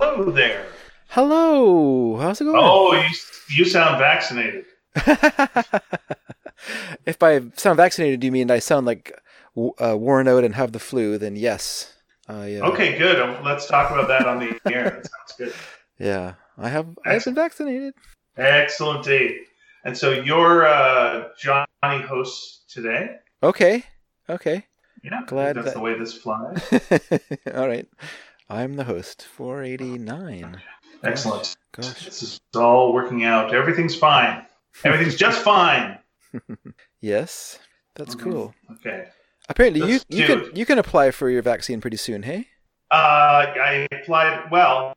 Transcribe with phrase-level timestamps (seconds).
[0.00, 0.64] Hello there.
[1.08, 2.16] Hello.
[2.16, 2.56] How's it going?
[2.58, 3.08] Oh, you,
[3.58, 4.64] you sound vaccinated.
[7.06, 9.12] if by sound vaccinated you mean I sound like
[9.78, 11.92] uh, worn out and have the flu, then yes.
[12.28, 12.32] Uh,
[12.72, 13.20] Okay, good.
[13.20, 14.84] Um, Let's talk about that on the air.
[14.84, 15.52] That sounds good.
[15.98, 16.86] Yeah, I have.
[17.04, 17.92] I've been vaccinated.
[18.38, 19.36] Excellent, Dave.
[19.84, 23.16] And so you're uh, Johnny host today.
[23.42, 23.84] Okay.
[24.30, 24.64] Okay.
[25.04, 26.62] Yeah, Glad that's that- the way this flies.
[27.54, 27.86] All right.
[28.50, 29.26] I'm the host.
[29.36, 30.60] 489.
[31.04, 31.56] Excellent.
[31.72, 32.04] Gosh.
[32.04, 33.54] This is all working out.
[33.54, 34.44] Everything's fine.
[34.84, 35.98] Everything's just fine.
[37.00, 37.58] Yes.
[37.94, 38.54] That's cool.
[38.72, 39.06] Okay.
[39.48, 42.22] Apparently, you Let's you can you can apply for your vaccine pretty soon.
[42.22, 42.46] Hey.
[42.90, 42.94] Uh,
[43.56, 44.50] I applied.
[44.50, 44.92] Well,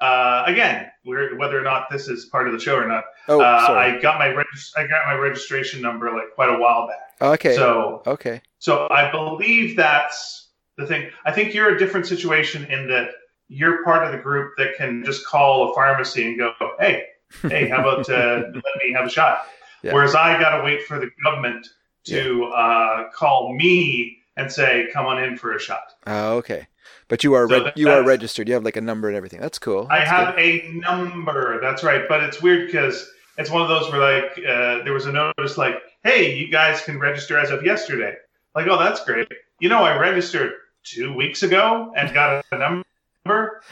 [0.00, 3.40] uh, again, we're, whether or not this is part of the show or not, Oh,
[3.40, 3.92] uh, sorry.
[3.92, 7.30] I got my regis- I got my registration number like quite a while back.
[7.32, 7.54] okay.
[7.56, 8.42] So okay.
[8.58, 10.43] So I believe that's
[10.76, 11.10] the thing.
[11.24, 13.10] I think you're a different situation in that
[13.48, 17.04] you're part of the group that can just call a pharmacy and go, "Hey,
[17.42, 19.46] hey, how about uh, let me have a shot?"
[19.82, 19.92] Yeah.
[19.92, 21.66] Whereas I got to wait for the government
[22.06, 26.66] to uh, call me and say, "Come on in for a shot." Oh, okay.
[27.08, 28.48] But you are So that- you are registered.
[28.48, 29.40] You have like a number and everything.
[29.40, 29.86] That's cool.
[29.90, 30.42] I have good.
[30.42, 31.60] a number.
[31.60, 32.08] That's right.
[32.08, 35.58] But it's weird because it's one of those where like uh, there was a notice
[35.58, 38.14] like, "Hey, you guys can register as of yesterday."
[38.54, 39.28] Like, oh, that's great.
[39.60, 40.52] You know, I registered
[40.84, 42.84] two weeks ago and got a number.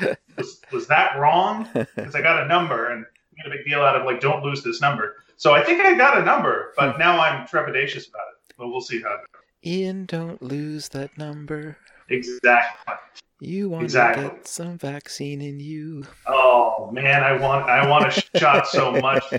[0.38, 1.68] Was, was that wrong?
[1.94, 3.05] Because I got a number and
[3.36, 5.16] made a big deal out of like, don't lose this number.
[5.36, 8.55] So I think I got a number, but now I'm trepidatious about it.
[8.56, 9.10] But we'll see how.
[9.14, 9.42] it goes.
[9.64, 11.77] Ian, don't lose that number.
[12.08, 12.94] Exactly.
[13.40, 14.24] You want Exactly.
[14.24, 16.05] to get some vaccine in you.
[16.27, 19.24] Oh man, I want I want a shot so much.
[19.33, 19.38] I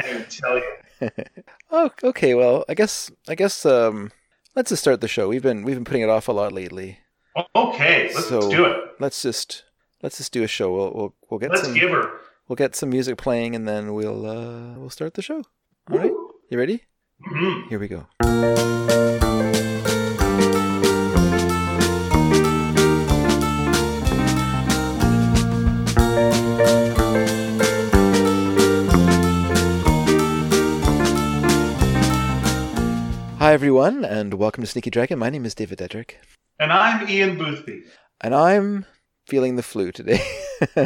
[0.00, 1.10] can't even tell you.
[1.70, 2.34] Oh, okay.
[2.34, 4.10] Well, I guess I guess um,
[4.56, 5.28] let's just start the show.
[5.28, 6.98] We've been we've been putting it off a lot lately.
[7.56, 8.76] Okay, let's So- do it.
[9.00, 9.64] Let's just
[10.02, 10.72] let's just do a show.
[10.74, 12.10] We'll we'll, we'll get Let's some give her.
[12.48, 15.42] we'll get some music playing and then we'll uh we'll start the show.
[15.90, 16.12] All right.
[16.50, 16.82] You ready?
[17.26, 17.68] Mhm.
[17.68, 18.06] Here we go.
[33.44, 35.18] Hi everyone, and welcome to Sneaky Dragon.
[35.18, 36.18] My name is David Edric,
[36.58, 37.82] And I'm Ian Boothby.
[38.22, 38.86] and I'm
[39.26, 40.22] feeling the flu today.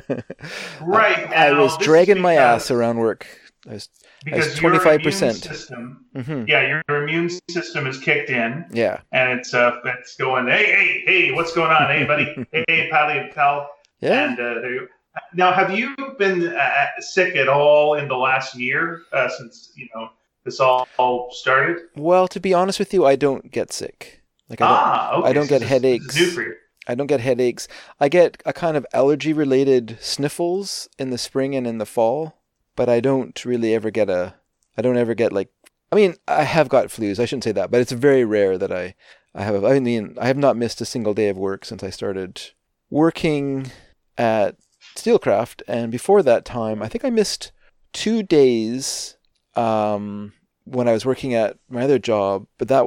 [0.83, 3.29] Right I, I was dragging my ass around work.
[3.69, 3.89] I was,
[4.25, 4.97] because your your 25%.
[4.99, 10.17] immune system, hmm yeah, your immune system is kicked in, Yeah, and it's uh, it's
[10.17, 13.71] going, hey, hey, hey, what's going on, hey, buddy, hey, pally, pal,
[14.01, 14.25] yeah.
[14.31, 14.89] and uh, there you.
[15.33, 19.87] Now, have you been uh, sick at all in the last year uh, since you
[19.95, 20.09] know
[20.49, 21.83] this all, all started?
[21.97, 24.23] Well, to be honest with you, I don't get sick.
[24.49, 25.29] Like I don't, ah, okay.
[25.29, 26.17] I don't so get headaches.
[26.17, 26.55] New for you.
[26.87, 27.69] I don't get headaches.
[28.01, 32.39] I get a kind of allergy-related sniffles in the spring and in the fall,
[32.77, 34.35] but I don't really ever get a.
[34.77, 35.51] I don't ever get like.
[35.93, 37.19] I mean, I have got flus.
[37.19, 38.95] I shouldn't say that, but it's very rare that I.
[39.35, 39.65] I have.
[39.65, 42.41] I mean, I have not missed a single day of work since I started
[42.89, 43.71] working
[44.17, 44.57] at
[44.97, 47.53] Steelcraft, and before that time, I think I missed
[47.93, 49.17] two days.
[49.55, 50.33] Um,
[50.71, 52.84] when I was working at my other job, but that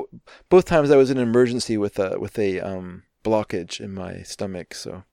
[0.49, 4.21] both times I was in an emergency with a with a um, blockage in my
[4.23, 4.73] stomach.
[4.73, 5.03] So,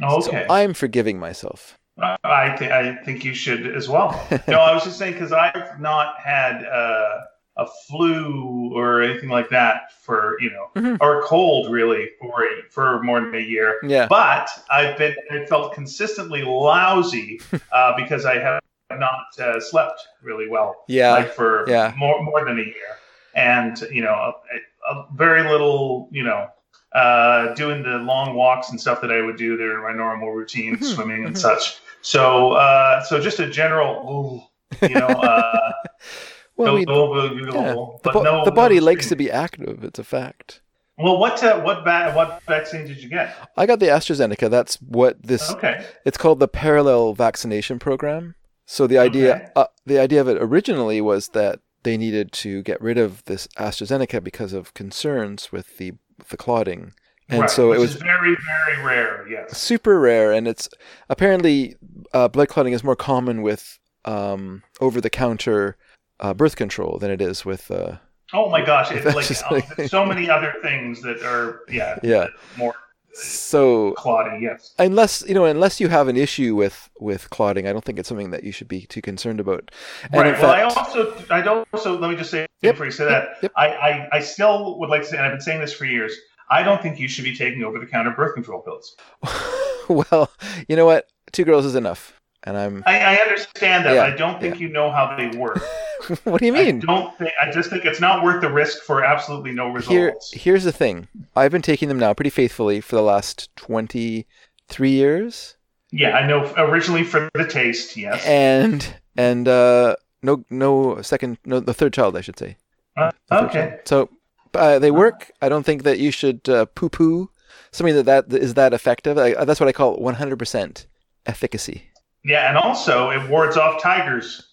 [0.00, 0.46] so Okay.
[0.50, 1.78] I'm forgiving myself.
[2.00, 4.10] I I, th- I think you should as well.
[4.48, 7.20] no, I was just saying because I've not had uh,
[7.56, 10.98] a flu or anything like that for you know, Mhm.
[11.00, 13.78] or a cold really for a, for more than a year.
[13.84, 14.06] Yeah.
[14.08, 17.40] But I've been I felt consistently lousy
[17.72, 20.84] uh, because I have not uh, slept really well.
[20.88, 21.12] Yeah.
[21.12, 21.92] like for yeah.
[21.96, 22.98] more more than a year,
[23.34, 26.48] and you know, a, a very little, you know.
[26.92, 30.30] Uh, doing the long walks and stuff that I would do there in my normal
[30.30, 31.38] routine, Mhm, swimming and mhm.
[31.38, 31.78] such.
[32.02, 34.40] So, uh, so just a general,
[34.80, 35.72] ooh, you know, uh,
[36.56, 37.74] well, blah, blah, yeah.
[38.04, 39.82] the, bo- no, the body no likes to be active.
[39.82, 40.60] It's a fact.
[40.96, 43.34] Well, what uh, what va- what vaccine did you get?
[43.56, 44.48] I got the AstraZeneca.
[44.48, 45.50] That's what this.
[45.50, 48.36] Okay, It's called the parallel vaccination program.
[48.66, 49.46] So the idea, Okay.
[49.56, 53.46] uh, the idea of it originally was that they needed to get rid of this
[53.58, 56.92] AstraZeneca because of concerns with the with the clotting,
[57.28, 57.50] and right.
[57.50, 59.26] so it was very very rare.
[59.28, 59.58] Yes.
[59.58, 60.68] super rare, and it's
[61.10, 61.76] apparently
[62.12, 65.76] uh, blood clotting is more common with um, over-the-counter
[66.20, 67.96] uh, birth control than it is with uh,
[68.32, 68.90] Oh my gosh!
[68.90, 72.28] It's like, uh, like- so many other things that are yeah yeah.
[72.56, 72.74] more
[73.14, 74.40] So clotty.
[74.42, 74.74] Yes.
[74.78, 78.08] unless you know, unless you have an issue with with clotting, I don't think it's
[78.08, 79.70] something that you should be too concerned about.
[80.04, 80.34] And right.
[80.34, 83.04] in well, I also I don't also let me just say Yep, before you say
[83.04, 83.52] that yep.
[83.56, 86.16] I, I I still would like to say, and I've been saying this for years.
[86.50, 88.96] I don't think you should be taking over the counter birth control pills.
[89.88, 90.30] well,
[90.68, 91.08] you know what?
[91.32, 92.82] Two girls is enough, and I'm.
[92.86, 93.94] I, I understand that.
[93.94, 95.60] Yeah, I don't think you know how they work.
[96.24, 96.80] what do you I mean?
[96.80, 97.32] don't think.
[97.40, 100.32] I just think it's not worth the risk for absolutely no Here, results.
[100.32, 101.08] here's the thing.
[101.34, 105.56] I've been taking them now pretty faithfully for the last twenty-three years,
[105.90, 106.52] yeah, I know.
[106.56, 108.24] Originally for the taste, yes.
[108.26, 112.56] and and uh, no no second no the third child I should say.
[112.96, 113.52] Uh, okay.
[113.52, 113.80] child.
[113.84, 114.10] So
[114.54, 115.30] uh, they work.
[115.40, 117.30] I don't think that you should uh, poo-poo
[117.74, 119.18] something that that is that effective.
[119.18, 120.86] I, that's what I call 100%
[121.26, 121.90] efficacy.
[122.24, 124.48] Yeah, and also it wards off tigers.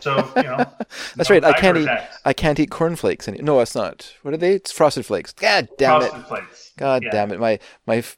[0.00, 0.56] So you know.
[1.16, 1.44] That's no right.
[1.44, 1.82] I can't eat.
[1.82, 2.18] attacks.
[2.24, 3.28] I can't eat cornflakes.
[3.28, 4.14] Any- no, it's not.
[4.22, 4.52] What are they?
[4.54, 5.32] It's frosted flakes.
[5.32, 6.10] God damn it!
[6.26, 6.72] Flakes.
[6.78, 7.10] God Yeah.
[7.10, 7.38] damn it!
[7.40, 8.16] My my f-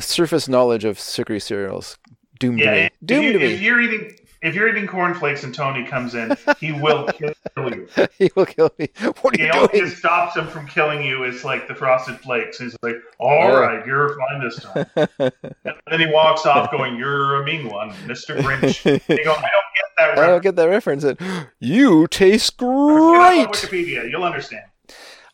[0.00, 1.98] surface knowledge of sugary cereals
[2.40, 2.78] doomed Yeah, me.
[2.80, 3.44] if, Doomed you, me.
[3.54, 7.88] if you're eating if you're eating cornflakes and Tony comes in, he will kill you.
[8.18, 8.88] he will kill me.
[9.22, 9.90] What are you only thing doing?
[9.90, 12.58] that stops him from killing you is like the frosted flakes.
[12.58, 13.58] He's like, "All Yeah.
[13.58, 14.86] right, you're fine this time."
[15.64, 19.42] And then he walks off, going, "You're a mean one, Mister Grinch." Go, "I don't
[19.42, 20.20] get that." Reference.
[20.20, 21.04] I don't get that reference.
[21.60, 23.48] You taste Get off of great.
[23.48, 24.64] Wikipedia, you'll understand.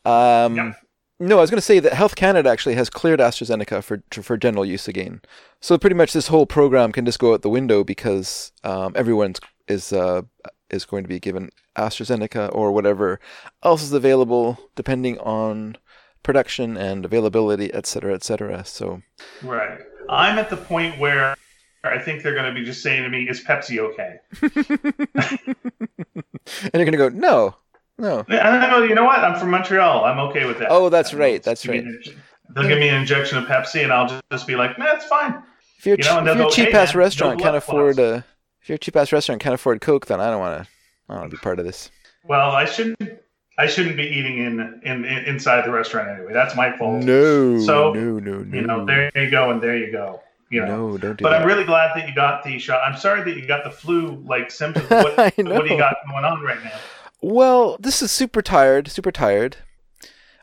[0.04, 0.76] Um, Yep.
[1.22, 4.38] No, I was going to say that Health Canada actually has cleared AstraZeneca for for
[4.38, 5.20] general use again.
[5.60, 9.34] So pretty much this whole program can just go out the window because um, everyone
[9.68, 10.22] is uh,
[10.70, 13.20] is going to be given AstraZeneca or whatever
[13.62, 15.76] else is available, depending on
[16.22, 18.64] production and availability, et cetera, et cetera.
[18.64, 19.02] So
[19.42, 19.78] Right.
[20.08, 21.36] I'm at the point where
[21.84, 24.20] I think they're going to be just saying to me, "Is Pepsi okay?"
[26.62, 27.56] and you're going to go, no,
[28.00, 28.24] no.
[28.28, 29.20] I know, you know what?
[29.20, 30.04] I'm from Montreal.
[30.04, 30.68] I'm okay with that.
[30.70, 31.84] Oh, that's right, that's right.
[32.54, 35.42] They'll give me an injection of Pepsi, and I'll just, be like, "Man, it's fine."
[35.78, 37.56] If your You know, and they'll if your "Hey, cheap ass man, restaurant blood can't
[37.56, 38.24] afford clots." a
[38.62, 40.68] if your cheap ass restaurant can't afford Coke, then I don't want to.
[41.08, 41.90] I don't want to be part of this.
[42.24, 42.98] Well, I shouldn't.
[43.58, 46.32] I shouldn't be eating in, in, in inside the restaurant anyway.
[46.32, 47.04] That's my fault.
[47.04, 48.56] No, So, no, no, no.
[48.56, 50.22] You know, there you go, and there you go.
[50.48, 50.88] You know.
[50.88, 51.42] No, don't do But that.
[51.42, 52.80] I'm really glad that you got the shot.
[52.84, 54.86] I'm sorry that you got the flu-like symptoms.
[54.90, 56.78] What, what do you got going on right now?
[57.22, 59.56] Well, this is super tired, super tired.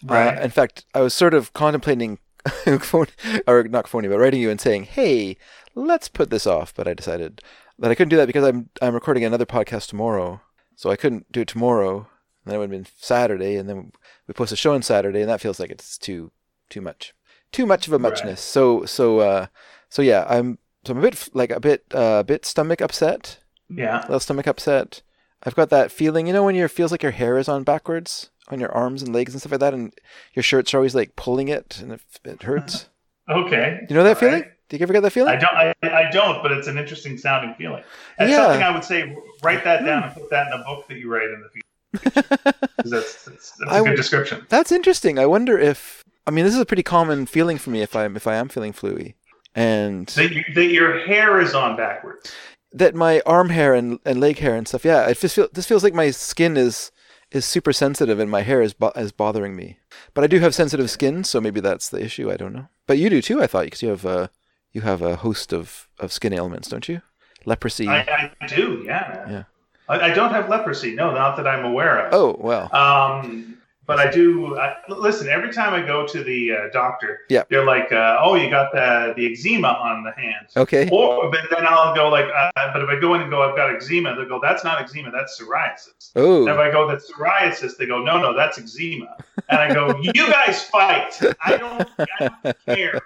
[0.03, 0.38] Right.
[0.38, 2.19] Uh, in fact, I was sort of contemplating,
[2.81, 3.07] phone,
[3.47, 5.38] or not phoning, but writing you and saying, "Hey,
[5.75, 7.41] let's put this off." But I decided
[7.79, 10.41] that I couldn't do that because I'm I'm recording another podcast tomorrow,
[10.75, 12.07] so I couldn't do it tomorrow.
[12.45, 13.91] And then it would have been Saturday, and then
[14.27, 16.31] we post a show on Saturday, and that feels like it's too
[16.69, 17.13] too much,
[17.51, 18.03] too much of a Right.
[18.12, 18.39] muchness.
[18.41, 19.47] So so uh
[19.89, 23.39] so yeah, I'm so I'm a bit like a bit uh, a bit stomach upset
[23.69, 24.00] yeah.
[24.01, 25.01] a little stomach upset.
[25.43, 28.29] I've got that feeling, you know, when you feels like your hair is on backwards
[28.49, 29.93] on your arms and legs and stuff like that, and
[30.33, 32.89] your shirts are always like pulling it, and it, it hurts.
[33.29, 33.85] Okay.
[33.89, 34.41] You know that All feeling?
[34.43, 34.51] right.
[34.69, 35.33] Do you ever get that feeling?
[35.33, 35.53] I don't.
[35.53, 36.41] I, I don't.
[36.41, 37.83] But it's an interesting sounding feeling.
[38.17, 38.43] That's Yeah.
[38.43, 39.17] something I would say.
[39.43, 40.19] Write that down and hmm.
[40.21, 42.53] put that in a book that you write in the future.
[42.85, 44.45] that's that's, that's I a good description.
[44.47, 45.19] That's interesting.
[45.19, 48.15] I wonder if I mean this is a pretty common feeling for me if I'm
[48.15, 49.15] if I am feeling fluey,
[49.55, 52.33] and That, you, that your hair is on backwards.
[52.71, 54.85] That my arm hair and, and leg hair and stuff.
[54.85, 56.91] Yeah, it just feel this feels like my skin is
[57.31, 59.79] is super sensitive and my hair is bo- is bothering me.
[60.13, 62.31] But I do have sensitive skin, so maybe that's the issue.
[62.31, 62.67] I don't know.
[62.85, 63.41] But you do too.
[63.41, 64.29] I thought because you have a
[64.71, 67.01] you have a host of, of skin ailments, don't you?
[67.45, 67.87] Leprosy.
[67.87, 68.83] I, I do.
[68.85, 69.29] Yeah.
[69.29, 69.43] Yeah.
[69.89, 70.93] I, I don't have leprosy.
[70.93, 72.13] No, not that I'm aware of.
[72.13, 72.73] oh well.
[72.75, 73.56] Um,
[73.87, 74.57] but I do.
[74.57, 77.43] I, listen, every time I go to the uh, doctor, Yeah.
[77.49, 80.89] they're like, uh, "Oh, you got the the eczema on the hands." Okay.
[80.91, 83.56] Or, but then I'll go like, uh, but if I go in and go, I've
[83.56, 86.11] got eczema, they'll go, that's not eczema, that's psoriasis.
[86.15, 86.59] And if Oh.
[86.61, 89.15] I go, that's psoriasis, they go, no, no, that's eczema.
[89.49, 91.19] And I go, you guys fight.
[91.45, 91.89] I don't,
[92.19, 93.01] I don't care.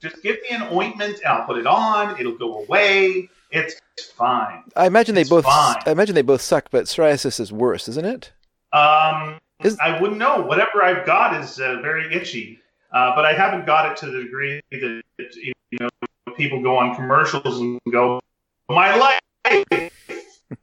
[0.00, 2.18] Just give me an ointment and I'll put it on.
[2.20, 3.28] It'll go away.
[3.50, 3.80] It's
[4.16, 4.64] fine.
[4.76, 5.44] I imagine they both.
[5.44, 5.76] fine.
[5.86, 8.32] I imagine they both suck, but psoriasis is worse, isn't it?
[8.72, 10.42] Um, Is- I wouldn't know.
[10.42, 12.60] Whatever I've got is uh, very itchy,
[12.92, 15.02] uh, but I haven't got it to the degree that
[15.36, 15.88] you know
[16.36, 18.20] people go on commercials and go,
[18.68, 19.20] "My life,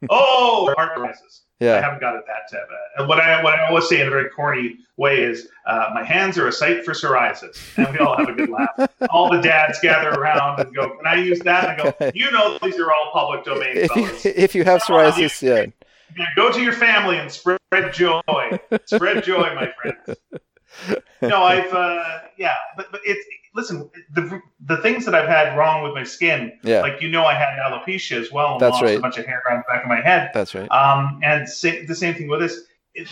[0.10, 2.68] oh, heart crisis." I haven't got it that bad.
[2.98, 6.04] And what I what I always say in a very corny way is, uh, "My
[6.04, 8.90] hands are a sight for psoriasis," and we all have a good laugh.
[9.10, 12.32] all the dads gather around and go, "Can I use that?" And I go, "You
[12.32, 15.68] know, these are all public domain." If you if you have psoriasis, yeah.
[16.18, 17.60] Yeah, go to your family and spread
[17.94, 18.22] joy.
[18.86, 20.20] spread joy, my friends.
[21.22, 25.84] No, I've uh, yeah, but but it's listen the the things that I've had wrong
[25.84, 26.82] with my skin, Yeah.
[26.82, 28.98] like you know, I had alopecia as well, and That's lost right.
[28.98, 30.32] a bunch of hair around the back of my head.
[30.34, 30.68] That's right.
[30.72, 32.60] Um, and sa- the same thing with this.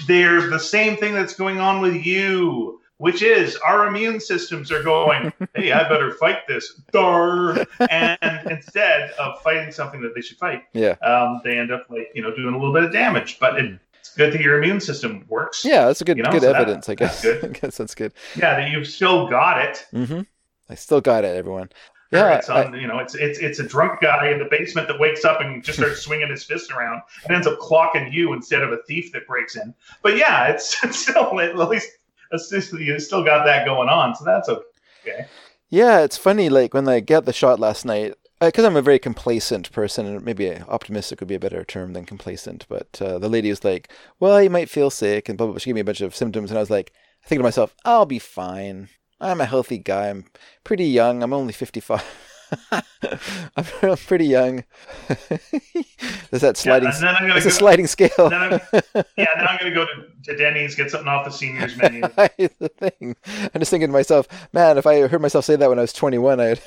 [0.07, 4.83] They're the same thing that's going on with you, which is our immune systems are
[4.83, 6.79] going, hey, I better fight this.
[6.91, 7.65] Dar.
[7.89, 10.91] And instead of fighting something that they should fight, Yeah.
[11.01, 13.39] um, they end up like, you know, doing a little bit of damage.
[13.39, 15.65] But it's good that your immune system works.
[15.65, 17.23] Yeah, that's a good You know, good so that- evidence, I guess.
[17.23, 17.43] good.
[17.43, 18.13] I guess that's good.
[18.35, 19.87] Yeah, that you've still got it.
[19.91, 20.21] hmm
[20.69, 21.69] I still got it, everyone.
[22.11, 24.99] Yeah, it's on, you know, it's it's it's a drunk guy in the basement that
[24.99, 28.61] wakes up and just starts swinging his fist around and ends up clocking you instead
[28.61, 29.73] of a thief that breaks in.
[30.03, 31.87] But yeah, it's, it's still at least
[32.31, 35.25] you still got that going on, so that's okay.
[35.69, 36.49] Yeah, it's funny.
[36.49, 40.23] Like when I got the shot last night, because I'm a very complacent person, and
[40.23, 42.65] maybe optimistic would be a better term than complacent.
[42.67, 45.59] But uh, the lady was like, "Well, you might feel sick," and blah, blah, blah.
[45.59, 46.91] She gave me a bunch of symptoms, and I was like,
[47.23, 48.89] I think to myself, "I'll be fine.
[49.19, 50.09] I'm a healthy guy.
[50.09, 50.25] I'm
[50.63, 51.23] pretty young.
[51.23, 52.03] I'm only 55."
[53.57, 54.63] I'm pretty young.
[55.07, 56.89] There's that sliding.
[57.01, 58.09] Yeah, it's go, a sliding scale.
[58.19, 59.85] yeah, then I'm going to go
[60.25, 62.01] to, Denny's, get something off the seniors menu.
[62.01, 63.15] the thing.
[63.53, 65.93] I'm just thinking to myself, man, if I heard myself say that when I was
[65.93, 66.61] 21, I'd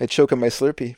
[0.00, 0.96] I'd choke on my Slurpee.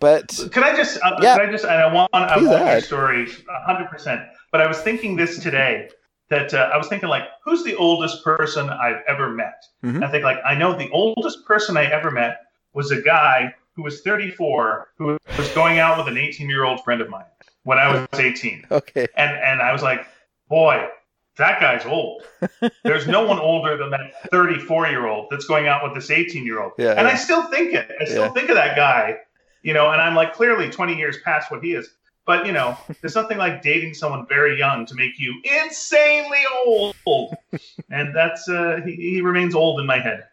[0.00, 0.98] But can I just?
[1.02, 1.36] Uh, yeah.
[1.36, 1.64] Can I just?
[1.64, 3.88] And I want I Please want your story 100.
[3.88, 5.88] percent But I was thinking this today
[6.28, 9.62] that uh, I was thinking like, who's the oldest person I've ever met?
[9.84, 10.02] Mm-hmm.
[10.02, 12.38] I think like I know the oldest person I ever met
[12.74, 16.82] was a guy who was 34 who was going out with an 18 year old
[16.84, 17.24] friend of mine
[17.64, 18.66] when I was 18.
[18.70, 19.06] Okay.
[19.16, 20.06] And and I was like,
[20.48, 20.88] boy,
[21.36, 22.22] that guy's old.
[22.84, 26.44] There's no one older than that 34 year old that's going out with this 18
[26.44, 26.72] year old.
[26.78, 27.14] Yeah, and yeah.
[27.14, 27.90] I still think it.
[28.00, 28.32] I still yeah.
[28.32, 29.18] think of that guy,
[29.62, 31.88] you know, and I'm like clearly 20 years past what he is.
[32.24, 37.34] But you know, there's nothing like dating someone very young to make you insanely old,
[37.90, 40.26] and that's uh, he, he remains old in my head.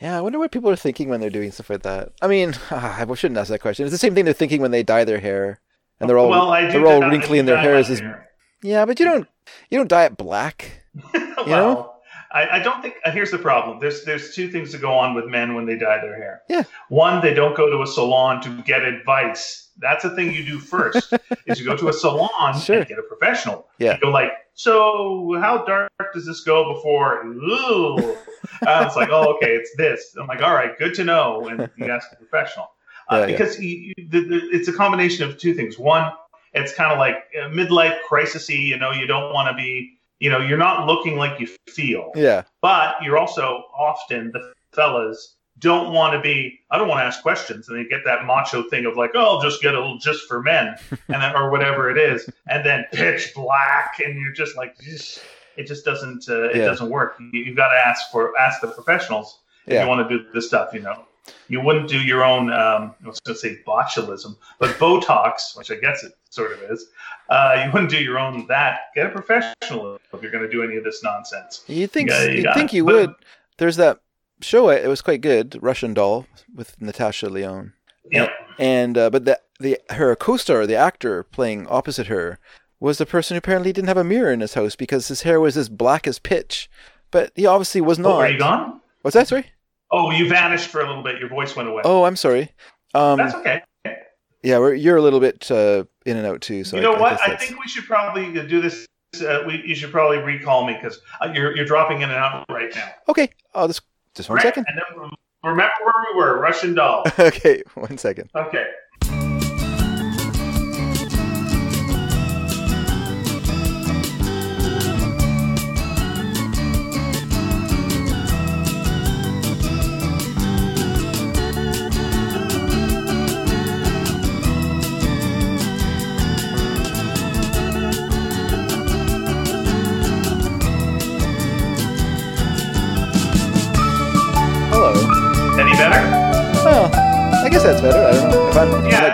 [0.00, 2.12] Yeah, I wonder what people are thinking when they're doing stuff like that.
[2.22, 3.84] I mean, I shouldn't ask that question.
[3.84, 5.60] It's the same thing they're thinking when they dye their hair,
[5.98, 7.88] and they're all well, they're all wrinkly in their hairs.
[7.88, 8.28] Hair.
[8.62, 9.28] Yeah, but you don't
[9.68, 10.82] you don't dye it black.
[11.14, 11.92] well, you know?
[12.32, 12.94] I, I, don't think.
[13.04, 13.80] Uh, here's the problem.
[13.80, 16.42] There's there's two things to go on with men when they dye their hair.
[16.48, 16.62] Yeah.
[16.88, 19.68] One, they don't go to a salon to get advice.
[19.78, 21.12] That's the thing you do first.
[21.46, 22.78] is you go to a salon sure.
[22.78, 23.66] and get a professional.
[23.78, 23.94] Yeah.
[23.94, 27.24] You go like, so how dark does this go before?
[27.24, 27.96] Ooh.
[28.66, 30.14] uh, it's like, oh, okay, it's this.
[30.20, 31.48] I'm like, all right, good to know.
[31.48, 32.70] And you ask a professional.
[33.10, 33.92] Uh, yeah, because yeah.
[33.96, 35.78] You, the, the, it's a combination of two things.
[35.78, 36.12] One,
[36.52, 38.66] it's kind of like midlife crisisy.
[38.66, 42.12] You know, you don't want to be, you know, you're not looking like you feel.
[42.14, 42.42] Yeah.
[42.60, 46.60] But you're also often the fellas don't want to be.
[46.70, 49.36] I don't want to ask questions, and they get that macho thing of like, oh,
[49.36, 52.64] I'll just get a little just for men, and then, or whatever it is, and
[52.64, 56.64] then pitch black, and you're just like, it just doesn't, uh, it yeah.
[56.66, 57.20] doesn't work.
[57.32, 59.82] You, have got to ask for ask the professionals if yeah.
[59.82, 60.72] you want to do this stuff.
[60.72, 61.04] You know
[61.48, 65.70] you wouldn't do your own, um, I was going to say botulism, but Botox, which
[65.70, 66.86] I guess it sort of is,
[67.28, 68.92] uh, you wouldn't do your own that.
[68.94, 71.64] Get a professional if you're going to do any of this nonsense.
[71.66, 73.14] You think you, you think you but, would?
[73.58, 74.00] There's that
[74.40, 74.70] show.
[74.70, 77.72] It was quite good, Russian Doll with Natasha Lyonne.
[78.10, 78.30] Yep.
[78.58, 82.38] And, uh, but the the her co-star, the actor playing opposite her,
[82.80, 85.38] was the person who apparently didn't have a mirror in his house because his hair
[85.38, 86.70] was as black as pitch.
[87.10, 88.12] But he obviously was not.
[88.12, 88.80] Oh, are you gone?
[89.02, 89.28] What's that?
[89.28, 89.46] Sorry.
[89.92, 91.18] Oh, you vanished for a little bit.
[91.18, 91.82] Your voice went away.
[91.84, 92.50] Oh, I'm sorry.
[92.94, 93.62] Um, that's okay.
[94.42, 96.64] Yeah, you're a little bit uh, in and out too.
[96.64, 97.20] So you know I, what?
[97.20, 98.86] I, I think we should probably do this.
[99.20, 102.46] Uh, we, you should probably recall me because uh, you're you're dropping in and out
[102.48, 102.88] right now.
[103.08, 103.30] Okay.
[103.54, 103.82] Oh, just
[104.14, 104.42] just one right.
[104.42, 104.66] second.
[105.42, 107.04] remember where we were, Russian doll.
[107.18, 108.30] okay, one second.
[108.34, 108.64] Okay.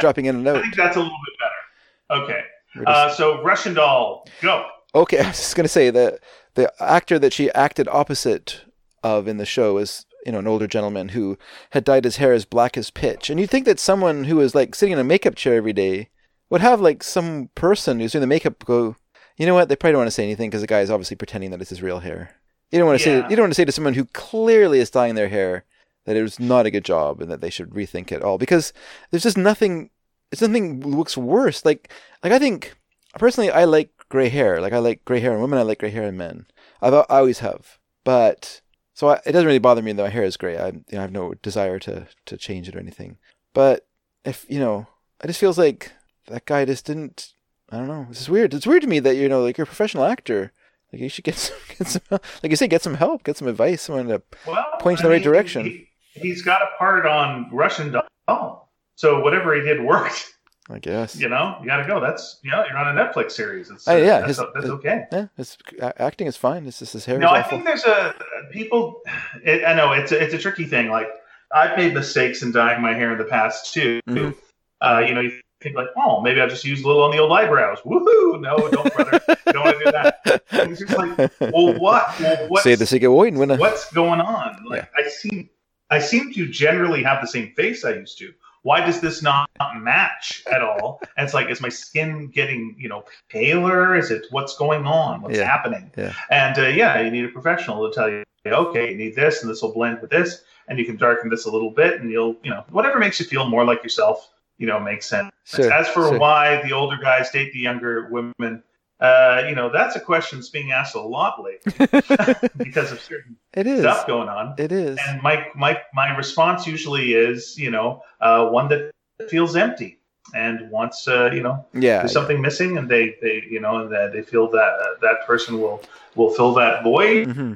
[0.06, 0.58] Dropping in a note.
[0.58, 2.22] I think that's a little bit better.
[2.22, 2.40] Okay.
[2.86, 4.66] Uh, so Russian doll, go.
[4.94, 6.20] Okay, I was just gonna say that
[6.54, 8.62] the actor that she acted opposite
[9.02, 11.36] of in the show is you know an older gentleman who
[11.70, 14.54] had dyed his hair as black as pitch, and you'd think that someone who was
[14.54, 16.10] like sitting in a makeup chair every day
[16.50, 18.94] would have like some person who's doing the makeup go,
[19.36, 19.68] you know what?
[19.68, 21.70] They probably don't want to say anything because the guy is obviously pretending that it's
[21.70, 22.36] his real hair.
[22.70, 23.22] You don't want to yeah.
[23.22, 25.64] say you don't want to say to someone who clearly is dyeing their hair
[26.04, 28.72] that it was not a good job and that they should rethink it all because
[29.10, 29.90] there's just nothing
[30.32, 31.64] it's nothing looks worse.
[31.64, 31.92] Like
[32.22, 32.76] like i think
[33.18, 34.60] personally i like gray hair.
[34.60, 36.46] Like i like gray hair in women i like gray hair in men.
[36.82, 37.78] I've, i always have.
[38.04, 38.60] But
[38.94, 40.58] so I, it doesn't really bother me that my hair is gray.
[40.58, 43.18] I you know, I have no desire to to change it or anything.
[43.54, 43.86] But
[44.24, 44.86] if you know
[45.22, 45.92] it just feels like
[46.26, 47.32] that guy just didn't
[47.70, 48.06] i don't know.
[48.10, 48.54] It's weird.
[48.54, 50.52] It's weird to me that you know like you're a professional actor.
[50.92, 53.48] Like you should get some, get some like you say, get some help, get some
[53.48, 55.64] advice, someone to well, point you in the right direction.
[55.64, 58.65] He, he's got a part on Russian doll.
[58.96, 60.32] So whatever he did worked.
[60.70, 61.14] I guess.
[61.14, 62.00] You know, you got to go.
[62.00, 63.70] That's you know, you're on a Netflix series.
[63.70, 65.04] It's, uh, yeah, that's, his, that's his, okay.
[65.12, 66.66] Yeah, his acting is fine.
[66.66, 67.20] It's just his hair.
[67.20, 68.14] No, I think there's a
[68.50, 69.00] people.
[69.44, 70.88] It, I know it's a, it's a tricky thing.
[70.88, 71.06] Like
[71.54, 74.00] I've made mistakes in dyeing my hair in the past too.
[74.08, 74.34] Mhm.
[74.80, 77.18] Uh, you know, you think like, oh, maybe I'll just use a little on the
[77.18, 77.78] old eyebrows.
[77.84, 78.40] Woohoo!
[78.40, 79.20] No, don't, brother.
[79.46, 80.42] don't want to do that.
[80.52, 82.18] It's just like, well, what?
[82.20, 83.56] Well, what's, Say the secret win, winner.
[83.56, 84.64] what's going on?
[84.66, 85.48] Like, I seem,
[85.90, 88.32] I seem to generally have the same face I used to.
[88.66, 91.00] Why does this not match at all?
[91.16, 93.94] And it's like, is my skin getting, you know, paler?
[93.94, 95.22] Is it what's going on?
[95.22, 95.44] What's Yeah.
[95.44, 95.92] happening?
[95.96, 96.12] Yeah.
[96.30, 99.48] And uh, yeah, you need a professional to tell you, okay, you need this, and
[99.48, 102.34] this will blend with this, and you can darken this a little bit, and you'll,
[102.42, 105.30] you know, whatever makes you feel more like yourself, you know, makes sense.
[105.44, 106.18] Sure, As for sure.
[106.18, 108.64] why the older guys date the younger women,
[109.00, 111.72] uh, you know, that's a question that's being asked a lot lately
[112.56, 113.80] because of certain it is.
[113.80, 114.54] stuff going on.
[114.58, 114.98] It is.
[115.08, 118.90] And my my my response usually is, you know, uh, one that
[119.28, 119.98] feels empty
[120.34, 121.98] and wants, uh, you know, Yeah.
[121.98, 125.26] there's something missing, and they they you know, and that they feel that uh, that
[125.26, 125.82] person will
[126.14, 127.28] will fill that void.
[127.28, 127.52] Mm-hmm.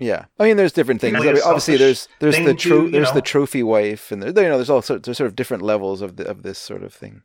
[0.00, 1.16] Yeah, I mean, there's different things.
[1.16, 4.48] I mean, obviously, there's there's the tro- you there's the trophy wife, and there, you
[4.48, 6.92] know, there's all sorts there's sort of different levels of the, of this sort of
[6.92, 7.22] thing.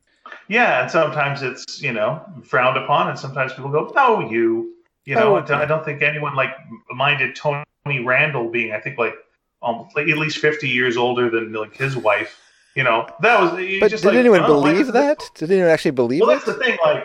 [0.50, 4.74] Yeah, and sometimes it's you know frowned upon, and sometimes people go, "No, you."
[5.06, 6.50] You know, Oh, I don't- I don't think anyone like
[6.90, 7.64] minded Tony
[8.04, 9.14] Randall being, I think, like
[9.62, 12.38] almost like at least fifty years older than like his wife.
[12.74, 13.50] You know, that was.
[13.80, 15.18] But did like, anyone oh, believe does that?
[15.36, 16.34] Did anyone actually believe Well, it?
[16.34, 16.76] that's the thing.
[16.84, 17.04] Like,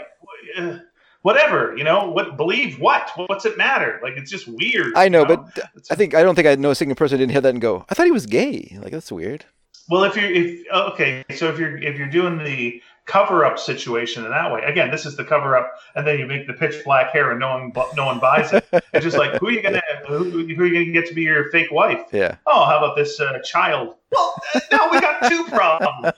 [0.58, 0.78] uh,
[1.22, 1.74] whatever.
[1.78, 3.10] You know, what believe what?
[3.28, 4.00] What's it matter?
[4.04, 4.94] Like, it's just weird.
[4.96, 7.18] I know, you but It's- I think I don't think I know a single person
[7.20, 9.46] didn't hear that and go, "I thought he was gay." Like that's weird.
[9.90, 14.26] Well, if you're if okay, so if you're if you're doing the cover up situation
[14.26, 16.84] in that way, again, this is the cover up, and then you make the pitch
[16.84, 18.66] black hair and no one no one buys it.
[18.94, 21.24] It's just like who are you gonna who, who are you gonna get to be
[21.24, 22.08] your fake wife?
[22.12, 22.38] Yeah.
[22.46, 23.96] Oh, how about this uh, child?
[24.12, 26.14] Well, now we got two problems.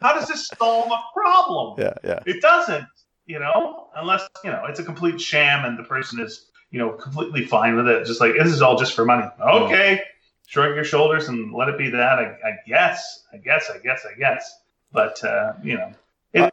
[0.00, 1.76] How does this solve a problem?
[1.78, 1.94] Yeah.
[2.02, 2.20] Yeah.
[2.26, 2.84] It doesn't,
[3.26, 6.90] you know, unless you know it's a complete sham and the person is you know
[6.90, 8.06] completely fine with it.
[8.06, 9.26] Just like this is all just for money.
[9.40, 10.02] Okay,
[10.46, 12.18] shrug your shoulders and let it be that.
[12.18, 13.24] I, I guess.
[13.32, 13.70] I guess.
[13.70, 14.04] I guess.
[14.04, 14.60] I guess.
[14.92, 15.92] But uh, you know,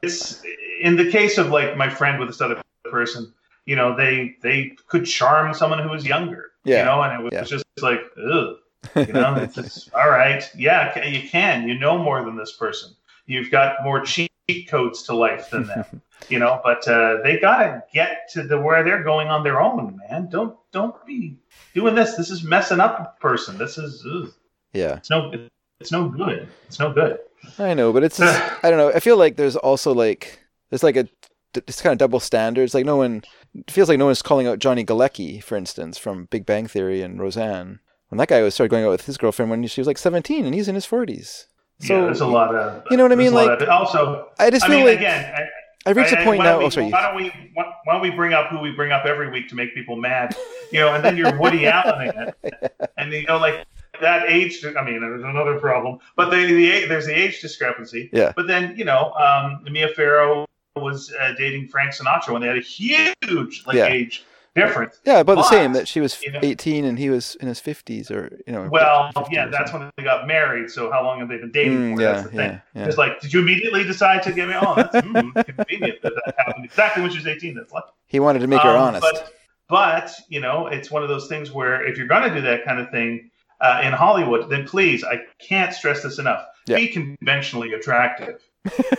[0.01, 0.41] it's
[0.81, 3.33] in the case of like my friend with this other person.
[3.65, 6.51] You know, they they could charm someone who was younger.
[6.65, 6.79] Yeah.
[6.79, 7.43] You know, and it was Yeah.
[7.43, 8.55] just like, ugh.
[8.95, 10.43] You know, it's just, all right.
[10.57, 11.67] Yeah, you can.
[11.67, 12.91] You know more than this person.
[13.25, 14.31] You've got more cheat
[14.67, 16.01] codes to life than them.
[16.29, 19.99] you know, but uh, they gotta get to the where they're going on their own,
[20.09, 20.27] man.
[20.29, 21.37] Don't don't be
[21.73, 22.15] doing this.
[22.15, 23.57] This is messing up a person.
[23.57, 24.33] This is ugh.
[24.73, 24.95] yeah.
[24.97, 25.31] it's no
[25.79, 26.49] it's no good.
[26.67, 27.19] It's no good.
[27.59, 28.91] I know, but it's just, I don't know.
[28.91, 31.07] I feel like there's also like there's like a
[31.55, 32.73] it's kind of double standards.
[32.73, 33.23] Like no one
[33.55, 37.01] it feels like no one's calling out Johnny Galecki, for instance, from Big Bang Theory
[37.01, 37.79] and Roseanne.
[38.09, 40.45] When that guy was started going out with his girlfriend when she was like 17
[40.45, 41.45] and he's in his 40s.
[41.79, 43.33] So yeah, there's a lot of you know what I mean?
[43.33, 44.29] Like of- also.
[44.39, 46.51] I just I feel mean, like again, I, I've reached I- a I- point now.
[46.53, 46.89] don't we, Oh, sorry.
[46.91, 49.49] Why don't we why, why don't we bring up who we bring up every week
[49.49, 50.35] to make people mad?
[50.71, 53.65] You know, and then you're Woody Allen it, and you know, like
[54.01, 54.63] that age.
[54.65, 58.09] I mean, there's another problem, but the, the there's the age discrepancy.
[58.13, 58.33] Yeah.
[58.35, 62.57] But then you know, um, Mia Farrow was uh, dating Frank Sinatra when they had
[62.57, 63.87] a huge like Yeah.
[63.87, 64.25] age
[64.55, 64.99] difference.
[65.05, 65.73] Yeah, about the same.
[65.73, 68.67] That she was you know- 18 and he was in his 50s, or you know.
[68.71, 70.69] Well, yeah, that's when they got married.
[70.69, 72.01] So how long have they been dating Mm, for?
[72.01, 72.37] yeah, that's the thing.
[72.51, 72.85] yeah, yeah.
[72.87, 74.55] It's like, did you immediately decide to get me?
[74.59, 77.55] Oh, that's mm, convenient that that happened exactly when she was 18.
[77.55, 77.91] That's lucky.
[78.07, 79.01] He wanted to make her Um, honest.
[79.01, 79.31] But,
[79.69, 82.63] but you know, it's one of those things where if you're going to do that
[82.65, 83.29] kind of thing
[83.61, 86.45] uh, in Hollywood, then please, I can't stress this enough.
[86.67, 86.77] Yeah.
[86.77, 88.41] Be conventionally attractive.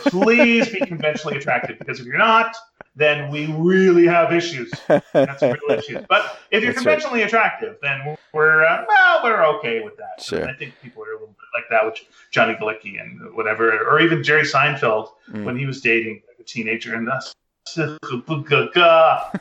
[0.06, 2.54] please be conventionally attractive because if you're not,
[2.96, 4.70] then we really have issues.
[5.12, 6.04] That's real issues.
[6.08, 6.92] But if you're That's right.
[6.98, 10.22] conventionally attractive, then we're uh, well, we're okay with that.
[10.22, 10.40] Sure.
[10.40, 11.98] And I think people are a little bit like that with
[12.30, 15.44] Johnny Galecki and whatever, or even Jerry Seinfeld Mm.
[15.44, 17.34] when he was dating a teenager and us.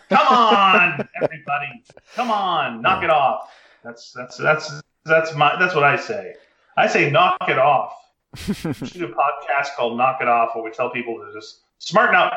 [0.10, 1.84] Come on, everybody!
[2.16, 3.52] Come on, knock it off.
[3.84, 6.34] That's that's that's that's my that's what I say.
[6.78, 7.94] I say knock it off.
[8.48, 11.62] We should do a podcast called "Knock It Off," where we tell people to just
[11.78, 12.34] smarten up.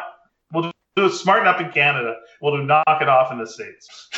[0.53, 2.17] We'll do smarten up in Canada.
[2.43, 4.11] We'll do knock it off in the states.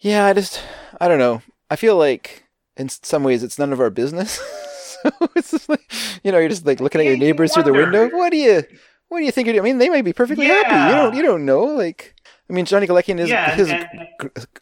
[0.00, 0.60] Yeah, I just,
[1.00, 1.42] I don't know.
[1.70, 2.44] I feel like
[2.76, 4.40] in some ways it's none of our business.
[5.02, 5.92] so it's just like,
[6.24, 8.08] you know, you're just like looking at your Yeah, you neighbors through the window.
[8.08, 8.62] What do you,
[9.08, 9.46] what do you think?
[9.46, 9.64] You're doing?
[9.66, 10.90] I mean, they might be perfectly happy.
[10.90, 11.64] You don't, you don't know.
[11.64, 12.14] Like,
[12.50, 13.86] I mean, Johnny Galecki and his, yeah, his and,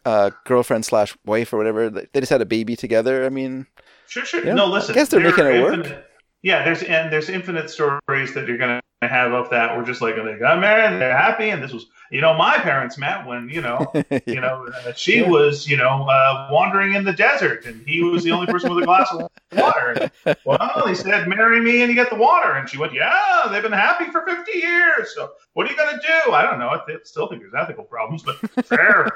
[0.05, 3.25] uh, girlfriend slash wife or whatever, they just had a baby together.
[3.25, 3.65] I mean,
[4.07, 4.53] Sure, sure.
[4.53, 6.05] No, I guess they're making it work.
[6.41, 8.57] Yeah, there's and there's infinite stories that you're
[9.01, 9.77] gonna have of that.
[9.77, 12.97] We're just like they got married, they're happy, and this was, you know, my parents
[12.97, 13.91] met when you know,
[14.25, 15.29] you know, uh, she Yeah.
[15.29, 18.83] was, you know, uh, wandering in the desert, and he was the only person with
[18.83, 20.09] a glass of water.
[20.25, 23.47] And, well, he said, "Marry me, and you get the water." And she went, "Yeah,
[23.49, 25.13] they've been happy for 50 years.
[25.15, 26.69] So what are you gonna do?" I don't know.
[26.69, 28.35] I th- still think there's ethical problems, but
[28.65, 29.07] fair.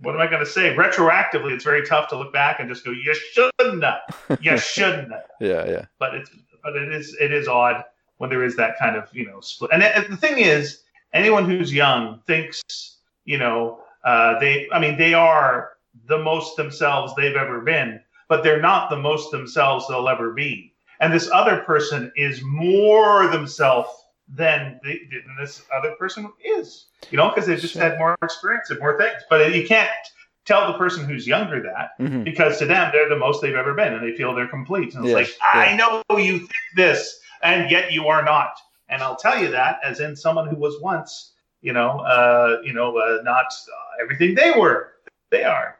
[0.00, 0.74] what am I going to say?
[0.74, 3.84] Retroactively, it's very tough to look back and just go, "You shouldn't,
[4.40, 5.84] you shouldn't." yeah, yeah.
[5.98, 6.30] But it's
[6.62, 7.84] but it is it is odd
[8.18, 9.70] when there is that kind of you know split.
[9.72, 12.62] And, and the thing is, anyone who's young thinks
[13.24, 14.68] you know uh, they.
[14.72, 15.70] I mean, they are
[16.06, 20.74] the most themselves they've ever been, but they're not the most themselves they'll ever be.
[21.00, 23.90] And this other person is more themselves
[24.28, 28.70] than, the, than this other person is, you know, because they've just had more experience
[28.70, 29.22] and more things.
[29.28, 29.90] But you can't
[30.44, 33.74] tell the person who's younger that hmm because to them they're the most they've ever
[33.74, 34.94] been and they feel they're complete.
[34.94, 38.56] And it's Yeah, like, I know you think this, and yet you are not.
[38.88, 42.72] And I'll tell you that as in someone who was once, you know, uh, you
[42.72, 44.92] know, uh, not uh, everything they were.
[45.30, 45.76] They are.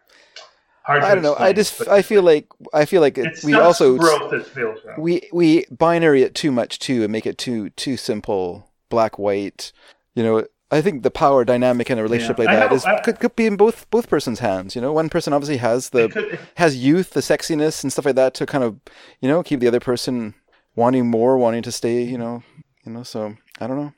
[0.82, 1.34] Hard I don't know.
[1.38, 4.78] I just I feel like I feel like it, it's we also growth that feels
[4.84, 5.00] wrong.
[5.00, 9.72] we we binary it too much too and make it too too simple, black white.
[10.14, 12.44] You know, I think the power dynamic in a relationship Yeah.
[12.44, 14.76] like that know, is I- could, could be in both both persons' hands.
[14.76, 18.16] You know, one person obviously has the could- has youth, the sexiness and stuff like
[18.16, 18.78] that to kind of,
[19.20, 20.34] you know, keep the other person
[20.76, 22.42] wanting more, wanting to stay, you know,
[22.84, 23.92] you know, so I don't know.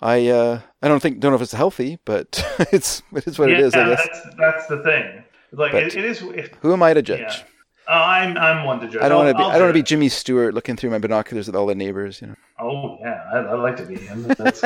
[0.00, 3.50] I uh I don't think don't know if it's healthy, but it's it is what
[3.50, 4.06] it is, I Yeah, guess.
[4.06, 5.24] That's that's the thing.
[5.52, 6.20] Like it, it is.
[6.22, 7.20] It, Who am I to judge?
[7.20, 7.42] yeah.
[7.88, 9.00] Oh, I'm I'm one to judge.
[9.02, 9.82] I don't want to be I'll I don't want to be.
[9.84, 12.34] Jimmy Stewart looking through my binoculars at all the neighbors, you know.
[12.58, 14.24] Oh yeah, I, I like to be him.
[14.36, 14.62] That's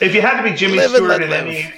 [0.00, 1.46] if you had to be Jimmy Live Stewart in live.
[1.46, 1.72] any,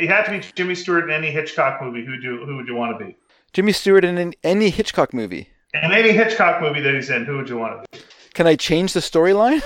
[0.00, 2.04] you had to be Jimmy Stewart in any Hitchcock movie.
[2.04, 3.16] Who do who would you want to be?
[3.52, 5.48] Jimmy Stewart in an- any Hitchcock movie.
[5.82, 8.04] In any Hitchcock movie that he's in, who would you want to be?
[8.34, 9.62] Can I change the storyline?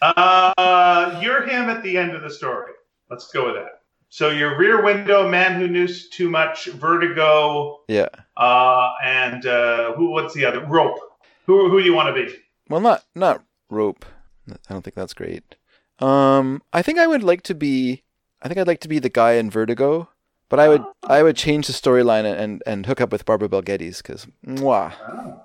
[0.00, 2.72] Uh, you're him at the end of the story.
[3.10, 3.82] Let's go with that.
[4.10, 8.08] So your Rear Window, Man Who Knew Too Much, Vertigo, yeah.
[8.36, 10.10] uh, and uh, who?
[10.10, 10.64] What's the other?
[10.64, 10.98] Rope.
[11.46, 12.34] Who who do you want to be?
[12.68, 14.04] Well, not not rope.
[14.50, 15.56] I don't think that's great.
[15.98, 18.02] Um, I think I would like to be.
[18.40, 20.08] I think I'd like to be the guy in Vertigo,
[20.48, 20.92] but I would oh.
[21.04, 24.92] I would change the storyline and and hook up with Barbara Bel Geddes because mwah.
[25.08, 25.42] Oh.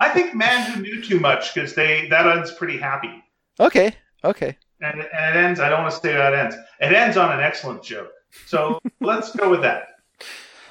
[0.00, 3.22] I think Man Who Knew Too Much because they that ends pretty happy.
[3.60, 4.56] Okay, okay.
[4.80, 5.60] and, and it ends.
[5.60, 6.56] I don't want to say how it ends.
[6.80, 8.10] It ends on an excellent joke.
[8.46, 9.88] So let's go with that.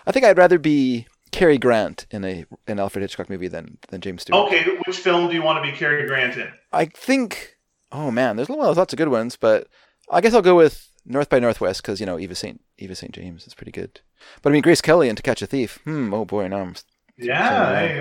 [0.05, 4.01] I think I'd rather be Cary Grant in a an Alfred Hitchcock movie than than
[4.01, 4.47] James Stewart.
[4.47, 6.49] Okay, which film do you want to be Cary Grant in?
[6.71, 7.57] I think.
[7.91, 9.67] Oh man, there's well, there's lots of good ones, but
[10.09, 13.13] I guess I'll go with North by Northwest because you know Eva Saint Eva Saint
[13.13, 14.01] James is pretty good.
[14.41, 15.79] But I mean Grace Kelly and To Catch a Thief.
[15.83, 16.13] Hmm.
[16.13, 16.75] Oh boy, now I'm.
[17.17, 17.97] Yeah, there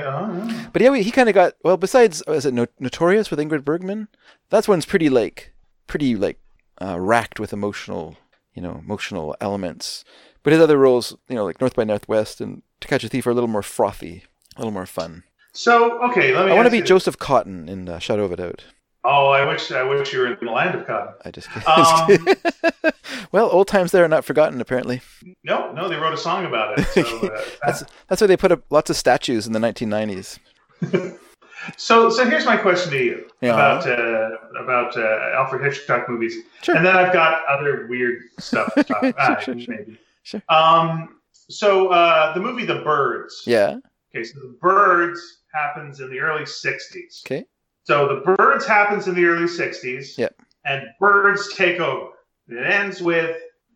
[0.49, 0.69] you.
[0.73, 1.77] But yeah, he kind of got well.
[1.77, 4.09] Besides, was it No- Notorious with Ingrid Bergman?
[4.51, 5.53] That one's pretty like
[5.87, 6.39] pretty like
[6.81, 8.17] uh, racked with emotional,
[8.55, 10.05] you know, emotional elements.
[10.43, 13.27] But his other roles, you know, like North by Northwest and To Catch a Thief,
[13.27, 14.25] are a little more frothy,
[14.57, 15.25] a little more fun.
[15.53, 16.53] So okay, let me.
[16.53, 18.65] I want to be you- Joseph Cotten in uh, Shadow of a Doubt.
[19.03, 21.15] Oh, I wish I wish you were in the land of cotton.
[21.25, 22.93] I just Um,
[23.33, 24.61] well, old times there are not forgotten.
[24.61, 25.01] Apparently,
[25.43, 26.85] no, no, they wrote a song about it.
[26.89, 27.03] So,
[27.35, 30.39] uh, that's that's why they put up lots of statues in the 1990s.
[31.77, 33.55] so, so here's my question to you Yeah.
[33.55, 36.77] about uh, about uh, Alfred Hitchcock movies, Sure.
[36.77, 39.43] and then I've got other weird stuff to talk about.
[39.43, 39.99] Sure, sure, maybe.
[40.25, 40.43] Sure.
[40.51, 41.17] Um.
[41.33, 43.43] So uh, the movie The Birds.
[43.47, 43.79] Yeah.
[44.15, 47.25] Okay, so The Birds happens in the early '60s.
[47.27, 47.45] Okay.
[47.91, 50.17] So The Birds happens in the early '60s.
[50.17, 50.37] Yep.
[50.65, 52.11] And birds take over.
[52.47, 53.31] It ends with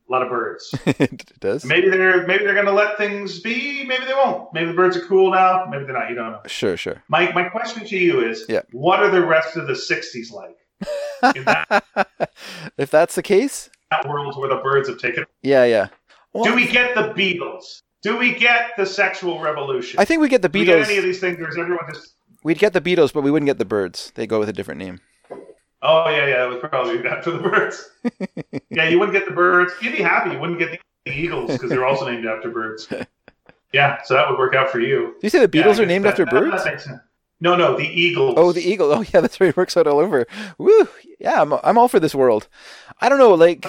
[0.08, 0.72] a lot of birds.
[0.86, 1.64] it does.
[1.64, 3.82] maybe they're maybe they're going to let things be.
[3.84, 4.54] Maybe they won't.
[4.54, 5.66] Maybe the birds are cool now.
[5.68, 6.10] Maybe they're not.
[6.10, 6.40] You don't know.
[6.46, 7.02] Sure, sure.
[7.08, 8.60] My my question to you is, Yeah.
[8.70, 11.84] what are the rest of the '60s like in that,
[12.78, 15.24] if that's the case, that world where the birds have taken?
[15.42, 15.88] yeah, yeah.
[16.32, 17.80] Well, Do we get the Beatles?
[18.02, 19.98] Do we get the sexual revolution?
[19.98, 20.98] I think we get the Do we get any Beatles.
[20.98, 22.14] of these things, or is everyone just?
[22.44, 24.12] We'd get the Beatles, but we wouldn't get the Birds.
[24.14, 25.00] They go with a different name.
[25.82, 27.90] Oh yeah, yeah, it was probably after the birds.
[28.70, 29.72] yeah, you wouldn't get the birds.
[29.82, 30.30] You'd be happy.
[30.30, 32.88] You wouldn't get the Eagles because they're also named after birds.
[33.72, 35.06] Yeah, so that would work out for you.
[35.14, 36.62] Do you say the Yeah, Beatles are named that- after that- birds?
[36.62, 37.00] That makes sense.
[37.40, 38.34] No, no, the Eagles.
[38.36, 38.92] Oh, the eagle.
[38.92, 39.48] Oh, yeah, that's right.
[39.48, 40.28] It works out all over.
[40.58, 40.88] Woo!
[41.18, 42.46] Yeah, I'm, I'm all for this world.
[43.00, 43.34] I don't know.
[43.34, 43.66] Like,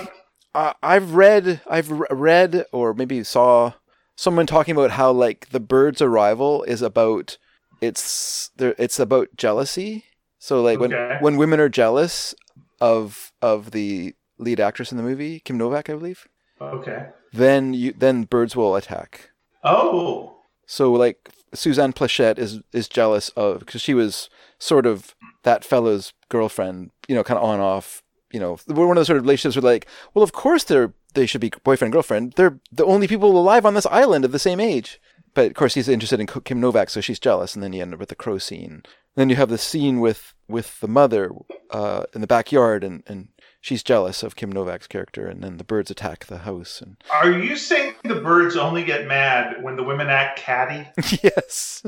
[0.54, 3.74] uh, I've read, I've read, or maybe saw
[4.16, 7.40] someone talking about how like the bird's arrival is about
[7.82, 8.76] it's there.
[8.78, 10.06] It's about jealousy.
[10.40, 10.96] So like Okay.
[10.96, 12.36] when when women are jealous
[12.82, 16.28] of of the lead actress in the movie, Kim Novak, I believe,
[16.62, 17.08] Okay.
[17.34, 19.30] then you then birds will attack.
[19.64, 20.38] Oh.
[20.68, 26.14] So like Suzanne Pleshette is is jealous of because she was sort of that fellow's
[26.30, 28.02] girlfriend, you know, kind of on off.
[28.32, 30.94] You know, we're one of those sort of relationships where like, well, of course they're
[31.14, 32.34] they should be boyfriend girlfriend.
[32.34, 35.00] They're the only people alive on this island of the same age.
[35.36, 37.94] But of course, he's interested in Kim Novak, so she's jealous, and then you end
[37.94, 38.84] up with the crow scene.
[39.16, 41.32] Then you have the scene with with the mother
[41.70, 43.28] uh, in the backyard, and, and
[43.60, 46.82] she's jealous of Kim Novak's character, and then the birds attack the house.
[46.82, 50.88] And Are you saying the birds only get mad when the women act catty?
[51.22, 51.84] yes,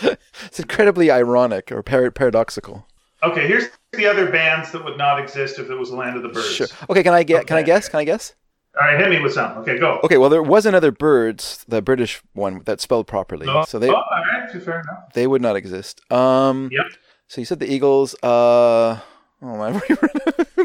[0.02, 2.86] it's incredibly ironic or par- paradoxical.
[3.22, 6.28] Okay, here's the other bands that would not exist if it was Land of the
[6.28, 6.54] Birds.
[6.54, 6.68] Sure.
[6.88, 7.46] Okay, can I get?
[7.46, 7.88] Can I guess?
[7.88, 8.34] Can I guess?
[8.80, 9.58] All right, hit me with some.
[9.58, 10.00] Okay, go.
[10.04, 13.88] Okay, well, there was another birds, the British one that spelled properly, Oh, so they
[13.88, 15.12] oh, all right, fair enough.
[15.14, 16.00] they would not exist.
[16.12, 16.86] Um, Yep.
[17.28, 18.14] So you said the Eagles.
[18.22, 18.98] Uh,
[19.42, 19.72] oh my!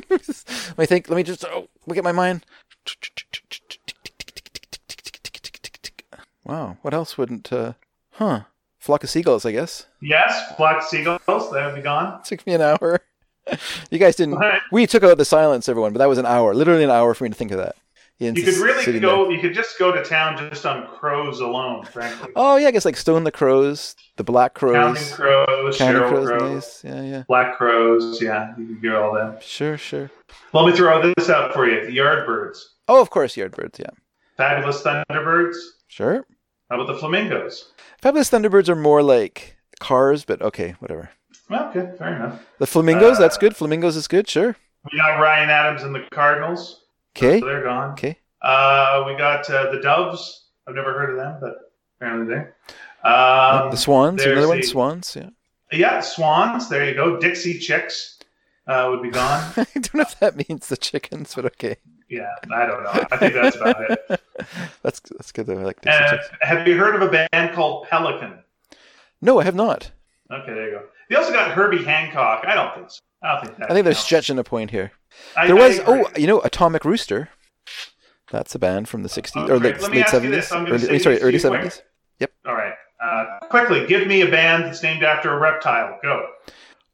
[0.02, 1.10] let me think.
[1.10, 2.46] Let me just oh, look at my mind.
[6.46, 7.52] Wow, what else wouldn't?
[7.52, 7.74] Uh,
[8.12, 8.42] huh?
[8.80, 9.88] Flock of seagulls, I guess.
[10.02, 12.20] Yes, flock of Seagulls, They would be gone.
[12.20, 13.00] It took me an hour.
[13.90, 14.36] you guys didn't.
[14.36, 14.62] What?
[14.72, 17.24] We took out the silence, everyone, but that was an hour, literally an hour for
[17.24, 17.76] me to think of that.
[18.32, 19.32] You could really go, there.
[19.34, 22.32] you could just go to town just on crows alone, frankly.
[22.36, 26.28] Oh yeah, I guess like Stone the Crows, the Black Counting Crows, crows, Counting Crows,
[26.28, 26.84] crows, nice.
[26.84, 27.24] Yeah, yeah.
[27.28, 29.44] black crows, yeah, you could get all that.
[29.44, 30.10] Sure, sure.
[30.54, 31.86] Let me throw this out for you.
[31.86, 32.58] The Yardbirds.
[32.88, 33.80] Oh, of course, Yardbirds.
[33.80, 33.90] Yeah,
[34.38, 35.56] Fabulous Thunderbirds.
[35.88, 36.26] sure.
[36.70, 37.72] How about the Flamingos?
[38.02, 41.10] Fabulous Thunderbirds are more like cars, but okay, whatever.
[41.50, 42.42] Well, okay, fair enough.
[42.58, 43.56] The Flamingos, that's Uh, good.
[43.56, 44.56] Flamingos is good, sure.
[44.92, 46.83] We got Ryan Adams and the Cardinals.
[47.16, 47.92] Okay, So they're gone.
[47.92, 48.18] okay.
[48.42, 50.48] Uh, we got uh, the Doves.
[50.68, 51.56] I've never heard of them, but
[51.98, 52.42] apparently they.
[53.10, 54.58] Um, the Swans, another one.
[54.62, 55.30] the- Swans, yeah.
[55.72, 56.70] Yeah, Swans.
[56.70, 57.18] There you go.
[57.20, 58.20] Dixie Chicks
[58.68, 59.42] uh, would be gone.
[59.58, 61.78] I don't know if that means the chickens, but okay.
[62.10, 62.92] yeah, I don't know.
[63.12, 64.22] I think that's about it.
[64.84, 65.60] That's that's good though.
[65.60, 66.30] I like Dixie Uh, Chicks.
[66.42, 68.40] have you heard of a band called Pelican?
[69.22, 69.92] No, I have not.
[70.32, 70.84] Okay, there you go.
[71.14, 72.44] They also got Herbie Hancock.
[72.48, 73.00] I don't think so.
[73.22, 73.70] I don't think that.
[73.70, 74.04] I think they're counts.
[74.06, 74.92] stretching a point here.
[75.38, 77.30] I- There was oh, you know, Atomic Rooster.
[78.32, 80.30] That's a band from the '60s or late, late '70s.
[80.32, 80.52] this.
[80.52, 81.62] Early, sorry, early you quick.
[81.62, 81.82] '70s.
[82.48, 82.74] All right.
[83.00, 86.00] Uh, quickly, give me a band that's named after a reptile.
[86.02, 86.26] Go.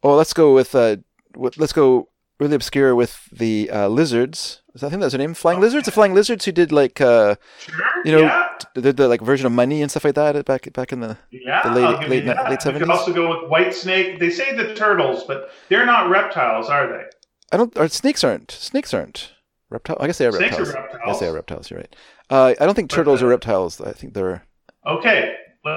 [0.03, 0.97] Oh, let's go with uh,
[1.35, 4.61] let's go really obscure with the uh, lizards.
[4.75, 5.33] I think that's their name.
[5.33, 5.85] Flying lizards.
[5.85, 7.75] The flying lizards who did like uh, Sure.
[8.05, 8.47] You know, yeah.
[8.75, 11.17] did the like version of Money and stuff like that back back in the.
[11.31, 12.49] Yeah, the late- late that.
[12.49, 14.19] late You could also go with white snake.
[14.19, 17.03] They say the turtles, but they're not reptiles, are they?
[17.51, 17.77] I don't.
[17.77, 18.51] Or snakes aren't.
[18.51, 19.33] Snakes aren't
[19.69, 19.97] reptile.
[19.99, 20.55] I guess they are reptiles.
[20.55, 20.93] Snakes are reptiles.
[20.93, 21.07] reptiles.
[21.07, 21.71] Yes, they are reptiles.
[21.71, 21.95] You're right.
[22.29, 23.81] Uh, I don't think turtles uh, are reptiles.
[23.81, 24.43] I think they're.
[24.87, 25.35] Okay,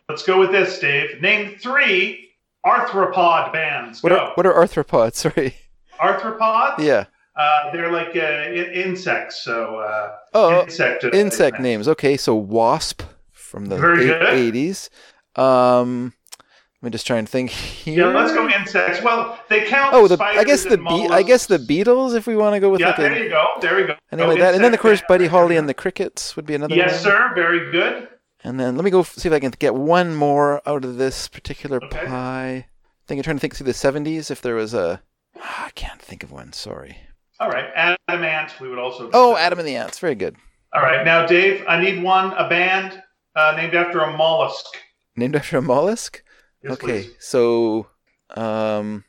[0.08, 1.20] let's go with this, Dave.
[1.20, 2.30] Name three
[2.64, 4.02] arthropod bands.
[4.02, 4.16] What go.
[4.16, 5.14] are what are arthropods?
[5.16, 5.56] Sorry.
[6.02, 6.78] Arthropods?
[6.78, 7.04] Yeah.
[7.34, 11.88] Uh, they're like uh, in- insects, so uh, Oh, insect uh, insect names.
[11.88, 14.54] Okay, so wasp from the Very eight- good.
[14.54, 14.88] 80s.
[15.40, 16.12] Um,
[16.82, 18.10] let me just try and think here.
[18.10, 19.02] Yeah, let's go insects.
[19.02, 19.94] Well, they count.
[19.94, 21.58] Oh, the I guess the be- I guess the.
[21.58, 23.46] Beatles, if we want to go with Yeah, like there a you go.
[23.60, 23.94] There we go.
[24.10, 25.00] anything like that, and then of course.
[25.08, 27.00] Buddy Holly and the Crickets would be another Yes, one.
[27.12, 27.32] sir.
[27.34, 28.08] Very good.
[28.44, 31.28] And then let me go see if I can get one more out of this
[31.28, 32.04] particular Okay.
[32.04, 32.48] pie.
[32.56, 32.66] I
[33.06, 35.00] think I'm trying to think through the 70s if there was a.
[35.40, 36.52] Ah, I can't think of one.
[36.52, 36.96] Sorry.
[37.40, 38.60] All right, Adamant.
[38.60, 39.10] We would also.
[39.12, 39.98] Oh, Adam and the Ants.
[39.98, 40.36] Very good.
[40.72, 42.32] All right, now Dave, I need one.
[42.34, 43.02] A band
[43.36, 44.66] uh, named after a mollusk.
[45.16, 46.22] Named after a mollusk.
[46.62, 47.14] Yes, okay, please.
[47.18, 47.88] so
[48.30, 49.04] um,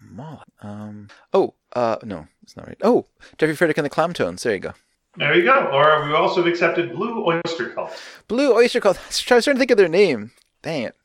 [0.00, 0.46] mollusk.
[0.60, 1.08] Um.
[1.32, 2.78] Oh, uh, no, it's not right.
[2.82, 3.06] Oh,
[3.38, 4.42] Jeffrey Frederick and the Clamtones.
[4.42, 4.72] There you go.
[5.16, 5.70] There you go.
[5.72, 7.92] Or we also have accepted Blue Oyster Cult.
[8.28, 8.98] Blue Oyster Cult.
[9.04, 10.32] I was trying to think of their name.
[10.62, 10.96] Dang it.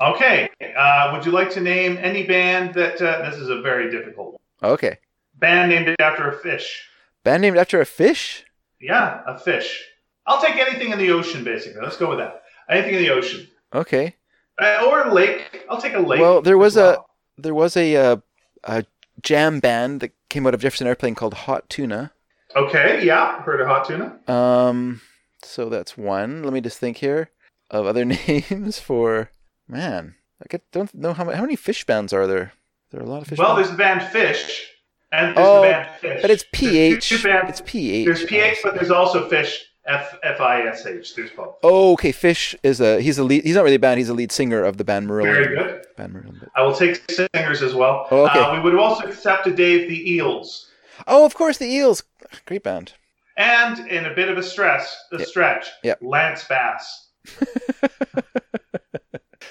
[0.00, 0.50] Okay.
[0.76, 3.00] Uh, would you like to name any band that?
[3.00, 4.72] Uh, this is a very difficult one.
[4.72, 4.98] Okay.
[5.34, 6.88] Band named after a fish.
[7.22, 8.44] Band named after a fish.
[8.80, 9.84] Yeah, a fish.
[10.26, 11.82] I'll take anything in the ocean, basically.
[11.82, 12.42] Let's go with that.
[12.68, 13.46] Anything in the ocean.
[13.74, 14.16] Okay.
[14.60, 15.64] Uh, or a lake.
[15.68, 16.20] I'll take a lake.
[16.20, 16.98] Well, there was as a
[17.36, 18.16] there was a uh,
[18.64, 18.84] a
[19.22, 22.12] jam band that came out of Jefferson Airplane called Hot Tuna.
[22.56, 23.42] Okay, yeah.
[23.42, 24.16] Heard of hot tuna?
[24.28, 25.00] Um,
[25.42, 26.44] so that's one.
[26.44, 27.30] Let me just think here
[27.70, 29.30] of other names for
[29.68, 30.14] man.
[30.42, 32.52] I get, don't know how many, how many fish bands are there.
[32.90, 33.38] There are a lot of fish.
[33.38, 33.68] Well, bands.
[33.68, 34.68] there's the band Fish,
[35.12, 36.22] and there's Oh, the band Fish.
[36.22, 37.08] but it's two- PH.
[37.08, 37.16] two.
[37.48, 38.06] It's PH.
[38.06, 39.64] There's PH, but there's also Fish.
[39.86, 41.14] F F I S H.
[41.14, 41.56] There's both.
[41.62, 42.10] Oh, okay.
[42.10, 43.44] Fish is a he's a lead.
[43.44, 43.98] He's not really a band.
[43.98, 45.34] He's a lead singer of the band Marillion.
[45.34, 45.84] Very good.
[45.98, 46.40] Band Marillion.
[46.40, 46.48] But...
[46.56, 48.06] I will take singers as well.
[48.10, 48.38] Oh, okay.
[48.38, 50.70] Uh, we would also accept a Dave the Eels.
[51.06, 52.02] Oh, of course, the Eels.
[52.46, 52.94] Great band.
[53.36, 55.24] And in a bit of a stress, a Yeah.
[55.26, 55.96] stretch, Yeah.
[56.00, 57.10] Lance Bass.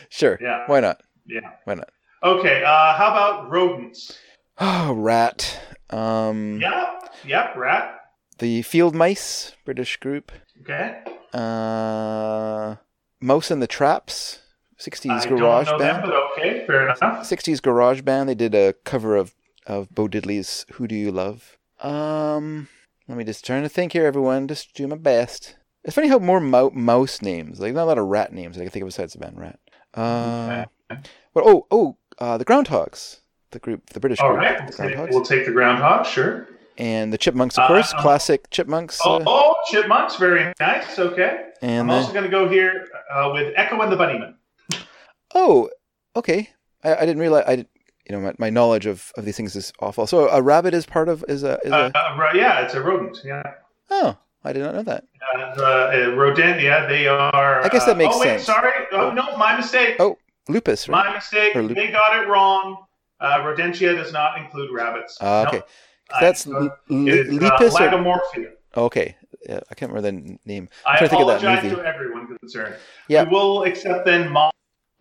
[0.10, 0.38] Sure.
[0.42, 0.64] Yeah.
[0.68, 1.02] Why not?
[1.28, 1.52] Yeah.
[1.66, 1.90] Why not?
[2.24, 2.64] Okay.
[2.64, 4.18] Uh, how about rodents?
[4.60, 5.60] Oh, rat.
[5.90, 7.00] Um, Yeah.
[7.26, 7.56] Yep.
[7.56, 8.00] Rat.
[8.40, 10.32] the Field Mice, British group.
[10.62, 11.02] Okay.
[11.34, 12.76] Uh,
[13.22, 14.40] Mouse and the Traps,
[14.80, 16.04] 60s I garage don't know band.
[16.04, 16.66] them, but okay.
[16.66, 17.00] Fair enough.
[17.00, 18.28] 60s garage band.
[18.30, 19.34] They did a cover of
[19.66, 22.68] of Bo Diddley's "Who Do You Love." Um,
[23.08, 24.48] let me just trying to think here, everyone.
[24.48, 25.56] Just do my best.
[25.86, 28.62] It's funny how more mou- mouse names, like not a lot of rat names, I
[28.62, 29.60] can think of besides the band Rat.
[29.94, 31.02] Uh, Okay.
[31.34, 33.20] but oh, oh, uh, the Groundhogs,
[33.52, 36.06] the group, the British All group, right, the we'll take, Groundhogs, we'll take the groundhog,
[36.06, 36.48] sure.
[36.78, 39.00] and the Chipmunks, of Uh, course, uh, classic Chipmunks.
[39.06, 40.98] Oh, uh, oh, chipmunks, very nice.
[41.00, 41.50] Okay.
[41.62, 44.36] and I'm the- also going to go here uh, with Echo and the Bunnymen.
[45.36, 45.70] oh,
[46.16, 46.50] okay.
[46.84, 47.46] I, I didn't realize.
[47.48, 47.68] I did,
[48.10, 50.06] you know my, my knowledge of, of these things is awful.
[50.08, 53.20] So a rabbit is part of is a is a uh, yeah, it's a rodent.
[53.24, 53.44] Yeah.
[53.90, 55.06] oh I did not know that.
[55.36, 57.64] Uh, uh, rodentia, they are.
[57.64, 58.44] I guess that uh, makes oh, wait, sense.
[58.44, 58.72] Sorry.
[58.92, 59.96] Oh, no, my mistake.
[60.00, 60.18] Oh,
[60.50, 61.06] Lupus, right?
[61.08, 61.56] my mistake.
[61.56, 62.86] Or lu- They got it wrong.
[63.20, 65.18] Uh, rodentia does not include rabbits.
[65.22, 65.62] Ah, okay.
[66.10, 68.52] 'Cause That's I- l- it l- is, uh, Lepus or Lagomorphia.
[68.76, 69.16] okay.
[69.48, 70.70] Yeah, I can't remember the name.
[70.86, 72.76] I trying to think of that apologize to everyone concerned.
[73.08, 73.24] Yeah.
[73.24, 74.30] We will accept then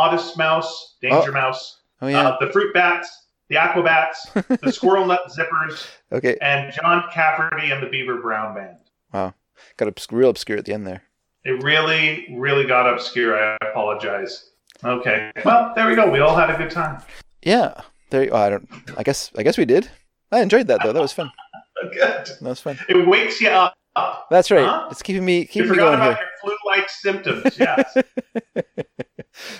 [0.00, 2.28] Modest Mouse, Danger Mouse, Oh yeah.
[2.28, 6.36] uh, the Fruit Bats, the Aquabats, the Squirrel Nut Zippers, okay.
[6.40, 9.32] and John Cafferty and the Beaver Brown Band.
[9.76, 11.02] Got obs- real obscure at the end there.
[11.44, 13.36] It really, really got obscure.
[13.36, 14.50] I apologize.
[14.84, 15.30] Okay.
[15.44, 16.10] Well, there we go.
[16.10, 17.02] We all had a good time.
[17.42, 17.80] Yeah.
[18.10, 18.28] There.
[18.32, 18.68] Oh, I don't.
[18.96, 19.30] I guess.
[19.36, 19.88] I guess we did.
[20.30, 20.92] I enjoyed that though.
[20.92, 21.30] That was fun.
[21.82, 22.26] Good.
[22.26, 22.78] That was fun.
[22.88, 23.74] It wakes you up.
[24.30, 24.64] That's right.
[24.64, 24.88] Huh?
[24.90, 26.26] It's keeping me You keeping me forgot going about here.
[26.44, 27.58] your flu-like symptoms.
[27.58, 27.96] Yes.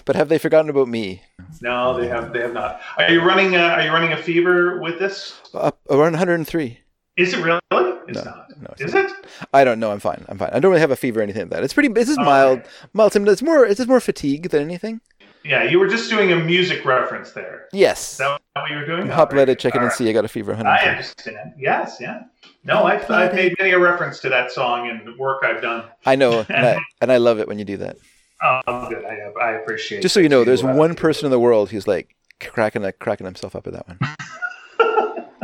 [0.05, 1.22] But have they forgotten about me?
[1.62, 2.33] no, they have.
[2.33, 2.81] They have not.
[2.98, 3.55] Are you running?
[3.57, 5.40] A, are you running a fever with this?
[5.55, 6.79] Up around 103.
[7.16, 7.61] Is it really?
[8.09, 8.61] It's No, not.
[8.61, 9.11] no, it's Is not.
[9.11, 9.27] it?
[9.53, 9.92] I don't know.
[9.92, 10.25] I'm fine.
[10.29, 10.51] I'm fine.
[10.53, 11.64] I don't really have a fever or anything like that.
[11.64, 11.88] It's pretty.
[11.88, 12.62] This is mild.
[12.92, 13.35] Mild symptoms.
[13.35, 13.64] It's more.
[13.64, 15.01] It's just more fatigue than anything.
[15.44, 17.66] Yeah, you were just doing a music reference there.
[17.72, 18.12] Yes.
[18.12, 19.09] Is that what you were doing?
[19.09, 19.96] Hop, let it, check it, and right.
[19.96, 20.09] see.
[20.09, 20.55] I got a fever.
[20.55, 21.55] I understand.
[21.59, 22.22] Yes, yeah.
[22.64, 25.87] No, I've, I've made many a reference to that song in work I've done.
[26.07, 27.96] I know, and I, and I love it when you do that.
[28.40, 29.05] Oh, good.
[29.05, 29.98] I, I appreciate.
[29.98, 30.03] It.
[30.03, 33.25] Just so you know, there's one person in the world who's like cracking a, cracking
[33.25, 33.98] himself up at that one.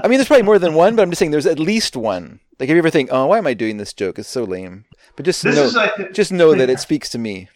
[0.02, 2.40] I mean, there's probably more than one, but I'm just saying there's at least one.
[2.58, 4.18] Like, if you ever think, "Oh, why am I doing this joke?
[4.18, 4.84] It's so lame,"
[5.16, 6.12] but just This know, like.
[6.12, 7.48] just know that it speaks to me.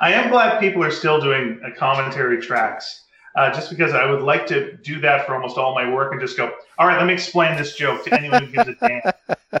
[0.00, 3.04] I am glad people are still doing uh, commentary tracks.
[3.36, 6.20] Uh, just because I would like to do that for almost all my work and
[6.20, 9.60] just go, all right, let me explain this joke to anyone who gives a damn.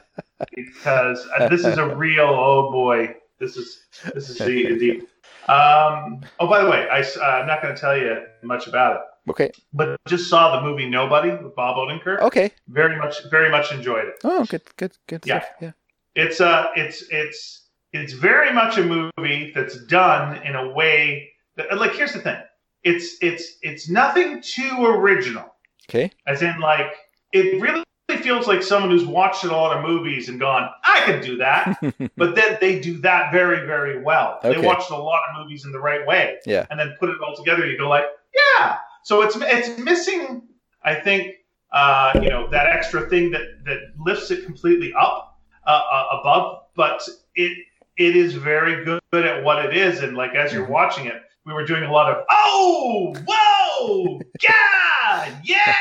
[0.56, 3.82] Because uh, this is a real, oh boy, this is
[4.14, 4.78] this is deep.
[4.78, 5.08] deep.
[5.48, 7.00] Um, oh, by the way, I,
[7.40, 9.50] am not going to tell you much about it, Okay.
[9.72, 12.20] but just saw the movie Nobody with Bob Odenkirk.
[12.20, 12.52] Okay.
[12.68, 14.14] Very much, very much enjoyed it.
[14.24, 15.40] Oh, good, good, good Yeah.
[15.40, 15.50] stuff.
[15.60, 15.72] Yeah.
[16.16, 21.76] It's uh it's it's it's very much a movie that's done in a way that
[21.78, 22.40] like here's the thing.
[22.82, 25.54] It's it's it's nothing too original.
[25.88, 26.10] Okay.
[26.26, 26.92] As in like
[27.32, 27.84] it really
[28.22, 31.78] feels like someone who's watched a lot of movies and gone, I could do that.
[32.16, 34.40] but then they do that very, very well.
[34.42, 34.60] Okay.
[34.60, 36.38] They watched a lot of movies in the right way.
[36.44, 36.66] Yeah.
[36.70, 38.78] And then put it all together, you go like, yeah.
[39.04, 40.42] So it's it's missing,
[40.84, 41.34] I think,
[41.72, 46.62] uh, you know, that extra thing that that lifts it completely up uh, uh, above,
[46.76, 47.58] but it
[47.96, 50.02] it is very good at what it is.
[50.02, 50.72] And like as you're Mm-hmm.
[50.72, 55.76] watching it, we were doing a lot of oh, whoa, yeah, yeah.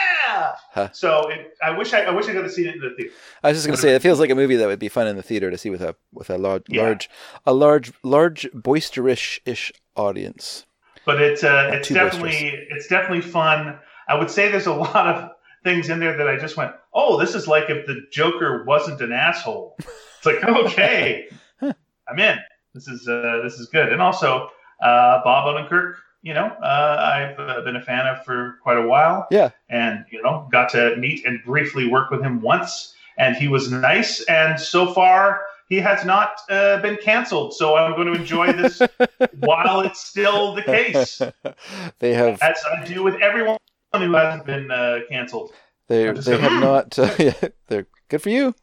[0.93, 3.11] So it, I wish I, I wish I could have seen it in the theater.
[3.43, 5.17] I was just gonna say it feels like a movie that would be fun in
[5.17, 6.83] the theater to see with a with a large Yeah.
[6.83, 7.09] large
[7.45, 10.65] a large large boisterous ish audience.
[11.09, 13.79] But it's uh, it's definitely it's definitely fun.
[14.07, 15.31] I would say there's a lot of
[15.63, 19.01] things in there that I just went, oh, this is like if the Joker wasn't
[19.01, 19.75] an asshole.
[19.79, 21.27] It's like okay,
[21.61, 22.37] I'm in.
[22.75, 24.49] This is uh, this is good, and also
[24.83, 25.95] uh, Bob Odenkirk.
[26.21, 29.25] You know, uh, I've uh, been a fan of for quite a while.
[29.31, 29.49] Yeah.
[29.67, 33.71] and you know, got to meet and briefly work with him once, and he was
[33.71, 34.21] nice.
[34.25, 37.53] And so far, he has not uh, been canceled.
[37.53, 38.81] So I'm going to enjoy this
[39.39, 41.21] while it's still the case,
[41.99, 43.57] they have as I do with everyone
[43.93, 45.53] who hasn't been uh, canceled.
[45.87, 46.97] they they have not.
[46.99, 47.33] Uh, yeah,
[47.67, 48.53] they're good for you.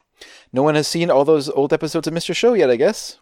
[0.51, 2.35] No one has seen all those old episodes of Mr.
[2.35, 3.19] Show yet, I guess.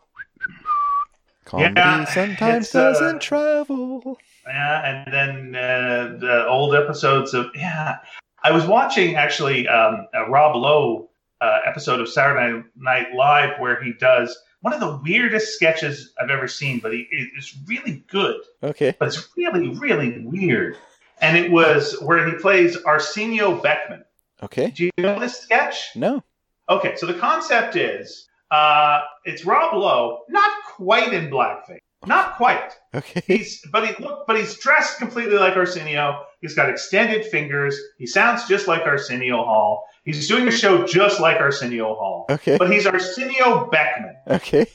[1.45, 4.17] Comedy Yeah, sometimes uh, doesn't travel.
[4.47, 7.97] Yeah, and then uh, the old episodes of yeah.
[8.43, 11.09] I was watching actually um, a Rob Lowe
[11.41, 16.29] uh, episode of Saturday Night Live where he does one of the weirdest sketches I've
[16.31, 18.95] ever seen, but he it's really good, Okay.
[18.99, 20.77] but it's really really weird.
[21.21, 24.03] And it was where he plays Arsenio Beckman.
[24.43, 24.71] Okay.
[24.71, 25.95] Do you know this sketch?
[25.95, 26.23] No.
[26.67, 32.71] Okay, so the concept is uh, it's Rob Lowe, not quite in blackface, not quite.
[32.93, 33.21] Okay.
[33.27, 36.23] He's but he look but he's dressed completely like Arsenio.
[36.41, 37.79] He's got extended fingers.
[37.97, 39.85] He sounds just like Arsenio Hall.
[40.05, 42.27] He's doing a show just like Arsenio Hall.
[42.29, 42.57] Okay.
[42.57, 44.15] But he's Arsenio Beckman.
[44.27, 44.67] Okay.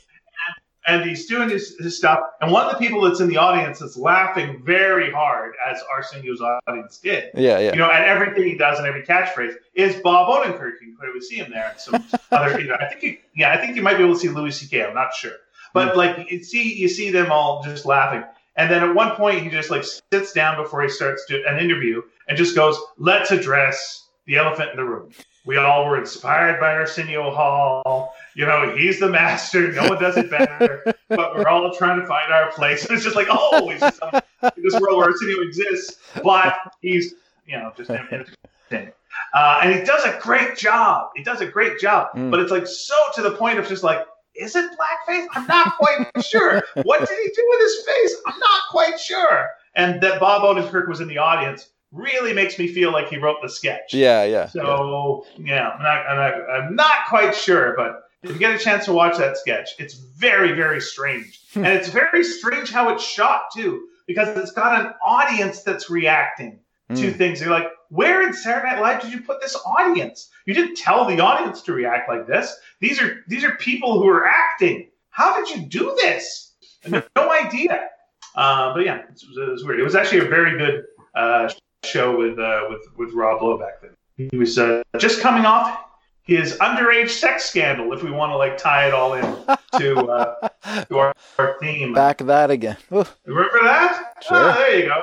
[0.86, 2.18] And he's doing his, his stuff.
[2.40, 6.40] And one of the people that's in the audience is laughing very hard, as Arsenio's
[6.40, 7.30] audience did.
[7.34, 7.60] Yeah.
[7.60, 7.72] Yeah.
[7.72, 10.72] You know, at everything he does and every catchphrase is Bob Odenkirk.
[10.80, 11.70] You can clearly see him there.
[11.70, 14.14] And some other, you know, I think, you, yeah, I think you might be able
[14.14, 14.84] to see Louis C.K.
[14.84, 15.34] I'm not sure,
[15.72, 15.98] but hmm.
[15.98, 18.24] like you see, you see them all just laughing,
[18.56, 21.60] And then at one point, he just like sits down before he starts to, an
[21.60, 25.10] interview and just goes, "Let's address the elephant in the room."
[25.46, 28.14] We all were inspired by Arsenio Hall.
[28.34, 29.72] You know, he's the master.
[29.72, 30.84] No one does it better.
[31.08, 32.84] but we're all trying to find our place.
[32.84, 37.14] And it's just like, oh, he's just in this world where Arsenio exists, but he's,
[37.46, 38.92] you know, just entertaining.
[39.34, 41.10] Uh, and he does a great job.
[41.16, 42.08] He does a great job.
[42.14, 42.30] Mm.
[42.30, 44.06] But it's like so to the point of just like,
[44.36, 45.26] is it blackface?
[45.32, 46.62] I'm not quite sure.
[46.82, 48.16] What did he do with his face?
[48.26, 49.50] I'm not quite sure.
[49.74, 53.38] And that Bob Odenkirk was in the audience really makes me feel like he wrote
[53.42, 53.92] the sketch.
[53.92, 54.32] Yeah, yeah.
[54.32, 54.46] yeah.
[54.46, 58.58] So yeah, I'm not, I'm not, I'm not quite sure, but if you get a
[58.58, 63.02] chance to watch that sketch, it's very, very strange, and it's very strange how it's
[63.04, 66.60] shot too, because it's got an audience that's reacting
[66.90, 67.16] to Mm.
[67.16, 67.40] things.
[67.40, 70.28] You're like, where in Saturday Night Live did you put this audience?
[70.44, 72.56] You didn't tell the audience to react like this.
[72.80, 74.90] These are these are people who are acting.
[75.10, 76.48] How did you do this?
[77.14, 77.88] No idea.
[78.34, 79.80] Uh, but yeah, it was, it was weird.
[79.80, 80.84] It was actually a very good
[81.14, 81.50] uh,
[81.84, 83.90] show with uh, with with Rob Lowe back then.
[84.30, 85.78] He was uh, just coming off
[86.22, 87.92] his underage sex scandal.
[87.92, 89.22] If we want to like tie it all in
[89.78, 90.48] to, uh,
[90.88, 92.76] to our, our theme, Back that again.
[92.92, 94.14] Oh, remember that?
[94.22, 94.36] Sure.
[94.36, 95.00] Ah, there you go.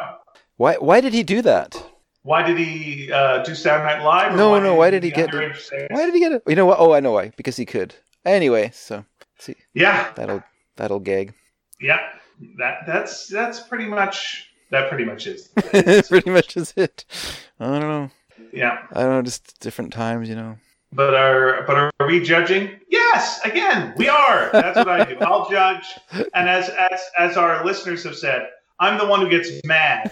[0.57, 0.75] why?
[0.75, 1.84] Why did he do that?
[2.21, 4.36] Why did he uh, do Saturday Night Live?
[4.36, 6.43] No, no, why did he get- Why did he get it?
[6.45, 6.78] You know what?
[6.80, 7.30] Oh, I know why.
[7.38, 7.95] Because he could.
[8.25, 9.05] Anyway, so
[9.39, 10.43] see Yeah, that'll
[10.75, 11.34] that'll gag.
[11.82, 11.99] yeah.
[12.59, 14.89] That that's that's pretty much that.
[14.89, 15.47] Pretty much is.
[16.09, 17.05] Pretty much is it.
[17.59, 18.09] I don't know.
[18.53, 18.80] yeah.
[18.93, 19.22] I don't know.
[19.22, 20.57] Just different times, you know.
[20.93, 22.72] But are but are we judging?
[22.89, 24.49] Yes, again, we are.
[24.53, 25.18] That's what I do.
[25.20, 25.84] I'll judge,
[26.34, 28.47] and as as as our listeners have said,
[28.80, 30.09] I'm the one who gets mad,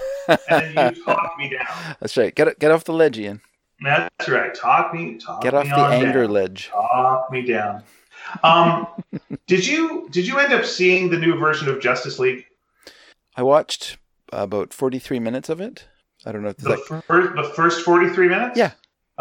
[0.50, 1.96] and then you talk me down.
[2.02, 2.36] That's right.
[2.36, 3.40] Get get off the ledge, Ian.
[3.82, 4.54] That's right.
[4.54, 6.32] Talk me, talk Get me off the anger down.
[6.32, 6.68] ledge.
[6.70, 7.84] Talk me down.
[8.44, 8.88] Um,
[9.48, 12.46] did you did you end up seeing the new version of Justice League?
[13.38, 13.98] I watched
[14.44, 15.86] about forty-three minutes of it.
[16.26, 18.58] I don't know if The, that, first, the first 43 minutes?
[18.58, 18.72] Yeah.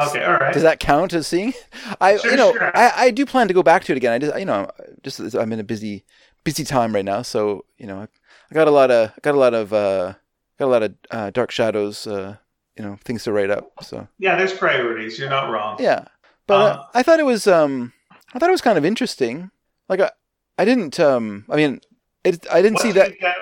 [0.00, 0.52] Okay, all right.
[0.54, 1.52] does that count as seeing.
[2.00, 2.76] I Sure, you know sure.
[2.76, 4.12] I, I do plan to go back to it again.
[4.12, 4.70] I just you know
[5.02, 6.04] just I'm in a busy
[6.44, 8.08] busy time right now, so you know I,
[8.50, 10.14] I got a lot of I got a lot of uh,
[10.58, 12.06] got a lot of uh, dark shadows.
[12.06, 12.36] Uh,
[12.76, 13.70] you know things to write up.
[13.82, 15.16] So yeah, there's priorities.
[15.18, 15.76] You're not wrong.
[15.78, 16.06] yeah,
[16.48, 17.92] but uh, Um, I thought it was um
[18.34, 19.50] I thought it was kind of interesting.
[19.88, 20.10] Like I
[20.58, 21.80] I didn't um I mean
[22.24, 23.36] it I didn't see did that.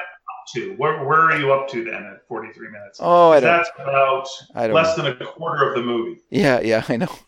[0.55, 0.81] You get up to?
[0.81, 2.99] Where, where are you up to then at 43 minutes?
[3.03, 3.39] Oh.
[3.39, 5.05] That's about less know.
[5.05, 6.21] than a quarter of the movie.
[6.31, 7.09] Yeah, yeah, I know.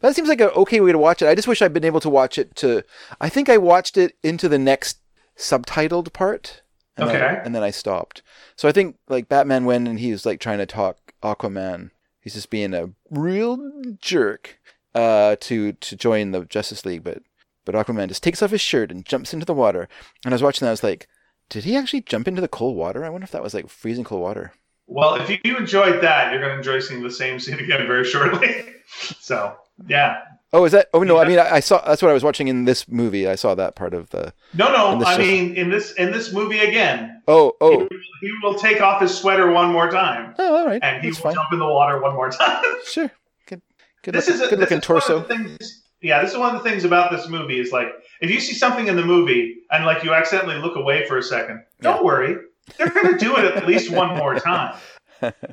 [0.00, 1.28] That seems like an okay way to watch it.
[1.28, 2.84] I just wish I'd been able to watch it to.
[3.22, 4.98] I think I watched it into the next
[5.38, 6.60] subtitled part,
[6.94, 7.40] and then, Okay.
[7.42, 8.20] and then I stopped.
[8.54, 11.90] So I think like Batman went and he was like trying to talk Aquaman.
[12.20, 13.58] He's just being a real
[13.98, 14.58] jerk
[14.94, 17.22] uh, to to join the Justice League, but
[17.64, 19.88] but Aquaman just takes off his shirt and jumps into the water.
[20.24, 21.08] And I was watching that, I was like,
[21.52, 23.04] did he actually jump into the cold water?
[23.04, 24.52] I wonder if that was like freezing cold water.
[24.86, 28.04] Well, if you enjoyed that, you're going to enjoy seeing the same scene again very
[28.06, 28.64] shortly.
[29.20, 29.54] so,
[29.86, 30.22] yeah.
[30.54, 30.88] Oh, is that?
[30.94, 33.28] Oh no, I mean I, I saw that's what I was watching in this movie.
[33.28, 34.32] I saw that part of the.
[34.54, 35.04] No, no.
[35.04, 35.18] I show.
[35.18, 39.16] mean, in this in this movie again, Oh, oh, he, he will take off his
[39.16, 41.34] sweater one more time, oh, all right, and he that's will fine.
[41.34, 42.62] jump in the water one more time.
[42.84, 43.10] Sure,
[43.46, 43.62] good,
[44.02, 45.22] good, this looking, is a, good looking torso.
[45.22, 47.88] things, yeah, this is one of the things about this movie is like
[48.22, 51.22] if you see something in the movie and like you accidentally look away for a
[51.22, 52.36] second, don't worry,
[52.78, 54.76] they're going to do it at least one more time.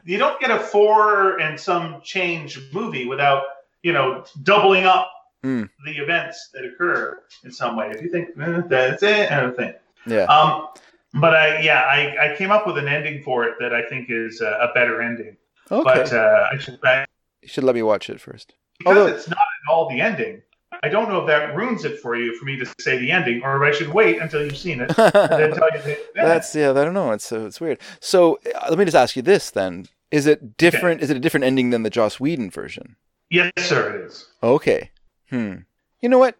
[0.03, 3.43] You don't get a four and some change movie without
[3.83, 5.11] you know doubling up
[5.45, 5.69] Mm.
[5.85, 7.89] the events that occur in some way.
[7.91, 9.73] If you think eh, that's it, I don't think.
[10.05, 10.67] Yeah, Um,
[11.13, 14.07] but I yeah I, I came up with an ending for it that I think
[14.09, 15.37] is a, a better ending.
[15.71, 15.83] okay.
[15.85, 17.05] But uh, I should I,
[17.41, 18.53] you should let me watch it first.
[18.79, 20.41] because Although- it's not at all the ending.
[20.81, 23.41] I don't know if that ruins it for you for me to say the ending,
[23.43, 25.97] or if I should wait until you've seen it and then tell you.
[26.15, 26.71] That's yeah.
[26.71, 27.11] I don't know.
[27.11, 27.79] It's uh, it's weird.
[27.99, 31.01] So uh, let me just ask you this then: Is it different?
[31.01, 32.95] Is it a different ending than the Joss Whedon version?
[33.29, 34.27] yes, sir, it is.
[34.41, 34.91] Okay.
[35.29, 35.55] Hmm.
[36.01, 36.35] You know what?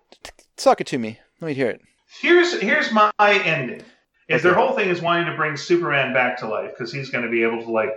[0.57, 1.19] Talk it to me.
[1.41, 1.81] Let me hear it.
[2.21, 3.83] Here's here's my ending.
[4.27, 7.23] Is their whole thing is wanting to bring Superman back to life because he's going
[7.23, 7.91] to be able to like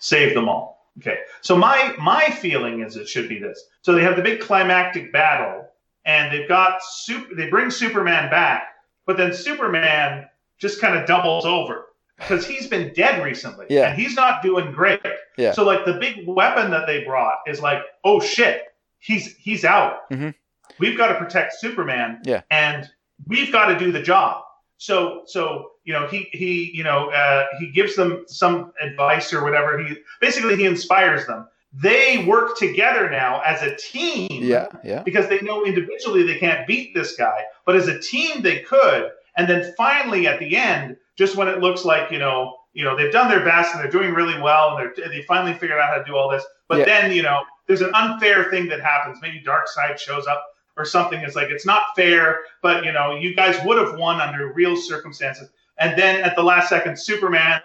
[0.00, 0.90] save them all.
[0.98, 3.62] Okay, so my my feeling is it should be this.
[3.82, 5.67] So they have the big climactic battle,
[6.08, 7.34] and they've got super.
[7.36, 8.64] They bring Superman back,
[9.06, 10.26] but then Superman
[10.58, 11.84] just kind of doubles over
[12.18, 13.90] because he's been dead recently, Yeah.
[13.90, 15.00] and he's not doing great.
[15.36, 15.52] Yeah.
[15.52, 18.62] So like the big weapon that they brought is like, oh shit,
[18.98, 20.10] he's he's out.
[20.10, 20.34] Mhm.
[20.80, 22.20] We've got to protect Superman.
[22.24, 22.42] Yeah.
[22.50, 22.88] And
[23.26, 24.42] we've got to do the job.
[24.78, 29.42] So so you know he he you know uh, he gives them some advice or
[29.44, 29.78] whatever.
[29.78, 31.46] He basically he inspires them.
[31.80, 34.28] They work together now as a team.
[34.30, 34.68] Yeah.
[34.84, 35.02] Yeah.
[35.02, 39.10] Because they know individually they can't beat this guy, but as a team they could.
[39.36, 42.96] And then finally at the end, just when it looks like you know you know
[42.96, 45.90] they've done their best and they're doing really well and they're they finally figured out
[45.90, 46.84] how to do all this but Yeah.
[46.84, 50.44] then you know there's an unfair thing that happens maybe dark side shows up
[50.76, 54.20] or something it's like it's not fair but you know you guys would have won
[54.20, 57.60] under real circumstances and then at the last second superman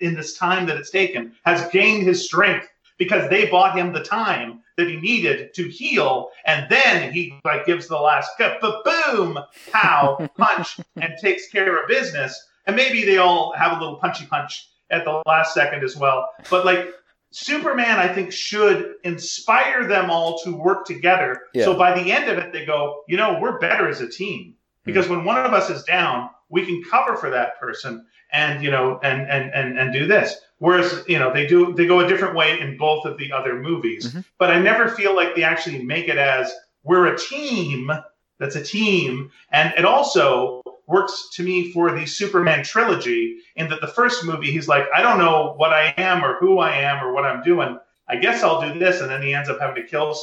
[0.00, 2.66] in this time that it's taken has gained his strength
[2.98, 7.64] because they bought him the time that he needed to heal and then he like
[7.64, 9.38] gives the last cut but boom!
[9.72, 12.48] Pow punch and takes care of business.
[12.66, 16.28] And maybe they all have a little punchy punch at the last second as well.
[16.50, 16.88] But like
[17.30, 21.42] superman i think should inspire them all to work together.
[21.52, 21.64] Yeah.
[21.64, 24.54] so by the end of it they go you know we're better as a team.
[24.54, 24.54] Hmm.
[24.84, 28.70] Because when one of us is down we can cover for that person and you
[28.70, 32.08] know and and and, and do this whereas you know they do they go a
[32.08, 34.12] different way in both of the other movies.
[34.12, 34.24] Mhm.
[34.38, 36.52] but i never feel like they actually make it as
[36.84, 37.90] we're a team
[38.38, 43.80] that's a team and it also works to me for the superman trilogy in that
[43.80, 47.04] the first movie he's like i don't know what i am or who i am
[47.04, 47.78] or what i'm doing.
[48.10, 50.16] I guess i'll do this and then he ends up having to kill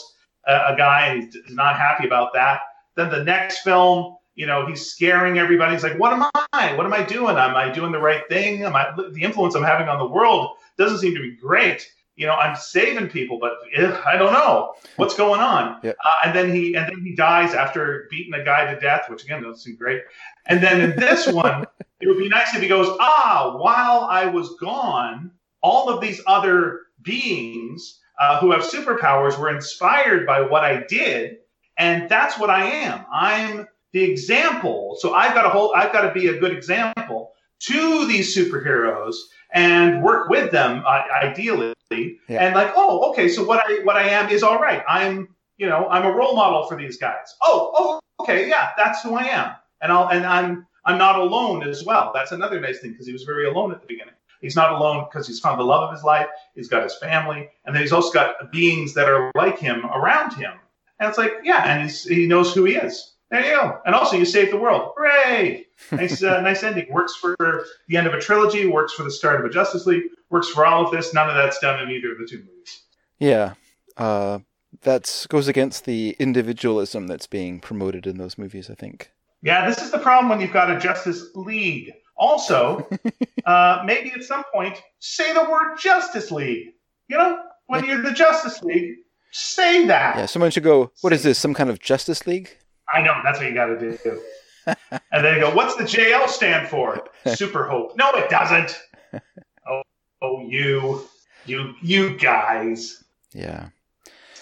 [0.47, 2.61] a, a guy and he's not happy about that.
[2.95, 5.73] Then the next film you know he's scaring everybody.
[5.73, 6.75] He's like what am i?
[6.75, 7.37] What am i doing?
[7.37, 8.63] Am i doing the right thing?
[8.63, 11.89] Am i the influence i'm having on the world doesn't seem to be great.
[12.15, 14.73] You know i'm saving people but eh, i don't know.
[14.97, 15.79] What's going on?
[15.83, 15.97] Yep.
[16.03, 19.23] uh, and then he and then he dies after beating a guy to death which
[19.23, 20.03] again doesn't seem great.
[20.45, 21.65] And then in this one
[22.01, 25.31] it would be nice if he goes ah while i was gone
[25.61, 31.37] all of these other beings uh, who have superpowers were inspired by what i did
[31.77, 33.05] and that's what i am.
[33.11, 34.97] I'm the example.
[34.99, 35.71] So I've got to hold.
[35.73, 37.31] I've got to be a good example
[37.61, 39.15] to these superheroes
[39.53, 41.73] and work with them uh, ideally.
[41.89, 42.09] Yeah.
[42.27, 43.29] And like, oh, okay.
[43.29, 44.83] So what I what I am is all right.
[44.85, 47.33] I'm you know I'm a role model for these guys.
[47.41, 49.53] Oh, oh, okay, yeah, that's who I am.
[49.81, 52.11] And I'll and I'm I'm not alone as well.
[52.13, 54.15] That's another nice thing because he was very alone at the beginning.
[54.41, 56.27] He's not alone because he's found the love of his life.
[56.53, 60.33] He's got his family, and then he's also got beings that are like him around
[60.33, 60.51] him.
[60.99, 63.14] And it's like, yeah, and he's, he knows who he is.
[63.31, 63.79] There you go.
[63.85, 64.93] And also, you saved the world.
[64.95, 65.65] Hooray!
[65.91, 66.87] Nice, uh, nice ending.
[66.89, 67.35] Works for
[67.89, 68.65] the end of a trilogy.
[68.65, 70.03] Works for the start of a Justice League.
[70.29, 71.13] Works for all of this.
[71.13, 72.83] None of that's done in either of the two movies.
[73.19, 73.55] Yeah,
[73.97, 74.39] uh,
[74.83, 78.69] that goes against the individualism that's being promoted in those movies.
[78.69, 79.11] I think.
[79.41, 81.93] Yeah, this is the problem when you've got a Justice League.
[82.15, 82.87] Also,
[83.45, 86.69] uh, maybe at some point, say the word Justice League.
[87.09, 88.95] You know, when you're the Justice League,
[89.31, 90.15] say that.
[90.15, 90.91] Yeah, someone should go.
[91.01, 91.37] What is this?
[91.37, 92.57] Some kind of Justice League?
[92.93, 94.21] I know that's what you got to do.
[95.11, 97.95] and then you go, "What's the JL stand for?" Super Hope.
[97.97, 98.79] No, it doesn't.
[99.69, 99.81] Oh,
[100.21, 101.07] oh, you,
[101.45, 103.03] you, you guys.
[103.33, 103.69] Yeah.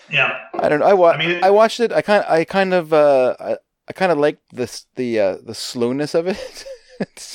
[0.10, 0.40] Yeah.
[0.54, 0.86] I don't know.
[0.86, 1.92] I, wa- I mean- I watched it.
[1.92, 5.56] I kind I kind of uh I, I kind of liked this the uh, the
[5.56, 6.66] slowness of it.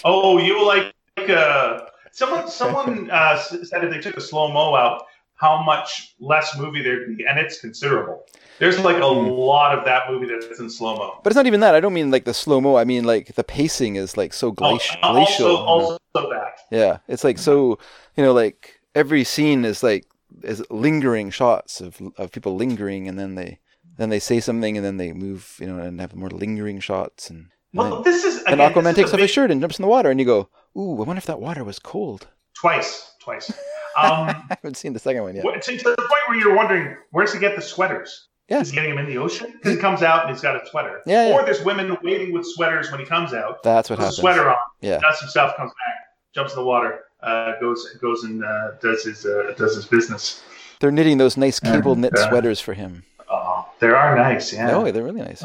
[0.04, 0.94] Oh, you like
[1.28, 1.80] uh,
[2.12, 2.48] someone?
[2.48, 5.04] Someone uh, said if they took a slow mo out,
[5.34, 8.24] how much less movie there'd be, and it's considerable.
[8.58, 9.28] There's like a Hmm.
[9.28, 11.20] lot of that movie that's in slow mo.
[11.22, 11.74] but it's not even that.
[11.74, 12.76] I don't mean like the slow mo.
[12.76, 15.02] I mean like the pacing is like so glaci- glacial.
[15.02, 15.56] Oh, also, know?
[15.56, 16.58] also that.
[16.70, 17.78] Yeah, it's like so
[18.16, 20.06] you know like every scene is like
[20.42, 23.58] is lingering shots of of people lingering, and then they
[23.96, 27.30] then they say something, and then they move, you know, and have more lingering shots,
[27.30, 29.78] and and, Well, this is then, again, and Aquaman takes off his shirt and jumps
[29.78, 33.12] in the water, and you go, "Ooh, I wonder if that water was cold." twice,
[33.20, 33.52] twice.
[33.98, 35.42] Um, I haven't seen the second one yet.
[35.42, 38.27] To the point where you're wondering where's he get the sweaters?
[38.48, 38.60] Yeah.
[38.60, 39.52] Is he getting him in the ocean?
[39.52, 41.02] Because he comes out and he's got a sweater.
[41.06, 41.34] Yeah, yeah.
[41.34, 43.62] Or there's women waiting with sweaters when he comes out.
[43.62, 44.16] That's what Puts a happens.
[44.18, 44.98] sweater on, Yeah.
[45.00, 45.96] does some stuff, comes back,
[46.34, 50.42] jumps in the water, uh, goes goes and uh, does his uh, does his business.
[50.80, 52.28] They're knitting those nice cable knit Yeah.
[52.28, 53.02] sweaters for him.
[53.30, 54.74] Oh, they are nice, yeah.
[54.74, 55.44] Oh, they're really nice.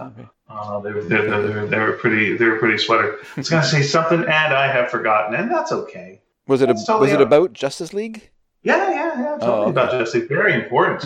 [0.56, 3.18] Oh, they were, they were, they were pretty they were pretty sweater.
[3.22, 6.22] I was gonna say something and I have forgotten, and that's okay.
[6.48, 8.30] Was it a, totally was it about Justice League?
[8.64, 9.38] Yeah, yeah, yeah.
[9.40, 9.70] Totally Oh, okay.
[9.72, 10.30] about Justice League.
[10.30, 11.02] Very important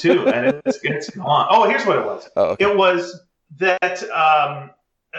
[0.00, 1.48] too, and it's it's gone.
[1.50, 2.28] Oh, here's what it was.
[2.36, 2.64] Oh, okay.
[2.70, 3.20] It was
[3.58, 4.70] that um,
[5.14, 5.18] uh,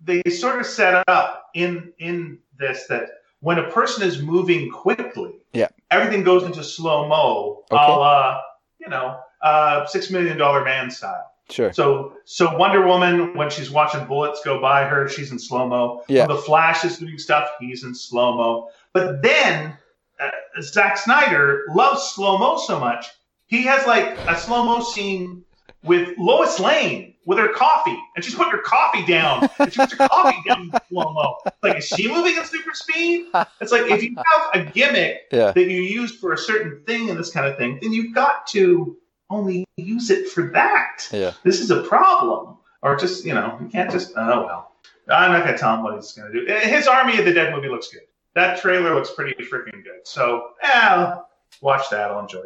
[0.00, 3.08] they sort of set up in in this that
[3.40, 5.68] when a person is moving quickly, Yeah.
[5.92, 7.76] everything goes into slow mo, Okay.
[7.92, 8.42] a la
[8.80, 11.30] you know, uh, Six Million Dollar Man style.
[11.50, 11.72] Sure.
[11.72, 16.02] So so Wonder Woman when she's watching bullets go by her, she's in slow mo.
[16.08, 16.26] Yeah.
[16.26, 18.70] When the Flash is doing stuff, he's in slow mo.
[18.92, 19.76] But then
[20.20, 20.30] uh,
[20.62, 23.06] Zack Snyder loves slow mo so much,
[23.46, 25.44] he has like a slow mo scene
[25.82, 29.92] with Lois Lane with her coffee, and she's putting her coffee down, and she puts
[29.92, 31.36] her coffee down in slow mo.
[31.62, 33.26] Like, is she moving at super speed?
[33.60, 35.52] It's like if you have a gimmick Yeah.
[35.52, 38.46] that you use for a certain thing and this kind of thing, then you've got
[38.48, 38.96] to
[39.30, 41.06] only use it for that.
[41.12, 41.32] Yeah.
[41.44, 42.56] This is a problem.
[42.80, 44.72] Or just, you know, you can't just, oh well.
[45.10, 46.46] I'm not gonna tell him what he's gonna do.
[46.46, 48.02] His Army of the Dead movie looks good.
[48.38, 50.04] That trailer looks pretty freaking good.
[50.04, 51.28] So, yeah, I'll
[51.60, 52.12] watch that.
[52.12, 52.42] I'll enjoy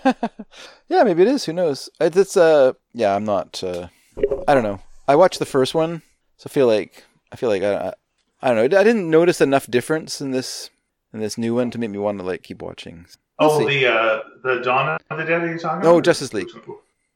[0.00, 0.30] that.
[0.88, 1.44] yeah, maybe it is.
[1.44, 1.90] Who knows?
[2.00, 3.62] It's, it's uh, yeah, I'm not.
[3.62, 3.88] Uh,
[4.48, 4.80] I don't know.
[5.06, 6.00] I watched the first one,
[6.38, 7.92] so I feel like I feel like I, I,
[8.40, 8.78] I don't know.
[8.78, 10.70] I didn't notice enough difference in this
[11.12, 13.04] in this new one to make me want to like keep watching.
[13.38, 13.80] Oh, see.
[13.80, 15.42] the uh, the Dawn of the Dead.
[15.42, 15.82] Are you talking?
[15.82, 16.48] No, Justice League.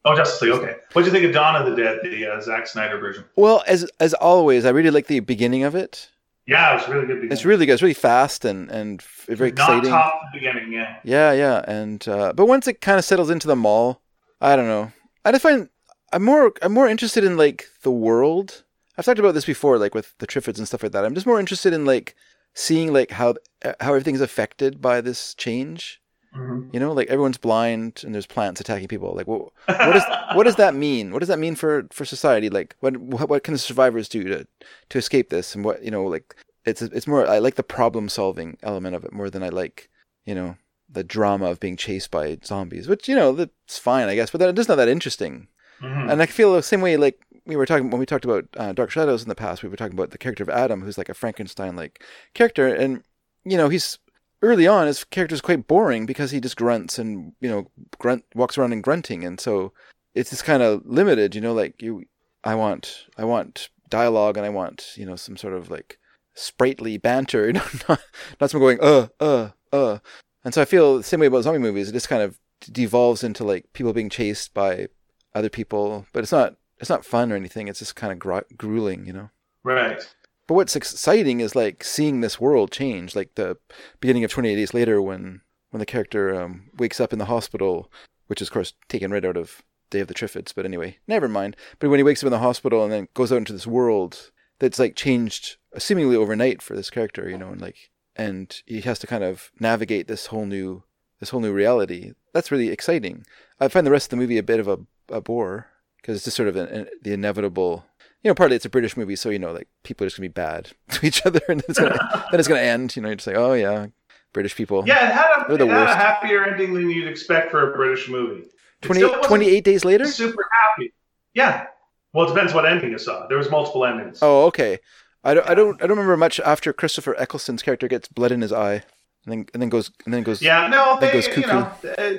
[0.05, 0.51] Oh, Justice League.
[0.51, 0.75] Okay.
[0.93, 3.25] What do you think of Dawn of the Dead, the uh, Zack Snyder version?
[3.35, 6.11] Well, as as always, I really like the beginning of it.
[6.47, 7.15] Yeah, it was really good.
[7.15, 7.31] Beginning.
[7.31, 7.73] It's really good.
[7.73, 9.89] It's really fast and and very exciting.
[9.89, 10.97] Not top beginning, yeah.
[11.03, 14.01] Yeah, yeah, and uh, but once it kind of settles into the mall,
[14.41, 14.91] I don't know.
[15.23, 15.69] I just find
[16.13, 18.63] I'm more I'm more interested in like the world.
[18.97, 21.03] I've talked about this before, like with the Triffids and stuff like that.
[21.03, 22.15] I'm just more interested in like
[22.53, 25.99] seeing like how how everything's affected by this change.
[26.35, 26.69] Mm-hmm.
[26.73, 29.13] You know, like everyone's blind and there's plants attacking people.
[29.15, 31.11] Like, what, what does what does that mean?
[31.11, 32.49] What does that mean for for society?
[32.49, 34.47] Like, what what, what can the survivors do to
[34.89, 35.55] to escape this?
[35.55, 37.27] And what you know, like it's it's more.
[37.27, 39.89] I like the problem solving element of it more than I like
[40.25, 40.57] you know
[40.89, 44.39] the drama of being chased by zombies, which you know that's fine, I guess, but
[44.39, 45.47] that, it's not that interesting.
[45.81, 46.09] Mm-hmm.
[46.09, 48.73] And I feel the same way, like we were talking when we talked about uh,
[48.73, 49.63] Dark Shadows in the past.
[49.63, 53.03] We were talking about the character of Adam, who's like a Frankenstein like character, and
[53.43, 53.99] you know he's
[54.45, 58.23] early on his character is quite boring because he just grunts and you know grunt
[58.33, 59.23] walks around and grunting.
[59.23, 59.73] And so
[60.15, 62.05] it's just kind of limited you know like you
[62.43, 65.99] i want i want dialogue and i want you know some sort of like
[66.33, 67.51] sprightly banter
[67.89, 68.01] not,
[68.39, 69.99] not someone going uh uh uh.
[70.43, 71.89] And so i feel the same way about zombie movies.
[71.89, 72.39] It just kind of
[72.71, 74.87] devolves into like people being chased by
[75.33, 76.05] other people.
[76.13, 77.67] But it's not it's not fun or anything.
[77.67, 79.29] It's just kind of gru- grueling you know?
[79.63, 79.99] Right
[80.47, 83.57] but what's exciting is like seeing this world change, like the
[83.99, 85.41] beginning of 28 Days Later when
[85.71, 87.91] when the character um, wakes up in the hospital,
[88.27, 90.53] which is of course taken right out of Day of the Triffids.
[90.55, 91.55] But anyway, never mind.
[91.79, 94.31] But when he wakes up in the hospital and then goes out into this world
[94.59, 98.99] that's like changed seemingly overnight for this character, you know, and like and he has
[98.99, 100.83] to kind of navigate this whole new
[101.19, 102.13] this whole new reality.
[102.33, 103.25] That's really exciting.
[103.59, 104.79] I find the rest of the movie a bit of a,
[105.09, 105.67] a bore
[105.97, 107.85] because it's just sort of an, an, the inevitable
[108.25, 110.27] you know, partly it's a British movie, so you know, like people are just gonna
[110.27, 112.95] be bad to each other, and it's gonna, then it's gonna end.
[112.95, 113.85] You know, you're just like, oh yeah,
[114.33, 114.83] British people.
[114.87, 118.09] Yeah, it had a, it had a happier ending than you'd expect for a British
[118.09, 118.47] movie.
[118.81, 120.05] 28, 28 days later.
[120.07, 120.91] Super happy.
[121.35, 121.67] Yeah.
[122.13, 123.27] Well, it depends what ending you saw.
[123.27, 124.19] There was multiple endings.
[124.23, 124.79] Oh, okay.
[125.23, 128.41] I don't, I don't, I don't remember much after Christopher Eccleston's character gets blood in
[128.41, 128.83] his eye,
[129.25, 130.41] and then and then goes and then goes.
[130.41, 131.41] Yeah, no, they, goes cuckoo.
[131.41, 132.13] You know, uh,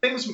[0.00, 0.26] things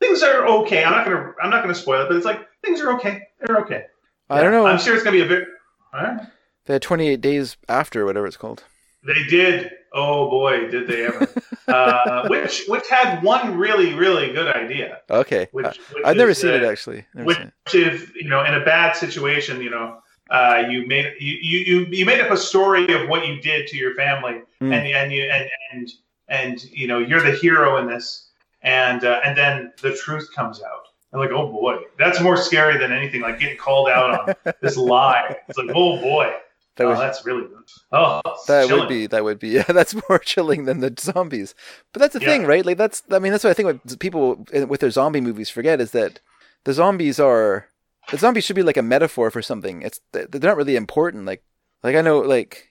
[0.00, 0.84] things are okay.
[0.84, 3.22] I'm not gonna I'm not gonna spoil it, but it's like things are okay.
[3.40, 3.84] They're okay.
[4.30, 4.66] I don't know.
[4.66, 5.48] I'm sure it's gonna be a bit.
[5.92, 6.20] Huh?
[6.66, 8.64] They had 28 days after, whatever it's called.
[9.04, 9.72] They did.
[9.92, 11.26] Oh boy, did they ever!
[11.66, 15.00] uh, which which had one really really good idea.
[15.10, 17.06] Okay, which, which I've never seen uh, it actually.
[17.14, 17.38] Never which
[17.74, 19.98] if you know in a bad situation, you know,
[20.30, 23.76] uh, you made you, you you made up a story of what you did to
[23.76, 24.72] your family, mm.
[24.72, 25.90] and and you and and
[26.28, 28.28] and you know you're the hero in this,
[28.62, 32.78] and uh, and then the truth comes out I'm like, oh boy, that's more scary
[32.78, 33.20] than anything.
[33.20, 35.36] Like getting called out on this lie.
[35.48, 36.32] It's like, oh boy,
[36.76, 37.64] that oh, that's really good.
[37.92, 38.80] Oh, that chilling.
[38.80, 41.54] would be that would be yeah, that's more chilling than the zombies.
[41.92, 42.28] But that's the yeah.
[42.28, 42.64] thing, right?
[42.64, 45.80] Like that's I mean that's what I think what people with their zombie movies forget
[45.80, 46.20] is that
[46.64, 47.66] the zombies are
[48.10, 49.82] the zombies should be like a metaphor for something.
[49.82, 51.26] It's they're not really important.
[51.26, 51.42] Like
[51.82, 52.68] like I know like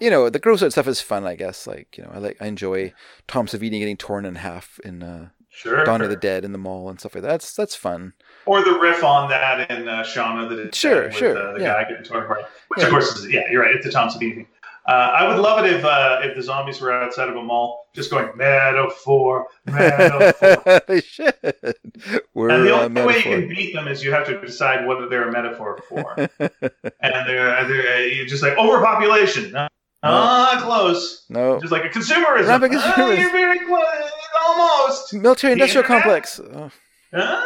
[0.00, 1.26] you know the gross out stuff is fun.
[1.26, 2.94] I guess like you know I like I enjoy
[3.28, 5.02] Tom Savini getting torn in half in.
[5.02, 5.84] uh Sure.
[5.84, 7.30] Dawn of the Dead in the mall and stuff like that.
[7.30, 8.12] That's that's fun.
[8.44, 10.74] Or the riff on that in uh, Shaun of the Dead.
[10.74, 11.34] Sure, with, sure.
[11.34, 11.82] Uh, the yeah.
[11.82, 12.40] guy getting torn apart.
[12.68, 12.84] Which, yeah.
[12.84, 13.74] of course, is, yeah, you're right.
[13.74, 14.46] It's a Tom Savini thing.
[14.86, 17.88] Uh, I would love it if uh, if the zombies were outside of a mall,
[17.94, 20.82] just going metaphor, metaphor.
[20.86, 21.34] they should.
[22.34, 25.08] We're and the only way you can beat them is you have to decide whether
[25.08, 26.16] they're a metaphor for.
[26.18, 26.30] and
[27.00, 29.56] they're, they're uh, just like overpopulation.
[30.06, 31.24] Ah, close.
[31.28, 31.60] No.
[31.60, 32.48] Just like a consumerism.
[32.48, 32.94] Rapid consumerism.
[32.96, 34.10] Ah, you're very close.
[34.46, 35.14] Almost.
[35.14, 36.40] Military industrial complex.
[36.40, 36.70] Oh.
[37.12, 37.42] Uh,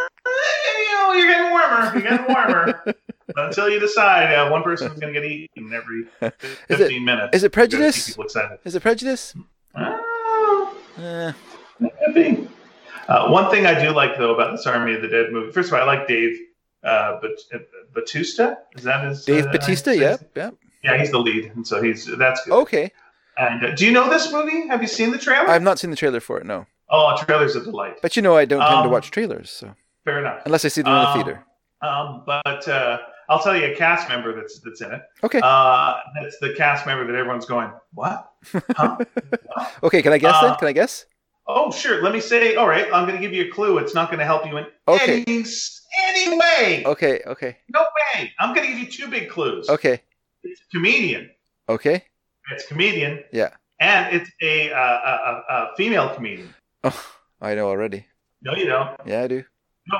[0.79, 1.93] you know, you're getting warmer.
[1.95, 2.85] You're getting warmer.
[3.37, 7.37] Until you decide uh, one person's going to get eaten every 15 is it, minutes.
[7.37, 8.17] Is it prejudice?
[8.65, 9.35] Is it prejudice?
[9.75, 9.97] Uh,
[10.99, 11.33] eh.
[13.09, 15.69] Uh, one thing I do like, though, about this Army of the Dead movie, first
[15.69, 16.39] of all, I like Dave
[16.85, 18.55] uh, Bat- Batista.
[18.77, 19.93] Is that his Dave uh, Batista?
[19.93, 20.51] Yeah, yeah.
[20.83, 22.55] Yeah, he's the lead, and so he's that's good.
[22.55, 22.91] Okay.
[23.37, 24.69] And uh, do you know this movie?
[24.69, 25.49] Have you seen the trailer?
[25.49, 26.47] I've not seen the trailer for it.
[26.47, 26.67] No.
[26.91, 28.03] Oh, trailer's a delight.
[28.03, 29.75] But you know, I don't tend to um, watch trailers, so
[30.05, 30.43] fair enough.
[30.45, 31.45] Unless I see them in the theater.
[31.83, 35.03] Um, but uh, I'll tell you a cast member that's that's in it.
[35.23, 35.41] Okay.
[35.43, 38.33] Uh, that's the cast member that everyone's going, what?
[38.71, 38.99] Huh?
[39.85, 40.51] okay, can I guess then?
[40.51, 41.07] Uh, can I guess?
[41.47, 42.03] Oh, sure.
[42.03, 42.57] Let me say.
[42.57, 43.79] All right, I'm going to give you a clue.
[43.79, 45.25] It's not going to help you in okay.
[45.27, 45.45] any
[46.09, 46.83] any way.
[46.85, 47.21] Okay.
[47.27, 47.57] Okay.
[47.73, 48.33] No way.
[48.39, 49.69] I'm going to give you two big clues.
[49.69, 50.03] Okay.
[50.43, 51.31] It's a comedian.
[51.69, 52.05] Okay.
[52.53, 53.51] It's a comedian, Yeah.
[53.79, 56.53] and it's a, uh, a, a, female comedian.
[56.83, 57.07] Oh,
[57.41, 58.07] I know already.
[58.43, 58.99] No, you don't.
[59.07, 59.45] Yeah, I do.
[59.87, 59.99] No.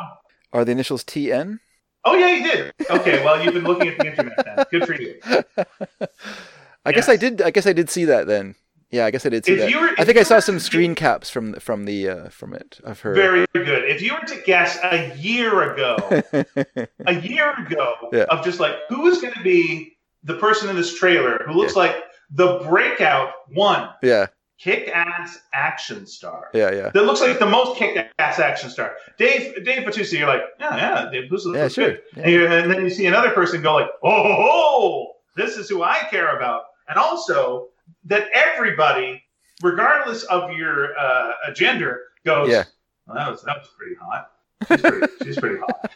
[0.53, 1.59] Are the initials TN?
[2.05, 2.73] Oh yeah, you did.
[2.91, 4.65] Okay, well you've been looking at the internet then.
[4.71, 5.21] Good for you.
[6.85, 7.43] I guess I did.
[7.43, 8.55] I guess I did see that then.
[8.91, 9.71] Yeah, I guess I did see If that.
[9.71, 12.81] you were- I think I saw some screen caps from from the uh, from it
[12.83, 13.15] of her.
[13.15, 13.85] Very good.
[13.85, 15.97] If you were to guess a year ago,
[17.07, 18.25] a year ago Yeah.
[18.31, 21.77] of just like who is going to be the person in this trailer who looks
[21.77, 21.97] like
[22.31, 24.27] the breakout one yeah,
[24.59, 26.91] kick-ass action star yeah, yeah.
[26.91, 28.95] that looks like the most kick-ass action star.
[29.19, 31.91] Dave Dave Batista, you're like, yeah, yeah, Dave Batista Yeah, looks sure.
[31.91, 32.01] good.
[32.17, 32.25] Yeah.
[32.45, 35.83] And, and then you see another person go like, oh, ho, ho, this is who
[35.83, 37.69] I care about, and also
[38.05, 39.23] that everybody,
[39.63, 42.65] regardless of your uh, gender, goes, Yeah.
[43.07, 44.31] well, that was that was pretty hot.
[44.69, 45.91] She's pretty, she's pretty hot.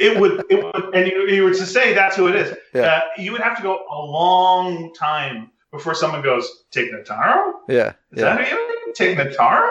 [0.00, 2.56] It would, it would, and you, you were to say that's who it is.
[2.74, 2.82] Yeah.
[2.82, 7.52] Uh, you would have to go a long time before someone goes, Tig Notaro?
[7.68, 8.36] Yeah, Is yeah.
[8.36, 8.92] that who you?
[8.94, 9.68] Tig Notaro?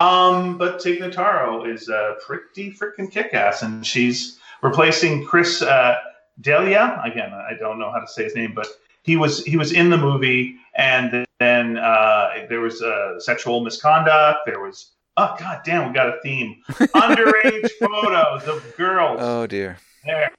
[0.00, 5.96] Um, but Tig Notaro is uh, pretty freaking kick-ass, and she's replacing Chris uh,
[6.40, 7.00] D'Elia.
[7.04, 8.66] Again, I don't know how to say his name, but
[9.02, 14.40] he was he was in the movie, and then uh, there was uh, sexual misconduct.
[14.44, 14.90] There was
[15.20, 19.18] oh god damn, we got a theme: underage photos of girls.
[19.20, 19.78] Oh dear.
[20.04, 20.30] There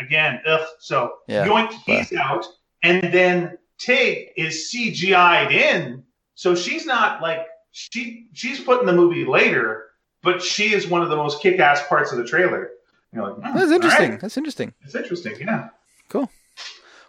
[0.00, 0.40] again.
[0.46, 0.66] Ugh.
[0.78, 1.46] So Yeah.
[1.46, 2.44] yoink, he's out,
[2.82, 8.92] and then Tig is CGI'd in, so she's not like she she's put in the
[8.92, 9.86] movie later,
[10.22, 12.70] but she is one of the most kick-ass parts of the trailer.
[13.12, 14.10] You're like, oh, That's interesting.
[14.10, 14.20] right.
[14.20, 14.74] That's interesting.
[14.82, 15.68] It's interesting, yeah.
[16.08, 16.30] Cool.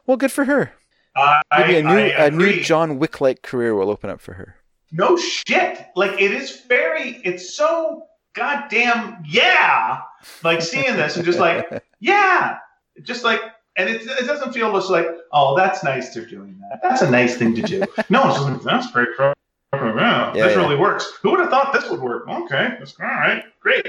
[0.06, 0.72] Well, good for her.
[1.16, 2.62] I, Maybe a new I a new.
[2.62, 4.56] John Wick like career will open up for her.
[4.92, 5.86] No shit.
[5.96, 7.22] Like it is very.
[7.24, 10.02] It's so goddamn yeah.
[10.44, 12.58] Like seeing this and just like yeah,
[13.04, 13.42] just like.
[13.78, 16.82] And it, it doesn't feel just like, oh, that's nice they're doing that.
[16.84, 17.80] That's a nice thing to do.
[18.10, 19.08] No, it's just like, that's great.
[19.18, 19.34] Yeah,
[19.74, 20.62] Yeah, this yeah.
[20.62, 21.14] really works.
[21.22, 22.28] Who would have thought this would work?
[22.28, 23.86] Okay, that's all right, great.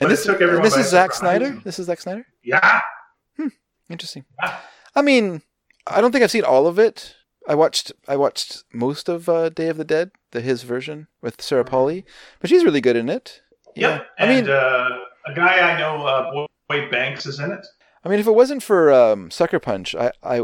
[0.00, 1.38] And this, took everyone this is Zack surprise.
[1.38, 1.60] Snyder.
[1.64, 2.26] This is Zack Snyder.
[2.42, 2.80] Yeah,
[3.36, 3.48] hmm,
[3.90, 4.24] Interesting.
[4.42, 4.56] Yeah.
[4.94, 5.42] I mean,
[5.86, 7.14] I don't think I've seen all of it.
[7.46, 11.40] I watched I watched most of uh, Day of the Dead, the his version with
[11.40, 12.04] Sarah Polley,
[12.40, 13.42] but she's really good in it.
[13.74, 14.06] yep.
[14.18, 17.66] I and mean, uh, a guy I know, uh, Boyd Banks, is in it.
[18.04, 20.42] I mean, if it wasn't for um, Sucker Punch, I, I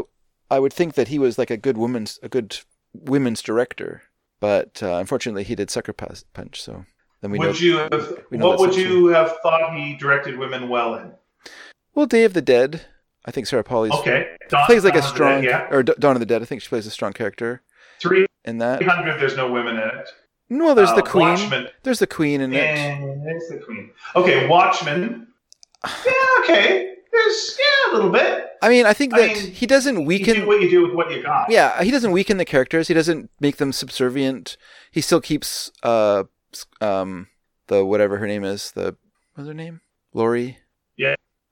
[0.49, 2.57] I would think that he was like a good woman's a good
[2.93, 4.03] women's director.
[4.39, 6.61] But uh, unfortunately, he did Sucker Punch.
[6.61, 6.85] So
[7.21, 7.47] then we know.
[7.47, 8.23] would you have?
[8.29, 11.13] we know What would you have thought he directed women well in?
[11.95, 12.81] Well, Day of the Dead.
[13.25, 15.67] I think Sarah Polley's Okay, Dawn- plays like a Dawn the strong, Dead, yeah.
[15.75, 16.41] or Dawn of the Dead.
[16.41, 17.61] I think she plays a strong character
[17.99, 18.83] Three in that.
[18.83, 19.19] hundred.
[19.19, 20.09] There's no women in it.
[20.49, 21.29] No, there's Uh, the Queen.
[21.29, 21.67] Watchmen.
[21.83, 22.59] There's the Queen in it.
[22.59, 23.91] And there's the Queen.
[24.15, 25.27] Okay, Watchmen.
[26.05, 26.89] Yeah, okay.
[27.11, 28.49] There's yeah a little bit.
[28.61, 30.45] I mean, I think I that mean, he doesn't You do weaken.
[30.47, 31.49] what you do with what you got.
[31.51, 32.87] Yeah, he doesn't weaken the characters.
[32.87, 34.57] He doesn't make them subservient.
[34.91, 36.23] He still keeps uh
[36.81, 37.27] um
[37.67, 38.71] the whatever her name is.
[38.71, 38.95] The
[39.35, 39.81] what's her name?
[40.13, 40.57] Laurie.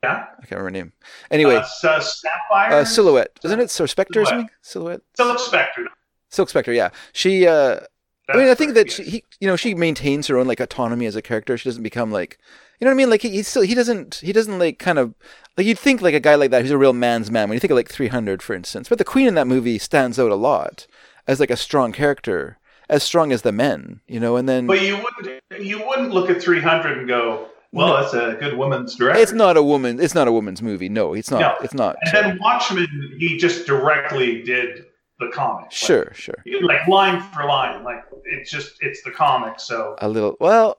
[0.03, 0.25] Yeah.
[0.31, 0.93] I can't remember her name.
[1.29, 2.73] Anyway, Uh, so Sapphire.
[2.73, 3.79] uh, Silhouette, isn't it?
[3.79, 4.29] Or Spectre or Silhouette.
[4.29, 4.49] something?
[4.61, 5.01] Silhouette.
[5.15, 5.87] Silk Spectre.
[6.29, 6.73] Silk Spectre.
[6.73, 7.47] Yeah, she.
[7.47, 7.81] uh
[8.29, 11.05] I mean, I think that she, he, you know, she maintains her own like autonomy
[11.05, 11.57] as a character.
[11.57, 12.37] She doesn't become like,
[12.79, 13.09] you know what I mean?
[13.09, 15.13] Like he, he still, he doesn't, he doesn't like kind of
[15.57, 17.59] like you'd think like a guy like that who's a real man's man when you
[17.59, 18.87] think of like 300, for instance.
[18.87, 20.87] But the Queen in that movie stands out a lot
[21.27, 24.37] as like a strong character, as strong as the men, you know.
[24.37, 28.01] And then But you wouldn't you wouldn't look at 300 and go, well, No.
[28.01, 29.21] that's a good woman's director.
[29.21, 29.99] it's not a woman.
[29.99, 30.89] It's not a woman's movie.
[30.89, 31.39] No, it's not.
[31.41, 31.55] No.
[31.61, 31.95] It's not.
[32.03, 34.85] And then Watchmen, he just directly did
[35.19, 35.63] the comic.
[35.65, 36.43] Like, Sure, sure.
[36.63, 39.59] Like, line for line, like it's just it's the comic.
[39.59, 40.37] So A little.
[40.39, 40.77] Well,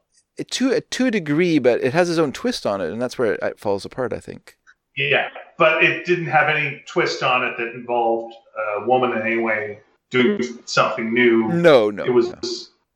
[0.50, 3.34] to to a degree, but it has its own twist on it, and that's where
[3.34, 4.12] it, it falls apart.
[4.12, 4.56] I think.
[4.96, 5.28] yeah,
[5.58, 8.34] but it didn't have any twist on it that involved
[8.80, 9.78] a woman in any way
[10.10, 11.48] doing something new.
[11.48, 12.04] No, no.
[12.04, 12.38] it was no.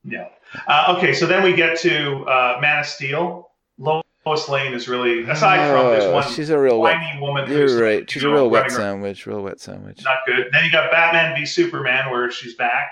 [0.04, 0.28] yeah.
[0.66, 3.45] Uh, okay, so then we get to uh, Man of Steel.
[4.26, 6.34] Lois Lane is really aside from this one.
[6.34, 7.48] she's a real whiny woman.
[7.50, 8.10] You're right.
[8.10, 9.24] She's a real wet sandwich.
[9.26, 10.02] Real wet sandwich.
[10.04, 10.48] Not good.
[10.52, 12.88] Then you got Batman v Superman, where she's back,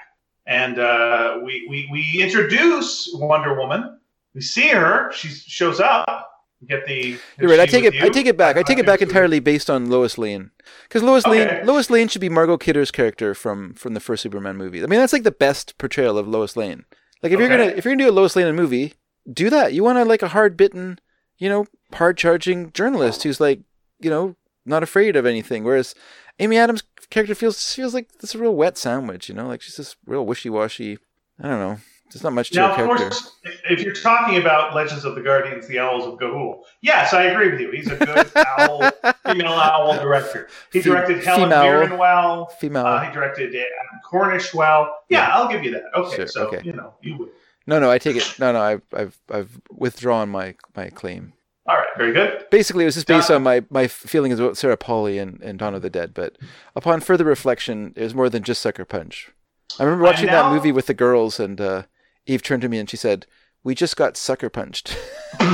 [0.46, 3.98] and uh, we, we we introduce Wonder Woman.
[4.34, 5.10] We see her.
[5.12, 6.30] She shows up.
[6.60, 7.18] We get the.
[7.40, 7.60] You're right.
[7.60, 7.94] I take it.
[7.94, 8.56] with I take it back.
[8.56, 10.52] I take it back entirely based on Lois Lane,
[10.84, 11.56] because Lois Okay.
[11.56, 14.82] Lane, Lois Lane should be Margot Kidder's character from from the first Superman movie.
[14.82, 16.84] I mean, that's like the best portrayal of Lois Lane.
[17.24, 18.94] Like if you're gonna if you're gonna do a Lois Lane in a movie,
[19.32, 19.72] do that.
[19.72, 20.98] You want to like a hard bitten,
[21.38, 23.60] you know, hard charging journalist who's like,
[24.00, 25.64] you know, not afraid of anything.
[25.64, 25.94] Whereas
[26.38, 29.28] Amy Adams' character feels feels like this real wet sandwich.
[29.28, 30.98] You know, like she's just real wishy washy.
[31.40, 31.78] I don't know.
[32.12, 33.04] There's not much to Now, her of character.
[33.08, 33.32] course,
[33.70, 37.50] if you're talking about Legends of the Guardians, the Owls of Ga'Hoole, yes, I agree
[37.50, 37.72] with you.
[37.72, 38.88] He's a good owl,
[39.26, 40.48] female owl director.
[40.72, 41.48] He Fe- directed Helen.
[41.48, 42.46] Mirren well.
[42.60, 42.86] Female.
[42.86, 43.62] Uh, he directed uh,
[44.08, 44.96] Cornish well.
[45.08, 45.82] Yeah, I'll give you that.
[45.96, 46.60] Okay, Sure, so okay.
[46.64, 47.30] you know you would.
[47.66, 48.34] No, no, I take it.
[48.38, 51.32] No, no, I've I've I've withdrawn my my claim.
[51.66, 52.44] All right, very good.
[52.50, 55.58] Basically, it was just based Don- on my my feelings about Sarah Polley and, and
[55.58, 56.12] Dawn of the Dead.
[56.12, 56.36] But
[56.76, 59.30] upon further reflection, it was more than just Sucker Punch.
[59.78, 61.82] I remember watching now- that movie with the girls, and uh,
[62.26, 63.24] Eve turned to me and she said,
[63.62, 64.94] "We just got sucker punched."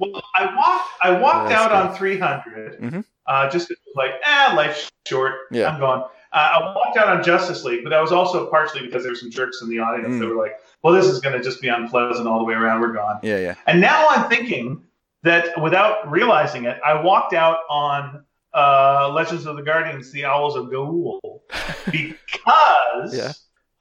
[0.00, 0.88] Well, I walked.
[1.02, 1.90] I walked That's out good.
[1.92, 2.80] on 300.
[2.80, 3.04] Mhm.
[3.26, 5.34] Uh, just like, eh, life's short.
[5.52, 5.68] Yeah.
[5.72, 6.08] I'm gone.
[6.34, 9.16] Uh, I walked out on Justice League, but that was also partially because there were
[9.16, 10.18] some jerks in the audience Mm.
[10.20, 12.80] that were like, "Well, this is going to just be unpleasant all the way around.
[12.80, 13.54] We're gone." yeah, yeah.
[13.66, 14.82] And now I'm thinking
[15.22, 20.56] that without realizing it, I walked out on uh, Legends of the Guardians: The Owls
[20.56, 21.44] of Gaul
[21.90, 23.32] because Yeah.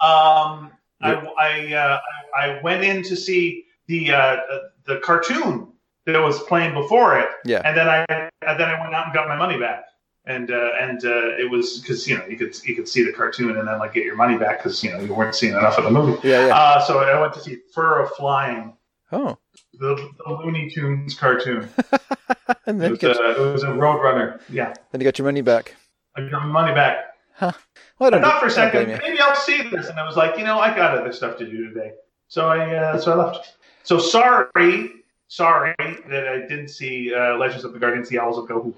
[0.07, 1.23] um, Yeah.
[1.37, 1.99] I I, uh,
[2.39, 4.37] I went in to see the uh,
[4.85, 5.69] the cartoon
[6.05, 7.61] that was playing before it, Yeah.
[7.65, 9.85] and then I and then I went out and got my money back.
[10.26, 13.11] And uh, and uh, it was because you know you could you could see the
[13.11, 15.78] cartoon and then like get your money back because you know you weren't seeing enough
[15.78, 16.28] of the movie.
[16.28, 16.55] Yeah, yeah.
[16.55, 18.78] Uh, so I went to see Fur of Flying,
[19.13, 19.38] Oh,
[19.80, 19.95] the,
[20.26, 21.69] the Looney Tunes cartoon.
[22.65, 24.41] and then it was, get, a, it was a Roadrunner.
[24.49, 25.76] Yeah, then you got your money back.
[26.15, 27.05] I got my money back.
[27.39, 27.53] Well,
[27.99, 30.38] I I don't thought for a second maybe I'll see this, and I was like,
[30.38, 31.93] you know, I got other stuff to do today,
[32.28, 33.53] so I uh, so I left.
[33.84, 34.89] So sorry,
[35.28, 38.74] sorry that I didn't see uh, Legends of the Guardians: The Owls of Ga'Hoole.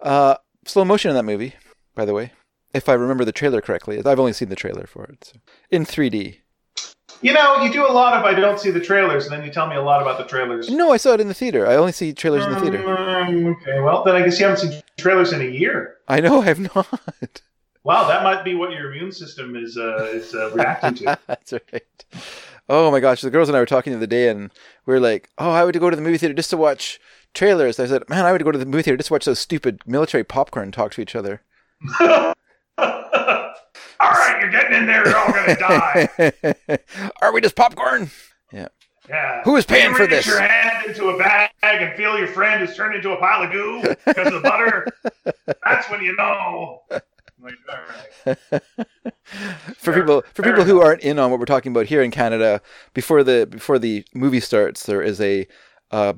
[0.00, 0.34] Uh,
[0.64, 1.54] slow motion in that movie,
[1.94, 2.32] by the way,
[2.74, 3.98] if I remember the trailer correctly.
[4.04, 5.40] I've only seen the trailer for it so.
[5.70, 6.38] in 3D.
[7.20, 9.52] You know, you do a lot of I don't see the trailers, and then you
[9.52, 10.68] tell me a lot about the trailers.
[10.68, 11.68] No, I saw it in the theater.
[11.68, 12.88] I only see trailers in the theater.
[12.88, 15.98] Um, okay, well then I guess you haven't seen trailers in a year.
[16.08, 17.42] I know I've not.
[17.84, 21.18] Wow, that might be what your immune system is uh, is uh, reacting to.
[21.26, 22.04] That's right.
[22.68, 24.50] Oh my gosh, the girls and I were talking the other day, and
[24.86, 27.00] we were like, "Oh, I would go to the movie theater just to watch
[27.34, 29.38] trailers." I said, "Man, I would go to the movie theater just to watch those
[29.38, 31.42] stupid military popcorn talk to each other."
[32.00, 32.34] all
[34.10, 35.06] right, you're getting in there.
[35.06, 36.78] You're all gonna die.
[37.22, 38.10] Are we just popcorn?
[38.52, 38.68] Yeah.
[39.08, 39.42] Yeah.
[39.44, 40.26] Who is paying for this?
[40.26, 43.52] your hand into a bag and feel your friend is turned into a pile of
[43.52, 44.86] goo because of the butter.
[45.64, 46.82] That's when you know.
[47.40, 48.36] Like, right.
[49.76, 52.12] for Fair people for people who aren't in on what we're talking about here in
[52.12, 52.62] Canada,
[52.94, 55.48] before the before the movie starts, there is a
[55.90, 56.12] uh,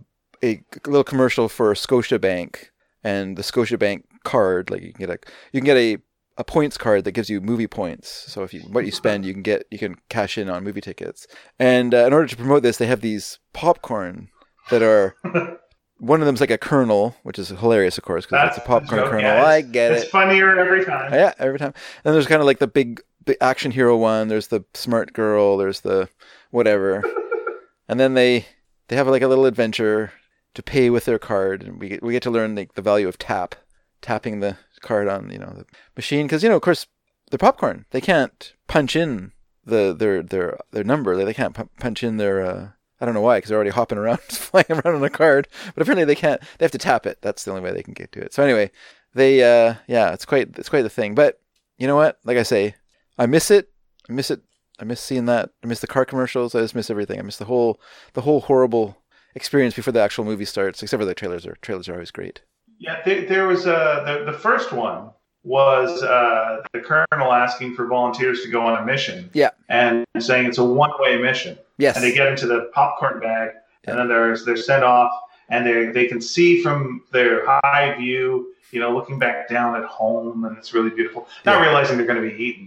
[0.45, 2.67] a little commercial for Scotiabank
[3.03, 4.71] and the Scotiabank card.
[4.71, 5.19] Like you can get a
[5.53, 5.99] you can get a
[6.37, 8.09] a points card that gives you movie points.
[8.09, 10.81] So if you what you spend, you can get you can cash in on movie
[10.81, 11.27] tickets.
[11.59, 14.29] And uh, in order to promote this, they have these popcorn
[14.71, 15.17] that are.
[15.99, 19.03] One of them's like a kernel, which is hilarious, of course, because it's a popcorn
[19.03, 19.45] joke, kernel.
[19.45, 20.05] I get It's it.
[20.05, 21.15] It's funnier every time.
[21.15, 21.73] Yeah, every time.
[22.05, 24.27] And there's kind of like the big, big action hero one.
[24.27, 25.57] There's the smart girl.
[25.57, 26.09] There's the
[26.51, 27.05] whatever.
[27.89, 28.45] and then they
[28.89, 30.13] they have like a little adventure
[30.55, 33.09] to pay with their card, and we get, we get to learn like the value
[33.09, 33.55] of tap,
[34.01, 36.87] tapping the card on you know the machine because you know of course
[37.31, 39.33] the popcorn they can't punch in
[39.65, 41.17] the their their their number.
[41.17, 42.45] They, can't pu- punch in their.
[42.45, 42.69] Uh,
[43.01, 45.49] I don't know why because they're already hopping around, flying around on a card.
[45.75, 46.41] But apparently they can't.
[46.59, 47.19] They have to tap it.
[47.23, 48.33] That's the only way they can get to it.
[48.33, 48.71] So anyway,
[49.15, 51.41] they uh yeah it's quite it's quite the thing but
[51.79, 52.75] you know what like i say
[53.19, 53.71] i miss it
[54.09, 54.43] i miss it
[54.81, 57.39] i miss seeing that i miss the car commercials i just miss everything i miss
[57.39, 57.81] the whole
[58.13, 58.99] the whole horrible
[59.35, 62.43] experience before the actual movie starts except for the trailers are trailers are always great
[62.79, 65.11] Yeah, there, there was uh, the the first one
[65.43, 69.29] was uh, the colonel asking for volunteers to go on a mission.
[69.35, 69.51] Yeah.
[69.69, 71.59] and saying it's a one way mission.
[71.79, 73.51] yes and they get into the popcorn bag,
[73.85, 73.91] Yeah.
[73.91, 75.13] and then they're they're sent off,
[75.51, 79.85] and they they can see from their high view, you know, looking back down at
[79.85, 81.29] home, and it's really beautiful.
[81.45, 81.63] Not Yeah.
[81.67, 82.65] realizing they're going to be eaten,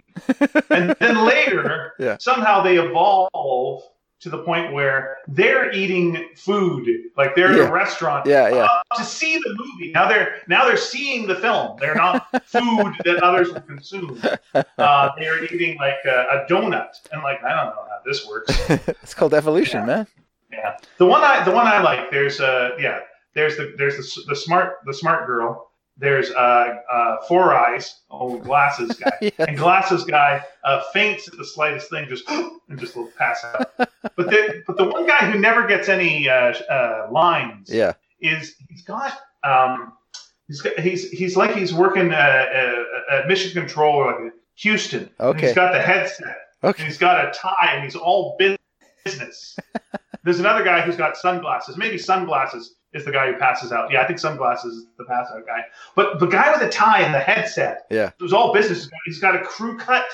[0.70, 2.18] and then later, Yeah.
[2.20, 3.82] somehow they evolve
[4.20, 6.88] to the point where they're eating food,
[7.18, 7.68] like they're Yeah.
[7.68, 8.26] a restaurant.
[8.26, 11.96] yeah yeah uh, to see the movie now they're now they're seeing the film they're
[11.96, 14.20] not food that others would consume
[14.78, 18.52] uh, they're eating like a, a donut and like i don't know how this works
[19.04, 19.86] it's called evolution Yeah.
[19.86, 20.08] man
[20.52, 22.10] yeah, the one I the one I like.
[22.10, 23.00] There's uh yeah.
[23.36, 25.72] There's the there's the, the smart the smart girl.
[26.00, 28.02] There's uh, uh four eyes.
[28.10, 29.12] Oh, glasses guy.
[29.22, 29.32] Yeah.
[29.40, 33.72] And glasses guy uh, faints at the slightest thing, just and just will pass out.
[33.78, 38.56] But the but the one guy who never gets any uh, uh, lines yeah is
[38.70, 39.94] he's got um
[40.48, 42.46] he's got, he's he's like he's working uh,
[43.12, 45.10] at mission control or like Houston.
[45.20, 45.48] Okay.
[45.48, 46.38] he's got the headset.
[46.62, 49.58] And okay he's got a tie and he's all business.
[50.24, 51.78] There's another guy who's got sunglasses.
[51.78, 53.92] Maybe sunglasses is the guy who passes out.
[53.92, 55.62] Yeah, I think sunglasses is the pass out guy.
[55.96, 58.08] But the guy with the tie and the headset, Yeah.
[58.20, 58.90] it was all business.
[59.06, 60.06] He's got a crew cut.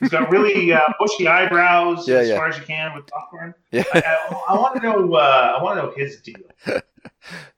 [0.00, 2.36] He's got really uh, bushy eyebrows Yeah, as yeah.
[2.36, 3.54] far as you can with popcorn.
[3.70, 3.84] Yeah.
[3.92, 5.12] I, I, I want to know.
[5.14, 6.36] Uh, I want to know his deal.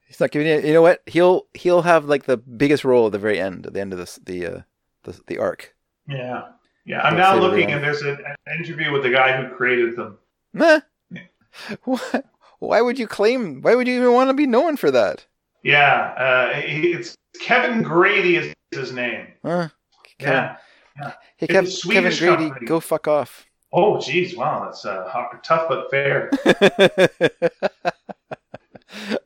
[0.06, 0.60] He's not giving you.
[0.60, 1.02] You know what?
[1.06, 3.98] He'll he'll have like the biggest role at the very end, at the end of
[3.98, 4.60] this the uh,
[5.04, 5.74] the the arc.
[6.08, 6.48] Yeah,
[6.84, 7.00] yeah.
[7.02, 10.18] I'm now looking, and there's a, an interview with the guy who created them.
[10.52, 10.80] Meh.
[11.84, 12.24] What?
[12.60, 13.62] Why would you claim?
[13.62, 15.26] Why would you even want to be known for that?
[15.62, 19.26] Yeah, uh, it's Kevin Grady is his name.
[19.44, 19.68] Huh?
[20.20, 20.56] Yeah.
[21.38, 22.66] Hey, It's Kev, Swedish Kevin Grady, company.
[22.66, 23.46] go fuck off.
[23.72, 25.10] Oh, geez, wow, that's uh,
[25.42, 26.30] tough but fair.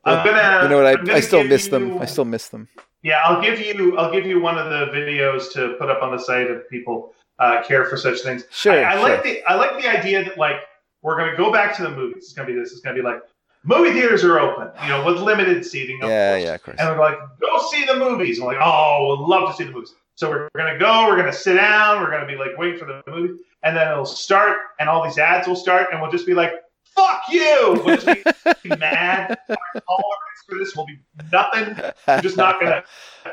[0.05, 0.63] I'm gonna.
[0.63, 0.99] you know what?
[0.99, 1.97] I'm I, still miss them.
[1.97, 2.69] I still miss them.
[3.01, 3.97] Yeah, I'll give you.
[3.97, 7.13] I'll give you one of the videos to put up on the site if people
[7.39, 8.45] uh, care for such things.
[8.51, 8.85] Sure.
[8.85, 9.09] I, I sure.
[9.09, 9.43] like the.
[9.43, 10.57] I like the idea that like
[11.05, 12.23] we're gonna go back to the movies.
[12.23, 12.71] It's gonna be this.
[12.71, 13.21] It's gonna be like
[13.63, 16.01] movie theaters are open, you know, with limited seating.
[16.01, 16.43] Of yeah, course.
[16.43, 16.77] yeah, of course.
[16.79, 18.41] And we're like, go see the movies.
[18.41, 19.93] We're like, oh, we'd love to see the movies.
[20.15, 21.07] So we're gonna go.
[21.07, 22.01] We're gonna sit down.
[22.01, 25.19] We're gonna be like, wait for the movie, and then it'll start, and all these
[25.19, 26.53] ads will start, and we'll just be like,
[26.95, 27.81] fuck you.
[27.85, 29.37] We'll just be mad.
[29.47, 30.97] All our tolerance for this will be
[31.31, 31.75] nothing.
[32.07, 32.83] We're just not gonna.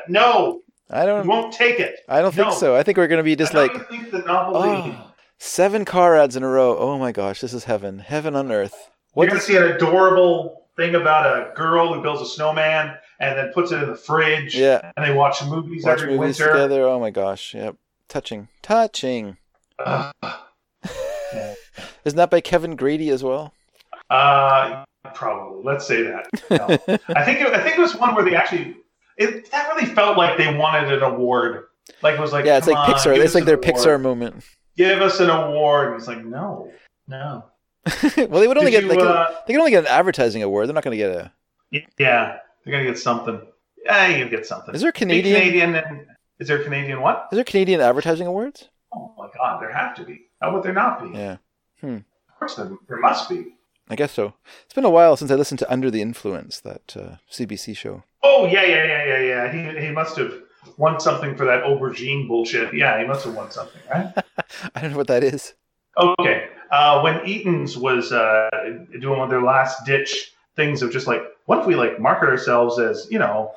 [0.07, 0.61] No,
[0.91, 1.23] I don't.
[1.23, 2.01] We won't take it.
[2.07, 2.75] I don't think so.
[2.75, 4.95] I think we're gonna be just like, don't think the novelty.
[4.95, 5.12] oh,
[5.43, 6.77] seven car ads in a row.
[6.77, 8.73] Oh my gosh, this is heaven, heaven on earth.
[8.73, 8.89] You're
[9.25, 9.29] What?
[9.29, 13.71] gonna see an adorable thing about a girl who builds a snowman and then puts
[13.71, 14.55] it in the fridge.
[14.55, 16.53] yeah, And they watch movies watch every movies winter.
[16.53, 16.83] together.
[16.87, 17.75] Oh my gosh, yep,
[18.07, 19.37] touching, touching.
[19.79, 20.13] Ugh.
[22.05, 23.53] Isn't that by Kevin Grady as well?
[24.09, 24.83] Uh,
[25.13, 25.63] probably.
[25.63, 26.27] Let's say that.
[26.49, 26.65] No.
[27.15, 28.75] I think it, I think it was one where they actually
[29.17, 31.65] it that really felt like they wanted an award.
[32.01, 33.17] Like it was like yeah, it's like on, Pixar.
[33.17, 33.75] It's like their award.
[33.75, 34.43] Pixar moment.
[34.75, 35.89] Give us an award.
[35.89, 36.71] And it's like no,
[37.07, 37.45] no.
[38.17, 39.89] well, they would only Did get you, like a- uh, they can only get an
[39.91, 40.67] advertising award.
[40.67, 41.31] They're not going to get a.
[41.99, 43.41] yeah, they're gonna get something.
[43.85, 44.73] Yeah, you get something.
[44.73, 45.35] Is there a Canadian?
[45.35, 46.05] Canadian and
[46.39, 47.27] is there a Canadian what?
[47.31, 48.69] Is there Canadian advertising awards?
[48.93, 50.27] Oh my God, there have to be.
[50.41, 51.17] How would there not be?
[51.17, 51.37] Yeah,
[51.81, 52.03] Of
[52.39, 53.55] course, there, there must be.
[53.89, 54.33] I guess so.
[54.63, 58.03] It's been a while since I listened to Under the Influence, that uh, CBC show.
[58.21, 59.51] Oh yeah, yeah, yeah, yeah, yeah.
[59.75, 60.33] He he must have
[60.77, 62.73] won something for that aubergine bullshit.
[62.73, 64.13] Yeah, he must have won something, right?
[64.75, 65.53] I don't know what that is.
[65.97, 66.47] Okay.
[66.71, 68.49] Uh, when Eaton's was uh,
[68.99, 72.29] doing one of their last ditch things of just like, what if we like market
[72.29, 73.51] ourselves as, you know,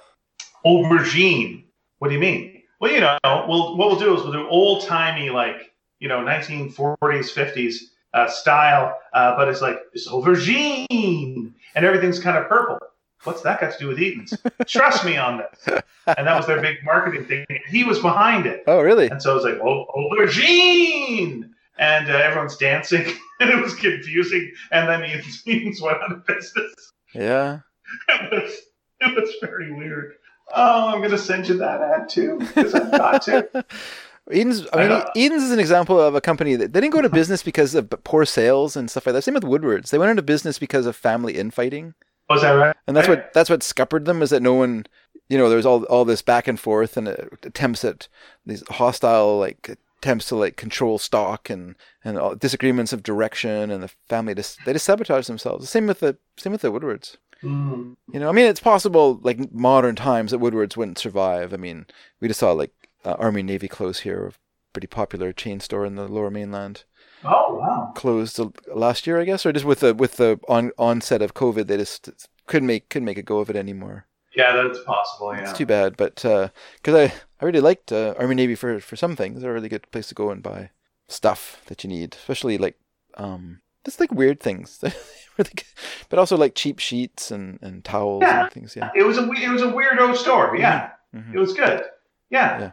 [0.64, 1.64] aubergine?
[1.98, 2.62] What do you mean?
[2.80, 6.18] Well, you know, we'll, what we'll do is we'll do old timey, like, you know,
[6.18, 7.76] 1940s, 50s
[8.12, 12.78] uh, style, uh, but it's like, it's aubergine and everything's kind of purple.
[13.26, 14.34] What's that got to do with Eaton's?
[14.66, 15.82] Trust me on this.
[16.06, 17.44] And that was their big marketing thing.
[17.68, 18.62] He was behind it.
[18.66, 19.08] Oh, really?
[19.08, 21.50] And so I was like, oh, aubergine!
[21.78, 23.04] And uh, everyone's dancing,
[23.40, 24.50] and it was confusing.
[24.72, 26.74] And then Eaton's, Eaton's went out of business.
[27.14, 27.60] Yeah.
[28.08, 28.52] It was,
[29.00, 30.14] it was very weird.
[30.54, 33.64] Oh, I'm going to send you that ad too, because I've got to.
[34.32, 34.66] Eaton's.
[34.72, 35.10] I I mean, know.
[35.14, 37.88] Eaton's is an example of a company that they didn't go into business because of
[38.04, 39.22] poor sales and stuff like that.
[39.22, 39.90] Same with Woodward's.
[39.92, 41.94] They went into business because of family infighting,
[42.28, 42.76] Was that right?
[42.86, 44.22] and that's what that's what scuppered them.
[44.22, 44.86] Is that no one,
[45.28, 48.08] you know, there was all all this back and forth and uh, attempts at
[48.44, 53.82] these hostile like attempts to like control stock and and all, disagreements of direction and
[53.82, 55.68] the family just they just sabotage themselves.
[55.68, 57.16] Same with the same with the Woodwards.
[57.42, 57.96] Mm.
[58.12, 61.52] You know, I mean, it's possible, like modern times, that Woodward's wouldn't survive.
[61.52, 61.86] I mean,
[62.20, 62.72] we just saw like
[63.04, 64.32] uh, Army Navy close here, a
[64.72, 66.84] pretty popular chain store in the Lower Mainland,
[67.24, 67.92] Oh, wow.
[67.96, 71.34] closed uh, last year, I guess, or just with the with the on, onset of
[71.34, 74.06] COVID, they just couldn't make couldn't make a go of it anymore.
[74.36, 75.32] Yeah, that's possible.
[75.34, 75.42] Yeah.
[75.42, 76.50] It's too bad, but because
[76.94, 79.90] I I really liked uh, Army Navy for for some things, they're a really good
[79.90, 80.70] place to go and buy
[81.08, 82.76] stuff that you need, especially like
[83.16, 84.78] um just like weird things,
[85.38, 85.64] really good.
[86.10, 88.42] but also like cheap sheets and and towels Yeah.
[88.44, 88.76] and things.
[88.76, 88.90] Yeah.
[88.94, 90.54] It was a it was a weirdo store.
[90.56, 91.34] Yeah, Mhm.
[91.34, 91.82] it was good.
[92.30, 92.70] Yeah, Yeah.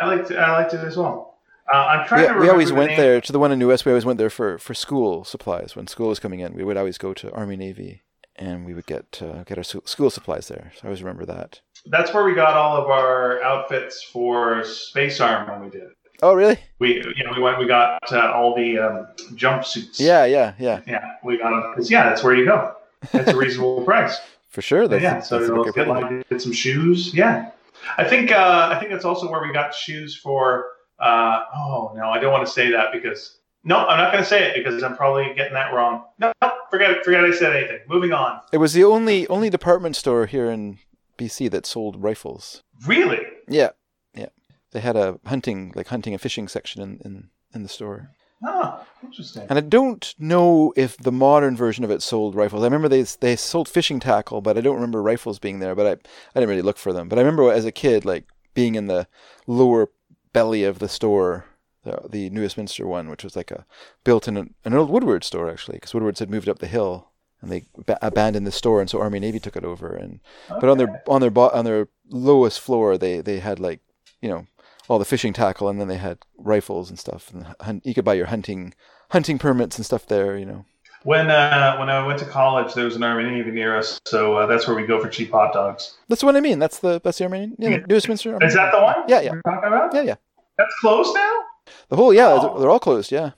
[0.00, 1.33] I liked I liked it as well.
[1.72, 2.40] Uh, I'm trying we, to.
[2.40, 2.98] we always the went name.
[3.00, 3.84] there to the one in New West.
[3.84, 5.74] We always went there for, for school supplies.
[5.74, 8.02] When school was coming in, we would always go to Army Navy,
[8.36, 10.72] and we would get uh, get our school supplies there.
[10.74, 11.60] So I always remember that.
[11.86, 15.82] That's where we got all of our outfits for Space Arm when we did.
[15.84, 15.96] it.
[16.22, 16.58] Oh, really?
[16.78, 19.98] We you know we went we got uh, all the um, jumpsuits.
[19.98, 21.74] Yeah, yeah, yeah, yeah, we got them.
[21.74, 22.74] 'Cause, Yeah, that's where you go.
[23.12, 24.18] That's a reasonable price.
[24.50, 24.86] for sure.
[24.86, 27.12] That's, yeah, so that's a let's good get like get some shoes.
[27.14, 27.50] Yeah,
[27.98, 30.66] I think uh, I think that's also where we got shoes for.
[30.98, 34.28] Uh, oh no, I don't want to say that because no, I'm not going to
[34.28, 36.04] say it because I'm probably getting that wrong.
[36.18, 37.04] No, no, forget it.
[37.04, 37.80] Forget I said anything.
[37.88, 38.40] Moving on.
[38.52, 40.78] It was the only only department store here in
[41.18, 42.62] BC that sold rifles.
[42.86, 43.20] Really?
[43.48, 43.70] Yeah,
[44.14, 44.28] yeah.
[44.72, 48.10] They had a hunting like hunting and fishing section in in, in the store.
[48.46, 49.46] Oh, interesting.
[49.48, 52.62] And I don't know if the modern version of it sold rifles.
[52.62, 55.74] I remember they they sold fishing tackle, but I don't remember rifles being there.
[55.74, 57.08] But I I didn't really look for them.
[57.08, 59.08] But I remember as a kid, like being in the
[59.46, 59.90] lower
[60.34, 61.46] belly of the store,
[61.84, 63.64] the, the New Westminster one, which was like a
[64.04, 67.08] built in an, an old Woodward store actually, because Woodward's had moved up the hill
[67.40, 69.94] and they ba- abandoned the store, and so Army Navy took it over.
[69.94, 73.80] And but on their on their bo- on their lowest floor, they they had like
[74.20, 74.46] you know
[74.88, 78.04] all the fishing tackle, and then they had rifles and stuff, and hunt, you could
[78.04, 78.74] buy your hunting
[79.10, 80.36] hunting permits and stuff there.
[80.36, 80.64] You know.
[81.04, 84.36] When uh, when I went to college, there was an Army Navy near us, so
[84.36, 85.98] uh, that's where we go for cheap hot dogs.
[86.08, 86.58] That's what I mean.
[86.58, 88.32] That's the that's the Army yeah, Westminster.
[88.32, 88.96] Army Is that the one?
[89.06, 89.32] Yeah, yeah.
[89.32, 89.94] We're talking about?
[89.94, 90.14] Yeah, yeah.
[90.56, 91.40] That's closed now.
[91.90, 92.58] The whole yeah, Oh.
[92.58, 93.12] they're all closed.
[93.12, 93.32] Yeah,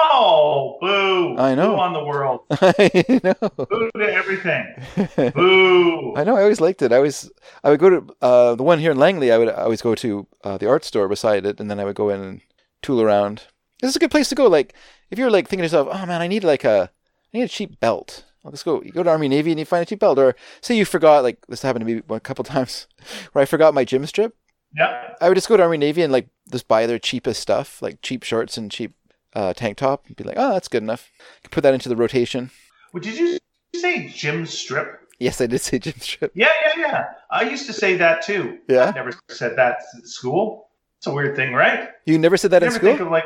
[0.00, 1.36] Oh, boo!
[1.38, 1.74] I know.
[1.74, 2.40] Boo on the world.
[2.50, 3.48] I know.
[3.66, 4.64] Boo to everything.
[5.34, 6.14] Boo.
[6.16, 6.36] I know.
[6.36, 6.92] I always liked it.
[6.92, 7.28] I always
[7.64, 9.32] I would go to uh, the one here in Langley.
[9.32, 11.96] I would always go to uh, the art store beside it, and then I would
[11.96, 12.40] go in and
[12.80, 13.42] tool around.
[13.80, 14.46] This is a good place to go.
[14.46, 14.74] Like
[15.10, 16.90] if you're like thinking to yourself, "Oh man, I need like a
[17.32, 18.80] I need a cheap belt." I'll just go.
[18.82, 21.22] You go to Army Navy and you find a cheap belt, or say you forgot.
[21.24, 22.86] Like this happened to me a couple times,
[23.32, 24.34] where I forgot my gym strip.
[24.76, 25.14] Yeah.
[25.20, 28.00] I would just go to Army Navy and like just buy their cheapest stuff, like
[28.02, 28.94] cheap shorts and cheap
[29.34, 31.10] uh, tank top, and be like, "Oh, that's good enough."
[31.50, 32.50] Put that into the rotation.
[32.92, 33.38] Well, did you
[33.74, 35.00] say gym strip?
[35.18, 36.32] Yes, I did say gym strip.
[36.34, 37.04] Yeah, yeah, yeah.
[37.30, 38.58] I used to say that too.
[38.68, 38.84] Yeah?
[38.86, 40.68] I never said that at school.
[40.98, 41.90] It's a weird thing, right?
[42.06, 42.88] You never said that You in school.
[42.90, 43.24] think of like,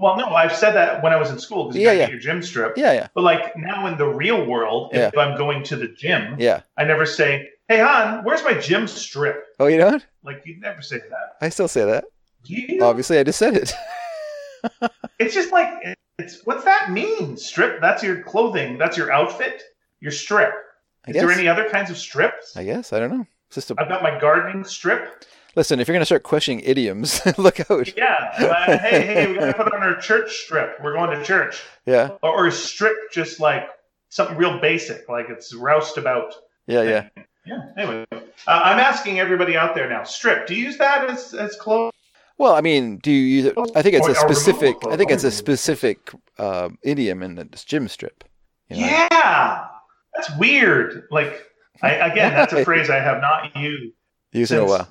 [0.00, 2.08] well, no, I've said that when I was in school because you Yeah, yeah.
[2.08, 2.76] your gym strip.
[2.76, 6.36] Yeah, yeah, But like now in the real world, if I'm going to the gym,
[6.38, 6.62] yeah.
[6.78, 10.04] I never say, "Hey, hon, where's my gym strip?" Oh, you don't?
[10.24, 11.36] Like you'd never say that.
[11.40, 12.04] I still say that.
[12.44, 12.82] You?
[12.82, 13.72] Obviously, I just said it.
[15.18, 17.36] It's just like it's what's that mean?
[17.36, 17.80] Strip?
[17.80, 18.78] That's your clothing.
[18.78, 19.62] That's your outfit.
[20.00, 20.52] Your strip.
[21.06, 21.22] I Is guess.
[21.22, 22.56] there any other kinds of strips?
[22.56, 23.26] I guess I don't know.
[23.48, 25.24] It's just a I've got my gardening strip.
[25.56, 25.80] Listen.
[25.80, 27.96] If you're gonna start questioning idioms, look out.
[27.96, 28.32] Yeah.
[28.38, 30.78] Uh, hey, hey, we gotta put on our church strip.
[30.82, 31.62] We're going to church.
[31.86, 33.68] Yeah, Or, or is strip just like
[34.08, 36.34] something real basic, like it's roused about.
[36.66, 37.08] yeah, yeah.
[37.44, 37.58] Yeah.
[37.76, 40.04] Anyway, uh, I'm asking everybody out there now.
[40.04, 40.46] Strip.
[40.46, 41.92] Do you use that as as clothes?
[42.38, 43.54] Well, I mean, do you use it?
[43.74, 44.76] I think it's a specific.
[44.88, 48.24] I think it's a specific uh, idiom in the gym strip.
[48.68, 48.86] you know?
[48.86, 49.66] Yeah.
[50.14, 51.04] That's weird.
[51.10, 51.44] Like,
[51.82, 53.94] I, again, that's a phrase I have not used
[54.32, 54.88] Use it a while.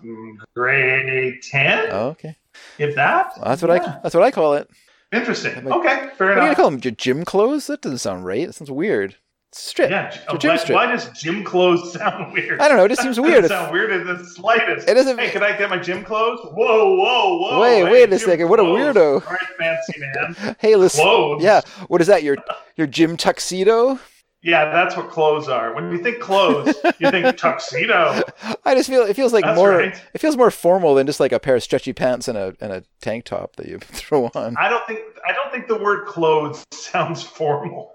[0.55, 2.35] grade ten, Oh, okay.
[2.77, 3.31] if that.
[3.37, 3.95] Well, that's what Yeah.
[3.97, 3.99] I.
[4.03, 4.69] That's what I call it.
[5.11, 5.63] Interesting.
[5.63, 6.55] Might- Okay, fair What are you gonna enough.
[6.57, 6.79] call them?
[6.83, 7.67] Your gym clothes?
[7.67, 8.45] That doesn't sound right.
[8.47, 9.15] That sounds weird.
[9.53, 9.89] Strip.
[9.89, 10.15] Yeah.
[10.29, 10.75] Uh, gym why, strip.
[10.75, 12.61] why does gym clothes sound weird?
[12.61, 12.85] I don't know.
[12.85, 13.41] It just seems weird.
[13.41, 14.87] doesn't sound weird in the slightest.
[14.87, 15.19] It doesn't.
[15.19, 16.39] Hey, can I get my gym clothes?
[16.53, 17.59] Whoa, whoa, whoa!
[17.59, 19.15] Wait, hey, wait a second, what a weirdo.
[19.15, 20.55] All right, fancy man.
[20.59, 21.01] Hey, listen.
[21.01, 21.43] Clothes.
[21.43, 21.59] Yeah.
[21.89, 22.23] What is that?
[22.23, 22.37] Your
[22.77, 23.99] your gym tuxedo?
[24.43, 25.73] Yeah, that's what clothes are.
[25.75, 28.21] When you think clothes, you think tuxedo.
[28.65, 29.69] I just feel it feels like That's more.
[29.71, 30.01] right.
[30.13, 32.71] It feels more formal than just like a pair of stretchy pants and a and
[32.73, 34.55] a tank top that you throw on.
[34.57, 37.91] I don't think I don't think the word clothes sounds formal.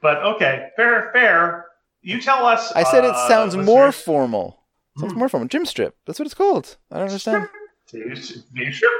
[0.00, 1.66] But okay, fair, fair.
[2.00, 2.72] You tell us.
[2.72, 4.04] I said it uh, sounds more listeners.
[4.04, 4.58] formal.
[4.98, 5.18] Sounds Hmm.
[5.20, 5.46] more formal.
[5.48, 5.96] Gym strip.
[6.06, 6.76] That's what it's called.
[6.90, 7.44] I don't understand.
[7.94, 8.90] Are you, are you sure?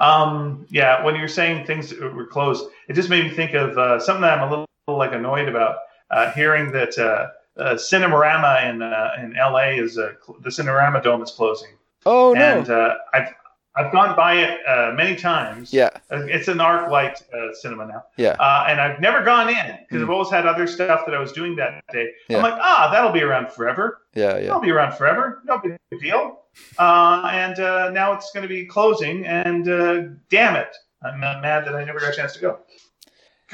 [0.00, 3.78] Um, yeah, when you're saying things that were closed, it just made me think of
[3.78, 5.76] uh, something that I'm a little, like annoyed about.
[6.10, 7.28] Uh, hearing that uh,
[7.60, 11.70] uh, Cinemarama in uh, in LA is uh, cl- the Cinerama Dome is closing,
[12.04, 12.40] Oh no.
[12.40, 13.28] and uh, I've
[13.76, 15.72] I've gone by it uh, many times.
[15.72, 15.90] yeah.
[16.10, 18.04] It's an ArcLight uh, cinema now.
[18.16, 18.36] Yeah.
[18.38, 20.04] Uh, and I've never gone in because Mm.
[20.04, 22.10] I've always had other stuff that I was doing that day.
[22.28, 22.36] Yeah.
[22.36, 24.02] I'm like, ah, that'll be around forever.
[24.14, 24.36] Yeah.
[24.36, 24.42] Yeah.
[24.42, 25.42] That'll be around forever.
[25.44, 26.42] No big deal.
[26.78, 29.26] Uh, and uh, now it's going to be closing.
[29.26, 32.60] And uh, damn it, I'm uh, mad that I never got a chance to go.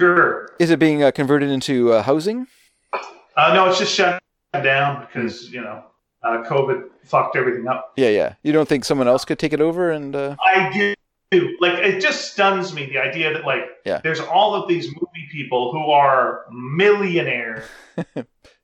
[0.01, 0.47] Grr.
[0.59, 2.47] Is it being uh, converted into uh, housing?
[3.37, 4.23] Uh, no, it's just shut
[4.53, 5.85] down because you know
[6.23, 7.93] uh, COVID fucked everything up.
[7.97, 8.09] Yeah.
[8.09, 8.35] Yeah.
[8.43, 10.15] You don't think someone else could take it over and?
[10.17, 10.37] Uh...
[10.45, 10.95] I do.
[11.61, 14.01] Like it just stuns me the idea that like Yeah.
[14.03, 17.65] there's all of these movie people who are millionaires.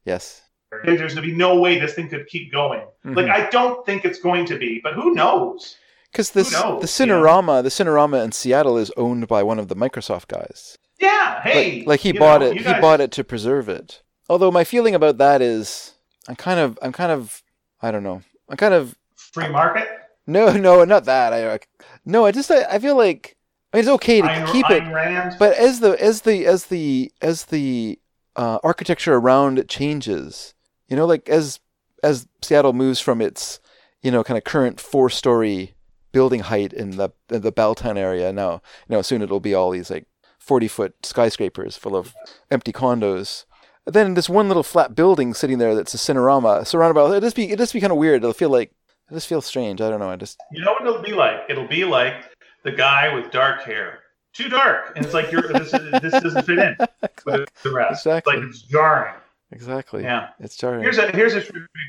[0.05, 0.43] Yes.
[0.85, 2.87] There's gonna be no way this thing could keep going.
[3.05, 3.31] Like Mhm.
[3.31, 5.77] I don't think it's going to be, but who knows?
[6.13, 6.87] Because this knows, the?
[6.87, 10.79] Cinerama, the Cinerama in Seattle is owned by one of the Microsoft guys.
[10.99, 11.43] Yeah.
[11.43, 11.79] Hey.
[11.79, 12.59] like, like he bought know, it.
[12.59, 14.03] He guys- bought it to preserve it.
[14.29, 15.95] Although my feeling about that is,
[16.29, 17.43] I'm kind of, I'm kind of,
[17.81, 18.23] I don't know.
[18.49, 19.89] I'm kind of free market.
[20.27, 21.33] no, no, not that.
[21.33, 21.61] I
[22.05, 23.37] no, I just I, I feel like
[23.73, 25.37] I mean, it's okay to keep it, Rand.
[25.39, 27.99] but as the as the as the as the
[28.35, 30.55] uh, architecture around it changes,
[30.89, 31.61] you know, like as
[32.03, 33.61] as Seattle moves from its
[34.03, 35.75] you know kind of current four story
[36.13, 39.71] building height in the in the Belltown area now, you know, soon it'll be all
[39.71, 40.07] these like
[40.47, 42.15] forty foot skyscrapers full of
[42.51, 43.45] empty condos.
[43.85, 47.37] Then this one little flat building sitting there that's a Cinerama surrounded by it just
[47.37, 48.23] be it just be kind of weird.
[48.23, 48.73] It'll feel like
[49.11, 49.81] it just feels strange.
[49.81, 50.11] I don't know.
[50.11, 51.41] I just You know what it'll be like?
[51.49, 52.25] It'll be like
[52.65, 54.01] the guy with dark hair
[54.37, 56.77] too dark, and it's like you're this this doesn't fit in
[57.25, 58.07] with the rest.
[58.07, 58.37] Exactly.
[58.37, 59.15] Like it's jarring.
[59.53, 60.03] Exactly.
[60.03, 60.29] Yeah.
[60.41, 60.83] It's jarring.
[60.83, 61.43] Here's a here's a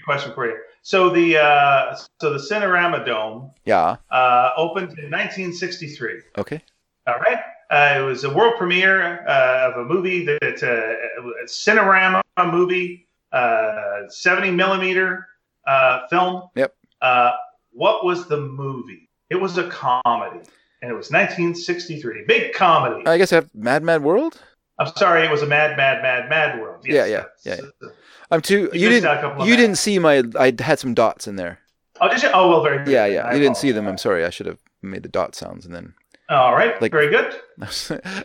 [0.05, 0.57] question for you.
[0.81, 3.97] So the uh, so the Cinerama Dome yeah.
[4.11, 6.21] uh, opened in 1963.
[6.37, 6.61] Okay.
[7.07, 7.39] All right.
[7.69, 12.21] Uh, it was a world premiere uh, of a movie that's uh, a Cinerama
[12.51, 15.27] movie, uh, 70 millimeter
[15.67, 16.43] uh, film.
[16.55, 16.73] Yep.
[17.01, 17.31] Uh,
[17.71, 19.09] what was the movie?
[19.29, 20.39] It was a comedy,
[20.81, 22.23] and it was 1963.
[22.27, 23.05] Big comedy.
[23.05, 24.41] I guess I have Mad Mad World.
[24.79, 26.85] I'm sorry, it was a Mad, Mad, Mad, Mad World.
[26.85, 27.95] Yes, Yeah, yeah, that's-
[28.31, 28.69] I'm too.
[28.73, 29.49] You You, missed out a couple didn't.
[29.49, 30.23] You didn't see my.
[30.39, 31.59] I had some dots in there.
[31.99, 32.29] Oh, did you?
[32.33, 32.91] Oh, well, very good.
[32.91, 33.25] Yeah, yeah.
[33.25, 33.87] I You didn't see them.
[33.87, 34.23] I'm sorry.
[34.23, 35.93] I should have made the dot sounds and then.
[36.29, 37.33] All right, Like- very good.
[37.61, 37.65] I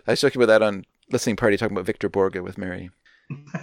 [0.06, 2.90] was talking about that on listening party, talking about Victor Borge with Mary,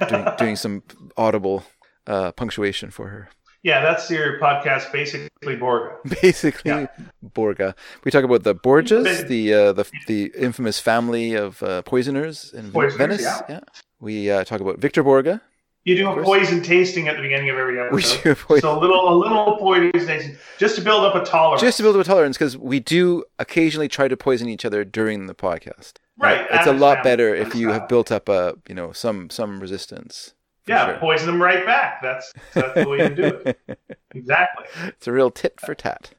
[0.10, 0.84] doing, doing some
[1.18, 1.64] audible
[2.08, 3.30] uh, punctuation for her.
[3.62, 5.98] Yeah, that's your podcast, basically Borga.
[6.22, 6.88] Basically, Yeah.
[7.36, 7.76] Borga.
[8.06, 12.72] We talk about the Borgias, the uh, the the infamous family of uh, poisoners in
[12.72, 13.42] Poisoners, Venice.
[13.50, 13.60] yeah.
[14.00, 15.42] We uh, talk about Victor Borge.
[15.90, 17.96] You do a poison tasting at the beginning of every episode.
[17.96, 21.16] We do a poison- So a little, a little poison tasting, just to build up
[21.16, 21.62] a tolerance.
[21.62, 24.84] Just to build up a tolerance, because we do occasionally try to poison each other
[24.84, 25.94] during the podcast.
[26.18, 29.60] Right, It's a lot better if you have built up a you know some some
[29.62, 30.34] resistance.
[30.68, 30.98] yeah, sure.
[31.00, 32.02] poison them right back.
[32.02, 33.60] That's that's the way you do it.
[34.14, 34.66] Exactly.
[34.88, 36.12] it's a real tit for tat.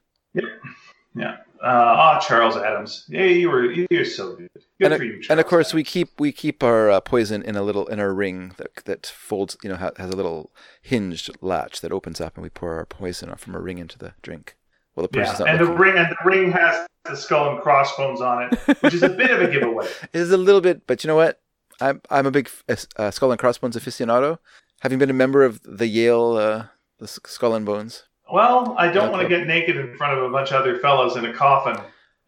[1.14, 1.36] Yeah.
[1.62, 3.05] Uh, ah, Charles Addams.
[3.09, 4.49] Yeah, you were you're so good.
[4.81, 5.12] Good and, you.
[5.12, 8.01] Charles and of course, we keep we keep our uh, poison in a little in
[8.01, 9.59] our ring that that folds.
[9.62, 10.51] You know, ha- has a little
[10.81, 14.15] hinged latch that opens up, and we pour our poison from a ring into the
[14.23, 14.57] drink.
[14.95, 17.61] Well, the Yeah, person's not and the ring and the ring has the skull and
[17.61, 19.87] crossbones on it, which is a bit of a giveaway.
[20.12, 21.41] It is a little bit, but you know what?
[21.81, 24.39] I'm I'm a big uh, uh, skull and crossbones aficionado.
[24.81, 26.65] Having been a member of the Yale uh,
[26.99, 28.05] the Skull and Bones.
[28.32, 31.16] Well, I don't want to get naked in front of a bunch of other fellows
[31.16, 31.77] in a coffin,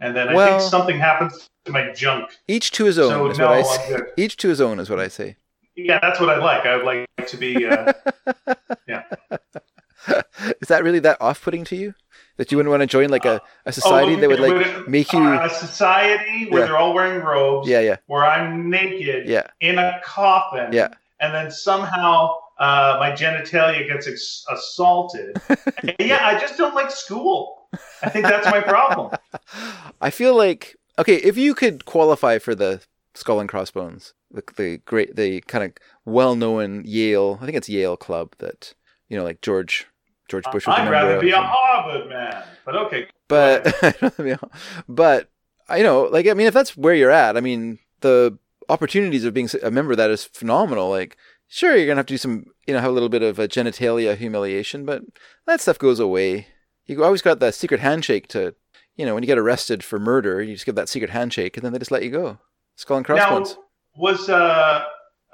[0.01, 2.31] and then I Well- think something happens to my junk.
[2.49, 3.99] Each to his own So, is no, what I say.
[4.17, 5.37] Each to his own is what I say.
[5.77, 6.67] Yeah, that's what I'd like.
[6.67, 7.67] I would like to be.
[7.67, 7.93] Uh,
[8.89, 9.05] yeah.
[10.61, 11.95] is that really that off-putting to you?
[12.39, 14.89] That you wouldn't want to join like a, a society oh, that would like it-
[14.89, 15.21] make you?
[15.23, 16.67] uh, a society where Yeah.
[16.67, 17.69] they're all wearing robes.
[17.69, 20.73] yeah, yeah, Where I'm naked yeah, in a coffin.
[20.73, 20.89] yeah.
[21.21, 25.37] And then somehow uh, my genitalia gets ex- assaulted.
[25.99, 27.69] yeah, I just don't like school.
[28.03, 29.17] I think that's my problem.
[30.01, 32.81] I feel like okay, if you could qualify for the
[33.15, 35.73] Skull and Crossbones, the, the great, the kind of
[36.05, 38.75] well-known Yale, I think it's Yale club that
[39.09, 39.87] you know, like George
[40.29, 42.45] George Bush was a I'd rather be a and- Harvard man.
[42.65, 43.09] But okay.
[43.27, 43.75] but
[44.89, 45.29] but
[45.69, 49.35] I know, like I mean, if that's where you're at, I mean, the opportunities of
[49.35, 50.89] being a member of that is phenomenal.
[50.89, 51.17] Like,
[51.49, 53.49] sure, you're gonna have to do some, you know, have a little bit of a
[53.49, 55.03] genitalia humiliation, but
[55.47, 56.47] that stuff goes away.
[56.87, 58.55] You always got that secret handshake to,
[58.97, 61.65] you know, when you get arrested for murder, you just give that secret handshake, and
[61.65, 62.39] then they just let you go.
[62.77, 63.57] Skull and Now, crossbones.
[63.97, 64.85] was uh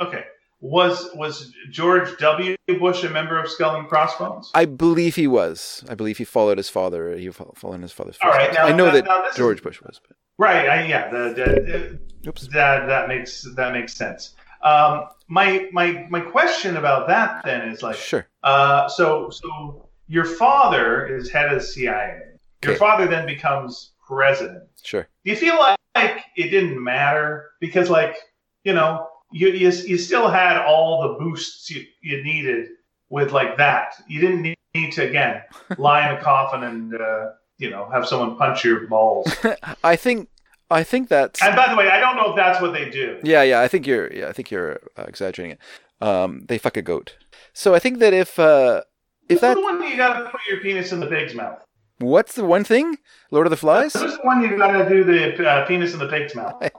[0.01, 0.25] okay.
[0.61, 2.57] Was was George W.
[2.81, 4.51] Bush a member of Skull and Crossbones?
[4.55, 5.85] I believe he was.
[5.89, 7.17] I believe he followed his father.
[7.17, 10.01] He followed his father's All right, now- I know now- that now George Bush was.
[10.07, 10.69] But, Right.
[10.69, 11.11] I, yeah.
[11.11, 12.49] The, the, oops.
[12.53, 14.35] that that makes that makes sense.
[14.63, 18.27] Um, my my my question about that then is like, Sure.
[18.43, 22.21] uh, so so your father is head of the CIA.
[22.65, 22.79] Your Okay.
[22.79, 24.65] father then becomes president.
[24.83, 25.07] Sure.
[25.25, 28.17] Do you feel like, like it didn't matter because like
[28.65, 32.69] you know you you, you still had all the boosts you, you needed
[33.11, 33.95] with like that.
[34.09, 35.43] You didn't need, need to again
[35.79, 39.31] lie in a coffin and uh, you know have someone punch your balls.
[39.85, 40.29] I think.
[40.71, 41.43] I think that's.
[41.43, 43.19] and by the way, I don't know if that's what they do.
[43.23, 43.61] Yeah, yeah.
[43.61, 44.13] I think you're.
[44.13, 46.07] Yeah, I think you're uh, exaggerating it.
[46.07, 47.17] Um, they fuck a goat.
[47.53, 48.83] So I think that if uh,
[49.29, 51.59] if Who's that the one you gotta put your penis in the pig's mouth?
[52.01, 52.97] what's the one thing,
[53.31, 53.95] Lord of the Flies?
[53.95, 56.55] Who's the one you gotta do the uh, penis in the pig's mouth?
[56.63, 56.71] I,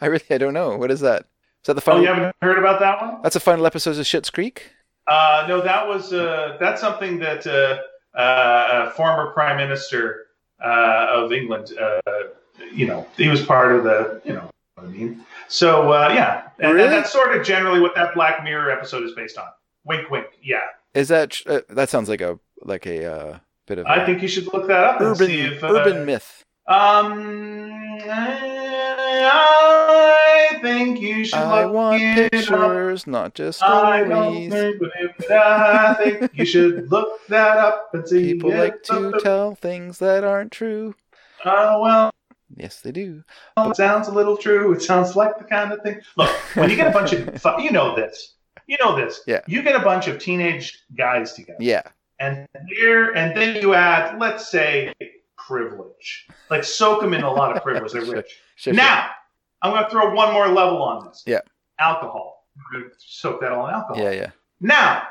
[0.00, 0.76] I really I don't know.
[0.76, 1.22] What is that?
[1.22, 2.00] Is that the final?
[2.00, 3.22] Oh, you haven't heard about that one?
[3.22, 4.70] That's a final episode of Schitt's Creek.
[5.06, 10.26] Uh, no, that was uh, that's something that uh, uh, a former prime minister
[10.62, 12.00] uh, of England, uh,
[12.72, 15.24] you know, he was part of the, you know, what I mean.
[15.48, 16.84] So uh, yeah, and, Really?
[16.84, 19.46] and that's sort of generally what that Black Mirror episode is based on.
[19.84, 20.26] Wink, wink.
[20.42, 20.60] Yeah,
[20.94, 24.28] Is that uh, that sounds like a like a uh, bit of I think you
[24.28, 26.42] should look that up urban see if uh, urban myth.
[26.66, 27.72] Um,
[29.30, 32.30] I think you should I look want it up.
[32.32, 33.72] pictures, not just stories.
[33.72, 34.82] I don't think,
[35.30, 38.32] I think you should look that up and see.
[38.34, 40.94] People like to tell things that aren't true.
[41.44, 42.10] Oh well,
[42.56, 43.22] Yes, they do.
[43.58, 44.72] it sounds a little true.
[44.72, 46.00] It sounds like the kind of thing.
[46.16, 48.34] Look, when you get a bunch of, you know this,
[48.66, 49.20] you know this.
[49.26, 49.40] Yeah.
[49.46, 51.82] You get a bunch of teenage guys together, Yeah.
[52.18, 54.92] and here, and then you add, let's say,
[55.36, 56.26] privilege.
[56.50, 57.92] Like soak them in a lot of privilege.
[57.92, 58.14] They're Sure.
[58.16, 58.30] rich.
[58.56, 58.74] Sure, sure.
[58.74, 59.10] Now,
[59.62, 61.22] I'm going to throw one more level on this.
[61.26, 61.40] Yeah.
[61.78, 62.46] Alcohol.
[62.56, 64.02] I'm going to soak that all in alcohol.
[64.02, 64.30] Yeah, yeah,
[64.60, 65.02] Now,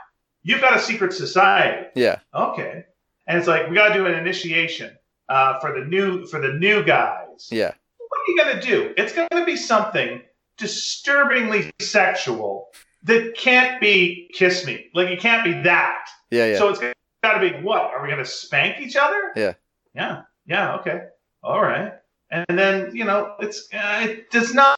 [0.43, 1.87] you've got a secret society.
[1.95, 2.19] yeah.
[2.33, 2.85] Okay.
[3.27, 4.97] And it's like we got to do an initiation
[5.29, 7.49] uh, for the new for the new guys.
[7.51, 7.73] Yeah.
[7.97, 8.93] What are you going to do?
[8.97, 10.21] It's going to be something
[10.57, 12.69] disturbingly sexual
[13.03, 14.87] that can't be kiss me.
[14.93, 16.05] Like it can't be that.
[16.31, 16.57] Yeah, yeah.
[16.57, 16.79] So it's
[17.23, 17.81] got to be what?
[17.81, 19.31] Are we going to spank each other?
[19.35, 19.53] Yeah.
[19.93, 20.21] Yeah.
[20.45, 20.75] Yeah.
[20.77, 21.03] Okay.
[21.43, 21.93] All right.
[22.29, 24.77] And then you know, it's uh, it does not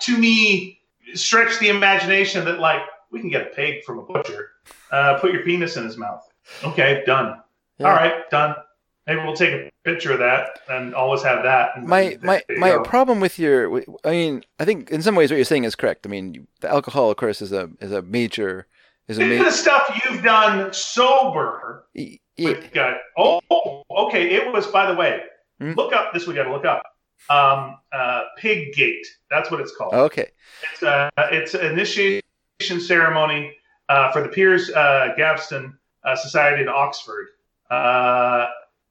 [0.00, 0.80] to me
[1.14, 4.50] stretch the imagination that like we can get a pig from a butcher.
[4.90, 6.26] Uh, put your penis in his mouth.
[6.64, 7.40] Okay, done.
[7.78, 7.88] Yeah.
[7.88, 8.56] All right, done.
[9.08, 11.82] Maybe we'll take a picture of that and always have that.
[11.82, 12.82] My my my go.
[12.82, 16.06] problem with your I mean I think in some ways what you're saying is correct.
[16.06, 18.66] I mean the alcohol of course is a is a major
[19.08, 21.86] is a major the stuff you've done sober.
[22.38, 22.98] With gut.
[23.16, 24.30] Oh, okay.
[24.36, 25.22] It was, by the way,
[25.58, 25.72] Hmm?
[25.72, 26.26] look up this.
[26.28, 26.84] We got to look up.
[27.30, 29.04] Um, uh, Pig Gate.
[29.28, 29.92] That's what it's called.
[29.92, 30.30] okay
[30.72, 32.22] It's uh, it's an initiation
[32.78, 33.56] ceremony
[33.88, 37.26] uh, for the Piers uh, Gaveston uh, Society in Oxford.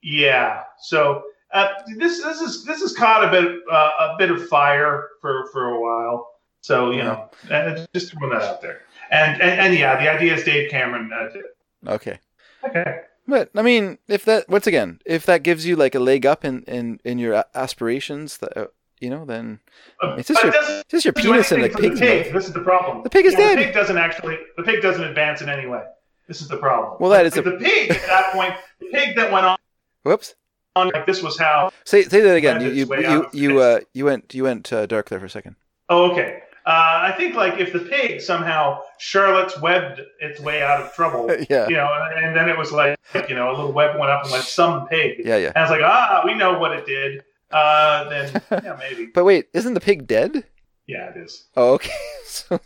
[0.07, 0.63] Uh, yeah.
[0.79, 1.23] So
[1.53, 5.47] uh, this this is this has caught a bit uh, a bit of fire for
[5.51, 6.27] for a while.
[6.61, 8.81] So you know, uh, just throwing that out there.
[9.11, 11.45] And and, and yeah, the idea is Dave Cameron uh, did.
[11.45, 11.55] it.
[11.87, 12.19] okay.
[12.63, 13.01] Okay.
[13.27, 16.43] But I mean, if that once again, if that gives you like a leg up
[16.45, 18.67] in in in your aspirations, that uh,
[18.99, 19.59] you know, then
[20.01, 22.33] It's just your- it's just your penis in the pig's pig.
[22.33, 23.03] This is the problem.
[23.03, 23.57] The pig is Yeah, dead.
[23.59, 24.37] The pig doesn't actually.
[24.57, 25.83] The pig doesn't advance in any way.
[26.27, 26.97] This is the problem.
[26.99, 28.53] Well, that is a- the pig at that point.
[28.79, 29.57] The pig that went on
[30.07, 30.35] Whoops.
[30.75, 31.71] like this was how.
[31.85, 32.61] Say say that again.
[32.75, 35.29] You Went you you you, uh, you went you went uh, dark there for a
[35.29, 35.55] second.
[35.89, 36.41] Oh, okay.
[36.65, 41.27] Uh, I think like if the pig somehow Charlotte's webbed its way out of trouble,
[41.49, 41.67] yeah.
[41.69, 42.97] you know, and then it was like
[43.29, 45.51] you know a little web went up and went some pig, Yeah, yeah.
[45.55, 47.23] and it's like ah we know what it did.
[47.51, 50.43] Uh, then yeah maybe But wait, isn't the pig dead?
[50.87, 51.47] yeah it is.
[51.55, 51.95] Oh, okay.
[52.25, 52.59] so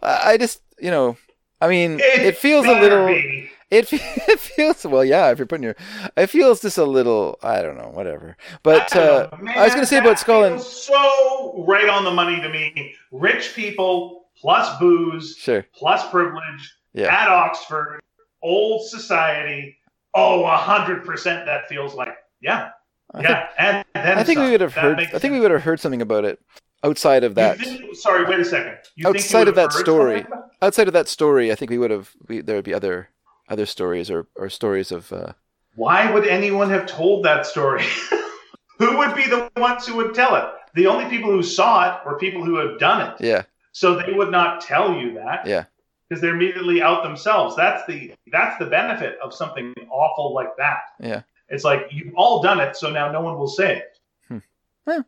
[0.00, 1.16] I I just you know,
[1.60, 3.06] I mean, It it feels a little.
[3.08, 3.50] be.
[3.70, 5.30] It it feels well, yeah.
[5.30, 5.76] If you're putting your,
[6.16, 7.38] it feels just a little.
[7.42, 8.36] I don't know, whatever.
[8.62, 12.12] But I uh, don't I was gonna say about Skull and so right on the
[12.12, 12.94] money to me.
[13.10, 17.12] Rich people plus booze sure, plus privilege Yeah.
[17.14, 18.00] at Oxford,
[18.42, 19.76] old society.
[20.14, 21.46] Oh, a hundred percent.
[21.46, 22.70] That feels like yeah,
[23.12, 23.82] I think, yeah.
[23.94, 25.00] and I think we would have That heard.
[25.00, 26.38] I think we would have heard something about it
[26.84, 27.58] outside of that.
[27.58, 28.78] Think- sorry, wait a second.
[28.94, 30.24] You think Outside of that story.
[30.62, 32.12] Outside of that story, I think we would have.
[32.28, 33.08] We, there would be other
[33.48, 35.12] other stories or, or stories of.
[35.12, 35.32] Uh,
[35.74, 37.84] Why would anyone have told that story?
[38.78, 40.44] who would be the ones who would tell it?
[40.74, 43.16] The only people who saw it were people who have done it.
[43.20, 43.42] yeah,
[43.72, 45.46] So they would not tell you that.
[45.46, 45.64] Yeah.
[46.08, 47.56] Because they're immediately out themselves.
[47.56, 50.78] That's the that's the benefit of something awful like that.
[51.00, 51.22] Yeah.
[51.48, 53.98] It's like you've all done it, so now no one will say it.
[54.28, 54.38] Hmm.
[54.86, 55.00] Yeah.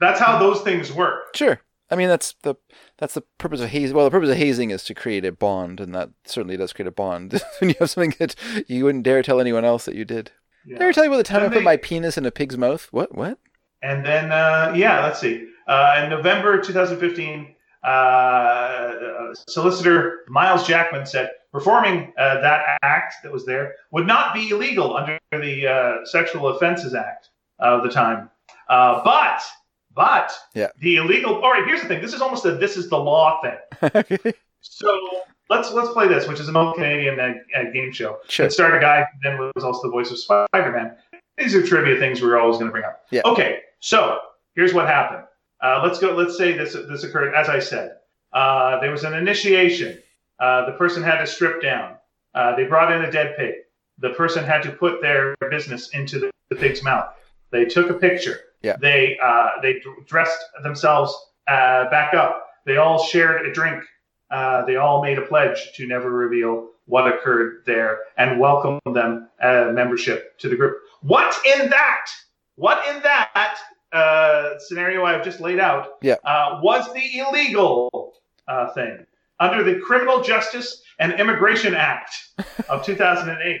[0.00, 1.36] That's how those things work.
[1.36, 1.60] sure.
[1.90, 2.56] I mean, that's the
[2.98, 3.96] that's the purpose of hazing.
[3.96, 6.88] Well, the purpose of hazing is to create a bond, and that certainly does create
[6.88, 7.40] a bond.
[7.60, 8.34] when you have something that
[8.66, 10.32] you wouldn't dare tell anyone else that you did.
[10.66, 10.78] Yeah.
[10.78, 12.30] Did I ever tell you about the time I put they- my penis in a
[12.30, 12.88] pig's mouth?
[12.90, 13.14] What?
[13.14, 13.38] What?
[13.82, 15.46] And then, uh, yeah, let's see.
[15.68, 17.54] Uh, in November 2015,
[17.84, 24.48] uh, solicitor Miles Jackman said performing uh, that act that was there would not be
[24.50, 28.30] illegal under the uh, Sexual Offenses Act of the time.
[28.68, 29.40] Uh, but,
[29.96, 30.68] but Yeah.
[30.78, 31.42] the illegal.
[31.42, 32.00] All right, here's the thing.
[32.00, 34.32] This is almost a this is the law thing.
[34.68, 34.98] So
[35.48, 38.18] let's let's play this, which is an old Canadian uh, uh, game show.
[38.28, 38.46] Sure.
[38.46, 40.96] It a guy who then was also the voice of Spider-Man.
[41.38, 43.02] These are trivia things we're always going to bring up.
[43.10, 43.22] Yeah.
[43.24, 44.18] Okay, so
[44.54, 45.24] here's what happened.
[45.62, 46.14] Uh, let's go.
[46.14, 47.92] Let's say this this occurred as I said.
[48.32, 49.98] Uh, there was an initiation.
[50.40, 51.96] Uh, the person had to strip down.
[52.34, 53.54] Uh, they brought in a dead pig.
[53.98, 57.06] The person had to put their business into the, the pig's mouth.
[57.50, 58.40] They took a picture.
[58.62, 58.76] Yeah.
[58.80, 61.14] They uh, they dressed themselves
[61.48, 62.46] uh, back up.
[62.64, 63.82] They all shared a drink.
[64.30, 69.28] Uh, they all made a pledge to never reveal what occurred there and welcome them
[69.40, 70.78] uh, membership to the group.
[71.02, 72.06] What in that?
[72.56, 73.56] What in that
[73.92, 76.16] uh, scenario I've just laid out Yeah.
[76.24, 78.14] uh, was the illegal
[78.48, 79.06] uh, thing
[79.38, 82.14] under the Criminal Justice and Immigration Act
[82.68, 83.60] of 2008?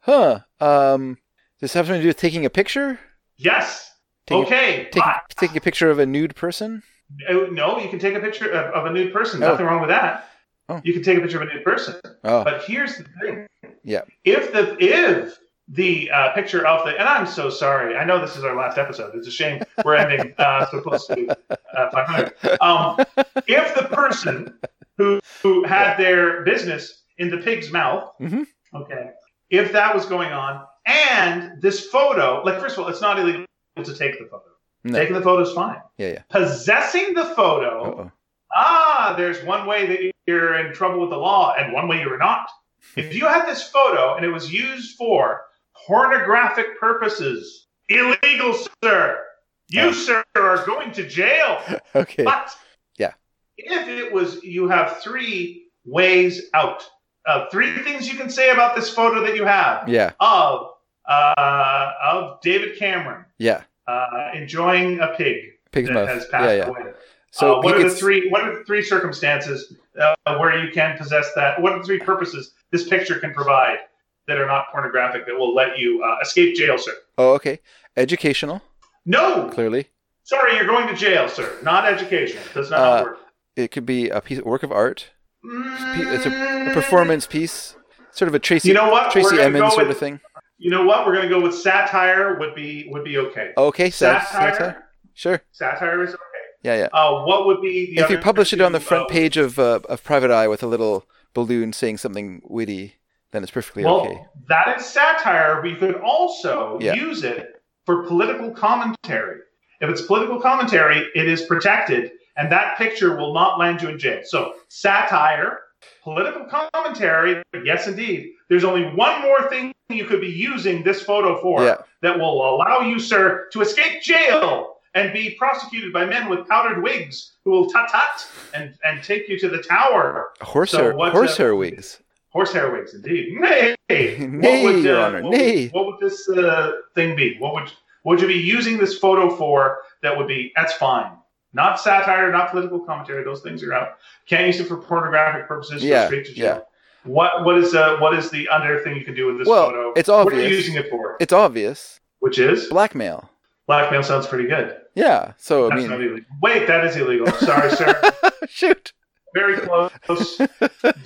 [0.00, 0.40] Huh.
[0.60, 1.14] Um.
[1.60, 2.98] Does this have something to do with taking a picture?
[3.36, 3.89] Yes.
[4.30, 4.88] Taking, okay.
[4.90, 6.82] take but- taking a picture of a nude person?
[7.28, 9.42] Uh, no, you can take a picture of, of a nude person.
[9.42, 9.48] Oh.
[9.48, 10.28] Nothing wrong with that.
[10.68, 10.80] Oh.
[10.84, 11.96] You can take a picture of a nude person.
[12.22, 12.44] Oh.
[12.44, 13.46] But here's the thing.
[13.82, 14.02] Yeah.
[14.24, 15.36] If the if
[15.66, 17.96] the uh, picture of the and I'm so sorry.
[17.96, 19.14] I know this is our last episode.
[19.14, 21.36] It's a shame we're ending uh, so close to
[21.76, 22.58] uh, 500.
[22.60, 22.98] Um,
[23.46, 24.58] if the person
[24.98, 28.46] who who had their business in the pig's mouth, Mhm.
[28.74, 29.10] okay,
[29.48, 33.44] if that was going on, and this photo, like first of all, it's not illegal
[33.76, 34.44] to take the photo.
[34.84, 34.98] No.
[34.98, 35.80] Taking the photo is fine.
[35.98, 36.22] Yeah, yeah.
[36.30, 38.10] Possessing the photo, Uh-oh.
[38.56, 42.18] ah, there's one way that you're in trouble with the law and one way you're
[42.18, 42.48] not.
[42.96, 45.42] If you had this photo and it was used for
[45.86, 49.22] pornographic purposes, illegal, sir.
[49.68, 49.92] You, Oh.
[49.92, 51.60] sir, are going to jail.
[51.94, 52.24] Okay.
[52.24, 52.50] But
[52.96, 53.12] Yeah.
[53.58, 56.88] if it was, you have three ways out.
[57.26, 60.70] Uh, three things you can say about this photo that you have Yeah, of
[61.06, 63.62] uh, of David Cameron yeah.
[63.88, 65.36] uh, enjoying a pig
[65.72, 66.08] Pig's that mouth.
[66.08, 66.66] has passed yeah.
[66.66, 66.92] away.
[67.32, 68.28] So uh, what are the three?
[68.30, 71.60] What are the three circumstances uh, where you can possess that?
[71.60, 73.78] What are the three purposes this picture can provide
[74.26, 76.92] that are not pornographic that will let you uh, escape jail, sir?
[77.18, 77.60] Oh, okay.
[77.96, 78.62] Educational,
[79.04, 79.88] No, clearly.
[80.24, 81.56] sorry, you're going to jail, sir.
[81.62, 82.42] Not educational.
[82.54, 83.18] Does not Uh, work.
[83.56, 85.10] It could be a piece of work of art,
[85.42, 87.76] it's a, Mm, a performance piece,
[88.12, 89.10] sort of a Tracy You know what?
[89.10, 90.20] Tracy go sort with- of thing.
[90.60, 91.06] You know what?
[91.06, 92.38] We're going to go with satire.
[92.38, 93.52] Would be would be okay.
[93.56, 94.52] Okay, satire.
[94.54, 94.84] satire.
[95.14, 95.42] Sure.
[95.52, 96.20] Satire is okay.
[96.62, 96.88] Yeah, yeah.
[96.92, 99.58] Uh, what would be the if you publish it on the front uh, page of
[99.58, 102.96] uh, of Private Eye with a little balloon saying something witty,
[103.30, 103.90] then it's perfectly okay.
[103.90, 104.26] Well, okay.
[104.48, 106.92] that is satire, We could also Yeah.
[106.94, 109.40] use it for political commentary.
[109.80, 113.98] If it's political commentary, it is protected, and that picture will not land you in
[113.98, 114.20] jail.
[114.24, 115.60] So, satire,
[116.02, 118.32] political commentary, yes, indeed.
[118.48, 121.76] There's only one more thing you could be using this photo for Yeah.
[122.02, 126.82] that will allow you, sir, to escape jail and be prosecuted by men with powdered
[126.82, 130.30] wigs who will tut tut and, and take you to the tower.
[130.40, 132.00] Horsehair, so horsehair a- wigs.
[132.30, 133.34] Horsehair wigs, indeed.
[133.40, 135.64] Nay, Nay, Your Honor, what nay.
[135.64, 137.36] Would, what would this uh, thing be?
[137.38, 139.78] What would what would you be using this photo for?
[140.02, 141.10] That would be that's fine.
[141.52, 143.24] Not satire, not political commentary.
[143.24, 143.98] Those things are out.
[144.30, 145.82] Can't use it for pornographic purposes.
[145.84, 146.44] Yeah, straight to jail.
[146.46, 146.60] yeah.
[147.04, 149.66] What what is uh, what is the other thing you can do with this Well,
[149.70, 149.92] photo?
[149.96, 150.34] it's obvious.
[150.36, 151.16] What are you using it for?
[151.20, 151.98] It's obvious.
[152.20, 153.28] Which is Blackmail.
[153.66, 154.02] blackmail.
[154.02, 154.76] Sounds pretty good.
[154.94, 155.32] Yeah.
[155.38, 156.24] So I mean.
[156.42, 157.26] Wait, that is illegal.
[157.32, 158.00] Sorry, sir.
[158.48, 158.92] shoot.
[159.34, 160.36] Very close.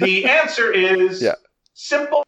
[0.01, 1.35] the answer is Yeah.
[1.75, 2.25] simple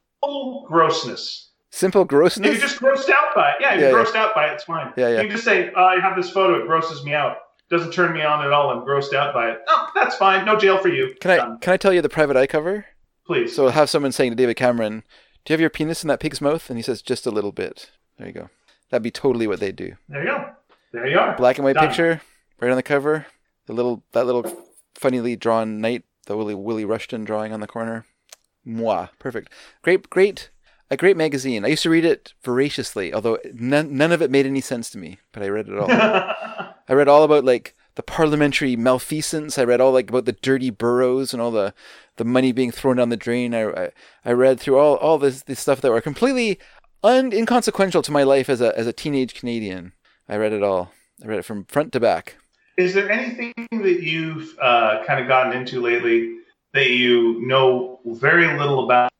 [0.68, 1.50] grossness.
[1.70, 2.46] Simple If grossness.
[2.52, 4.04] you're just grossed out by it, yeah, if Yeah, you're yeah.
[4.04, 4.92] grossed out by it, it's fine.
[4.96, 5.14] Yeah, yeah.
[5.16, 7.36] You can just say, oh, I have this photo, it grosses me out.
[7.70, 8.70] Doesn't turn me on at all.
[8.70, 9.58] I'm grossed out by it.
[9.68, 10.44] Oh, that's fine.
[10.44, 11.14] No jail for you.
[11.20, 11.58] Can I Done.
[11.58, 12.86] can I tell you the Private Eye cover?
[13.26, 13.54] Please.
[13.56, 15.02] So I'll have someone saying to David Cameron,
[15.44, 17.50] "Do you have your penis in that pig's mouth?" And he says, "Just a little
[17.52, 18.50] bit." There you go.
[18.90, 19.94] That'd be totally what they do.
[20.08, 20.50] there you go.
[20.92, 21.36] There you are.
[21.36, 21.88] Black and white Done.
[21.88, 22.20] picture,
[22.60, 23.26] right on the cover.
[23.66, 24.44] The little that little
[24.94, 28.06] funnily drawn knight, the Willie Willie Rushton drawing on the corner.
[28.64, 29.52] Moi, perfect.
[29.82, 30.50] Great, great,
[30.90, 31.64] a great magazine.
[31.64, 34.98] I used to read it voraciously, although none, none of it made any sense to
[34.98, 35.18] me.
[35.32, 35.90] But I read it all.
[36.88, 39.58] I read all about like the parliamentary malfeasance.
[39.58, 41.74] I read all like about the dirty boroughs and all the,
[42.16, 43.54] the money being thrown down the drain.
[43.54, 43.90] I, I,
[44.24, 46.58] I read through all, all this, this stuff that were completely
[47.02, 49.92] un, inconsequential to my life as a, as a teenage Canadian.
[50.28, 50.92] I read it all.
[51.22, 52.36] I read it from front to back.
[52.76, 56.36] Is there anything that you've uh, kind of gotten into lately
[56.74, 59.10] that you know very little about,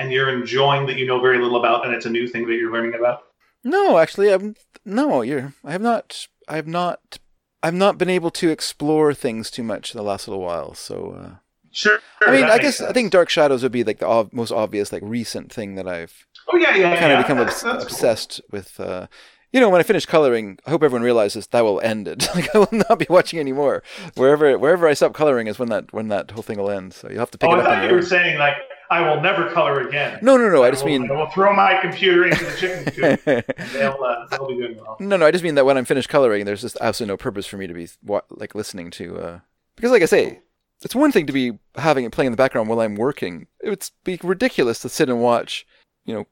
[0.00, 2.54] and you're enjoying that you know very little about, and it's a new thing that
[2.54, 3.22] you're learning about?
[3.62, 4.54] No, actually, I'm
[4.84, 5.22] no.
[5.22, 5.54] You're.
[5.64, 6.26] I have not.
[6.48, 7.18] I have not.
[7.62, 10.72] I've not been able to explore things too much in the last little while.
[10.74, 11.30] So, uh,
[11.72, 11.98] Sure.
[12.26, 14.92] I mean, I guess I think Dark Shadows would be like the ob- most obvious,
[14.92, 17.18] like recent thing that I've Oh yeah, yeah, kind yeah.
[17.20, 17.82] of become obs- that's cool.
[17.82, 18.80] obsessed with.
[18.80, 19.06] Uh,
[19.52, 22.28] you know, when I finish coloring, I hope everyone realizes that will end it.
[22.34, 23.82] like I will not be watching anymore.
[24.16, 26.94] Wherever wherever I stop coloring is when that when that whole thing will end.
[26.94, 28.54] So you'll have to pick Oh, it I up on thought you were saying like
[28.90, 30.18] I will never color again.
[30.20, 30.64] No, no, no.
[30.64, 33.56] I just will, mean I will throw my computer into the chicken coop.
[33.72, 34.96] they'll uh, they'll be doing well.
[34.98, 37.46] No, no, I just mean that when I'm finished coloring, there's just absolutely no purpose
[37.46, 37.88] for me to be
[38.30, 39.18] like listening to.
[39.18, 39.40] Uh,
[39.76, 40.40] because, like I say,
[40.82, 43.46] it's one thing to be having it playing in the background while I'm working.
[43.62, 45.66] It would be ridiculous to sit and watch,
[46.04, 46.26] you know,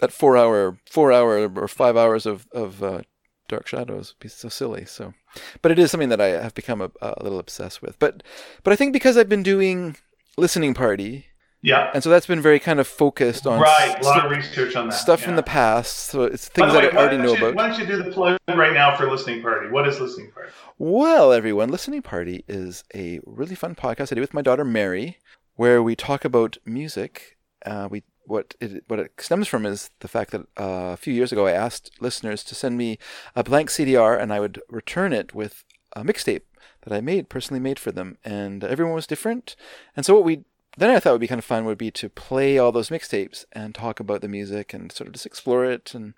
[0.00, 3.02] that four hour, four hour or five hours of of uh,
[3.48, 4.10] Dark Shadows.
[4.10, 4.84] It'd be so silly.
[4.84, 5.14] So,
[5.62, 7.98] but it is something that I have become a, a little obsessed with.
[7.98, 8.22] But,
[8.62, 9.96] but I think because I've been doing
[10.36, 11.26] listening party,
[11.64, 11.90] Yeah.
[11.94, 13.96] and so that's been very kind of focused on Right.
[13.98, 14.94] A lot of research on that.
[14.94, 15.26] stuff yeah.
[15.26, 15.96] from the past.
[15.96, 17.54] So it's things way, that I already know you, about.
[17.54, 19.70] Why don't you do the plug right now for listening party?
[19.70, 20.52] What is listening party?
[20.78, 25.18] Well, everyone, Listening Party is a really fun podcast I do with my daughter Mary,
[25.54, 27.38] where we talk about music.
[27.64, 31.14] Uh, we what it what it stems from is the fact that uh, a few
[31.14, 32.98] years ago I asked listeners to send me
[33.36, 35.64] a blank CDR and I would return it with
[35.94, 36.42] a mixtape
[36.82, 39.56] that I made personally made for them, and everyone was different.
[39.96, 40.44] And so what we
[40.76, 42.88] then I thought it would be kind of fun would be to play all those
[42.90, 46.14] mixtapes and talk about the music and sort of just explore it and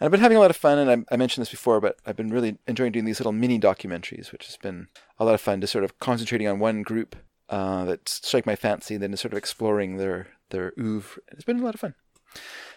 [0.00, 1.96] and I've been having a lot of fun, and I, I mentioned this before, but
[2.04, 4.88] I've been really enjoying doing these little mini documentaries, which has been
[5.20, 5.60] a lot of fun.
[5.60, 7.14] Just sort of concentrating on one group
[7.48, 11.22] uh, that strike my fancy, and then just sort of exploring their their oeuvre.
[11.28, 11.94] It's been a lot of fun.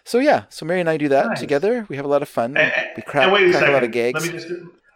[0.04, 1.40] So yeah, so Mary and I do that Nice.
[1.40, 1.88] together.
[1.90, 2.58] We have a lot of fun.
[2.58, 4.24] And, we crack, and wait a crack a lot of gags.
[4.24, 4.54] Let me just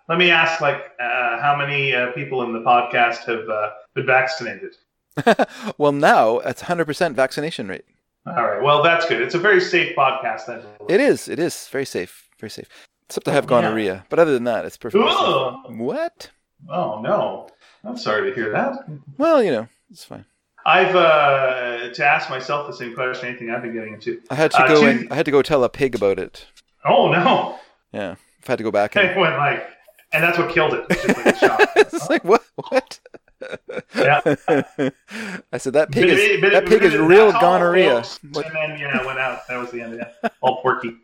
[0.08, 4.06] let me ask, like, uh, how many uh, people in the podcast have uh, been
[4.06, 4.76] vaccinated?
[5.77, 7.86] well, now it's 100% vaccination rate.
[8.26, 8.61] All right.
[8.61, 9.22] Well, that's good.
[9.22, 10.45] It's a very safe podcast.
[10.48, 10.61] Then.
[10.88, 11.27] It is.
[11.27, 12.30] It is very safe.
[12.40, 12.68] Very safe.
[13.07, 13.61] Except I have Oh, yeah.
[13.61, 15.03] gonorrhea, but other than that, it's perfect.
[15.03, 16.30] What?
[16.69, 17.48] Oh no.
[17.84, 18.73] I'm sorry to hear that.
[19.18, 20.26] Well, you know, it's fine.
[20.65, 23.30] I've uh, to ask myself the same question.
[23.30, 24.22] Anything I've been getting into?
[24.30, 26.19] I had to Uh, go two- and I had to go tell a pig about
[26.19, 26.45] it.
[26.86, 27.57] Oh no.
[27.94, 29.65] Yeah, I've had to go back I and went like,
[30.11, 30.86] and that's what killed it.
[30.90, 31.07] Just
[31.41, 32.44] like it's like what?
[32.69, 32.99] What?
[33.95, 34.22] Yeah.
[35.52, 37.98] I said that pig is it- that it- pig is real gonorrhea.
[38.24, 39.48] And then yeah, it went out.
[39.48, 40.32] That was the end of it.
[40.41, 40.95] All porky.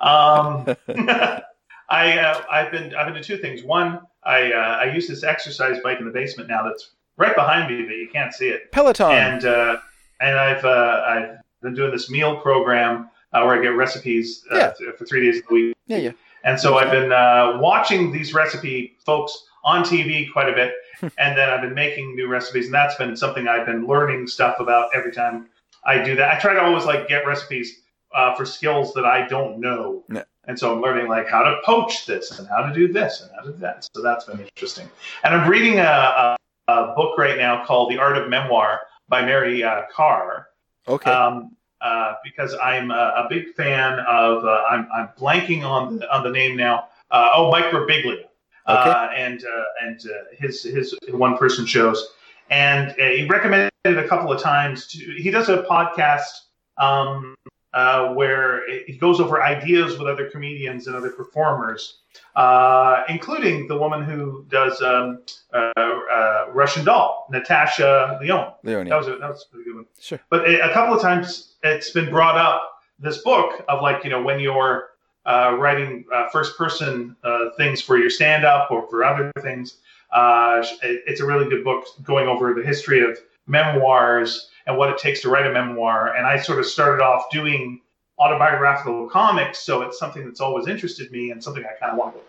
[0.00, 0.66] Um,
[1.88, 3.62] I uh, I've been I've been to two things.
[3.62, 6.62] One, I uh, I use this exercise bike in the basement now.
[6.62, 8.70] That's right behind me, but you can't see it.
[8.72, 9.10] Peloton.
[9.12, 9.76] And uh,
[10.20, 14.56] and I've uh, I've been doing this meal program uh, where I get recipes uh,
[14.80, 14.92] Yeah.
[14.96, 15.74] for three days a week.
[15.86, 16.12] yeah, yeah.
[16.44, 20.72] And so I've been uh, watching these recipe folks on TV quite a bit,
[21.02, 24.60] and then I've been making new recipes, and that's been something I've been learning stuff
[24.60, 25.48] about every time
[25.84, 26.34] I do that.
[26.34, 27.80] I try to always like get recipes
[28.14, 30.22] uh, for skills that I don't know, Yeah.
[30.46, 33.30] and so I'm learning like how to poach this and how to do this and
[33.34, 33.88] how to do that.
[33.94, 34.88] So that's been interesting.
[35.24, 36.36] And I'm reading a, a,
[36.68, 40.46] a book right now called The Art of Memoir by Mary uh, Karr
[40.88, 41.10] Okay.
[41.10, 44.44] um, uh, because I'm a, a big fan of.
[44.44, 46.88] Uh, I'm, I'm blanking on the, on the name now.
[47.10, 48.24] Uh, oh, Mike Birbiglia,
[48.66, 52.12] uh, and uh, and uh, his his one person shows,
[52.50, 54.86] and uh, he recommended it a couple of times.
[54.88, 56.30] To, he does a podcast
[56.78, 57.34] um,
[57.74, 62.00] uh, where he goes over ideas with other comedians and other performers,
[62.36, 65.20] uh, including the woman who does um,
[65.52, 68.52] uh, uh, Russian Doll, Natasha Lyonne.
[68.62, 68.90] Leonie.
[68.90, 69.86] That was a, that was a pretty good one.
[70.00, 70.20] Sure.
[70.28, 72.68] But a couple of times it's been brought up
[72.98, 74.90] this book of like you know when you're
[75.26, 79.78] uh, writing uh, first person uh, things for your stand up or for other things.
[80.12, 84.88] Uh, it- it's a really good book going over the history of memoirs and what
[84.90, 86.14] it takes to write a memoir.
[86.14, 87.80] And I sort of started off doing
[88.18, 92.14] autobiographical comics, so it's something that's always interested me and something I kind of want
[92.14, 92.20] to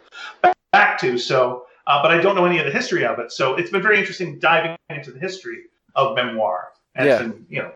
[0.43, 1.17] go back to.
[1.17, 3.31] So, uh, but I don't know any of the history of it.
[3.31, 5.63] So it's been very interesting diving into the history
[5.95, 6.69] of memoir.
[6.95, 7.19] And Yeah.
[7.19, 7.71] been, you know,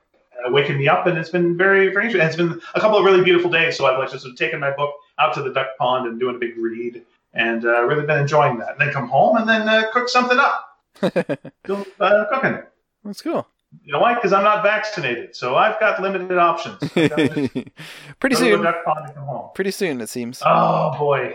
[0.45, 2.21] uh, waking me up, and it's been very, very interesting.
[2.21, 3.77] And it's been a couple of really beautiful days.
[3.77, 6.39] So I've like just taken my book out to the duck pond and doing a
[6.39, 7.03] big read,
[7.33, 8.71] and uh, really been enjoying that.
[8.71, 10.77] And then come home and then uh, cook something up.
[11.63, 12.59] Go uh, cooking.
[13.03, 13.47] That's cool.
[13.83, 14.15] You know why?
[14.15, 16.77] Because I'm not vaccinated, so I've got limited options.
[16.95, 17.53] I've got to just
[18.19, 18.61] pretty go to the soon.
[18.63, 19.49] duck pond and come home.
[19.53, 20.41] Pretty soon, it seems.
[20.45, 21.31] Oh boy,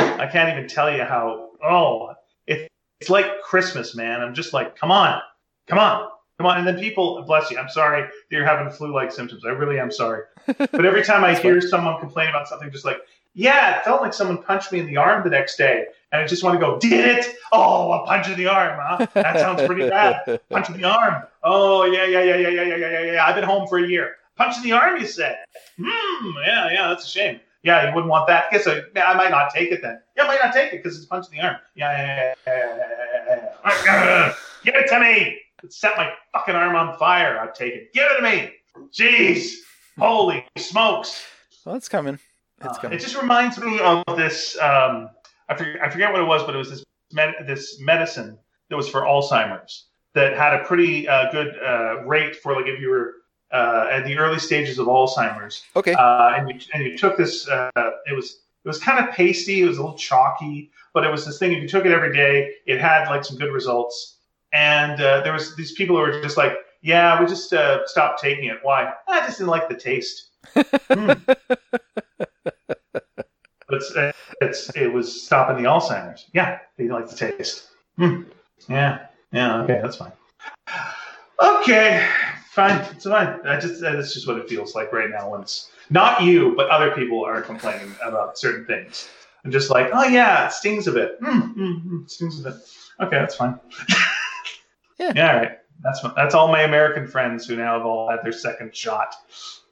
[0.00, 1.50] I can't even tell you how.
[1.62, 2.14] Oh,
[2.46, 2.70] it,
[3.00, 4.22] it's like Christmas, man.
[4.22, 5.20] I'm just like, come on,
[5.66, 6.08] come on,
[6.38, 6.58] come on.
[6.58, 7.58] And then people, bless you.
[7.58, 9.44] I'm sorry that you're having flu-like symptoms.
[9.44, 10.22] I really am sorry.
[10.56, 12.98] But every time I hear someone complain about something, just like,
[13.34, 16.26] yeah, it felt like someone punched me in the arm the next day, and I
[16.26, 17.36] just want to go, did it?
[17.52, 19.06] Oh, a punch in the arm, huh?
[19.14, 20.40] That sounds pretty bad.
[20.50, 21.24] Punch in the arm.
[21.42, 23.26] Oh yeah, yeah, yeah, yeah, yeah, yeah, yeah, yeah.
[23.26, 24.16] I've been home for a year.
[24.36, 25.38] Punch in the arm, you said?
[25.80, 26.30] Hmm.
[26.46, 26.88] Yeah, yeah.
[26.88, 27.40] That's a shame.
[27.62, 28.44] Yeah, you wouldn't want that.
[28.50, 30.00] Guess I, I might not take it then.
[30.16, 31.56] Yeah, I might not take it because it's a punch in the arm.
[31.74, 32.56] Yeah, yeah, yeah,
[33.26, 34.34] yeah, yeah, yeah.
[34.64, 35.38] Give it to me.
[35.62, 37.38] It set my fucking arm on fire.
[37.38, 37.92] I'd take it.
[37.92, 38.52] Give it to me.
[38.92, 39.54] Jeez.
[39.98, 41.24] Holy smokes.
[41.64, 42.18] well, it's coming.
[42.64, 42.98] It's Uh, coming.
[42.98, 44.58] it just reminds me of this.
[44.60, 45.10] Um,
[45.48, 48.38] I, forget, I forget what it was, but it was this med- this medicine
[48.70, 52.80] that was for Alzheimer's that had a pretty uh, good uh, rate for like if
[52.80, 53.14] you were
[53.52, 55.92] uh, at the early stages of Alzheimer's, Okay.
[55.92, 57.48] uh, and you and you took this.
[57.48, 57.70] Uh,
[58.06, 59.62] it was it was kind of pasty.
[59.62, 61.52] It was a little chalky, but it was this thing.
[61.52, 64.18] If you took it every day, it had like some good results.
[64.54, 68.20] And uh, there was these people who were just like, "Yeah, we just uh, stopped
[68.22, 68.58] taking it.
[68.62, 68.92] Why?
[69.08, 70.30] I just didn't like the taste."
[70.92, 71.12] Hmm.
[73.74, 76.26] It's, uh, it's it was stopping the Alzheimer's.
[76.32, 77.68] Yeah, they like the taste.
[77.96, 78.22] Hmm.
[78.68, 79.62] Yeah, yeah.
[79.62, 80.12] Okay, that's fine.
[81.42, 82.06] Okay,
[82.50, 82.80] fine.
[82.92, 83.40] It's fine.
[83.46, 86.68] I just that's just what it feels like right now when it's not you, but
[86.70, 89.08] other people are complaining about certain things.
[89.44, 91.20] I'm just like, oh yeah, it stings a bit.
[91.20, 92.54] Mm, mm, mm, stings a bit.
[93.00, 93.58] Okay, that's fine.
[94.98, 95.12] Yeah.
[95.16, 95.28] Yeah.
[95.28, 95.58] All right.
[95.82, 99.14] That's that's all my American friends who now have all had their second shot.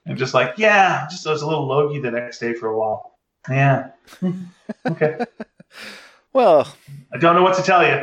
[0.07, 2.79] I'm just like, yeah, just I was a little logy the next day for a
[2.79, 3.11] while.
[3.48, 3.90] Yeah.
[4.86, 5.24] okay.
[6.32, 6.74] Well,
[7.12, 8.02] I don't know what to tell you.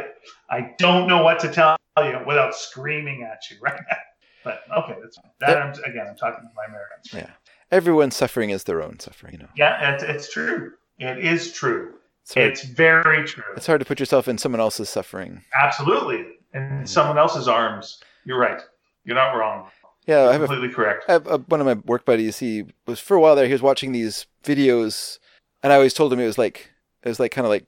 [0.49, 3.97] I don't know what to tell you without screaming at you right now.
[4.43, 5.31] But okay, that's fine.
[5.39, 7.11] That I'm, again, I'm talking to my Americans.
[7.13, 7.29] Yeah.
[7.71, 9.33] everyone's suffering is their own suffering.
[9.33, 10.73] You know, Yeah, it's, it's true.
[10.97, 11.93] It is true.
[12.23, 13.43] it's It's very true.
[13.55, 15.43] it's hard to put yourself in someone else's suffering.
[15.59, 16.25] Absolutely.
[16.53, 16.87] In mm.
[16.87, 18.01] someone else's arms.
[18.25, 18.61] You're right.
[19.05, 19.69] You're not wrong.
[20.05, 21.05] Yeah, I have a correct.
[21.07, 22.39] I have a, one of my work buddies.
[22.39, 23.45] He was for a while there.
[23.45, 25.19] He was watching these videos,
[25.63, 26.69] and I always told him it was like
[27.03, 27.65] it was like kind of like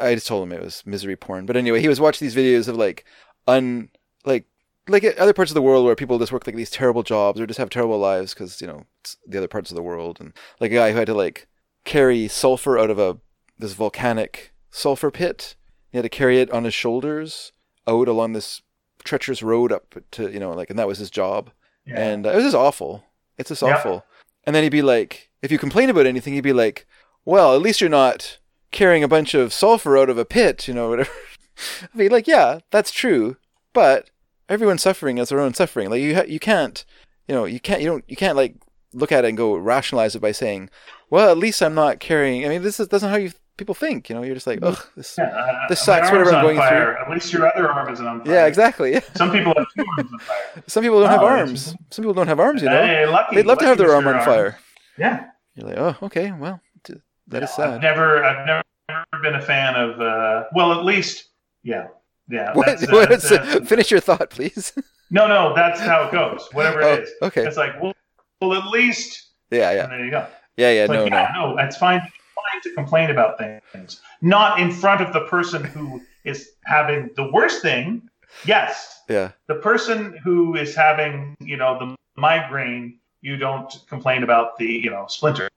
[0.00, 1.46] I just told him it was misery porn.
[1.46, 3.04] But anyway, he was watching these videos of like
[3.46, 3.88] un
[4.24, 4.44] like
[4.88, 7.46] like other parts of the world where people just work like these terrible jobs or
[7.46, 10.32] just have terrible lives because you know it's the other parts of the world, and
[10.60, 11.46] like a guy who had to like
[11.84, 13.18] carry sulfur out of a
[13.58, 15.56] this volcanic sulfur pit.
[15.90, 17.52] He had to carry it on his shoulders
[17.86, 18.62] out along this
[19.04, 21.50] treacherous road up to you know like, and that was his job.
[21.86, 22.00] Yeah.
[22.00, 23.04] And uh, it was just awful.
[23.38, 23.76] It's just Yeah.
[23.76, 24.04] awful.
[24.44, 26.86] And then he'd be like, if you complain about anything, he'd be like,
[27.24, 28.38] well, at least you're not
[28.70, 31.10] carrying a bunch of sulfur out of a pit, you know, whatever.
[31.82, 33.36] I'd be like, yeah, that's true,
[33.72, 34.10] but
[34.48, 35.90] everyone's suffering as their own suffering.
[35.90, 36.84] Like you, ha- you can't,
[37.28, 38.56] you know, you can't, you don't, you can't like
[38.92, 40.70] look at it and go rationalize it by saying,
[41.10, 42.44] well, at least I'm not carrying.
[42.44, 44.08] I mean, this is that's not how you people think.
[44.08, 45.14] You know, you're just like, ugh, this.
[45.16, 46.96] Yeah, uh, This sucks, whatever I'm going fire.
[46.98, 48.34] At least your other arm isn't on fire.
[48.34, 49.00] Yeah, exactly.
[49.14, 50.62] Some people have two arms on fire.
[50.66, 51.74] Some people don't have Oh, arms.
[51.90, 52.62] Some people don't have arms.
[52.62, 54.58] You know, Hey, lucky, they'd love to have their arm on fire.
[54.98, 55.26] Yeah.
[55.54, 56.60] You're like, oh, okay, well,
[57.28, 58.62] that is No, I've never, I've never
[59.22, 60.00] been a fan of.
[60.00, 61.26] Uh, well, at least,
[61.62, 61.88] yeah,
[62.28, 62.52] yeah.
[62.54, 64.72] What, that's, uh, that's, uh, finish your thought, please.
[65.10, 66.48] no, no, that's how it goes.
[66.52, 67.46] Whatever oh, it is, okay.
[67.46, 67.94] it's like, well,
[68.40, 70.26] well, at least, Yeah, yeah, and there you go.
[70.56, 70.84] yeah, yeah.
[70.84, 71.16] It's No, like, no.
[71.18, 75.64] yeah, no, it's fine, fine to complain about things, not in front of the person
[75.64, 78.08] who is having the worst thing.
[78.44, 84.58] Yes, Yeah, the person who is having, you know, the migraine, you don't complain about
[84.58, 85.48] the, you know, splinter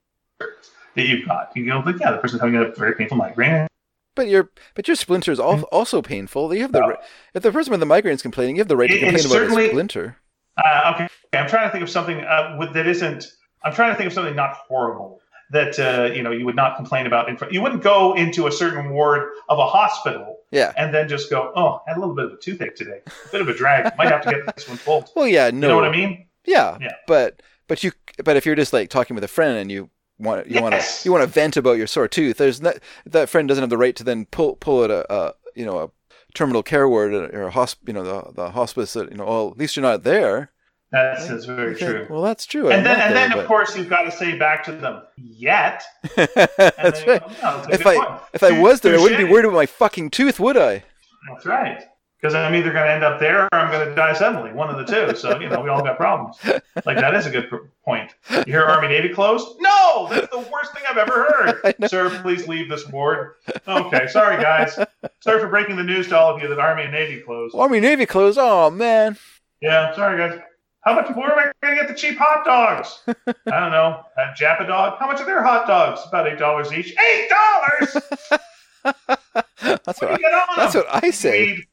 [0.97, 1.51] that you've got.
[1.55, 3.67] You go, like, yeah, the person's having a very painful migraine.
[4.15, 6.53] but your but your splinter is al- also painful.
[6.53, 6.97] You have the
[7.33, 9.25] if the person with the migraine is complaining, you have the right to complain about
[9.25, 10.17] a certainly- splinter.
[10.57, 13.25] Uh, okay, I'm trying to think of something uh, with, that isn't.
[13.63, 15.21] I'm trying to think of something not horrible
[15.51, 17.29] that uh, you know you would not complain about.
[17.29, 17.53] In front.
[17.53, 20.73] You wouldn't go into a certain ward of a hospital Yeah.
[20.75, 23.31] and then just go, "Oh, I had a little bit of a toothache today, a
[23.31, 23.95] bit of a drag.
[23.99, 25.67] Might have to get this one pulled." Well, yeah, no.
[25.67, 26.25] You know what I mean?
[26.45, 26.93] Yeah, Yeah.
[27.05, 27.91] but but you
[28.23, 30.85] but if you're just like talking with a friend and you want you want to
[31.05, 33.77] you want to vent about your sore tooth, there's not, that friend doesn't have the
[33.77, 35.89] right to then pull pull out a, a you know a
[36.33, 39.51] terminal care ward or a hosp you know the the hospice that you know well
[39.51, 40.51] at least you're not there.
[40.89, 42.07] That's, that's very Okay, true.
[42.09, 42.67] Well, that's true.
[42.67, 45.01] I'm And then, and there, then, of course, you've got to say back to them,
[45.17, 45.83] "Yet."
[46.15, 47.19] That's right.
[47.19, 49.65] go, "No, If I point." if I was there, I wouldn't be worried about my
[49.65, 50.85] fucking tooth, would I?
[51.29, 51.83] That's right.
[52.19, 54.51] Because I'm either going to end up there or I'm going to die suddenly.
[54.51, 55.15] One of the two.
[55.15, 56.37] So, you know, we all got problems.
[56.83, 57.47] Like, that is a good
[57.85, 58.15] point.
[58.31, 59.47] You hear Army Navy closed?
[59.59, 60.07] No!
[60.09, 61.75] That's the worst thing I've ever heard.
[61.89, 63.35] Sir, please leave this ward.
[63.67, 64.07] Okay.
[64.07, 64.79] Sorry, guys.
[65.19, 67.55] Sorry for breaking the news to all of you that Army and Navy closed.
[67.55, 68.39] Army Navy closed.
[68.41, 69.15] Oh man.
[69.61, 70.39] Yeah, sorry, guys.
[70.81, 72.99] How much more am I going to get the cheap hot dogs?
[73.07, 74.01] I don't know.
[74.17, 74.97] A Japadog?
[74.99, 75.99] How much are their hot dogs?
[76.07, 76.95] About $8 each.
[76.95, 78.39] $8!
[79.83, 81.45] that's What you that's what I say.
[81.47, 81.65] Seaweed.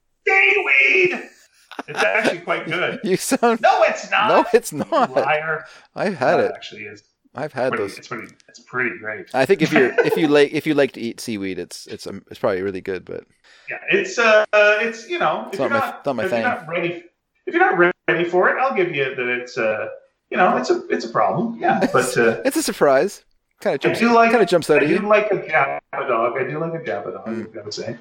[1.89, 3.01] It's actually quite good.
[3.05, 3.61] you sound.
[3.61, 4.29] No, it's not.
[4.29, 5.11] No, it's You not.
[5.13, 5.65] liar.
[5.95, 6.53] I've had it.
[6.55, 7.03] Actually, is
[7.35, 7.99] I've had pretty, those.
[7.99, 8.33] it's pretty.
[8.49, 9.27] It's pretty great.
[9.35, 12.07] I think if you're if you like if you like to eat seaweed, it's it's
[12.07, 13.05] um, it's probably really good.
[13.05, 13.25] But
[13.69, 16.31] Yeah, it's uh, it's you know, It's if not you're my- not, not my if
[16.31, 16.41] thing.
[16.43, 17.05] you're not ready,
[17.47, 19.29] if you're not ready for it, I'll give you that.
[19.29, 19.89] It's uh,
[20.31, 21.59] you know, it's a it's a problem.
[21.59, 23.25] Yeah, but uh, it's a surprise.
[23.65, 24.99] Kind of I do like kind of jumps out I do you.
[25.01, 26.37] like a Japa dog.
[26.39, 27.27] I do like a Japadog.
[27.27, 27.41] Mm.
[27.47, 27.97] I've got to say,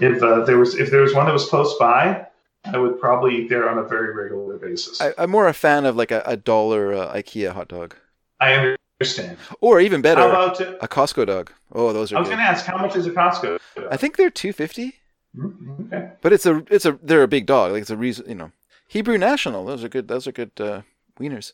[0.00, 2.26] if uh, there was if there was one that was close by,
[2.64, 5.00] I would probably eat there on a very regular basis.
[5.00, 7.96] I, I'm more a fan of like a, a dollar uh, IKEA hot dog,
[8.40, 9.38] I understand.
[9.60, 10.60] or even better, How about?
[10.60, 11.50] Uh, a Costco dog.
[11.72, 12.16] Oh, those are.
[12.16, 13.58] I was going to ask, how much is a Costco?
[13.90, 14.96] I think they're two fifty,
[15.36, 16.10] Mm, Okay.
[16.22, 17.72] but it's a it's a they're a big dog.
[17.72, 18.52] Like it's a reason, you know.
[18.88, 19.64] Hebrew National.
[19.64, 20.08] Those are good.
[20.08, 20.82] Those are good uh,
[21.20, 21.52] wieners.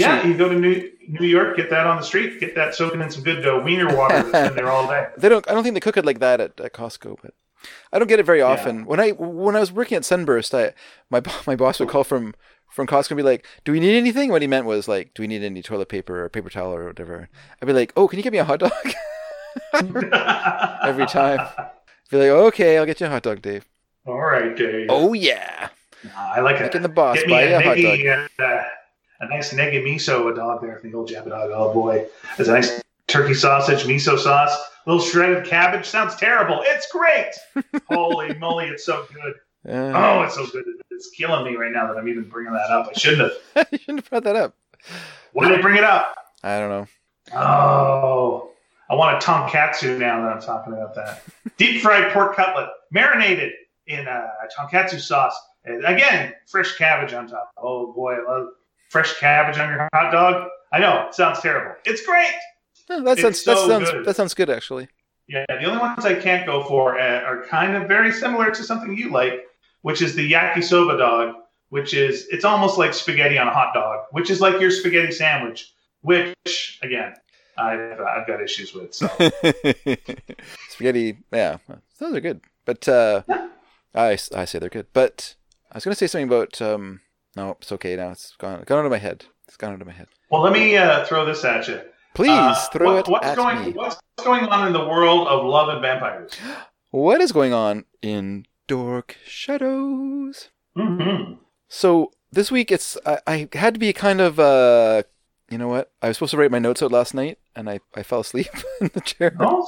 [0.00, 3.00] Yeah, you go to New New York, get that on the street, get that soaking
[3.00, 5.06] in some good uh, wiener water that's been there all day.
[5.18, 5.48] they don't.
[5.48, 7.34] I don't think they cook it like that at, at Costco, but
[7.92, 8.84] I don't get it very often.
[8.86, 10.74] When I when I was working at Sunburst, I
[11.10, 12.34] my my boss would call from
[12.68, 15.22] from Costco and be like, "Do we need anything?" What he meant was like, "Do
[15.22, 17.28] we need any toilet paper or paper towel or whatever?"
[17.62, 18.72] I'd be like, "Oh, can you get me a hot dog?"
[19.72, 21.48] Every time.
[22.10, 23.66] be like, "Okay, I'll get you a hot dog, Dave."
[24.06, 24.88] All right, Dave.
[24.90, 25.68] Oh yeah,
[26.16, 26.62] I like it.
[26.62, 28.64] Making the boss Get me buy a, a hot neggy, uh,
[29.20, 31.50] a nice negi miso a dog there from the old Japadog.
[31.52, 34.52] Oh boy, there's a nice turkey sausage, miso sauce,
[34.86, 35.86] a little shredded cabbage.
[35.86, 36.60] Sounds terrible.
[36.64, 37.32] It's great.
[37.88, 39.34] Holy moly, it's so good.
[39.68, 40.64] Uh, Oh, it's so good.
[40.90, 42.88] It's killing me right now that I'm even bringing that up.
[42.88, 43.68] I shouldn't have.
[43.72, 44.54] you shouldn't have brought that up.
[45.32, 46.14] Why did I bring it up?
[46.42, 46.86] I don't know.
[47.34, 48.50] Oh,
[48.88, 51.22] I want a tonkatsu now that I'm talking about that.
[51.58, 53.52] Deep fried pork cutlet, marinated
[53.86, 55.38] in uh, tonkatsu sauce.
[55.64, 57.50] And again, fresh cabbage on top.
[57.58, 58.48] Oh boy, I love
[58.88, 60.48] fresh cabbage on your hot dog.
[60.72, 61.76] I know it sounds terrible.
[61.84, 62.30] It's great.
[62.88, 64.04] No, that It's sounds that so sounds good.
[64.04, 64.88] that sounds good actually.
[65.28, 68.96] Yeah, the only ones I can't go for are kind of very similar to something
[68.96, 69.44] you like,
[69.82, 71.34] which is the yakisoba dog
[71.70, 75.12] which is it's almost like spaghetti on a hot dog, which is like your spaghetti
[75.12, 75.70] sandwich,
[76.00, 77.14] which again
[77.58, 78.94] I've, I've got issues with.
[78.94, 79.06] So
[80.70, 81.58] spaghetti, yeah,
[81.98, 83.22] those are good, but uh,
[83.94, 84.86] I I say they're good.
[84.92, 85.34] But
[85.70, 87.00] I was going to say something about um,
[87.38, 88.10] no, it's okay now.
[88.10, 89.24] It's gone gone out of my head.
[89.46, 90.08] It's gone out of my head.
[90.30, 91.80] well, let me uh, throw this at you.
[92.14, 93.70] Please Uh, throw what- it what's at going, me.
[93.72, 96.32] What's going on in the world of love and vampires?
[96.90, 100.50] What is going on in Dork Shadows?
[100.76, 101.34] hmm
[101.68, 105.02] So this week it's I, I had to be kind of uh
[105.50, 107.80] you know what I was supposed to write my notes out last night and I,
[107.94, 108.48] I fell asleep
[108.80, 109.66] in the chair Oh,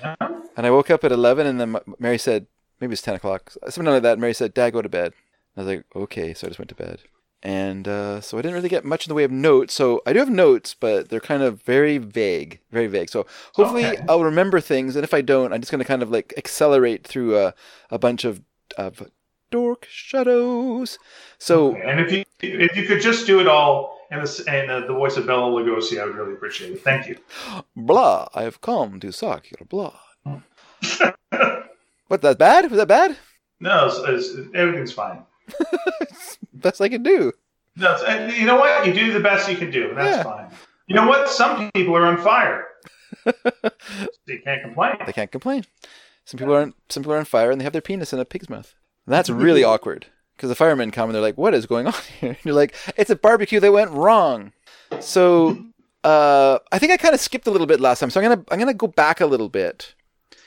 [0.00, 0.16] yeah.
[0.56, 2.46] and I woke up at eleven and then Mary said
[2.80, 4.18] maybe it's ten o'clock something like that.
[4.18, 5.12] Mary said, "Dad, go to bed."
[5.56, 7.00] I was like, "Okay," so I just went to bed.
[7.44, 9.74] And uh, so I didn't really get much in the way of notes.
[9.74, 13.08] So I do have notes, but they're kind of very vague, very vague.
[13.10, 14.04] So hopefully Okay.
[14.08, 17.04] I'll remember things, and if I don't, I'm just going to kind of like accelerate
[17.06, 17.54] through a,
[17.90, 18.42] a bunch of
[18.78, 19.10] of
[19.50, 20.98] dork shadows.
[21.38, 24.86] So And if you if you could just do it all in the in uh,
[24.86, 26.82] the voice of Bela Lugosi, I would really appreciate it.
[26.82, 27.18] Thank you.
[27.74, 29.98] blah, I have come to suck your blood.
[32.06, 32.22] what?
[32.22, 32.70] That bad?
[32.70, 33.16] Was that bad?
[33.60, 35.24] No, it's, it's, everything's fine.
[36.52, 37.32] Best I can do.
[37.76, 37.96] No,
[38.28, 38.86] you know what?
[38.86, 40.22] You do the best you can do, and that's Yeah.
[40.22, 40.50] fine.
[40.86, 41.28] You know what?
[41.30, 42.66] Some people are on fire.
[43.24, 44.96] they can't complain.
[45.06, 45.64] They can't complain.
[46.24, 46.74] Some people aren't.
[46.88, 48.74] Some people are on fire and they have their penis in a pig's mouth.
[49.06, 50.06] That's really awkward
[50.36, 52.74] because the firemen come and they're like, "What is going on here?" And you're like,
[52.96, 54.52] "It's a barbecue that went wrong."
[55.00, 55.56] So,
[56.04, 58.44] uh, I think I kind of skipped a little bit last time, so I'm gonna
[58.50, 59.94] I'm gonna go back a little bit,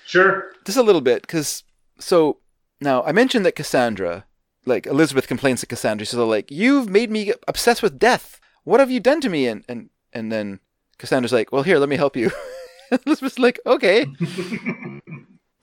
[0.05, 0.51] Sure.
[0.65, 1.63] just a little bit, because
[1.99, 2.37] so
[2.81, 4.25] now I mentioned that Cassandra,
[4.65, 6.05] like Elizabeth, complains to Cassandra.
[6.05, 8.39] She's like, "You've made me obsessed with death.
[8.63, 10.59] What have you done to me?" And and and then
[10.97, 12.31] Cassandra's like, "Well, here, let me help you."
[13.05, 14.05] Elizabeth's like, "Okay."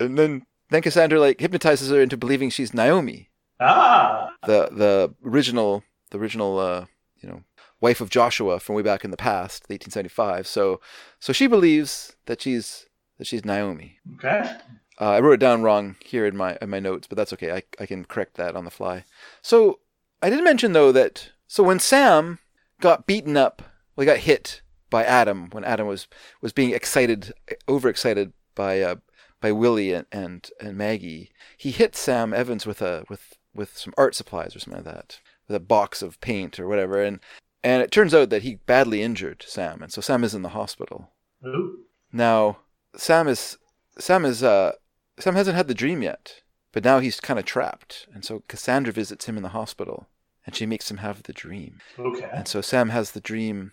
[0.01, 3.31] and then then Cassandra like hypnotizes her into believing she's Naomi,
[3.61, 4.31] Ah.
[4.47, 6.87] the the original the original uh,
[7.20, 7.43] you know
[7.81, 10.47] wife of Joshua from way back in the past, 1875.
[10.47, 10.81] So
[11.19, 12.87] so she believes that she's
[13.19, 13.99] that she's Naomi.
[14.15, 14.57] Okay.
[15.01, 17.52] Uh, I wrote it down wrong here in my in my notes, but that's okay.
[17.52, 19.05] I I can correct that on the fly.
[19.40, 19.81] So
[20.23, 22.39] I did mention though that so when Sam
[22.81, 23.62] got beaten up,
[23.97, 26.06] well, he got hit by Adam when Adam was
[26.40, 27.32] was being excited,
[27.69, 28.97] overexcited by uh,
[29.40, 31.32] by Willie and, and and Maggie.
[31.56, 35.20] He hit Sam Evans with a with with some art supplies or something like that,
[35.48, 37.20] with a box of paint or whatever, and
[37.64, 40.51] and it turns out that he badly injured Sam, and so Sam is in the
[40.51, 41.10] hospital.
[41.47, 41.81] Ooh.
[42.12, 42.59] Now,
[42.97, 43.59] Sam is
[43.98, 44.73] Sam is uh
[45.18, 48.93] Sam hasn't had the dream yet, but now he's kind of trapped, and so Cassandra
[48.93, 50.09] visits him in the hospital,
[50.47, 52.28] and she makes him have the dream, Okay.
[52.32, 53.72] and so Sam has the dream,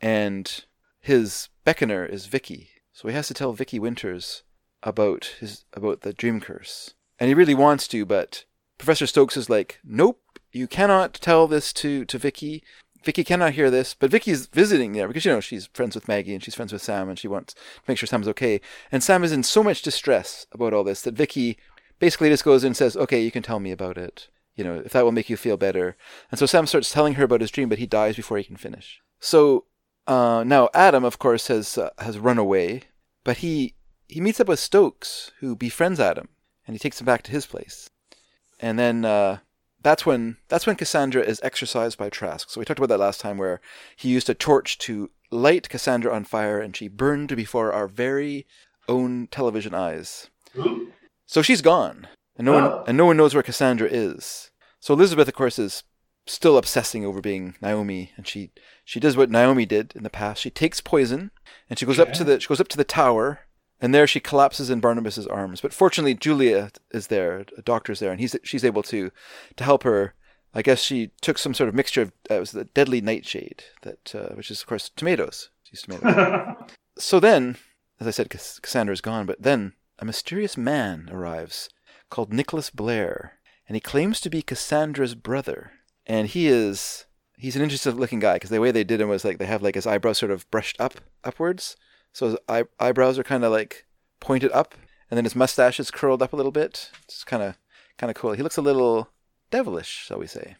[0.00, 0.64] and
[1.00, 4.42] his beckoner is Vicky, so he has to tell Vicky Winters
[4.82, 8.44] about his about the dream curse, and he really wants to, but
[8.78, 10.20] Professor Stokes is like, nope,
[10.52, 12.62] you cannot tell this to to Vicky.
[13.04, 16.34] Vicky cannot hear this, but Vicky's visiting there because you know she's friends with Maggie
[16.34, 18.60] and she's friends with Sam and she wants to make sure Sam's okay.
[18.90, 21.58] And Sam is in so much distress about all this that Vicky
[21.98, 24.28] basically just goes and says, "Okay, you can tell me about it.
[24.54, 25.96] You know, if that will make you feel better."
[26.30, 28.56] And so Sam starts telling her about his dream, but he dies before he can
[28.56, 29.00] finish.
[29.20, 29.64] So
[30.06, 32.82] uh, now Adam, of course, has uh, has run away,
[33.24, 33.74] but he
[34.08, 36.28] he meets up with Stokes, who befriends Adam,
[36.66, 37.90] and he takes him back to his place.
[38.60, 39.38] And then uh,
[39.86, 42.50] that's when that's when Cassandra is exorcised by Trask.
[42.50, 43.60] So we talked about that last time, where
[43.94, 48.46] he used a torch to light Cassandra on fire, and she burned before our very
[48.88, 50.28] own television eyes.
[51.24, 52.84] So she's gone, and no one Oh.
[52.88, 54.50] and no one knows where Cassandra is.
[54.80, 55.84] So Elizabeth, of course, is
[56.26, 58.50] still obsessing over being Naomi, and she
[58.84, 60.42] she does what Naomi did in the past.
[60.42, 61.30] She takes poison,
[61.70, 63.45] and she goes up to the she goes up to the tower,
[63.80, 65.60] and there she collapses in Barnabas's arms.
[65.60, 69.10] But fortunately, Julia is there, a doctor's there, and he's she's able to
[69.56, 70.14] to help her.
[70.54, 73.64] I guess she took some sort of mixture of uh, it was the deadly nightshade
[73.82, 75.50] that, uh, which is of course tomatoes.
[75.64, 76.56] She used tomatoes.
[76.98, 77.58] So then,
[78.00, 81.68] as I said, Cass- Cassandra is gone, but then a mysterious man arrives
[82.08, 83.38] called Nicholas Blair,
[83.68, 85.72] and he claims to be Cassandra's brother.
[86.06, 87.04] And he is
[87.36, 89.62] he's an interesting looking guy because the way they did him was like they have
[89.62, 90.94] like his eyebrows sort of brushed up
[91.24, 91.76] upwards,
[92.16, 93.84] so his eye- eyebrows are kind of like
[94.20, 94.74] pointed up,
[95.10, 96.90] and then his mustache is curled up a little bit.
[97.04, 97.58] It's kind of
[97.98, 98.32] kind of cool.
[98.32, 99.10] He looks a little
[99.50, 100.56] devilish, shall we say?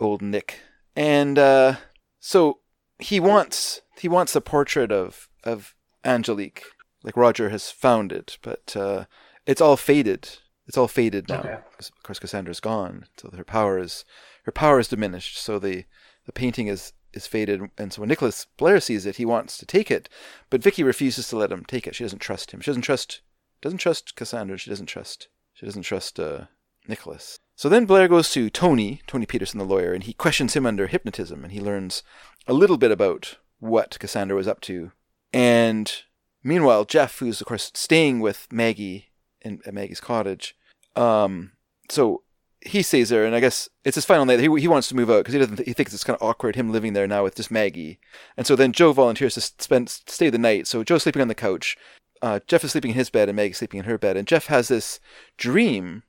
[0.00, 0.58] Old Nick,
[0.96, 1.76] and uh,
[2.18, 2.58] so
[2.98, 6.64] he wants he wants a portrait of of Angelique,
[7.04, 9.04] like Roger has found it, but uh,
[9.46, 10.28] it's all faded.
[10.66, 11.38] It's all faded now.
[11.38, 11.58] Okay.
[11.78, 14.04] Of course, Cassandra's gone, so her power is
[14.42, 15.38] her power is diminished.
[15.38, 15.84] So the
[16.26, 19.66] the painting is is faded, and so when Nicholas Blair sees it, he wants to
[19.66, 20.08] take it,
[20.50, 21.94] but Vicky refuses to let him take it.
[21.94, 22.60] She doesn't trust him.
[22.60, 23.20] She doesn't trust
[23.60, 24.58] doesn't trust Cassandra.
[24.58, 26.46] She doesn't trust she doesn't trust uh,
[26.86, 27.38] Nicholas.
[27.56, 30.88] So then Blair goes to Tony, Tony Peterson, the lawyer, and he questions him under
[30.88, 32.02] hypnotism, and he learns
[32.48, 34.90] a little bit about what Cassandra was up to.
[35.32, 35.90] And
[36.42, 39.10] meanwhile, Jeff, who's of course staying with Maggie
[39.40, 40.56] in at Maggie's cottage,
[40.96, 41.52] um,
[41.88, 42.23] so
[42.64, 44.40] he sees her, and I guess it's his final night.
[44.40, 45.66] He, he wants to move out because he doesn't.
[45.66, 47.98] He thinks it's kind of awkward him living there now with just Maggie.
[48.36, 50.66] And so then Joe volunteers to spend stay the night.
[50.66, 51.76] So Joe's sleeping on the couch.
[52.22, 54.16] Uh, Jeff is sleeping in his bed, and Maggie's sleeping in her bed.
[54.16, 54.98] And Jeff has this
[55.36, 56.04] dream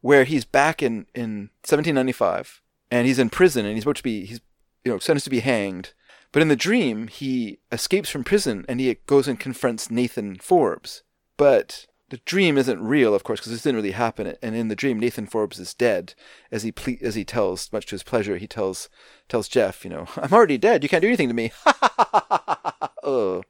[0.00, 4.24] where he's back in in 1795, and he's in prison, and he's about to be
[4.24, 4.40] he's
[4.84, 5.92] you know sentenced to be hanged.
[6.32, 11.02] But in the dream, he escapes from prison and he goes and confronts Nathan Forbes.
[11.36, 14.36] But the dream isn't real, of course, because this didn't really happen.
[14.42, 16.12] And in the dream, Nathan Forbes is dead,
[16.50, 18.90] as he ple- as he tells, much to his pleasure, he tells
[19.30, 20.82] tells Jeff, you know, I'm already dead.
[20.82, 21.52] You can't do anything to me.
[23.02, 23.42] oh,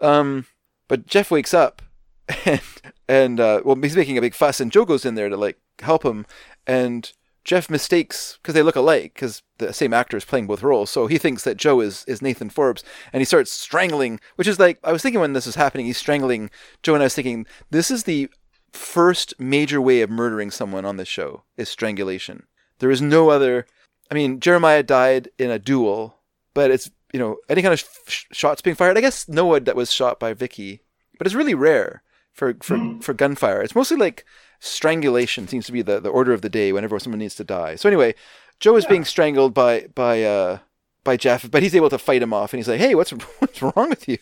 [0.00, 0.46] um,
[0.88, 1.82] but Jeff wakes up,
[2.44, 2.60] and
[3.08, 5.60] and uh, well, he's making a big fuss, and Joe goes in there to like
[5.78, 6.26] help him,
[6.66, 7.12] and
[7.44, 10.90] Jeff mistakes because they look alike because the same actor is playing both roles.
[10.90, 14.58] So he thinks that Joe is, is Nathan Forbes and he starts strangling, which is
[14.58, 16.50] like, I was thinking when this was happening, he's strangling
[16.82, 18.30] Joe and I was thinking, this is the
[18.72, 22.44] first major way of murdering someone on this show is strangulation.
[22.78, 23.66] There is no other,
[24.10, 26.16] I mean, Jeremiah died in a duel,
[26.54, 28.98] but it's, you know, any kind of sh- shots being fired.
[28.98, 30.80] I guess Noah that was shot by Vicky,
[31.18, 32.02] but it's really rare
[32.32, 33.04] for, for, mm.
[33.04, 33.62] for gunfire.
[33.62, 34.24] It's mostly like
[34.64, 37.76] strangulation seems to be the, the order of the day whenever someone needs to die.
[37.76, 38.14] So anyway,
[38.60, 38.90] Joe is yeah.
[38.90, 40.58] being strangled by by uh,
[41.04, 43.62] by Jeff, but he's able to fight him off, and he's like, "Hey, what's what's
[43.62, 44.18] wrong with you?"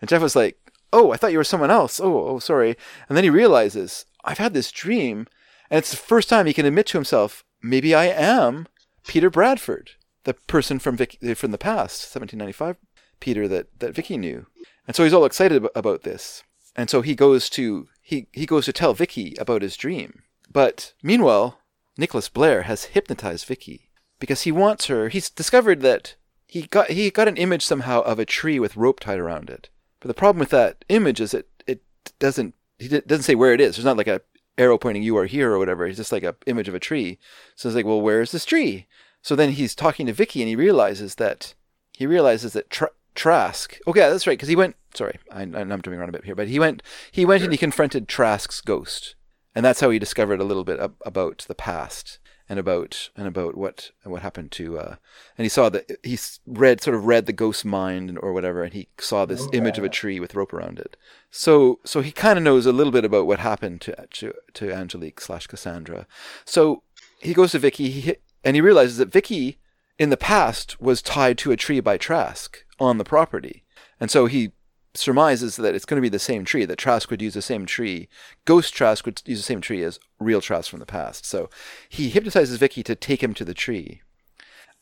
[0.00, 0.58] And Jeff was like,
[0.92, 2.00] "Oh, I thought you were someone else.
[2.00, 2.76] Oh, oh, sorry."
[3.08, 5.26] And then he realizes, "I've had this dream,
[5.70, 8.68] and it's the first time he can admit to himself, maybe I am
[9.06, 9.92] Peter Bradford,
[10.24, 12.76] the person from Vicky, from the past, 1795
[13.20, 14.46] Peter that that Vicky knew."
[14.86, 16.42] And so he's all excited about this.
[16.74, 20.22] And so he goes to he, he goes to tell Vicky about his dream.
[20.50, 21.60] But meanwhile,
[21.96, 25.08] Nicholas Blair has hypnotized Vicky because he wants her.
[25.08, 26.16] He's discovered that
[26.46, 29.70] he got he got an image somehow of a tree with rope tied around it.
[30.00, 31.82] But the problem with that image is it it
[32.18, 33.76] doesn't he doesn't say where it is.
[33.76, 34.20] There's not like a
[34.58, 35.86] arrow pointing you are here or whatever.
[35.86, 37.18] It's just like a image of a tree.
[37.56, 38.86] So it's like, well, where is this tree?
[39.22, 41.54] So then he's talking to Vicky and he realizes that
[41.92, 42.70] he realizes that
[43.14, 43.78] Trask.
[43.86, 46.48] Okay, that's right because he went sorry, I, am jumping around a bit here, but
[46.48, 47.46] he went he went sure.
[47.46, 49.14] and he confronted Trask's ghost,
[49.54, 52.18] and that's how he discovered a little bit ab- about the past
[52.48, 54.96] and about and about what what happened to uh,
[55.38, 58.74] and he saw that he read sort of read the ghost's mind or whatever, and
[58.74, 59.58] he saw this okay.
[59.58, 60.96] image of a tree with rope around it.
[61.30, 64.72] So so he kind of knows a little bit about what happened to to, to
[64.72, 66.06] Angelique slash Cassandra.
[66.44, 66.82] So
[67.20, 69.58] he goes to Vicky, he, and he realizes that Vicky
[69.98, 73.64] in the past was tied to a tree by Trask on the property.
[74.00, 74.52] And so he
[74.94, 77.64] surmises that it's going to be the same tree, that Trask would use the same
[77.64, 78.08] tree.
[78.44, 81.24] Ghost Trask would use the same tree as real Trask from the past.
[81.24, 81.48] So
[81.88, 84.02] he hypnotizes Vicky to take him to the tree.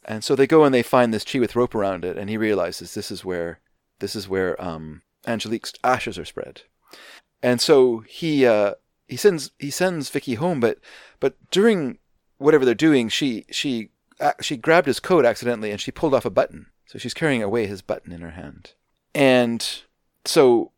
[0.05, 2.37] And so they go and they find this tree with rope around it, and he
[2.37, 3.61] realizes this is where
[3.99, 6.63] this is where um, Angelique's ashes are spread.
[7.43, 8.75] And so he uh,
[9.09, 10.79] he sends he sends Vicky home, but
[11.21, 11.99] but during
[12.39, 13.91] whatever they're doing, she she
[14.41, 16.67] she grabbed his coat accidentally and she pulled off a button.
[16.91, 18.73] So she's carrying away his button in her hand.
[19.15, 19.65] And
[20.25, 20.73] so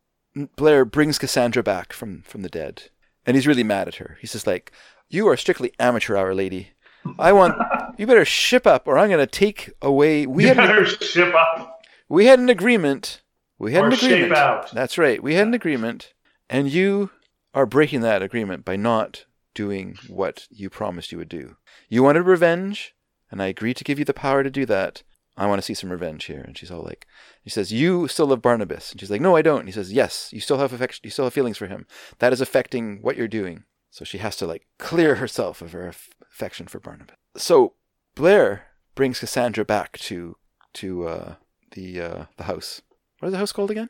[0.55, 2.83] Blair brings Cassandra back from, from the dead,
[3.25, 4.19] and he's really mad at her.
[4.21, 4.71] He's just like,
[5.09, 6.69] You are strictly amateur hour, lady.
[7.17, 7.59] I want
[7.97, 10.27] you better ship up, or I'm going to take away.
[10.27, 11.83] We you had better an, ship up.
[12.07, 13.23] We had an agreement.
[13.57, 14.21] We had or an agreement.
[14.21, 14.71] Shape out.
[14.71, 15.23] That's right.
[15.23, 16.13] We had an agreement,
[16.47, 17.09] and you
[17.55, 19.25] are breaking that agreement by not
[19.55, 21.55] doing what you promised you would do.
[21.89, 22.93] You wanted revenge,
[23.31, 25.01] and I agreed to give you the power to do that.
[25.35, 26.41] I want to see some revenge here.
[26.41, 27.07] And she's all like,
[27.41, 28.91] he says, you still love Barnabas.
[28.91, 29.61] And she's like, no, I don't.
[29.61, 31.01] And he says, yes, you still have affection.
[31.03, 31.87] You still have feelings for him.
[32.19, 33.63] That is affecting what you're doing.
[33.89, 35.91] So she has to like clear herself of her
[36.31, 37.15] affection for Barnabas.
[37.35, 37.73] So
[38.15, 40.37] Blair brings Cassandra back to,
[40.75, 41.35] to, uh,
[41.71, 42.81] the, uh, the house.
[43.19, 43.89] What is the house called again?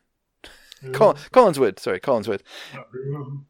[0.93, 1.79] Col- Collinwood.
[1.79, 2.41] Sorry, Collinwood.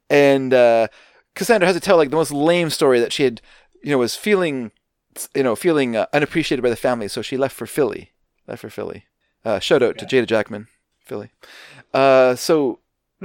[0.10, 0.88] And, uh,
[1.36, 3.42] Cassandra has to tell like the most lame story that she had,
[3.84, 4.72] you know, was feeling
[5.34, 8.12] you know, feeling uh, unappreciated by the family, so she left for Philly.
[8.48, 9.06] Left for Philly.
[9.46, 10.68] Uh, shout out to Jada Jackman,
[11.00, 11.32] Philly.
[11.94, 12.80] Uh, so,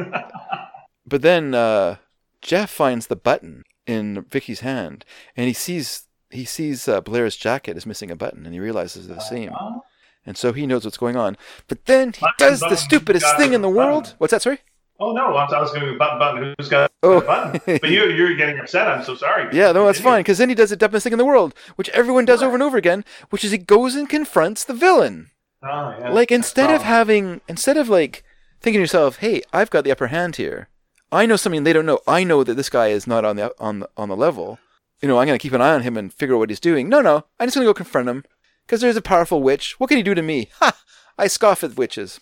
[1.07, 1.97] but then uh,
[2.43, 5.05] Jeff finds the button in Vicky's hand,
[5.37, 9.09] and he sees he sees uh, Blair's jacket is missing a button, and he realizes
[9.09, 9.53] the same.
[10.27, 11.39] And so he knows what's going on.
[11.69, 14.15] But then he does the stupidest thing in the world.
[14.19, 14.43] What's that?
[14.43, 14.59] Sorry.
[15.01, 16.55] Oh no, I was going to button button.
[16.59, 17.21] Who's got oh.
[17.21, 17.61] button?
[17.81, 18.89] But you you're getting upset.
[18.89, 19.49] I'm so sorry.
[19.57, 20.21] Yeah, no, that's fine.
[20.21, 22.63] Because then he does the dumbest thing in the world, which everyone does over and
[22.63, 25.31] over again, which is he goes and confronts the villain.
[25.63, 26.11] Oh, yeah.
[26.11, 26.85] Like instead of oh.
[26.85, 28.25] having, instead of like
[28.61, 30.69] thinking to yourself, "Hey, I've got the upper hand here.
[31.11, 32.01] I know something they don't know.
[32.07, 34.59] I know that this guy is not on the on the on the level.
[35.01, 36.61] you know, I'm going to keep an eye on him and figure out what he's
[36.61, 36.89] doing.
[36.89, 38.25] No, no, I'm just going to go confront him
[38.67, 39.79] because there's a powerful witch.
[39.79, 40.51] What can he do to me?
[40.59, 40.77] Ha!
[41.17, 42.21] I scoff at witches.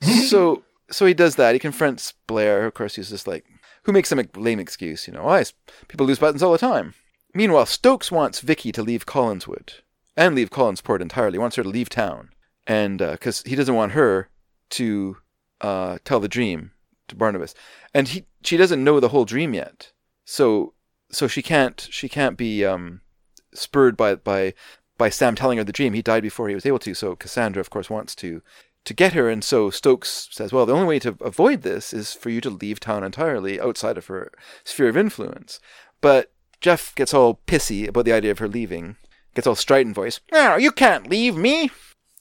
[0.28, 1.54] so, so he does that.
[1.54, 2.66] He confronts Blair.
[2.66, 3.44] Of course, he's just like,
[3.84, 5.06] who makes a lame excuse?
[5.06, 5.44] You know, why
[5.88, 6.94] people lose buttons all the time.
[7.34, 9.80] Meanwhile, Stokes wants Vicky to leave Collinwood
[10.16, 11.34] and leave Collinsport entirely.
[11.34, 12.30] He wants her to leave town,
[12.66, 14.28] and because uh, he doesn't want her
[14.70, 15.18] to
[15.60, 16.72] uh, tell the dream
[17.08, 17.54] to Barnabas,
[17.94, 19.92] and he she doesn't know the whole dream yet.
[20.24, 20.74] So
[21.10, 23.02] so she can't she can't be um,
[23.54, 24.54] spurred by by
[24.96, 25.94] by Sam telling her the dream.
[25.94, 26.94] He died before he was able to.
[26.94, 28.42] So Cassandra, of course, wants to
[28.84, 32.14] to get her, and so Stokes says, "Well, the only way to avoid this is
[32.14, 34.32] for you to leave town entirely outside of her
[34.64, 35.60] sphere of influence."
[36.00, 38.96] But Jeff gets all pissy about the idea of her leaving,
[39.34, 40.20] gets all strident voice.
[40.32, 41.70] No, you can't leave me,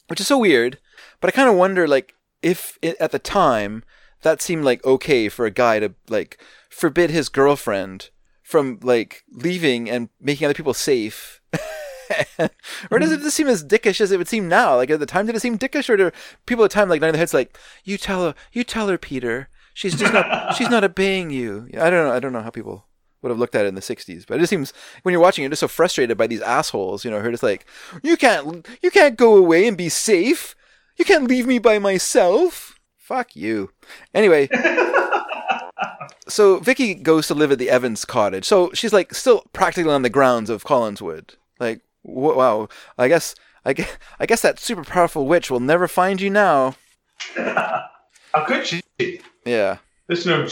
[0.07, 0.79] which is so weird.
[1.21, 3.84] But I kind of wonder, like, if it, at the time
[4.21, 6.39] that seemed like okay for a guy to like
[6.69, 8.09] forbid his girlfriend
[8.41, 11.41] from like leaving and making other people safe.
[12.91, 13.23] or does it mm-hmm.
[13.23, 14.75] just seem as dickish as it would seem now?
[14.75, 16.11] Like at the time, did it seem dickish, or do
[16.45, 18.88] people at the time like nine of the heads like you tell her, you tell
[18.88, 21.67] her, Peter, she's just not, she's not obeying you.
[21.73, 22.13] I don't know.
[22.13, 22.85] I don't know how people
[23.21, 25.41] would have looked at it in the 60s but it just seems when you're watching
[25.41, 27.65] you're just so frustrated by these assholes you know who are just like
[28.03, 30.55] you can't you can't go away and be safe
[30.97, 33.71] you can't leave me by myself fuck you
[34.13, 34.47] anyway
[36.27, 38.45] so Vicky goes to live at the Evans cottage.
[38.45, 41.35] So she's like still practically on the grounds of Collinwood.
[41.59, 42.69] Like, wow.
[42.97, 43.35] I guess
[43.65, 46.75] I guess, I guess that super powerful witch will never find you now.
[47.35, 48.81] How could she?
[49.45, 49.77] Yeah.
[50.07, 50.43] There's no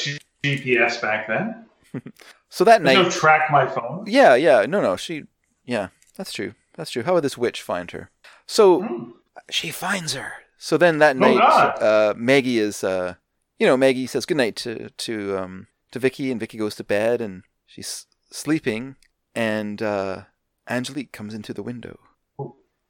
[0.43, 1.65] GPS back then.
[2.49, 3.03] so that There's night.
[3.03, 4.03] no track my phone.
[4.07, 4.65] Yeah, yeah.
[4.67, 4.95] No, no.
[4.95, 5.23] She.
[5.65, 6.53] Yeah, that's true.
[6.75, 7.03] That's true.
[7.03, 8.09] How would this witch find her?
[8.45, 9.11] So Hmm.
[9.49, 10.33] she finds her.
[10.57, 13.15] So then that Oh, night, uh, Maggie is, uh,
[13.59, 17.21] you know, Maggie says goodnight to to um, to Vicky, and Vicky goes to bed,
[17.21, 18.95] and she's sleeping,
[19.33, 20.23] and uh,
[20.69, 21.99] Angelique comes into the window,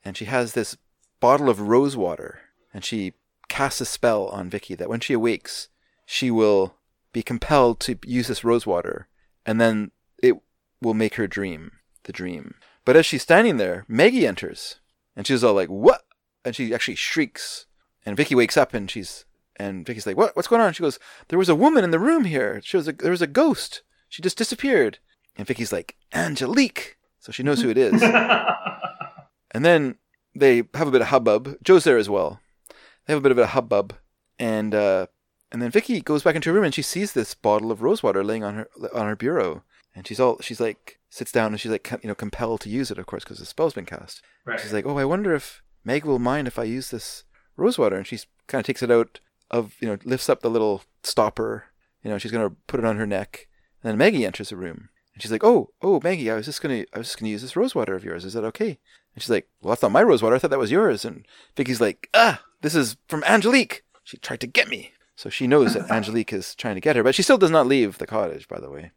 [0.04, 0.78] and she has this
[1.20, 2.42] bottle of rose water,
[2.74, 3.14] and she
[3.48, 5.70] casts a spell on Vicky that when she awakes,
[6.06, 6.76] she will
[7.12, 9.08] be compelled to use this rose water,
[9.46, 9.92] and then
[10.22, 10.36] it
[10.82, 11.72] will make her dream
[12.04, 12.56] the dream.
[12.84, 14.80] But as she's standing there, Maggie enters,
[15.16, 16.06] and she's all like, "What?"
[16.44, 17.66] and she actually shrieks.
[18.06, 19.26] And Vicky wakes up, and she's
[19.56, 20.36] and Vicky's like, "What?
[20.36, 21.00] What's going on?" She goes,
[21.30, 22.62] "There was a woman in the room here.
[22.64, 23.82] She was a, there was a ghost.
[24.10, 25.00] She just disappeared."
[25.36, 28.04] And Vicky's like, "Angelique," so she knows who it is.
[29.52, 29.96] and then
[30.36, 31.56] they have a bit of hubbub.
[31.64, 32.40] Joe's there as well.
[32.70, 33.96] They have a bit of a hubbub,
[34.38, 35.08] and uh,
[35.52, 38.24] and then Vicky goes back into her room, and she sees this bottle of rosewater
[38.24, 39.64] laying on her on her bureau,
[39.96, 42.92] and she's all she's like sits down, and she's like you know compelled to use
[42.92, 44.22] it, of course, because the spell's been cast.
[44.46, 44.60] Right.
[44.60, 47.24] She's like, "Oh, I wonder if Meg will mind if I use this
[47.58, 49.20] rosewater." And she kind of takes it out
[49.50, 51.66] of, you know, lifts up the little stopper.
[52.04, 53.48] You know, she's gonna put it on her neck.
[53.82, 56.62] And then Maggie enters the room, and she's like, "Oh, oh, Maggie, I was just
[56.62, 58.24] gonna, I was just gonna use this rosewater of yours.
[58.26, 58.78] Is that okay?"
[59.16, 60.36] And she's like, "Well, that's not my rosewater.
[60.36, 61.26] I thought that was yours." And
[61.56, 63.84] Vicky's like, "Ah, this is from Angelique.
[64.04, 67.04] She tried to get me." So she knows that Angelique is trying to get her,
[67.04, 68.92] but she still does not leave the cottage, by the way,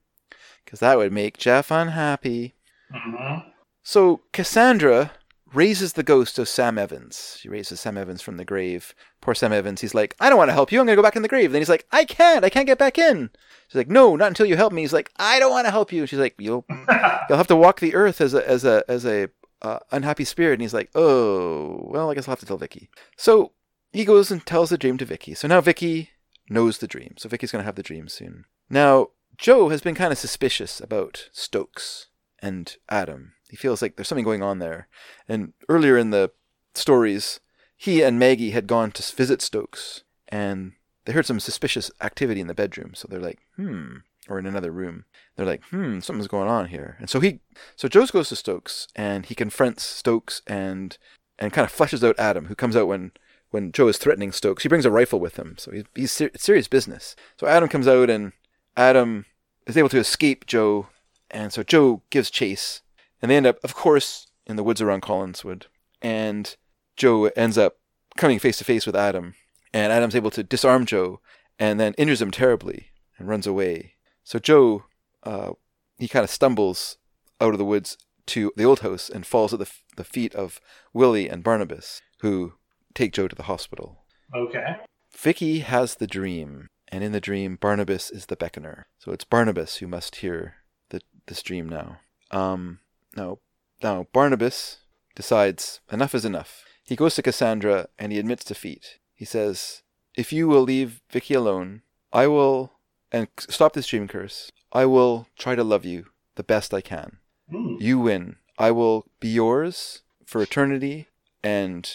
[0.65, 2.55] because that would make Jeff unhappy.
[2.93, 3.45] Mhm.
[3.83, 5.13] So Cassandra
[5.55, 7.39] raises the ghost of Sam Evans.
[7.41, 8.95] She raises Sam Evans from the grave.
[9.21, 9.81] Poor Sam Evans.
[9.81, 10.81] He's like, I don't want to help you.
[10.81, 11.53] I'm going to go back in the grave.
[11.53, 12.45] Then he's like, I can't.
[12.45, 13.31] I can't get back in.
[13.69, 14.83] She's like, No, not until you help me.
[14.83, 16.07] He's like, I don't want to help you.
[16.07, 19.31] She's like, You'll you'll have to walk the earth as a as a as a
[19.63, 20.55] uh, unhappy spirit.
[20.55, 22.91] And he's like, Oh, well, I guess I'll have to tell Vicky.
[23.17, 23.53] So
[23.93, 25.35] he goes and tells the dream to Vicky.
[25.35, 26.11] So now Vicky
[26.51, 27.15] knows the dream.
[27.17, 28.45] So Vicky's going to have the dream soon.
[28.71, 32.09] Now Joe has been kind of suspicious about Stokes
[32.41, 33.33] and Adam.
[33.49, 34.89] He feels like there's something going on there.
[35.29, 36.31] And earlier in the
[36.75, 37.41] stories,
[37.77, 40.73] he and Maggie had gone to visit Stokes, and
[41.05, 42.95] they heard some suspicious activity in the bedroom.
[42.95, 43.99] So they're like, hmm,
[44.29, 45.05] or in another room.
[45.37, 46.97] They're like, hmm, something's going on here.
[46.99, 47.41] And so he,
[47.77, 50.99] so Joe goes to Stokes, and he confronts Stokes and
[51.39, 53.13] and kind of fleshes out Adam, who comes out when
[53.51, 54.63] when Joe is threatening Stokes.
[54.63, 57.17] He brings a rifle with him, so he's, he's ser- serious business.
[57.39, 58.33] So Adam comes out, and
[58.77, 59.25] Adam
[59.67, 60.89] is able to escape Joe,
[61.31, 62.83] and so Joe gives chase,
[63.21, 65.65] and they end up, of course, in the woods around Collinwood,
[66.01, 66.57] and
[66.97, 67.79] Joe ends up
[68.17, 69.35] coming face to face with Adam,
[69.73, 71.21] and Adam's able to disarm Joe,
[71.59, 72.89] and then injures him terribly
[73.19, 73.95] and runs away.
[74.25, 74.85] So Joe,
[75.23, 75.53] uh,
[75.99, 76.99] he kind of stumbles
[77.41, 77.97] out of the woods
[78.27, 80.61] to the old house and falls at the, f- the feet of
[80.93, 82.55] Willie and Barnabas, who
[82.95, 84.05] take Joe to the hospital.
[84.35, 84.77] Okay.
[85.17, 88.85] Vicky has the dream, and in the dream, Barnabas is the beckoner.
[88.99, 90.57] So it's Barnabas who must hear
[90.91, 91.99] the, this dream now.
[92.31, 92.81] Um,
[93.17, 93.39] now,
[93.83, 94.79] now Barnabas
[95.15, 96.65] decides enough is enough.
[96.85, 98.99] He goes to Cassandra and he admits defeat.
[99.15, 99.83] He says,
[100.17, 101.83] "If you will leave Vicky alone,
[102.13, 102.73] I will
[103.11, 104.51] and stop this dream curse.
[104.73, 106.07] I will try to love you
[106.37, 107.19] the best I can.
[107.53, 107.81] Mm.
[107.81, 108.37] You win.
[108.59, 111.09] I will be yours for eternity,
[111.43, 111.89] and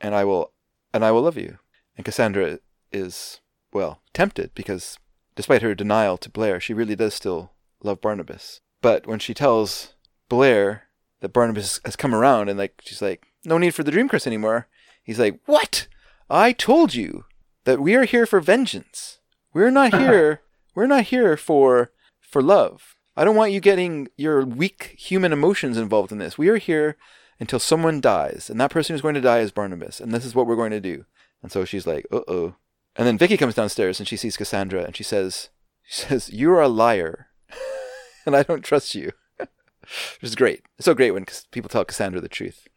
[0.00, 0.52] and I will
[0.92, 1.58] and I will love you.
[1.96, 2.60] And Cassandra
[2.92, 3.40] is
[3.72, 4.98] well tempted because
[5.36, 7.52] despite her denial to Blair, she really does still
[7.82, 8.60] love Barnabas.
[8.82, 9.94] But when she tells
[10.30, 10.84] Blair
[11.20, 14.26] that Barnabas has come around and like she's like, no need for the dream curse
[14.26, 14.68] anymore.
[15.02, 15.86] He's like, what?
[16.30, 17.26] I told you
[17.64, 19.18] that we are here for vengeance.
[19.52, 20.40] We're not here.
[20.74, 22.96] we're not here for for love.
[23.16, 26.38] I don't want you getting your weak human emotions involved in this.
[26.38, 26.96] We are here
[27.38, 30.34] until someone dies, and that person who's going to die is Barnabas, and this is
[30.34, 31.04] what we're going to do.
[31.42, 32.54] And so she's like, uh oh.
[32.96, 35.48] And then Vicky comes downstairs and she sees Cassandra and she says,
[35.82, 37.28] she says, You're a liar.
[38.26, 39.12] and I don't trust you.
[39.82, 40.62] Which is great.
[40.78, 42.68] It's so great when people tell Cassandra the truth.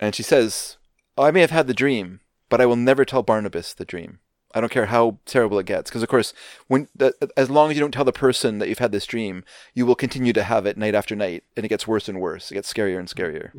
[0.00, 0.76] And she says,
[1.16, 4.18] oh, I may have had the dream, but I will never tell Barnabas the dream.
[4.56, 6.32] I don't care how terrible it gets, because of course,
[6.68, 6.86] when
[7.36, 9.42] as long as you don't tell the person that you've had this dream,
[9.74, 12.52] you will continue to have it night after night, and it gets worse and worse.
[12.52, 13.50] It gets scarier and scarier.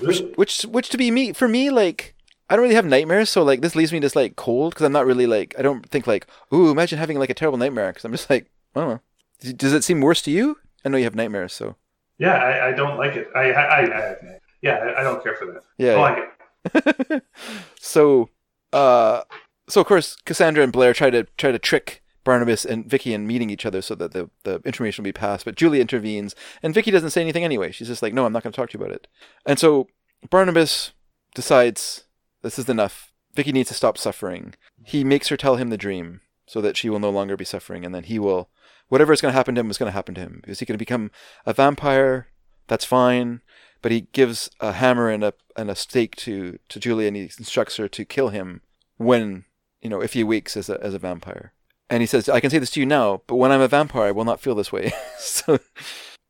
[0.00, 2.16] Which, which, which to be me, for me, like
[2.50, 4.92] I don't really have nightmares, so like this leaves me just like cold because I'm
[4.92, 8.04] not really like I don't think like ooh imagine having like a terrible nightmare because
[8.04, 9.52] I'm just like I don't know.
[9.54, 10.58] Does it seem worse to you?
[10.84, 11.76] I know you have nightmares, so
[12.22, 13.28] Yeah, I, I don't like it.
[13.34, 14.16] I, I, I, I
[14.62, 15.62] yeah, I, don't care for that.
[15.76, 15.94] yeah.
[15.94, 16.00] I yeah.
[16.00, 17.24] like it.
[17.80, 18.28] so,
[18.72, 19.22] uh,
[19.68, 23.26] so of course Cassandra and Blair try to try to trick Barnabas and Vicky in
[23.26, 25.44] meeting each other so that the the information will be passed.
[25.44, 27.72] But Julie intervenes, and Vicky doesn't say anything anyway.
[27.72, 29.08] She's just like, "No, I'm not going to talk to you about it."
[29.44, 29.88] And so
[30.30, 30.92] Barnabas
[31.34, 32.04] decides
[32.42, 33.12] this is enough.
[33.34, 34.54] Vicky needs to stop suffering.
[34.84, 37.84] He makes her tell him the dream so that she will no longer be suffering,
[37.84, 38.48] and then he will.
[38.88, 40.42] Whatever is going to happen to him is going to happen to him.
[40.46, 41.10] Is he going to become
[41.46, 42.28] a vampire?
[42.68, 43.40] That's fine.
[43.80, 47.22] But he gives a hammer and a and a stake to to Julia, and he
[47.22, 48.62] instructs her to kill him
[48.96, 49.44] when
[49.80, 51.52] you know if he wakes as a as a vampire.
[51.90, 54.04] And he says, "I can say this to you now, but when I'm a vampire,
[54.04, 55.58] I will not feel this way." so,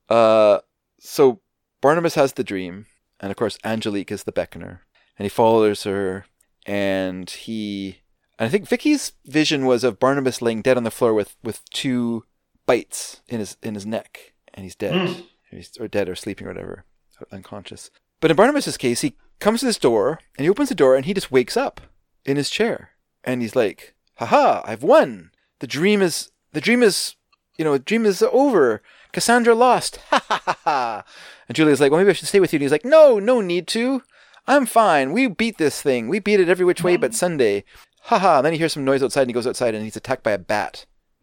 [0.08, 0.60] uh,
[0.98, 1.40] so
[1.80, 2.86] Barnabas has the dream,
[3.20, 4.80] and of course Angelique is the beckoner,
[5.18, 6.26] and he follows her,
[6.64, 8.01] and he.
[8.42, 11.64] And I think Vicky's vision was of Barnabas laying dead on the floor with, with
[11.70, 12.24] two
[12.66, 15.20] bites in his in his neck, and he's dead, Mm.
[15.52, 16.84] or, he's, or dead, or sleeping, or whatever,
[17.30, 17.92] unconscious.
[18.20, 21.06] But in Barnabas's case, he comes to this door, and he opens the door, and
[21.06, 21.82] he just wakes up
[22.24, 22.90] in his chair,
[23.22, 24.62] and he's like, "Haha!
[24.64, 25.30] I've won.
[25.60, 27.14] The dream is the dream is,
[27.56, 28.82] you know, the dream is over.
[29.12, 30.00] Cassandra lost.
[30.10, 31.04] Ha ha ha ha!"
[31.46, 33.40] And Julia's like, "Well, maybe I should stay with you." And he's like, "No, no
[33.40, 34.02] need to.
[34.48, 35.12] I'm fine.
[35.12, 36.08] We beat this thing.
[36.08, 37.62] We beat it every which way but Sunday."
[38.06, 38.36] Ha ha!
[38.38, 40.32] And then he hears some noise outside, and he goes outside, and he's attacked by
[40.32, 40.86] a bat,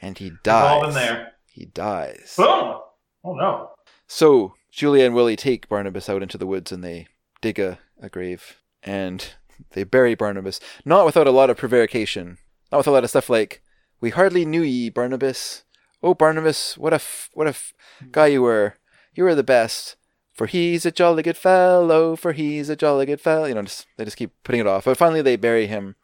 [0.00, 0.82] and he dies.
[0.82, 1.32] All in there.
[1.46, 2.34] He dies.
[2.36, 2.80] Boom.
[3.24, 3.70] Oh no.
[4.06, 7.06] So Julia and Willie take Barnabas out into the woods and they
[7.40, 9.34] dig a, a grave and
[9.70, 12.38] they bury Barnabas, not without a lot of prevarication,
[12.70, 13.62] not with a lot of stuff like,
[14.00, 15.62] "We hardly knew ye, Barnabas.
[16.02, 17.72] Oh, Barnabas, what a f- what a f-
[18.10, 18.74] guy you were.
[19.14, 19.96] You were the best.
[20.34, 22.16] For he's a jolly good fellow.
[22.16, 24.84] For he's a jolly good fellow." You know, just they just keep putting it off.
[24.84, 25.96] But finally, they bury him,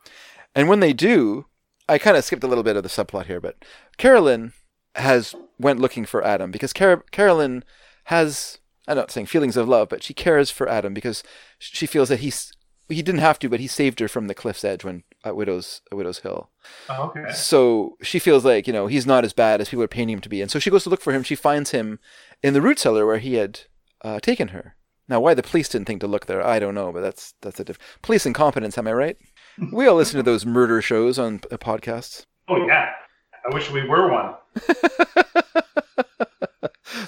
[0.55, 1.47] and when they do,
[1.89, 3.65] I kind of skipped a little bit of the subplot here, but
[3.99, 4.53] Carolyn
[4.95, 7.65] has went looking for Adam because Car- Carolyn
[8.05, 11.23] has I'm not saying feelings of love, but she cares for Adam because
[11.59, 12.53] she feels that he's
[12.89, 15.81] he didn't have to, but he saved her from the cliff's edge when at Widow's
[15.93, 16.51] at Widow's Hill.
[16.89, 17.33] Oh, okay.
[17.33, 20.21] So she feels like you know he's not as bad as people are painting him
[20.23, 21.23] to be, and so she goes to look for him.
[21.23, 22.01] She finds him
[22.43, 23.61] in the root cellar where he had
[24.03, 24.77] uh, taken her.
[25.09, 27.59] Now, why the police didn't think to look there, I don't know, but that's that's
[27.59, 28.79] a diff- police incompetence.
[28.79, 29.17] Am I right?
[29.73, 32.25] We all listen to those murder shows on uh, podcasts.
[32.49, 32.91] Oh yeah.
[33.45, 34.35] I wish we were one.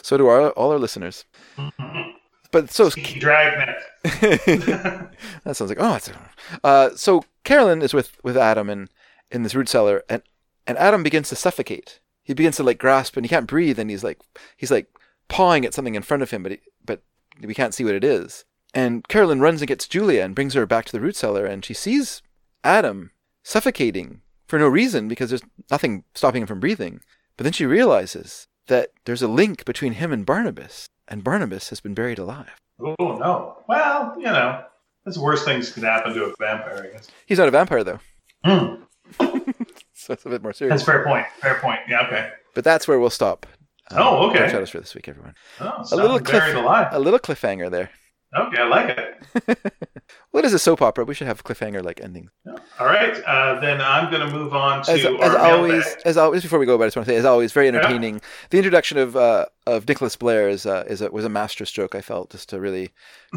[0.02, 1.24] So do our, all our listeners.
[2.50, 3.76] But so dragnet.
[4.04, 5.10] that
[5.52, 6.10] sounds like oh, it's
[6.62, 8.88] uh, so Carolyn is with with Adam in
[9.30, 10.22] in this root cellar, and
[10.66, 12.00] and Adam begins to suffocate.
[12.24, 14.20] He begins to like grasp, and he can't breathe, and he's like
[14.56, 14.88] he's like
[15.28, 16.60] pawing at something in front of him, but he,
[17.40, 18.44] we can't see what it is.
[18.74, 21.64] And Carolyn runs and gets Julia and brings her back to the root cellar, and
[21.64, 22.22] she sees
[22.64, 23.10] Adam
[23.42, 27.00] suffocating for no reason because there's nothing stopping him from breathing.
[27.36, 31.80] But then she realizes that there's a link between him and Barnabas, and Barnabas has
[31.80, 32.58] been buried alive.
[32.80, 33.58] Oh no.
[33.68, 34.64] Well, you know,
[35.04, 36.86] there's worse things could happen to a vampire.
[36.88, 37.08] I guess.
[37.26, 38.00] He's not a vampire though.
[38.44, 38.82] Hmm.
[39.92, 40.72] so it's a bit more serious.
[40.72, 41.26] That's fair point.
[41.40, 41.80] Fair point.
[41.88, 42.06] Yeah.
[42.06, 42.30] Okay.
[42.54, 43.46] But that's where we'll stop.
[43.90, 44.38] Um, Oh, okay.
[44.40, 45.34] Dark Shadows for this week, everyone.
[45.60, 47.90] Oh, A little cliff, a little cliffhanger there.
[48.34, 49.58] Okay, I like it.
[50.30, 51.04] What is a soap opera?
[51.04, 52.30] We should have cliffhanger like endings.
[52.78, 56.02] All right, uh, then I'm going to move on to As, our as always, mailbag.
[56.06, 58.20] as always, before we go, but I just want to say, as always, very entertaining.
[58.50, 61.94] The introduction of uh, of Nicholas Blair is uh, is a, was a masterstroke.
[61.94, 62.90] I felt just to really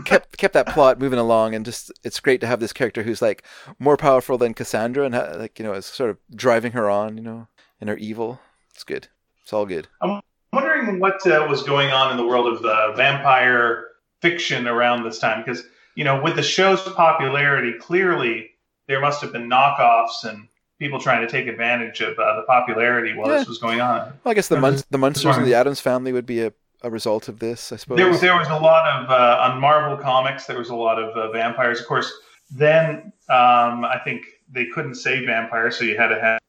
[0.05, 3.21] kept kept that plot moving along, and just it's great to have this character who's
[3.21, 3.43] like
[3.79, 7.17] more powerful than Cassandra, and ha- like you know is sort of driving her on,
[7.17, 7.47] you know,
[7.81, 8.39] in her evil.
[8.73, 9.07] It's good.
[9.43, 9.87] It's all good.
[10.01, 10.21] I'm
[10.55, 13.87] wondering what uh, was going on in the world of uh, vampire
[14.21, 15.63] fiction around this time because
[15.95, 18.51] you know with the show's popularity, clearly
[18.87, 20.47] there must have been knockoffs and
[20.79, 23.37] people trying to take advantage of uh, the popularity while Yeah.
[23.39, 23.99] this was going on.
[24.23, 26.51] Well, I guess the I'm Mun- the Munsters and the Addams family would be a,
[26.81, 27.97] a result of this, I suppose.
[27.97, 30.45] There was there was a lot of uh, on Marvel comics.
[30.45, 31.79] There was a lot of uh, vampires.
[31.79, 32.11] Of course,
[32.51, 36.39] then um, I think they couldn't say vampires, so you had to have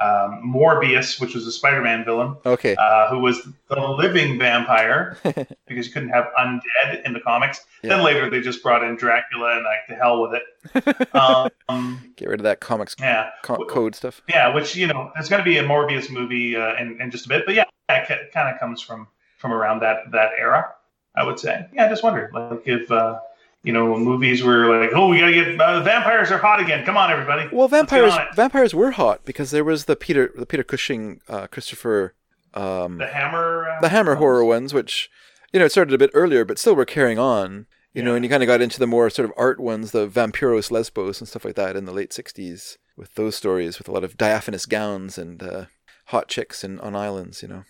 [0.00, 2.74] um, Morbius, which was a Spider-Man villain, okay.
[2.76, 5.16] uh, who was the living vampire
[5.66, 7.64] because you couldn't have undead in the comics.
[7.82, 7.90] Yeah.
[7.90, 11.14] Then later they just brought in Dracula and like to hell with it.
[11.68, 14.20] um, Get rid of that comics yeah, co- code stuff.
[14.28, 17.26] yeah, which you know, there's going to be a Morbius movie uh, in, in just
[17.26, 19.06] a bit, but yeah, it kind of comes from
[19.38, 20.72] from around that that era,
[21.14, 21.66] I would say.
[21.72, 23.20] Yeah, I just wondered, like if uh,
[23.64, 26.84] you know, movies were like, oh, we got to get uh, vampires are hot again.
[26.84, 27.48] Come on, everybody.
[27.50, 32.14] Well, vampires vampires were hot because there was the Peter the Peter Cushing uh, Christopher
[32.52, 33.68] um, The Hammer.
[33.70, 35.10] Uh, the Hammer horror ones, which
[35.52, 37.66] you know it started a bit earlier, but still were carrying on.
[37.94, 40.08] You know, and you kind of got into the more sort of art ones, the
[40.08, 43.92] Vampiros Lesbos and stuff like that in the late '60s with those stories, with a
[43.92, 45.66] lot of diaphanous gowns and uh,
[46.06, 47.40] hot chicks in, on islands.
[47.40, 47.64] You know,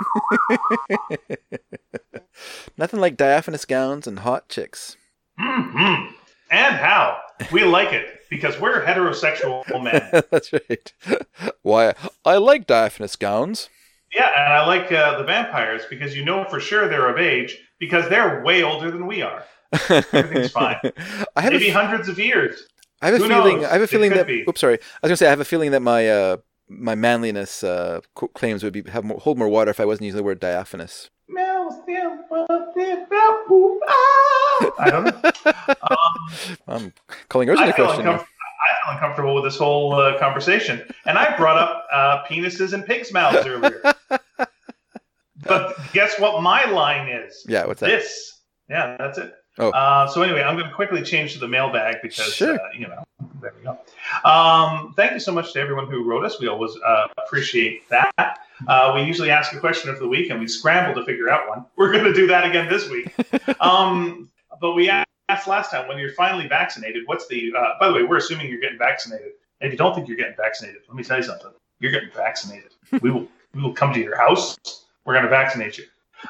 [2.76, 4.96] nothing like diaphanous gowns and hot chicks.
[5.38, 6.06] hmm
[6.50, 7.18] And how
[7.50, 10.22] we like it because we're heterosexual men.
[10.30, 10.92] That's right.
[11.62, 11.94] Why
[12.24, 13.68] I like diaphanous gowns.
[14.14, 17.58] Yeah, and I like uh, the vampires because you know for sure they're of age
[17.80, 19.44] because they're way older than we are.
[19.88, 20.76] Everything's fine.
[21.34, 22.66] I have Maybe f- hundreds of years.
[23.00, 23.62] I have a Who feeling.
[23.62, 23.70] knows?
[23.70, 24.26] I have a feeling that.
[24.26, 24.44] be.
[24.46, 24.74] Oops, sorry.
[24.74, 26.36] I was gonna say I have a feeling that my uh,
[26.78, 28.00] my manliness uh,
[28.34, 31.10] claims would be have more, hold more water if I wasn't using the word diaphanous.
[34.78, 35.30] I don't know.
[36.68, 36.92] I'm
[37.28, 38.04] calling yours I into question.
[38.04, 38.12] uncomf- now.
[38.62, 42.86] I feel uncomfortable with this whole uh, conversation, and I brought up uh, penises and
[42.86, 43.82] pigs' mouths earlier.
[45.44, 47.44] but guess what my line is?
[47.48, 47.86] Yeah, what's that?
[47.88, 48.40] This.
[48.68, 49.34] Yeah, that's it.
[49.58, 49.70] Oh.
[49.70, 52.54] Uh, so anyway, I'm going to quickly change to the mailbag because Sure.
[52.54, 53.04] uh, you know
[53.40, 53.78] there we go.
[54.24, 56.40] Um, thank you so much to everyone who wrote us.
[56.40, 58.38] We always uh, appreciate that.
[58.68, 61.48] Uh, we usually ask a question of the week, and we scramble to figure out
[61.48, 61.64] one.
[61.76, 63.12] We're going to do that again this week.
[63.60, 64.30] um,
[64.60, 67.02] but we asked last time when you're finally vaccinated.
[67.06, 67.52] What's the?
[67.56, 69.32] Uh, by the way, we're assuming you're getting vaccinated.
[69.60, 71.50] And if you don't think you're getting vaccinated, let me tell you something.
[71.80, 72.72] You're getting vaccinated.
[73.00, 73.28] we will.
[73.54, 74.56] We will come to your house.
[75.04, 75.84] We're going to vaccinate you.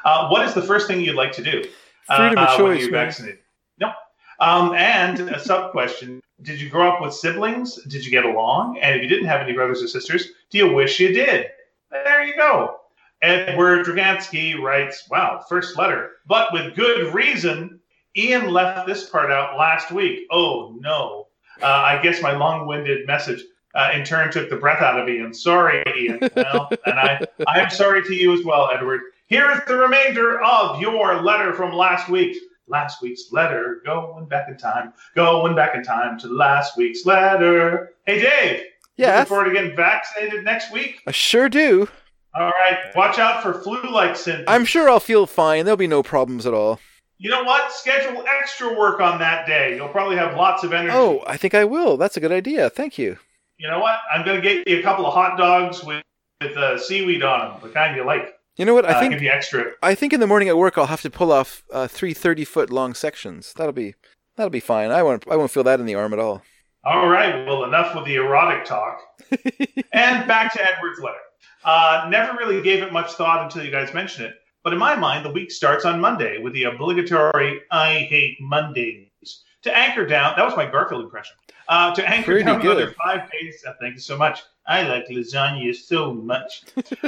[0.05, 1.63] Uh, what is the first thing you'd like to do?
[2.07, 3.07] Freedom of uh, when choice, you're man.
[3.07, 3.39] vaccinated.
[3.79, 3.93] No.
[4.41, 7.83] Um, and a sub question: Did you grow up with siblings?
[7.85, 8.79] Did you get along?
[8.79, 11.47] And if you didn't have any brothers or sisters, do you wish you did?
[11.91, 12.79] There you go.
[13.23, 17.79] Edward Dragansky writes, "Wow, first letter, but with good reason."
[18.17, 20.27] Ian left this part out last week.
[20.31, 21.29] Oh no!
[21.63, 23.43] Uh, I guess my long-winded message
[23.75, 25.33] uh, in turn took the breath out of Ian.
[25.33, 26.19] Sorry, Ian.
[26.35, 29.01] Well, and I, I'm sorry to you as well, Edward.
[29.29, 32.37] Here is the remainder of your letter from last week.
[32.69, 37.91] Last week's letter, going back in time, going back in time to last week's letter.
[38.07, 38.63] Hey, Dave.
[38.97, 41.01] Yeah, Looking forward to getting vaccinated next week.
[41.07, 41.89] I sure do.
[42.35, 42.79] All right.
[42.95, 44.47] Watch out for flu-like symptoms.
[44.49, 45.65] I'm sure I'll feel fine.
[45.65, 46.79] There'll be no problems at all.
[47.19, 47.73] You know what?
[47.73, 49.77] Schedule extra work on that day.
[49.77, 50.95] You'll probably have lots of energy.
[50.95, 51.97] Oh, I think I will.
[51.97, 52.71] That's a good idea.
[52.71, 53.19] Thank you.
[53.59, 53.99] You know what?
[54.13, 56.03] I'm going to get you a couple of hot dogs with,
[56.41, 58.35] with uh, seaweed on them, the kind you like.
[58.57, 58.85] You know what?
[58.85, 59.73] I Uh, think extra.
[59.83, 62.45] I think in the morning at work I'll have to pull off uh, three 30
[62.45, 63.53] foot long sections.
[63.57, 63.95] That'll be
[64.37, 64.91] that'll be fine.
[64.91, 66.43] I won't I won't feel that in the arm at all.
[66.85, 67.47] All right.
[67.47, 68.99] Well, enough with the erotic talk.
[69.93, 71.17] and back to Edward's letter.
[71.65, 74.35] Uh, never really gave it much thought until you guys mentioned it.
[74.65, 79.45] But in my mind, the week starts on Monday with the obligatory "I hate Mondays"
[79.63, 80.35] to anchor down.
[80.37, 81.37] That was my Garfield impression.
[81.69, 82.77] Uh, to anchor Pretty down good.
[82.79, 83.65] another five days.
[83.67, 84.43] Uh, thank you so much.
[84.67, 86.65] I like lasagna so much.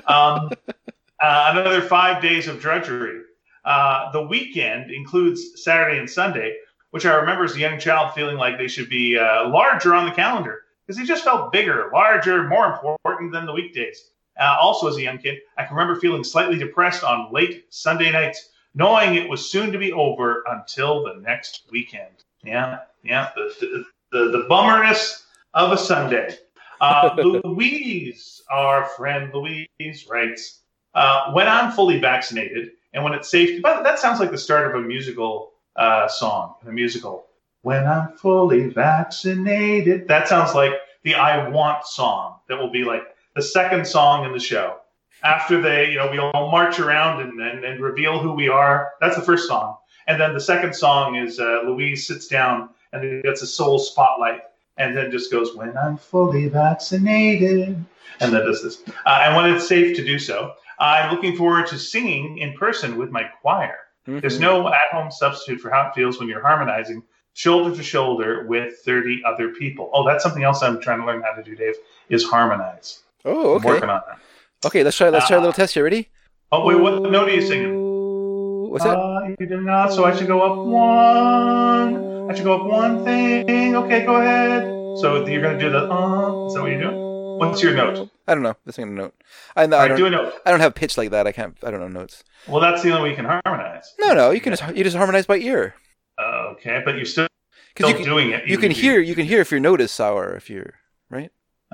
[0.07, 0.51] Um,
[1.25, 3.23] uh, another five days of drudgery.
[3.65, 6.57] Uh, the weekend includes Saturday and Sunday,
[6.91, 10.05] which I remember as a young child feeling like they should be uh, larger on
[10.05, 14.11] the calendar because they just felt bigger, larger, more important than the weekdays.
[14.39, 18.13] Uh, also, as a young kid, I can remember feeling slightly depressed on late Sunday
[18.13, 22.25] nights, knowing it was soon to be over until the next weekend.
[22.43, 25.25] Yeah, yeah, the the, the, the bummerness
[25.55, 26.37] of a Sunday.
[26.83, 27.15] Uh,
[27.45, 30.64] Louise, our friend Louise, writes,
[30.95, 34.69] uh, "When I'm fully vaccinated and when it's safe, but that sounds like the start
[34.69, 37.27] of a musical uh, song, a musical.
[37.63, 40.73] When I'm fully vaccinated, that sounds like
[41.03, 43.03] the I Want song that will be like
[43.35, 44.79] the second song in the show.
[45.23, 48.93] After they, you know, we all march around and, and, and reveal who we are.
[49.01, 49.77] That's the first song.
[50.07, 54.43] And then the second song is uh, Louise sits down and gets a soul spotlight
[54.77, 57.83] and then just goes, When I'm fully vaccinated.
[58.21, 58.83] And then does this.
[59.07, 60.55] Uh, and when it's safe to do so.
[60.79, 63.79] I'm looking forward to singing in person with my choir.
[64.07, 64.43] There's Mhm.
[64.43, 67.03] no at home substitute for how it feels when you're harmonizing
[67.33, 69.91] shoulder to shoulder with 30 other people.
[69.93, 71.75] Oh, that's something else I'm trying to learn how to do, Dave,
[72.09, 73.01] is harmonize.
[73.25, 73.69] Oh, okay.
[73.69, 74.19] I'm working on that.
[74.67, 75.09] Okay, let's try.
[75.09, 75.85] Let's try a Uh, little test here.
[75.85, 76.09] Ready?
[76.53, 78.71] Oh, wait, what note are you singing?
[78.71, 78.97] What's that?
[78.97, 82.31] Uh, you did not, so I should go up one.
[82.31, 83.77] I should go up one thing.
[83.77, 84.63] Okay, go ahead.
[85.01, 87.04] So you're going to do the, uh, is that what you're doing?
[87.39, 88.11] What's your note?
[88.27, 88.57] I don't know.
[88.65, 89.15] Let's sing a note.
[89.57, 90.07] I, I right, do don't.
[90.07, 90.35] a note.
[90.47, 91.27] I don't have pitch like that.
[91.27, 91.57] I can't.
[91.63, 92.25] I don't know notes.
[92.49, 93.95] Well, that's the only way you can harmonize.
[93.99, 94.31] No, no.
[94.31, 95.75] You can just you just harmonize by ear
[96.19, 97.27] Okay, but you're still,
[97.75, 98.47] because still you can doing it.
[98.47, 100.75] you can hear you can hear if your note is sour if you're
[101.11, 101.31] right.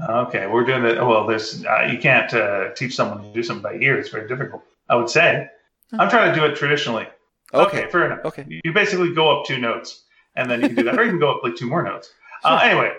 [0.08, 0.96] Okay, we're doing it.
[0.96, 3.98] Well, there's uh, you can't uh, teach someone to do something by ear.
[3.98, 4.62] It's very difficult.
[4.88, 5.48] I would say.
[5.92, 7.06] I'm trying to do it traditionally.
[7.52, 7.88] Okay.
[7.90, 8.24] fair enough.
[8.24, 8.46] Okay.
[8.64, 10.04] You basically go up two notes,
[10.36, 12.12] and then you can do that, or you can go up like two more notes.
[12.44, 12.92] Uh, anyway,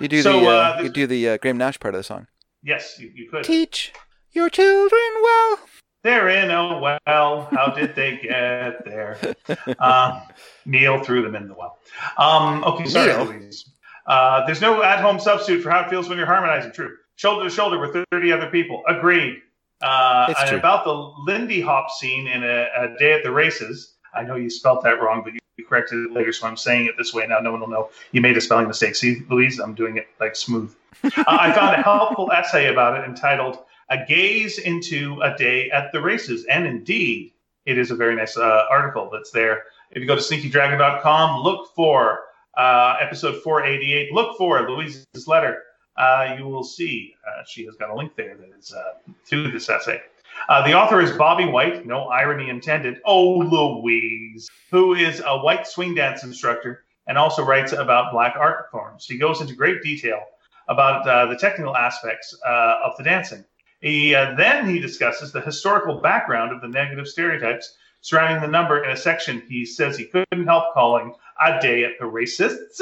[0.00, 2.04] You do So, the uh, uh, you do the uh, Graham Nash part of the
[2.04, 2.26] song.
[2.62, 3.44] yes, you, you could.
[3.44, 3.92] Teach
[4.32, 5.58] your children well.
[6.04, 7.48] They're in a well.
[7.50, 9.18] How did they get there?
[9.78, 10.22] Um,
[10.64, 11.78] Neil threw them in the well.
[12.16, 13.24] Um, okay, sorry, Neil?
[13.24, 13.68] Louise.
[14.06, 16.72] Uh, there's no at-home substitute for how it feels when you're harmonizing.
[16.72, 16.94] True.
[17.16, 18.82] Shoulder to shoulder with 30 other people.
[18.86, 19.38] Agreed.
[19.82, 20.58] Uh, and true.
[20.58, 20.92] about the
[21.32, 23.94] Lindy Hop scene in a, a day at the races.
[24.14, 26.94] I know you spelt that wrong, but you, corrected it later, so I'm saying it
[26.96, 27.40] this way now.
[27.40, 28.96] No one will know you made a spelling mistake.
[28.96, 30.74] See, Louise, I'm doing it like smooth.
[31.04, 33.58] uh, I found a helpful essay about it entitled
[33.90, 37.32] "A Gaze into a Day at the Races," and indeed,
[37.66, 39.64] it is a very nice uh, article that's there.
[39.90, 42.24] If you go to sneakydragon.com, look for
[42.56, 44.12] uh, episode 488.
[44.12, 45.62] Look for Louise's letter.
[45.96, 49.50] Uh, you will see uh, she has got a link there that is uh, to
[49.50, 50.00] this essay.
[50.48, 53.00] Uh, the author is Bobby White, no irony intended.
[53.04, 58.70] Oh, Louise, who is a white swing dance instructor and also writes about black art
[58.70, 59.06] forms.
[59.06, 60.20] He goes into great detail
[60.68, 63.44] about uh, the technical aspects uh, of the dancing.
[63.80, 68.84] He uh, then he discusses the historical background of the negative stereotypes surrounding the number
[68.84, 72.80] in a section he says he couldn't help calling "A Day at the Racists."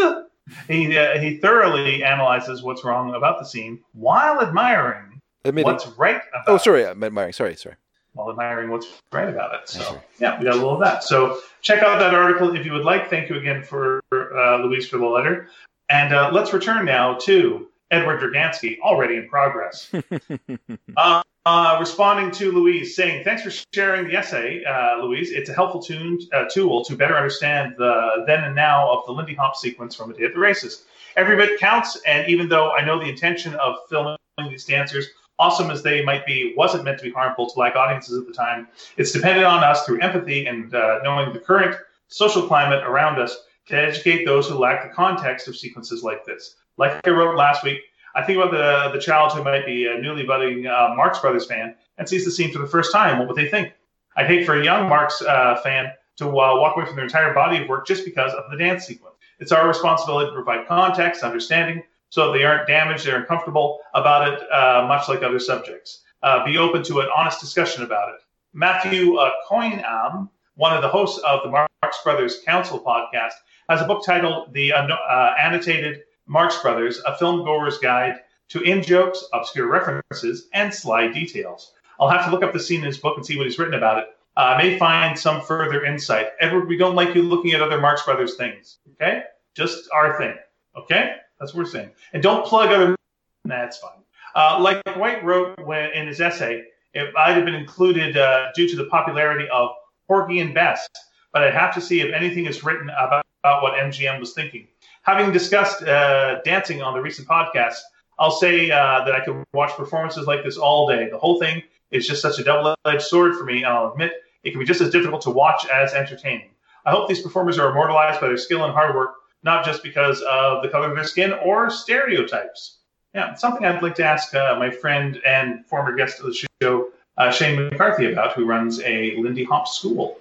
[0.69, 5.71] He uh, he thoroughly analyzes what's wrong about the scene while admiring Admitting.
[5.71, 6.87] what's right about Oh, sorry.
[6.87, 7.33] I'm admiring.
[7.33, 7.77] Sorry, sorry.
[8.15, 9.69] while admiring what's right about it.
[9.69, 11.05] So, yeah, we got a little of that.
[11.05, 13.11] So, check out that article if you would like.
[13.11, 15.49] Thank you again for uh, Louise for the letter.
[15.89, 19.93] And uh, let's return now to Edward Dragansky, already in progress.
[20.97, 25.31] uh, uh, responding to Louise, saying, Thanks for sharing the essay, uh, Louise.
[25.31, 29.13] It's a helpful tune, uh, tool to better understand the then and now of the
[29.13, 30.87] Lindy Hop sequence from A Day at the Races.
[31.17, 34.17] Every bit counts, and even though I know the intention of filming
[34.49, 35.07] these dancers
[35.39, 38.33] awesome as they might be, wasn't meant to be harmful to black audiences at the
[38.33, 38.69] time.
[38.97, 41.77] It's dependent on us through empathy and uh, knowing the current
[42.09, 43.37] social climate around us
[43.67, 46.57] to educate those who lack the context of sequences like this.
[46.77, 47.81] Like I wrote last week,
[48.15, 51.47] I think about the the child who might be a newly budding uh, Marx Brothers
[51.47, 53.19] fan and sees the scene for the first time.
[53.19, 53.73] What would they think?
[54.17, 57.35] I'd hate for a young Marx uh, fan to uh, walk away from their entire
[57.35, 59.17] body of work just because of the dance sequence.
[59.39, 64.53] It's our responsibility to provide context, understanding, so they aren't damaged, they're uncomfortable about it,
[64.53, 66.03] uh, much like other subjects.
[66.23, 68.21] Uh, be open to an honest discussion about it.
[68.53, 73.35] Matthew uh, Coniam, one of the hosts of the Marx Brothers Council podcast,
[73.69, 78.83] has a book titled The uh, Annotated Marx Brothers, a film goer's guide to in
[78.83, 81.73] jokes, obscure references, and sly details.
[81.99, 83.75] I'll have to look up the scene in his book and see what he's written
[83.75, 84.07] about it.
[84.37, 86.29] Uh, I may find some further insight.
[86.41, 88.79] Edward, we don't like you looking at other Marx Brothers things.
[88.93, 89.23] Okay?
[89.55, 90.35] Just our thing.
[90.77, 91.17] Okay?
[91.39, 91.91] That's what we're saying.
[92.13, 92.97] And don't plug other.
[93.45, 94.03] That's fine.
[94.35, 98.69] Uh, like White wrote when, in his essay, it might have been included uh, due
[98.69, 99.71] to the popularity of
[100.09, 100.87] Porgy and Bess,
[101.33, 104.69] but I'd have to see if anything is written about, about what MGM was thinking.
[105.03, 107.77] Having discussed uh, dancing on the recent podcast,
[108.19, 111.09] I'll say uh, that I could watch performances like this all day.
[111.11, 114.51] The whole thing is just such a double-edged sword for me, and I'll admit it
[114.51, 116.51] can be just as difficult to watch as entertaining.
[116.85, 119.15] I hope these performers are immortalized by their skill and hard work,
[119.47, 122.81] not just because of the color of their skin or stereotypes.
[123.15, 126.89] Yeah, something I'd like to ask uh, my friend and former guest of the show,
[127.17, 130.19] uh, Shane McCarthy, about, who runs a Lindy Hop school.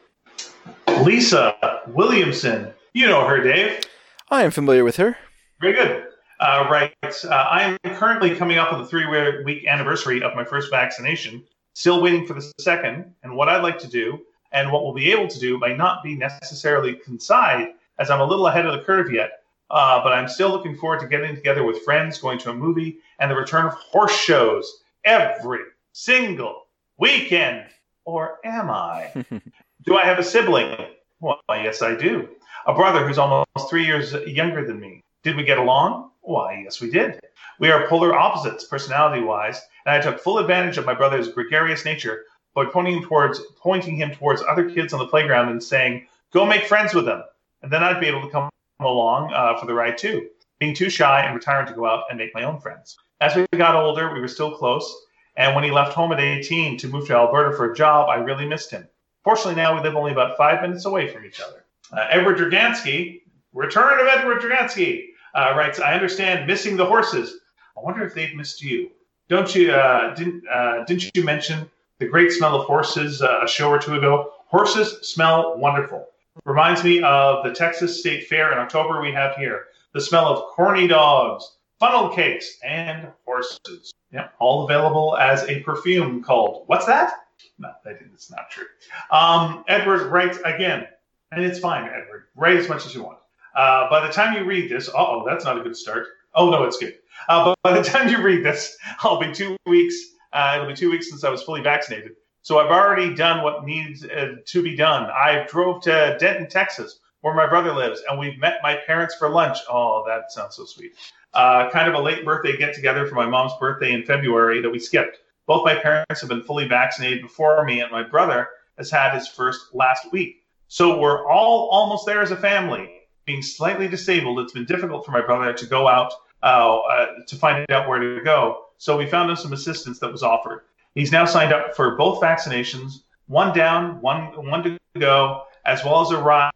[1.02, 3.82] Lisa Williamson, you know her, Dave.
[4.30, 5.18] I am familiar with her.
[5.60, 6.08] Very good.
[6.40, 6.94] Uh, right.
[7.04, 9.08] Uh, I am currently coming up on the three
[9.44, 11.44] week anniversary of my first vaccination,
[11.74, 13.14] still waiting for the second.
[13.24, 14.22] And what I'd like to do,
[14.52, 17.70] and what we'll be able to do, might not be necessarily coincide,
[18.00, 19.44] as I'm a little ahead of the curve yet.
[19.70, 23.00] Uh, but I'm still looking forward to getting together with friends, going to a movie,
[23.20, 25.62] and the return of horse shows every
[25.92, 26.68] single
[26.98, 27.66] weekend.
[28.06, 29.12] Or am I?
[29.86, 30.76] do I have a sibling?
[31.20, 32.30] Well, yes, I do.
[32.68, 35.02] A brother who's almost three years younger than me.
[35.24, 36.12] Did we get along?
[36.22, 37.20] Why, yes, we did.
[37.60, 41.86] We are polar opposites, personality wise, and I took full advantage of my brother's gregarious
[41.86, 46.08] nature by pointing him towards pointing him towards other kids on the playground and saying,
[46.32, 47.24] "Go make friends with them,"
[47.66, 48.48] and then I'd be able to come
[48.80, 50.30] along uh, for the ride too.
[50.60, 52.96] Being too shy and retiring to go out and make my own friends.
[53.22, 55.06] As we got older, we were still close,
[55.36, 58.18] and when he left home at 18 to move to Alberta for a job, I
[58.18, 58.88] really missed him.
[59.24, 61.66] Fortunately, now we live only about five minutes away from each other.
[61.92, 63.22] Uh, Edward Dragansky,
[63.52, 67.40] return of Edward Dragansky, uh, writes, I understand missing the horses.
[67.76, 68.92] I wonder if they've missed you.
[69.28, 71.68] Don't you, uh, didn't, uh, didn't you mention
[71.98, 74.34] the great smell of horses uh, a show or two ago?
[74.50, 76.08] Horses smell wonderful.
[76.44, 79.68] Reminds me of the Texas State Fair in October we have here.
[79.94, 83.94] The smell of corny dogs, funnel cakes, and horses.
[84.12, 87.14] Yeah, all available as a perfume called, what's that?
[87.58, 88.66] No, that is not true.
[89.12, 90.88] Um, Edward writes again,
[91.32, 92.26] and it's fine, Edward.
[92.36, 93.20] Write as much as you want.
[93.56, 96.08] Uh, by the time you read this, oh, that's not a good start.
[96.34, 96.96] Oh no, it's good.
[97.30, 99.96] Uh, but by the time you read this, I'll be two weeks.
[100.34, 102.12] Uh, it'll be two weeks since I was fully vaccinated.
[102.46, 105.10] So I've already done what needs uh, to be done.
[105.10, 109.30] I drove to Denton, Texas, where my brother lives, and we've met my parents for
[109.30, 109.58] lunch.
[109.68, 110.92] Oh, that sounds so sweet.
[111.34, 114.70] Uh, kind of a late birthday get together for my mom's birthday in February that
[114.70, 115.18] we skipped.
[115.48, 119.28] Both my parents have been fully vaccinated before me, and my brother has had his
[119.28, 120.44] first last week.
[120.68, 122.92] So we're all almost there as a family.
[123.26, 126.14] Being slightly disabled, it's been difficult for my brother to go out
[126.44, 128.66] uh, uh, to find out where to go.
[128.78, 130.62] So we found him some assistance that was offered.
[130.96, 136.02] He's now signed up for both vaccinations, one down, one one to go, as well
[136.02, 136.52] as a ride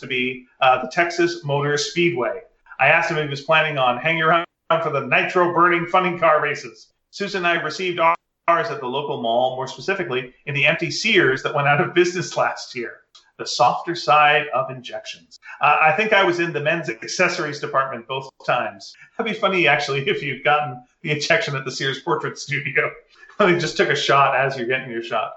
[0.00, 2.40] to be uh, the Texas Motor Speedway.
[2.80, 4.46] I asked him if he was planning on hanging around
[4.82, 6.92] for the nitro burning funny car races.
[7.10, 8.16] Susan and I received ours
[8.48, 12.36] at the local mall, more specifically in the empty Sears that went out of business
[12.38, 13.04] last year
[13.38, 15.40] the softer side of injections.
[15.60, 18.94] Uh, I think I was in the men's accessories department both times.
[19.16, 22.92] That'd be funny, actually, if you'd gotten the injection at the Sears Portrait Studio.
[23.38, 25.34] they just took a shot as you're getting your shot.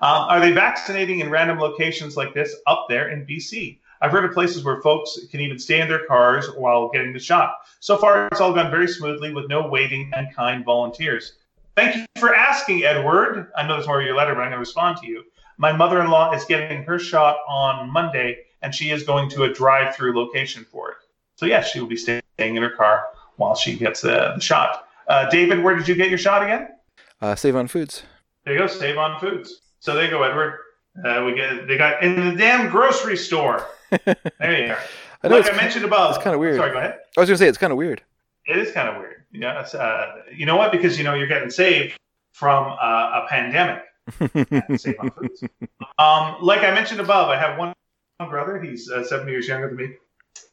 [0.00, 3.78] Um, are they vaccinating in random locations like this up there in BC?
[4.02, 7.18] I've heard of places where folks can even stay in their cars while getting the
[7.18, 7.56] shot.
[7.80, 11.32] So far, it's all gone very smoothly with no waiting and kind volunteers.
[11.76, 13.50] Thank you for asking, Edward.
[13.56, 15.24] I know there's more of your letter, but I'm going to respond to you.
[15.56, 19.44] My mother in law is getting her shot on Monday, and she is going to
[19.44, 20.96] a drive through location for it.
[21.36, 23.06] So, yes, she will be staying in her car
[23.36, 24.88] while she gets the shot.
[25.08, 26.68] Uh, David, where did you get your shot again?
[27.20, 28.02] Uh, Save on Foods.
[28.44, 29.60] There you go, Save on Foods.
[29.80, 30.58] So there you go, Edward.
[31.04, 33.66] Uh, we get they got in the damn grocery store.
[33.90, 34.78] there you are.
[35.22, 36.14] I know like I mentioned above.
[36.14, 36.56] It's kind of weird.
[36.56, 36.98] Sorry, go ahead.
[37.16, 38.02] I was going to say it's kind of weird.
[38.46, 39.24] It is kind of weird.
[39.32, 40.72] Yeah, uh, you know what?
[40.72, 41.98] Because you know you're getting saved
[42.32, 43.82] from uh, a pandemic.
[44.80, 45.42] Save on foods.
[45.98, 47.74] Um, like I mentioned above, I have one
[48.30, 48.60] brother.
[48.60, 49.94] He's uh, seven years younger than me.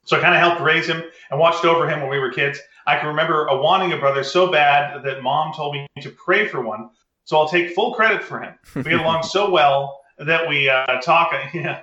[0.06, 2.60] So I kind of helped raise him and watched over him when we were kids.
[2.86, 6.48] I can remember a wanting a brother so bad that mom told me to pray
[6.48, 6.90] for one.
[7.26, 8.56] So I'll take full credit for him.
[8.76, 11.34] We get along so well that we uh, talk.
[11.54, 11.80] Yeah,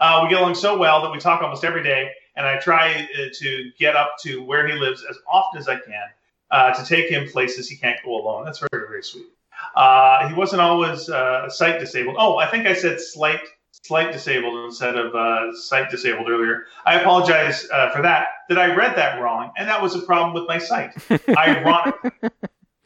[0.00, 2.10] uh, we get along so well that we talk almost every day.
[2.36, 5.76] And I try uh, to get up to where he lives as often as I
[5.76, 6.04] can
[6.50, 8.44] uh, to take him places he can't go alone.
[8.44, 9.26] That's very, very sweet.
[9.74, 12.16] Uh, he wasn't always uh, sight disabled.
[12.18, 13.40] Oh, I think I said slight
[13.82, 16.64] slight disabled instead of uh, sight disabled earlier.
[16.86, 18.26] I apologize uh, for that.
[18.48, 20.92] That I read that wrong, and that was a problem with my sight.
[21.28, 22.10] Ironically,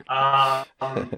[0.09, 0.65] um,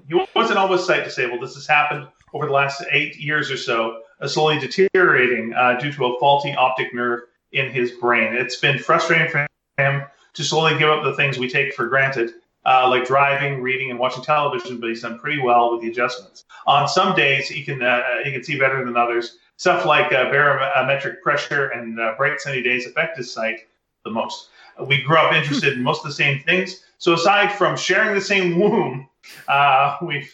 [0.07, 1.41] he wasn't always sight disabled.
[1.41, 5.91] This has happened over the last eight years or so, uh, slowly deteriorating uh, due
[5.91, 7.21] to a faulty optic nerve
[7.51, 8.35] in his brain.
[8.35, 9.47] It's been frustrating for
[9.77, 12.33] him to slowly give up the things we take for granted
[12.67, 16.43] uh, like driving, reading, and watching television, but he's done pretty well with the adjustments.
[16.67, 19.37] On some days, he can uh, he can see better than others.
[19.57, 23.67] Stuff like uh, barometric pressure and uh, bright sunny days affect his sight
[24.03, 24.49] the most.
[24.85, 26.83] We grew up interested in most of the same things.
[26.99, 29.09] So aside from sharing the same womb,
[29.47, 30.27] uh, we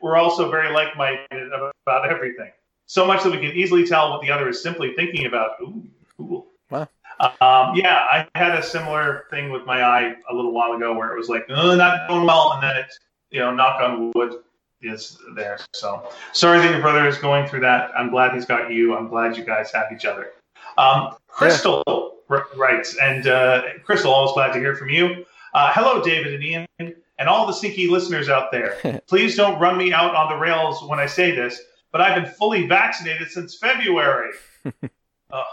[0.00, 1.52] we're also very like-minded
[1.86, 2.50] about everything.
[2.86, 5.52] So much that we can easily tell what the other is simply thinking about.
[5.62, 5.86] Ooh,
[6.16, 6.46] cool.
[6.70, 6.88] Wow.
[7.20, 11.12] Um, yeah, I had a similar thing with my eye a little while ago where
[11.12, 12.92] it was like, oh, not going well, and then it,
[13.30, 14.34] you know, knock on wood,
[14.82, 15.58] is there.
[15.74, 17.90] So sorry that your brother is going through that.
[17.96, 18.96] I'm glad he's got you.
[18.96, 20.32] I'm glad you guys have each other.
[20.76, 21.82] Um, Crystal
[22.30, 22.40] yeah.
[22.56, 25.24] writes, and uh, Crystal, always glad to hear from you.
[25.54, 29.00] Uh, hello, David and Ian, and all the sneaky listeners out there.
[29.06, 31.60] Please don't run me out on the rails when I say this,
[31.92, 34.30] but I've been fully vaccinated since February.
[35.30, 35.44] uh,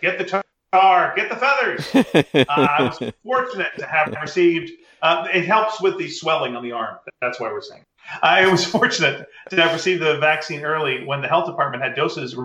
[0.00, 0.24] get the
[0.72, 1.88] tar, get the feathers.
[2.34, 4.70] uh, I was fortunate to have received.
[5.02, 6.96] Uh, it helps with the swelling on the arm.
[7.20, 7.84] That's why we're saying.
[8.22, 12.36] I was fortunate to have received the vaccine early when the health department had doses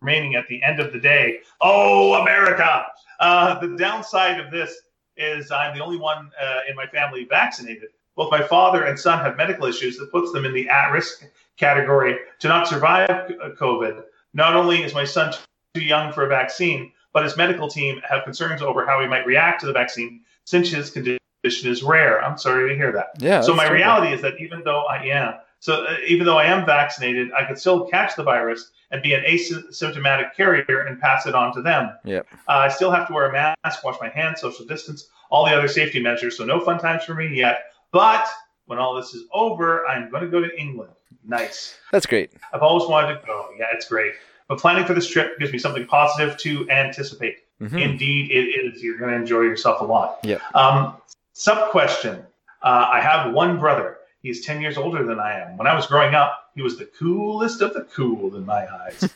[0.00, 1.40] remaining at the end of the day.
[1.60, 2.86] Oh, America!
[3.20, 4.74] Uh, the downside of this
[5.16, 7.90] is I'm the only one uh, in my family vaccinated.
[8.16, 11.24] Both my father and son have medical issues that puts them in the at-risk
[11.56, 14.02] category to not survive uh, COVID.
[14.34, 15.32] Not only is my son
[15.74, 19.26] too young for a vaccine, but his medical team have concerns over how he might
[19.26, 22.22] react to the vaccine since his condition is rare.
[22.24, 23.08] I'm sorry to hear that.
[23.18, 23.40] Yeah.
[23.40, 26.66] So my reality is that even though I am, so uh, even though I am
[26.66, 31.34] vaccinated, I could still catch the virus and be an asymptomatic carrier and pass it
[31.34, 31.90] on to them.
[32.04, 32.26] Yep.
[32.48, 35.52] Uh, I still have to wear a mask, wash my hands, social distance, all the
[35.56, 36.36] other safety measures.
[36.36, 37.64] So no fun times for me yet.
[37.92, 38.26] But
[38.66, 40.92] when all this is over, I'm going to go to England.
[41.26, 41.76] Nice.
[41.92, 42.32] That's great.
[42.52, 43.48] I've always wanted to go.
[43.58, 44.12] Yeah, it's great.
[44.48, 47.38] But planning for this trip gives me something positive to anticipate.
[47.62, 47.80] Mhm.
[47.80, 48.82] Indeed, it is.
[48.82, 50.18] You're going to enjoy yourself a lot.
[50.22, 50.38] Yeah.
[50.54, 50.96] Um,
[51.34, 52.24] sub question.
[52.62, 53.98] Uh, I have one brother.
[54.22, 55.58] He's 10 years older than I am.
[55.58, 59.10] When I was growing up, he was the coolest of the cool in my eyes.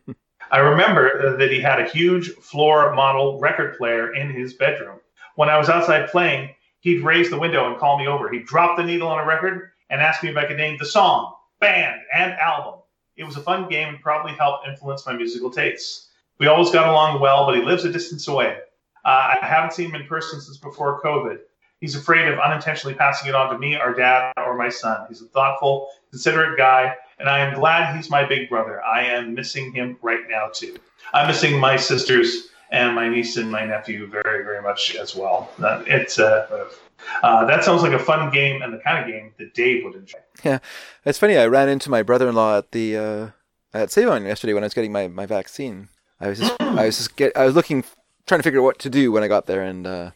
[0.52, 5.00] I remember that he had a huge floor model record player in his bedroom.
[5.34, 6.50] When I was outside playing,
[6.80, 8.30] he'd raise the window and call me over.
[8.30, 10.84] He'd drop the needle on a record and ask me if I could name the
[10.84, 12.80] song, band, and album.
[13.16, 16.08] It was a fun game and probably helped influence my musical tastes.
[16.38, 18.58] We always got along well, but he lives a distance away.
[19.04, 21.38] Uh, I haven't seen him in person since before COVID.
[21.82, 25.04] He's afraid of unintentionally passing it on to me, our dad, or my son.
[25.08, 28.80] He's a thoughtful, considerate guy, and I am glad he's my big brother.
[28.84, 30.76] I am missing him right now, too.
[31.12, 35.50] I'm missing my sisters and my niece and my nephew very, very much as well.
[35.60, 36.68] Uh, it's uh,
[37.24, 39.96] uh, that sounds like a fun game and the kind of game that Dave would
[39.96, 40.18] enjoy.
[40.44, 40.60] Yeah,
[41.04, 41.36] it's funny.
[41.36, 43.28] I ran into my brother-in-law at the uh,
[43.74, 45.88] at Savon yesterday when I was getting my, my vaccine.
[46.20, 47.84] I was just I was just get I was looking
[48.26, 50.10] trying to figure out what to do when I got there and uh,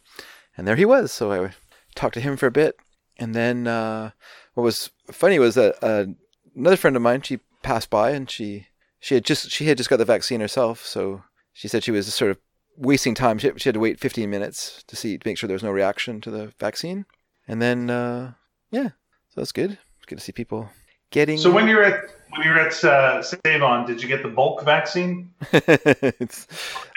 [0.56, 1.12] and there he was.
[1.12, 1.50] So I
[1.94, 2.76] talked to him for a bit,
[3.18, 4.10] and then uh,
[4.54, 6.06] what was funny was that uh,
[6.54, 8.68] another friend of mine she passed by and she
[9.00, 10.84] she had just she had just got the vaccine herself.
[10.84, 11.22] So
[11.52, 12.38] she said she was sort of
[12.76, 13.38] wasting time.
[13.38, 15.70] She, she had to wait 15 minutes to see to make sure there was no
[15.70, 17.06] reaction to the vaccine,
[17.46, 18.32] and then uh,
[18.70, 18.88] yeah,
[19.28, 19.78] so that's good.
[19.98, 20.68] It's good to see people
[21.10, 21.38] getting.
[21.38, 25.30] So when you're at when you're at uh, Savon, did you get the bulk vaccine?
[25.52, 26.46] it's,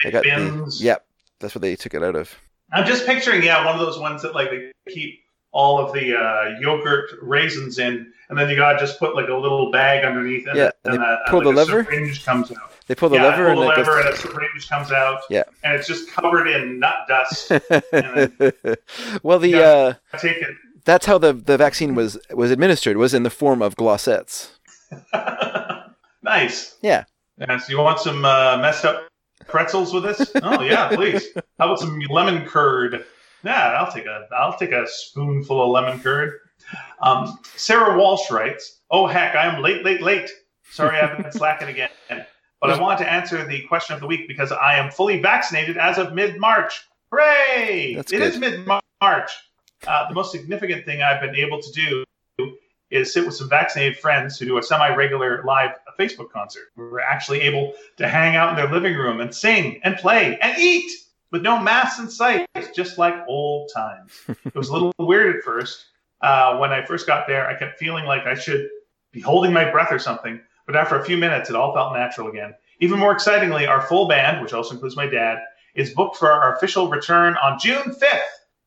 [0.04, 0.82] I got the, bins?
[0.82, 1.06] yep,
[1.38, 2.34] that's what they took it out of.
[2.72, 5.20] I'm just picturing, yeah, one of those ones that like they keep
[5.52, 9.34] all of the uh, yogurt raisins in, and then you gotta just put like a
[9.34, 11.84] little bag underneath, and, Yeah, and and, they a, pull and the like a lever?
[11.84, 12.72] syringe comes out.
[12.86, 14.06] They pull the yeah, lever pull the and it lever, goes.
[14.06, 15.20] and a syringe comes out.
[15.30, 15.42] Yeah.
[15.64, 17.50] and it's just covered in nut dust.
[19.22, 20.54] well, the uh, take it.
[20.84, 22.96] that's how the the vaccine was was administered.
[22.96, 24.50] Was in the form of glosettes.
[26.22, 26.76] nice.
[26.82, 27.04] Yeah.
[27.38, 29.08] Yeah, so you want some uh, messed up
[29.46, 30.30] pretzels with this?
[30.42, 31.28] Oh yeah, please.
[31.58, 33.04] How about some lemon curd?
[33.44, 36.38] Yeah, I'll take a I'll take a spoonful of lemon curd.
[37.00, 40.30] Um, Sarah Walsh writes, "Oh heck, I am late, late, late.
[40.70, 41.90] Sorry, I've been slacking again.
[42.60, 45.78] But I want to answer the question of the week because I am fully vaccinated
[45.78, 46.86] as of mid March.
[47.10, 47.94] Hooray!
[47.96, 48.28] That's It good.
[48.34, 49.30] is mid March.
[49.86, 52.04] Uh, the most significant thing I've been able to do
[52.90, 56.68] is sit with some vaccinated friends who do a semi-regular live Facebook concert.
[56.76, 60.58] We're actually able to hang out in their living room and sing and play and
[60.58, 60.90] eat
[61.30, 64.12] with no masks in sight, It's just like old times.
[64.28, 65.86] it was a little weird at first.
[66.22, 68.68] Uh, when I first got there, I kept feeling like I should
[69.12, 70.40] be holding my breath or something.
[70.66, 72.54] But after a few minutes, it all felt natural again.
[72.80, 75.38] Even more excitingly, our full band, which also includes my dad,
[75.74, 78.20] is booked for our official return on June 5th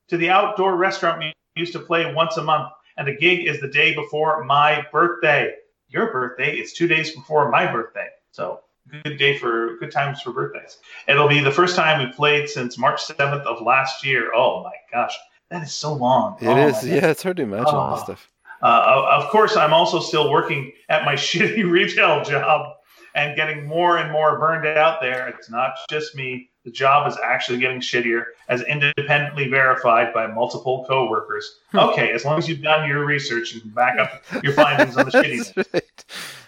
[0.10, 2.70] to the outdoor restaurant we used to play once a month.
[2.98, 5.54] And the gig is the day before my birthday.
[5.94, 8.08] Your birthday is two days before my birthday.
[8.32, 8.62] So
[9.04, 10.80] good day for good times for birthdays.
[11.08, 14.32] It'll be the first time we played since March 7th of last year.
[14.34, 15.16] Oh my gosh,
[15.52, 16.38] that is so long.
[16.42, 16.84] It oh is.
[16.86, 18.06] Yeah, it's hard to imagine all this Oh.
[18.06, 18.30] stuff.
[18.64, 22.74] uh, of course, I'm also still working at my shitty retail job
[23.14, 25.28] and getting more and more burned out there.
[25.28, 26.50] It's not just me.
[26.66, 31.60] The job is actually getting shittier, as independently verified by multiple coworkers.
[31.76, 35.12] Okay, as long as you've done your research and back up your findings on the
[35.12, 35.54] shittiness.
[35.56, 36.06] That's right.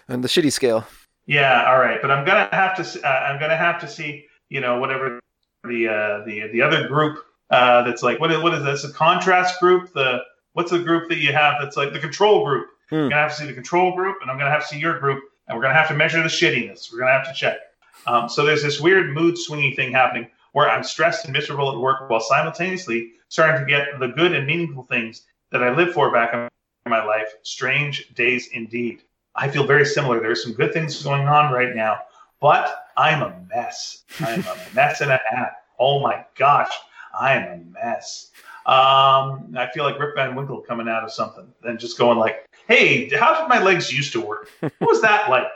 [0.08, 0.86] On the shitty scale.
[1.26, 3.06] Yeah, all right, but I'm gonna have to.
[3.06, 4.26] Uh, I'm gonna have to see.
[4.48, 5.20] You know, whatever
[5.64, 8.84] the uh, the the other group uh, that's like what is what is this?
[8.84, 9.92] A contrast group?
[9.92, 10.20] The
[10.54, 12.68] what's the group that you have that's like the control group?
[12.90, 12.94] Hmm.
[12.94, 14.98] I'm gonna have to see the control group, and I'm gonna have to see your
[14.98, 16.92] group, and we're gonna have to measure the shittiness.
[16.92, 17.58] We're gonna have to check.
[18.06, 21.78] Um, so there's this weird mood swinging thing happening where I'm stressed and miserable at
[21.78, 25.22] work while simultaneously starting to get the good and meaningful things
[25.52, 26.48] that I live for back in
[26.90, 27.34] my life.
[27.42, 29.02] Strange days indeed.
[29.34, 30.20] I feel very similar.
[30.20, 31.98] There's some good things going on right now,
[32.40, 34.04] but I'm a mess.
[34.20, 35.50] I'm a mess and a half.
[35.78, 36.72] Oh my gosh,
[37.18, 38.30] I'm a mess.
[38.64, 42.48] Um, I feel like Rip Van Winkle coming out of something and just going like,
[42.66, 44.48] "Hey, how did my legs used to work?
[44.60, 45.46] What was that like?"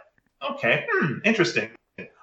[0.50, 1.70] Okay, hmm, interesting.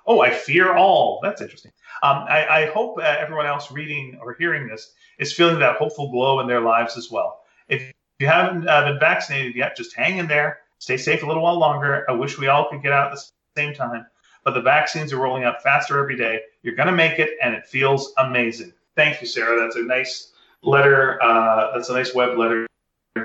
[0.07, 1.19] Oh, I fear all.
[1.21, 1.71] That's interesting.
[2.01, 6.09] Um, I, I hope uh, everyone else reading or hearing this is feeling that hopeful
[6.09, 7.41] glow in their lives as well.
[7.67, 10.59] If you haven't uh, been vaccinated yet, just hang in there.
[10.79, 12.05] stay safe a little while longer.
[12.09, 13.23] I wish we all could get out at the
[13.55, 14.05] same time,
[14.45, 16.41] but the vaccines are rolling out faster every day.
[16.63, 18.73] You're going to make it, and it feels amazing.
[18.95, 19.59] Thank you, Sarah.
[19.59, 20.31] That's a nice
[20.63, 21.21] letter.
[21.21, 22.65] Uh, that's a nice web letter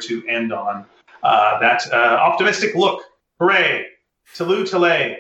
[0.00, 0.84] to end on.
[1.22, 3.02] Uh, that uh, optimistic look.
[3.38, 3.86] Hooray!
[4.34, 5.16] Tulu Tale.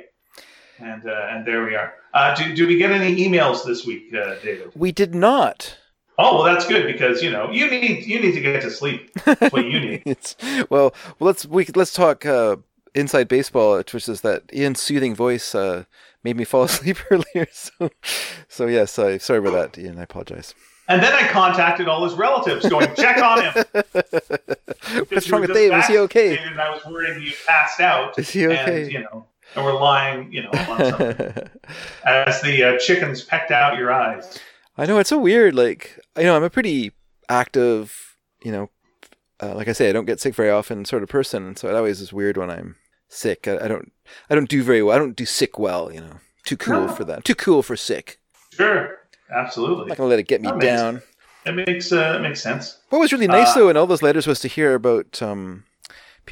[0.82, 1.94] And, uh, and there we are.
[2.12, 4.72] Uh, do, do we get any emails this week, uh, David?
[4.74, 5.76] We did not.
[6.18, 9.10] Oh well, that's good because you know you need you need to get to sleep.
[9.24, 10.34] That's what you need.
[10.68, 12.56] Well, let's we let's talk uh,
[12.94, 15.84] inside baseball, which is that Ian's soothing voice uh,
[16.22, 17.46] made me fall asleep earlier.
[17.52, 17.90] So,
[18.48, 19.98] so yes, I sorry about that, Ian.
[19.98, 20.54] I apologize.
[20.88, 23.64] And then I contacted all his relatives, going check on him.
[25.08, 25.72] What's wrong with Dave?
[25.72, 26.36] Is he okay?
[26.36, 28.18] And I was worried he passed out.
[28.18, 28.82] Is he okay?
[28.82, 30.80] And, you know, and we're lying, you know, on
[32.04, 34.38] as the uh, chickens pecked out your eyes.
[34.76, 35.54] I know it's so weird.
[35.54, 36.92] Like, you know, I'm a pretty
[37.28, 38.70] active, you know,
[39.42, 41.74] uh, like I say, I don't get sick very often, sort of person, so it
[41.74, 42.76] always is weird when I'm
[43.08, 43.46] sick.
[43.48, 43.92] I, I don't,
[44.30, 44.94] I don't do very well.
[44.94, 45.92] I don't do sick well.
[45.92, 46.88] You know, too cool No.
[46.88, 47.24] for that.
[47.24, 48.20] Too cool for sick.
[48.52, 48.98] Sure,
[49.34, 49.82] absolutely.
[49.84, 51.02] I'm not gonna let it get me That makes- down.
[51.44, 52.78] It makes uh, it makes sense.
[52.90, 55.64] What was really nice Uh, though in all those letters was to hear about um,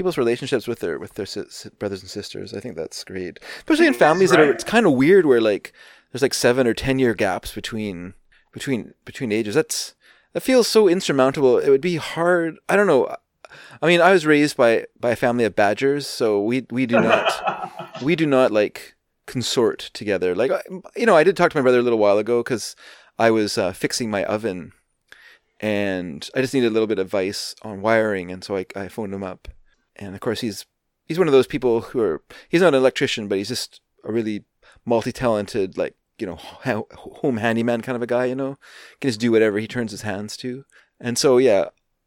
[0.01, 2.55] people's relationships with their with their si- brothers and sisters.
[2.55, 4.51] I think that's great, especially in is, families that are.
[4.51, 5.75] It's kind of weird where like
[6.11, 8.15] there's like seven or ten year gaps between
[8.51, 9.55] between between ages.
[9.55, 9.95] That's
[10.33, 11.59] that feels so insurmountable.
[11.59, 12.57] It would be hard.
[12.67, 13.15] I don't know.
[13.83, 16.99] I mean, I was raised by by a family of badgers, so we we do
[16.99, 17.71] not
[18.03, 18.95] we do not like
[19.27, 20.35] consort together.
[20.35, 20.51] Like
[20.97, 22.75] you know, I did talk to my brother a little while ago because
[23.19, 24.73] I was uh, fixing my oven,
[25.61, 28.89] and I just needed a little bit of advice on wiring, and so I, I
[28.89, 29.49] phoned him up,
[30.01, 30.67] and of course he's
[31.05, 34.13] he's one of those people who are he's not an electrician, but he's just a
[34.13, 34.45] really
[34.85, 38.25] multi-talented like you know ho- home handyman kind of a guy.
[38.25, 38.59] You know,
[39.01, 40.65] can just do whatever he turns his hands to,
[40.99, 41.67] and so yeah,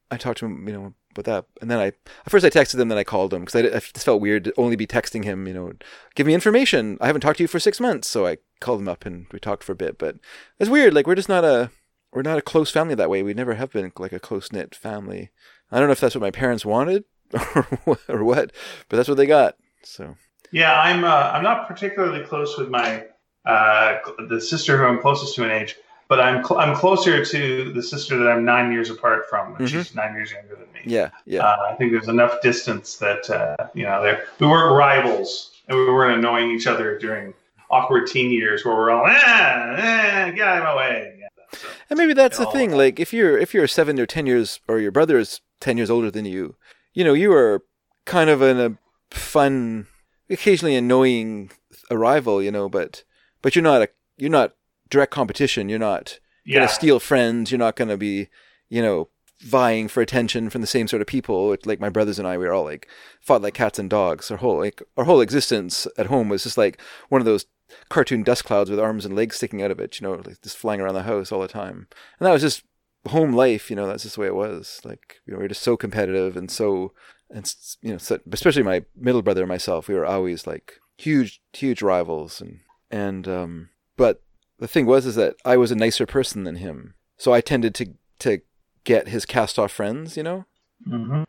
[0.09, 2.79] I talked to him, you know, about that, and then I at first I texted
[2.79, 5.23] him, then I called him because I, I just felt weird to only be texting
[5.23, 5.73] him, you know,
[6.15, 6.97] give me information.
[6.99, 9.39] I haven't talked to you for six months, so I called him up and we
[9.39, 9.97] talked for a bit.
[9.97, 10.17] But
[10.59, 11.71] it's weird, like we're just not a
[12.11, 13.23] we're not a close family that way.
[13.23, 15.31] We never have been like a close knit family.
[15.71, 17.05] I don't know if that's what my parents wanted
[18.07, 18.51] or what,
[18.89, 19.55] but that's what they got.
[19.83, 20.15] So
[20.51, 23.05] Yeah, I'm uh, I'm not particularly close with my
[23.45, 23.97] uh,
[24.29, 25.75] the sister who I'm closest to in age,
[26.07, 29.67] but I'm cl- I'm closer to the sister that I'm nine years apart from, Mhm.
[29.67, 30.81] she's nine years younger than me.
[30.85, 34.73] yeah, yeah, Uh, I think there's enough distance that uh, you know there we weren't
[34.75, 37.33] rivals and we weren't annoying each other during
[37.69, 41.17] awkward teen years where we're all ah, ah get out of my way.
[41.19, 41.27] Yeah,
[41.57, 42.69] so, and maybe that's the thing.
[42.71, 42.77] that.
[42.77, 45.89] Like if you're if you're seven or ten years, or your brother is ten years
[45.89, 46.55] older than you,
[46.93, 47.63] you know, you are
[48.05, 48.77] kind of in a
[49.15, 49.87] fun,
[50.29, 51.51] occasionally annoying
[51.91, 53.03] arrival, you know, but
[53.41, 54.53] but you're not a you're not
[54.89, 55.69] direct competition.
[55.69, 57.51] You're not yeah, gonna steal friends.
[57.51, 58.29] You're not gonna be,
[58.69, 59.09] you know,
[59.41, 61.55] vying for attention from the same sort of people.
[61.65, 62.87] Like my brothers and I, we were all like
[63.21, 64.31] fought like cats and dogs.
[64.31, 67.45] Our whole like our whole existence at home was just like one of those
[67.89, 69.99] cartoon dust clouds with arms and legs sticking out of it.
[69.99, 71.87] You know, like just flying around the house all the time.
[72.19, 72.63] And that was just
[73.07, 73.69] home life.
[73.69, 74.81] You know, that's just the way it was.
[74.83, 76.93] Like you know, we were just so competitive and so
[77.29, 77.51] and
[77.81, 81.81] you know, so, especially my middle brother and myself, we were always like huge, huge
[81.81, 82.41] rivals.
[82.41, 82.59] And
[82.91, 84.21] and um, but
[84.59, 87.75] the thing was is that I was a nicer person than him, so I tended
[87.75, 88.41] to to
[88.83, 90.15] get his cast off friends.
[90.15, 90.45] You know,
[90.85, 91.23] hmm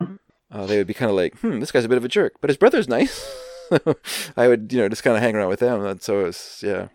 [0.51, 2.35] uh, they would be kind of like, hmm, this guy's a bit of a jerk,
[2.39, 3.29] but his brother's nice.
[4.37, 5.83] I would, you know, just kind of hang around with them.
[5.83, 6.87] And so it was, yeah.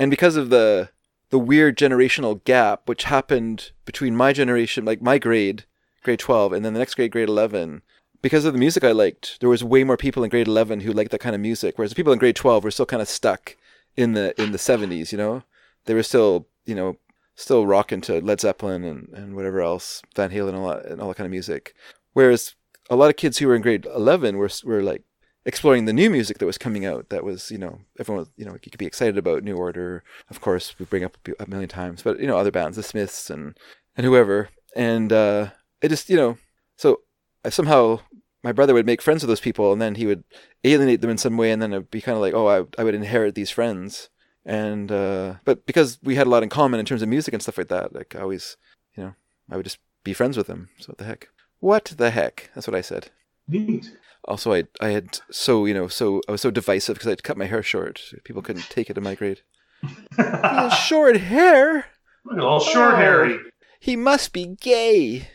[0.00, 0.88] And because of the
[1.30, 5.64] the weird generational gap, which happened between my generation, like my grade,
[6.02, 7.82] grade twelve, and then the next grade, grade eleven,
[8.22, 10.92] because of the music I liked, there was way more people in grade eleven who
[10.92, 13.08] liked that kind of music, whereas the people in grade twelve were still kind of
[13.08, 13.56] stuck
[13.96, 15.12] in the in the seventies.
[15.12, 15.42] You know,
[15.84, 16.96] they were still, you know,
[17.34, 21.00] still rocking to Led Zeppelin and, and whatever else, Van Halen and all that, and
[21.00, 21.74] all that kind of music.
[22.12, 22.54] Whereas
[22.90, 25.02] a lot of kids who were in grade 11 were, were like
[25.44, 28.44] exploring the new music that was coming out that was, you know, everyone, was, you
[28.44, 30.02] know, you could be excited about New Order.
[30.30, 33.30] Of course, we bring up a million times, but, you know, other bands, the Smiths
[33.30, 33.56] and,
[33.96, 34.50] and whoever.
[34.76, 35.50] And uh,
[35.80, 36.38] it just, you know,
[36.76, 37.00] so
[37.44, 38.00] I somehow
[38.42, 40.24] my brother would make friends with those people and then he would
[40.64, 42.84] alienate them in some way and then it'd be kind of like, oh, I, I
[42.84, 44.10] would inherit these friends.
[44.44, 47.42] And, uh, but because we had a lot in common in terms of music and
[47.42, 48.56] stuff like that, like I always,
[48.96, 49.14] you know,
[49.50, 50.68] I would just be friends with them.
[50.78, 51.28] So what the heck?
[51.60, 52.50] What the heck?
[52.54, 53.10] That's what I said.
[53.48, 53.96] Neat.
[54.24, 57.36] Also, I I had so you know so I was so divisive because I'd cut
[57.38, 58.00] my hair short.
[58.24, 59.42] People couldn't take it in my grade.
[60.86, 61.86] Short hair.
[62.24, 62.96] Little short Oh.
[62.96, 63.38] Harry.
[63.80, 65.28] He must be gay.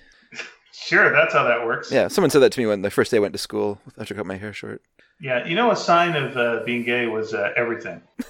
[0.74, 1.92] Sure, that's how that works.
[1.92, 4.14] Yeah, someone said that to me when the first day I went to school after
[4.14, 4.82] I cut my hair short.
[5.22, 8.02] Yeah, you know, a sign of uh, being gay was uh, everything.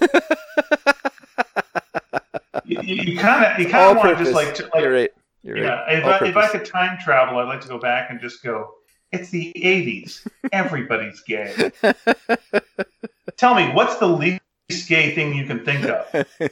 [2.64, 5.10] you kind of, you kind of want to just like, to, like You're right.
[5.42, 5.82] You're yeah.
[5.82, 5.98] right.
[5.98, 8.70] If I, if I could time travel, I'd like to go back and just go
[9.14, 10.26] It's the '80s.
[10.52, 11.70] Everybody's gay.
[13.36, 14.40] Tell me, what's the least
[14.88, 16.06] gay thing you can think of?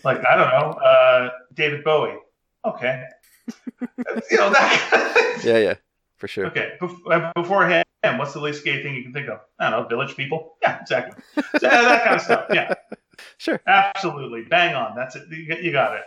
[0.05, 2.16] Like I don't know, uh, David Bowie.
[2.65, 3.05] Okay,
[3.81, 5.41] you know that.
[5.44, 5.74] yeah, yeah,
[6.18, 6.47] for sure.
[6.47, 7.84] Okay, Bef- uh, before him,
[8.18, 9.41] what's the least gay thing you can think of?
[9.58, 10.57] I don't know, village people.
[10.62, 11.23] Yeah, exactly.
[11.58, 12.47] So, uh, that kind of stuff.
[12.52, 12.74] Yeah,
[13.39, 13.60] Sure.
[13.66, 14.94] absolutely, bang on.
[14.97, 15.24] That's it.
[15.31, 16.02] You you got it.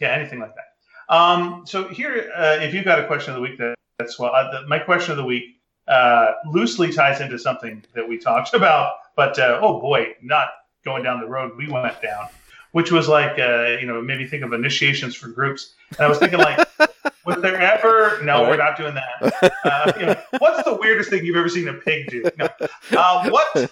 [0.00, 1.14] Yeah, anything like that.
[1.14, 4.32] Um, so here, uh, if you've got a question of the week, that, that's well.
[4.34, 5.44] Uh, the, my question of the week
[5.88, 10.48] uh, loosely ties into something that we talked about, but uh, oh boy, not
[10.84, 12.28] going down the road we went down,
[12.72, 15.74] which was like uh, you know maybe think of initiations for groups.
[15.90, 16.68] And I was thinking like,
[17.26, 18.22] was there ever?
[18.22, 19.52] No, All we're not doing that.
[19.64, 22.24] Uh, you know, what's the weirdest thing you've ever seen a pig do?
[22.38, 22.48] No.
[22.96, 23.70] Uh, what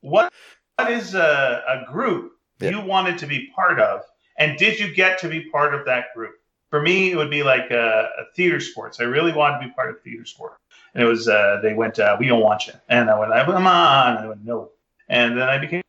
[0.00, 0.32] what
[0.76, 4.02] what is a, a group you wanted to be part of,
[4.38, 6.34] and did you get to be part of that group?
[6.70, 9.00] For me, it would be like uh, a theater sports.
[9.00, 10.58] I really wanted to be part of theater sport,
[10.94, 13.44] and it was uh, they went, uh, "We don't want you," and I went, "I
[13.44, 14.70] "Come on," and I went, "No,"
[15.08, 15.82] and then I became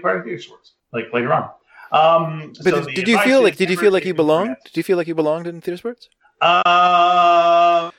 [0.00, 1.50] part of theater sports, like later on.
[1.92, 4.56] Um, But so did, you feel like did you feel like you belonged?
[4.64, 6.08] Did you feel like you belonged in theater sports?
[6.40, 7.92] Um,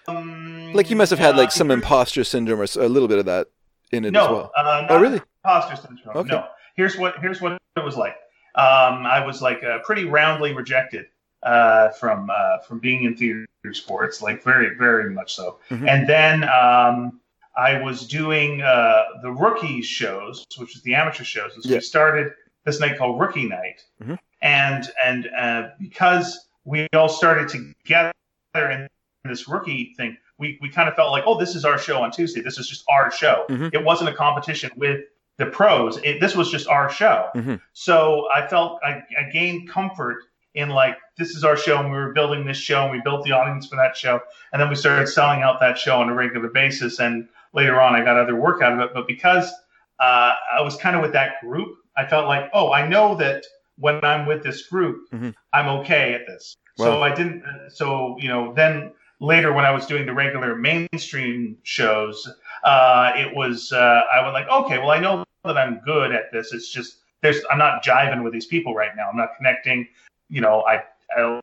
[0.74, 3.26] Like you must have had like uh, some imposter syndrome or a little bit of
[3.26, 3.48] that
[3.92, 4.52] in it no, as well.
[4.58, 5.22] uh, Oh, really?
[5.44, 6.18] Imposter syndrome.
[6.18, 6.30] Okay.
[6.30, 6.48] No.
[6.76, 8.16] Here's what here's what it was like.
[8.56, 11.08] Um, I was like uh, pretty roundly rejected
[11.44, 15.60] uh, from uh, from being in theater sports, like very very much so.
[15.70, 15.88] Mhm.
[15.88, 17.20] And then um,
[17.58, 21.54] I was doing uh, the rookies shows, which is the amateur shows.
[21.56, 21.78] And so Yeah.
[21.78, 22.34] we started
[22.66, 24.18] this night called Rookie Night, Mhm.
[24.42, 28.12] and and uh, because we all started together
[28.56, 28.88] in
[29.26, 32.12] this rookie thing, we, we kind of felt like, oh, this is our show on
[32.12, 32.42] Tuesday.
[32.42, 33.46] This is just our show.
[33.50, 33.72] Mhm.
[33.74, 35.02] It wasn't a competition with
[35.38, 35.98] the pros.
[36.04, 37.30] It, this was just our show.
[37.36, 37.60] Mhm.
[37.74, 40.24] So I felt I, I gained comfort
[40.56, 43.24] in like this is our show, and we were building this show, and we built
[43.26, 44.20] the audience for that show,
[44.52, 47.00] and then we started selling out that show on a regular basis.
[47.00, 48.92] And later on, I got other work out of it.
[48.94, 49.52] But because
[50.00, 53.46] uh, I was kind of with that group, I felt like, oh, I know that
[53.78, 55.34] when I'm with this group, Mhm.
[55.54, 56.56] I'm okay at this.
[56.78, 57.44] So I didn't.
[57.70, 62.28] So you know, then later when I was doing the regular mainstream shows,
[62.64, 66.32] uh, it was uh, I was like, okay, well, I know that I'm good at
[66.32, 66.54] this.
[66.54, 69.10] It's just there's I'm not jiving with these people right now.
[69.10, 69.88] I'm not connecting.
[70.32, 70.82] You know, I,
[71.16, 71.40] I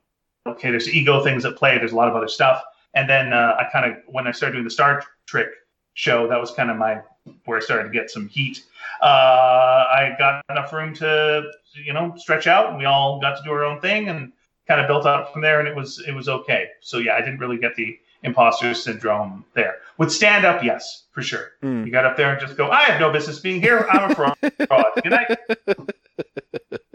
[0.47, 1.79] okay, there's ego things at play.
[1.79, 2.63] There's a lot of other stuff.
[2.95, 5.49] And then uh, I kind of when I started doing the Star Trek
[5.95, 7.01] show, that was kind of my
[7.45, 8.65] where I started to get some heat.
[9.03, 13.43] Uh, I got enough room to you know stretch out, and we all got to
[13.45, 14.33] do our own thing, and
[14.67, 16.69] kind of built up from there, and it was it was okay.
[16.81, 19.77] So yeah, I didn't really get the imposter syndrome there.
[19.97, 21.53] With stand up, yes, for sure.
[21.63, 21.87] Mm.
[21.87, 23.87] You got up there and just go, I have no business being here.
[23.91, 24.37] I'm a fraud.
[24.41, 25.39] Good night.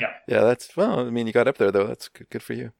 [0.00, 1.00] Yeah, Yeah, that's well.
[1.00, 1.86] I mean, you got up there though.
[1.86, 2.28] That's good.
[2.30, 2.72] Good for you.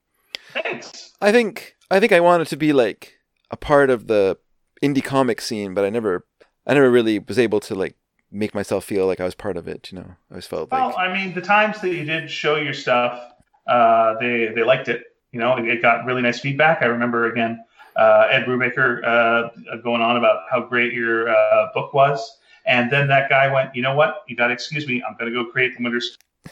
[0.53, 1.13] Thanks.
[1.21, 3.15] I think I think I wanted to be like
[3.51, 4.39] a part of the
[4.83, 6.27] indie comic scene, but I never
[6.67, 7.97] I never really was able to like
[8.31, 9.91] make myself feel like I was part of it.
[9.91, 10.81] You know, I always felt Like...
[10.81, 13.33] Well, I mean, the times that you did show your stuff,
[13.67, 15.05] uh, they they liked it.
[15.33, 16.83] You know, it, it got really nice feedback.
[16.83, 17.65] I remember again
[17.97, 23.09] uh, Ed Brubaker uh, going on about how great your uh, book was, and then
[23.09, 24.23] that guy went, "You know what?
[24.29, 25.03] You got to excuse me.
[25.03, 26.01] I'm going to go create the Winter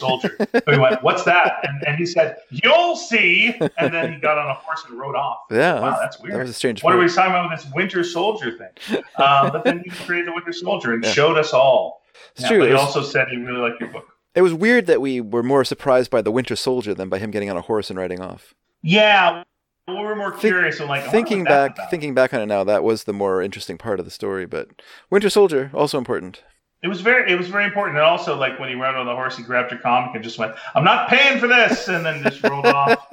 [0.00, 4.18] Soldier." so he went, "What's that?" And, and he said, "You'll see." And then he
[4.20, 5.39] got on a horse and rode off.
[5.50, 6.40] yeah, Wow, that's, that's that weird.
[6.40, 6.82] was a strange.
[6.82, 8.98] What are we talking about with this Winter Soldier thing?
[9.16, 11.10] Um, but then he created the Winter Soldier and Yeah.
[11.12, 12.02] showed us all.
[12.32, 12.58] It's Yeah, true.
[12.60, 14.06] But It he was, also said he really liked your book.
[14.34, 17.31] it was weird that we were more surprised by the Winter Soldier than by him
[17.31, 18.55] getting on a horse and riding off.
[18.82, 19.42] Yeah,
[19.89, 20.81] we were more Think- curious.
[20.81, 23.98] and like, thinking back, thinking back on it now, that was the more interesting part
[23.98, 24.47] of the story.
[24.47, 24.68] But
[25.10, 26.42] Winter Soldier also important.
[26.85, 27.97] It was very, it was very important.
[27.99, 30.39] And also, like when he rode on the horse, he grabbed your comic and just
[30.39, 33.11] went, "I'm not paying for this," and then just rolled off.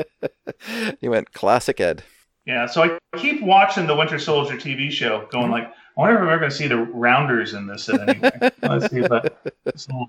[1.00, 2.02] he went classic Ed.
[2.46, 5.30] Yeah, so I keep watching the Winter Soldier TV show, Mm-hmm.
[5.30, 8.18] going like, I wonder if we're going to see the Rounders in this at any
[8.18, 8.30] way.
[8.62, 9.34] Let's see if that.
[9.64, 10.08] it's a little-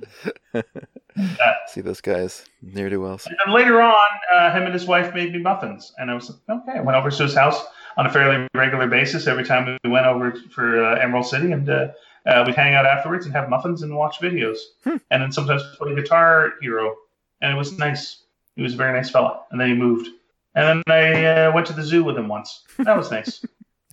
[1.15, 1.55] that.
[1.69, 3.25] See those guys, near to wells.
[3.27, 3.95] And then later on,
[4.33, 6.79] uh, him and his wife made me muffins, and I was like, okay.
[6.79, 7.63] I went over to his house
[7.97, 11.69] on a fairly regular basis every time we went over for uh, Emerald City, and
[11.69, 11.87] uh,
[12.25, 14.97] uh, we'd hang out afterwards and have muffins and watch videos, Hmm.
[15.11, 16.95] and then sometimes play Guitar Hero,
[17.41, 18.23] and it was nice.
[18.55, 20.07] He was a very nice fella, and then he moved,
[20.55, 22.63] and then I uh, went to the zoo with him once.
[22.79, 23.41] That was nice.
[23.43, 23.49] him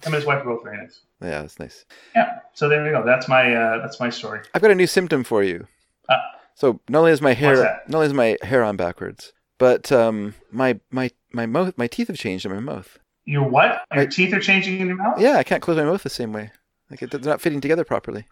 [0.06, 1.00] and his wife were both very nice.
[1.20, 1.84] Yeah, that's nice.
[2.14, 2.38] Yeah.
[2.54, 3.04] So there you go.
[3.04, 4.40] That's my uh, that's my story.
[4.54, 5.66] I've got a new symptom for you.
[6.08, 6.16] Uh,
[6.54, 7.88] so not only is my hair that?
[7.88, 12.08] not only is my hair on backwards, but um my my my mouth my teeth
[12.08, 12.98] have changed in my mouth.
[13.24, 13.82] Your what?
[13.94, 15.20] Your I- teeth are changing in your mouth?
[15.20, 16.50] Yeah, I can't close my mouth the same way.
[16.92, 18.26] Like it, they're not fitting together properly.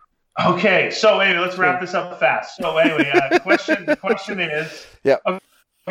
[0.45, 2.57] Okay, so anyway, let's wrap this up fast.
[2.59, 5.17] So anyway, uh, the question the question is, Yeah.
[5.27, 5.41] Okay,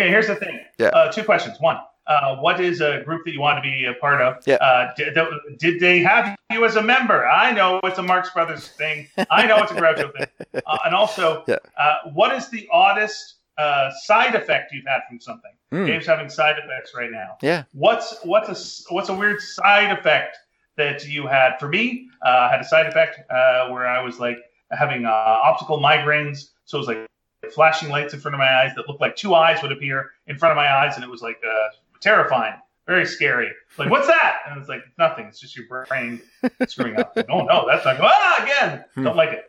[0.09, 0.59] here's the thing.
[0.77, 0.87] Yeah.
[0.89, 1.57] Uh, two questions.
[1.59, 4.35] One, Uh, what is a group that you want to be a part of?
[4.47, 4.55] Yeah.
[4.55, 5.17] Uh, did,
[5.57, 7.27] did they have you as a member?
[7.27, 9.07] I know it's a Marx Brothers thing.
[9.31, 10.27] I know it's a Groucho thing.
[10.65, 11.57] Uh, and also, Yeah.
[11.77, 15.51] uh, what is the oddest uh, side effect you've had from something?
[15.71, 15.85] Hmm.
[15.85, 17.37] Dave's having side effects right now.
[17.41, 17.63] Yeah.
[17.73, 18.49] What's what's
[18.89, 20.37] a what's a weird side effect
[20.79, 21.57] that you had?
[21.59, 24.37] For me, uh, I had a side effect uh, where I was like
[24.71, 27.05] having uh, optical migraines, so it was like
[27.53, 30.37] flashing lights in front of my eyes that looked like two eyes would appear in
[30.37, 31.67] front of my eyes, and it was like uh,
[32.01, 32.53] terrifying,
[32.87, 33.49] very scary.
[33.77, 34.37] Like, what's that?
[34.47, 35.25] And it's like nothing.
[35.27, 36.21] It's just your brain
[36.67, 37.13] screwing up.
[37.15, 37.97] Like, oh no, that's not.
[38.01, 39.03] Ah, again, Hmm.
[39.03, 39.45] don't like it.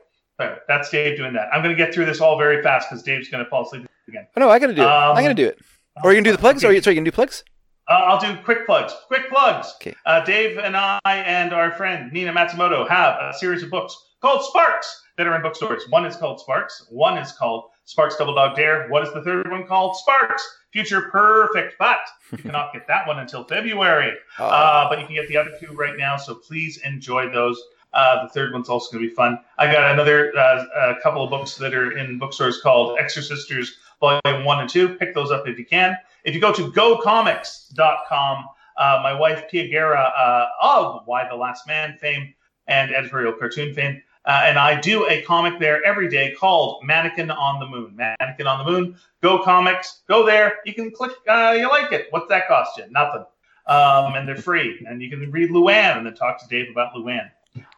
[0.68, 1.48] That's Dave doing that.
[1.52, 3.86] I'm going to get through this all very fast because Dave's going to fall asleep
[4.08, 4.26] again.
[4.36, 4.86] Oh, no, I gotta do it.
[4.86, 5.58] Um, I gotta do it.
[6.02, 6.64] Or you can do the plugs.
[6.64, 7.44] Or you, sorry, you can do plugs.
[7.90, 8.94] Uh, I'll do quick plugs.
[9.08, 9.74] Quick plugs.
[9.80, 9.94] Okay.
[10.06, 14.44] Uh, Dave and I and our friend Nina Matsumoto have a series of books called
[14.44, 15.82] Sparks that are in bookstores.
[15.90, 16.86] One is called Sparks.
[16.88, 18.88] One is called Sparks Double Dog Dare.
[18.88, 19.96] What is the third one called?
[19.96, 21.74] Sparks Future Perfect.
[21.80, 21.98] But
[22.30, 24.16] you cannot get that one until February.
[24.38, 26.16] Uh, but you can get the other two right now.
[26.16, 27.60] So please enjoy those.
[27.92, 29.38] Uh, the third one's also going to be fun.
[29.58, 34.44] I got another uh, a couple of books that are in bookstores called Exorcisters Volume
[34.44, 34.94] 1 and 2.
[34.94, 35.96] Pick those up if you can.
[36.24, 38.44] If you go to gocomics.com,
[38.76, 42.34] uh, my wife Pia Guerra uh, of Y: The Last Man fame
[42.66, 47.30] and editorial cartoon fame, uh, and I do a comic there every day called Mannequin
[47.30, 47.96] on the Moon.
[47.96, 48.96] Mannequin on the Moon.
[49.22, 50.02] Go Comics.
[50.08, 50.58] Go there.
[50.64, 51.12] You can click.
[51.28, 52.06] Uh, you like it.
[52.10, 52.84] What's that cost you?
[52.90, 53.24] Nothing.
[53.66, 54.84] Um, and they're free.
[54.86, 57.30] And you can read Luann and then talk to Dave about Luann.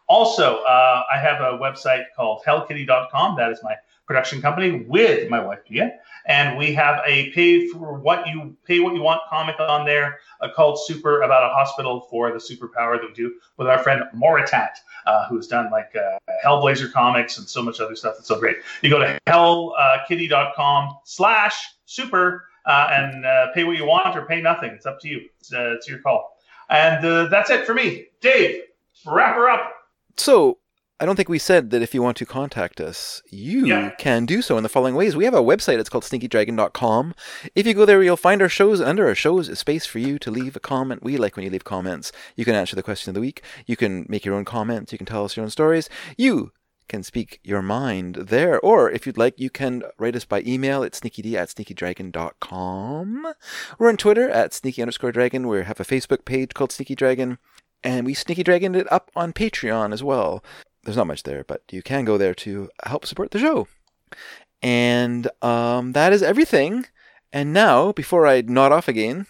[0.07, 3.37] Also, uh, I have a website called hellkitty.com.
[3.37, 5.91] That is my production company with my wife Pia,
[6.25, 10.19] and we have a pay for what you pay what you want comic on there
[10.41, 14.03] uh, called Super about a hospital for the superpower that we do with our friend
[14.15, 14.71] Moritat,
[15.05, 18.57] uh, who's done like uh, Hellblazer comics and so much other stuff that's so great.
[18.81, 24.41] You go to hellkitty.com slash super uh, and uh, pay what you want or pay
[24.41, 24.71] nothing.
[24.71, 25.21] It's up to you.
[25.39, 26.37] It's, uh, it's your call.
[26.69, 28.07] And uh, that's it for me.
[28.21, 28.63] Dave,
[29.05, 29.73] wrap her up.
[30.15, 30.59] So,
[30.99, 33.89] I don't think we said that if you want to contact us, you Yeah.
[33.97, 35.15] can do so in the following ways.
[35.15, 37.13] We have a website, it's called sneakydragon.com.
[37.55, 38.79] If you go there, you'll find our shows.
[38.79, 41.03] Under our shows is space for you to leave a comment.
[41.03, 42.11] We like when you leave comments.
[42.37, 43.41] You can answer the question of the week.
[43.65, 44.91] You can make your own comments.
[44.91, 45.89] You can tell us your own stories.
[46.15, 46.51] You
[46.87, 48.59] can speak your mind there.
[48.59, 53.27] Or if you'd like, you can write us by email at sneakyd at sneakydragon.com.
[53.79, 55.47] We're on Twitter at sneaky underscore dragon.
[55.47, 57.39] We have a Facebook page called Sneaky Dragon.
[57.83, 60.43] And we Sneaky Dragoned it up on Patreon as well.
[60.83, 63.67] There's not much there, but you can go there to help support the show.
[64.61, 66.85] And um, that is everything.
[67.31, 69.25] And now, before I nod off again,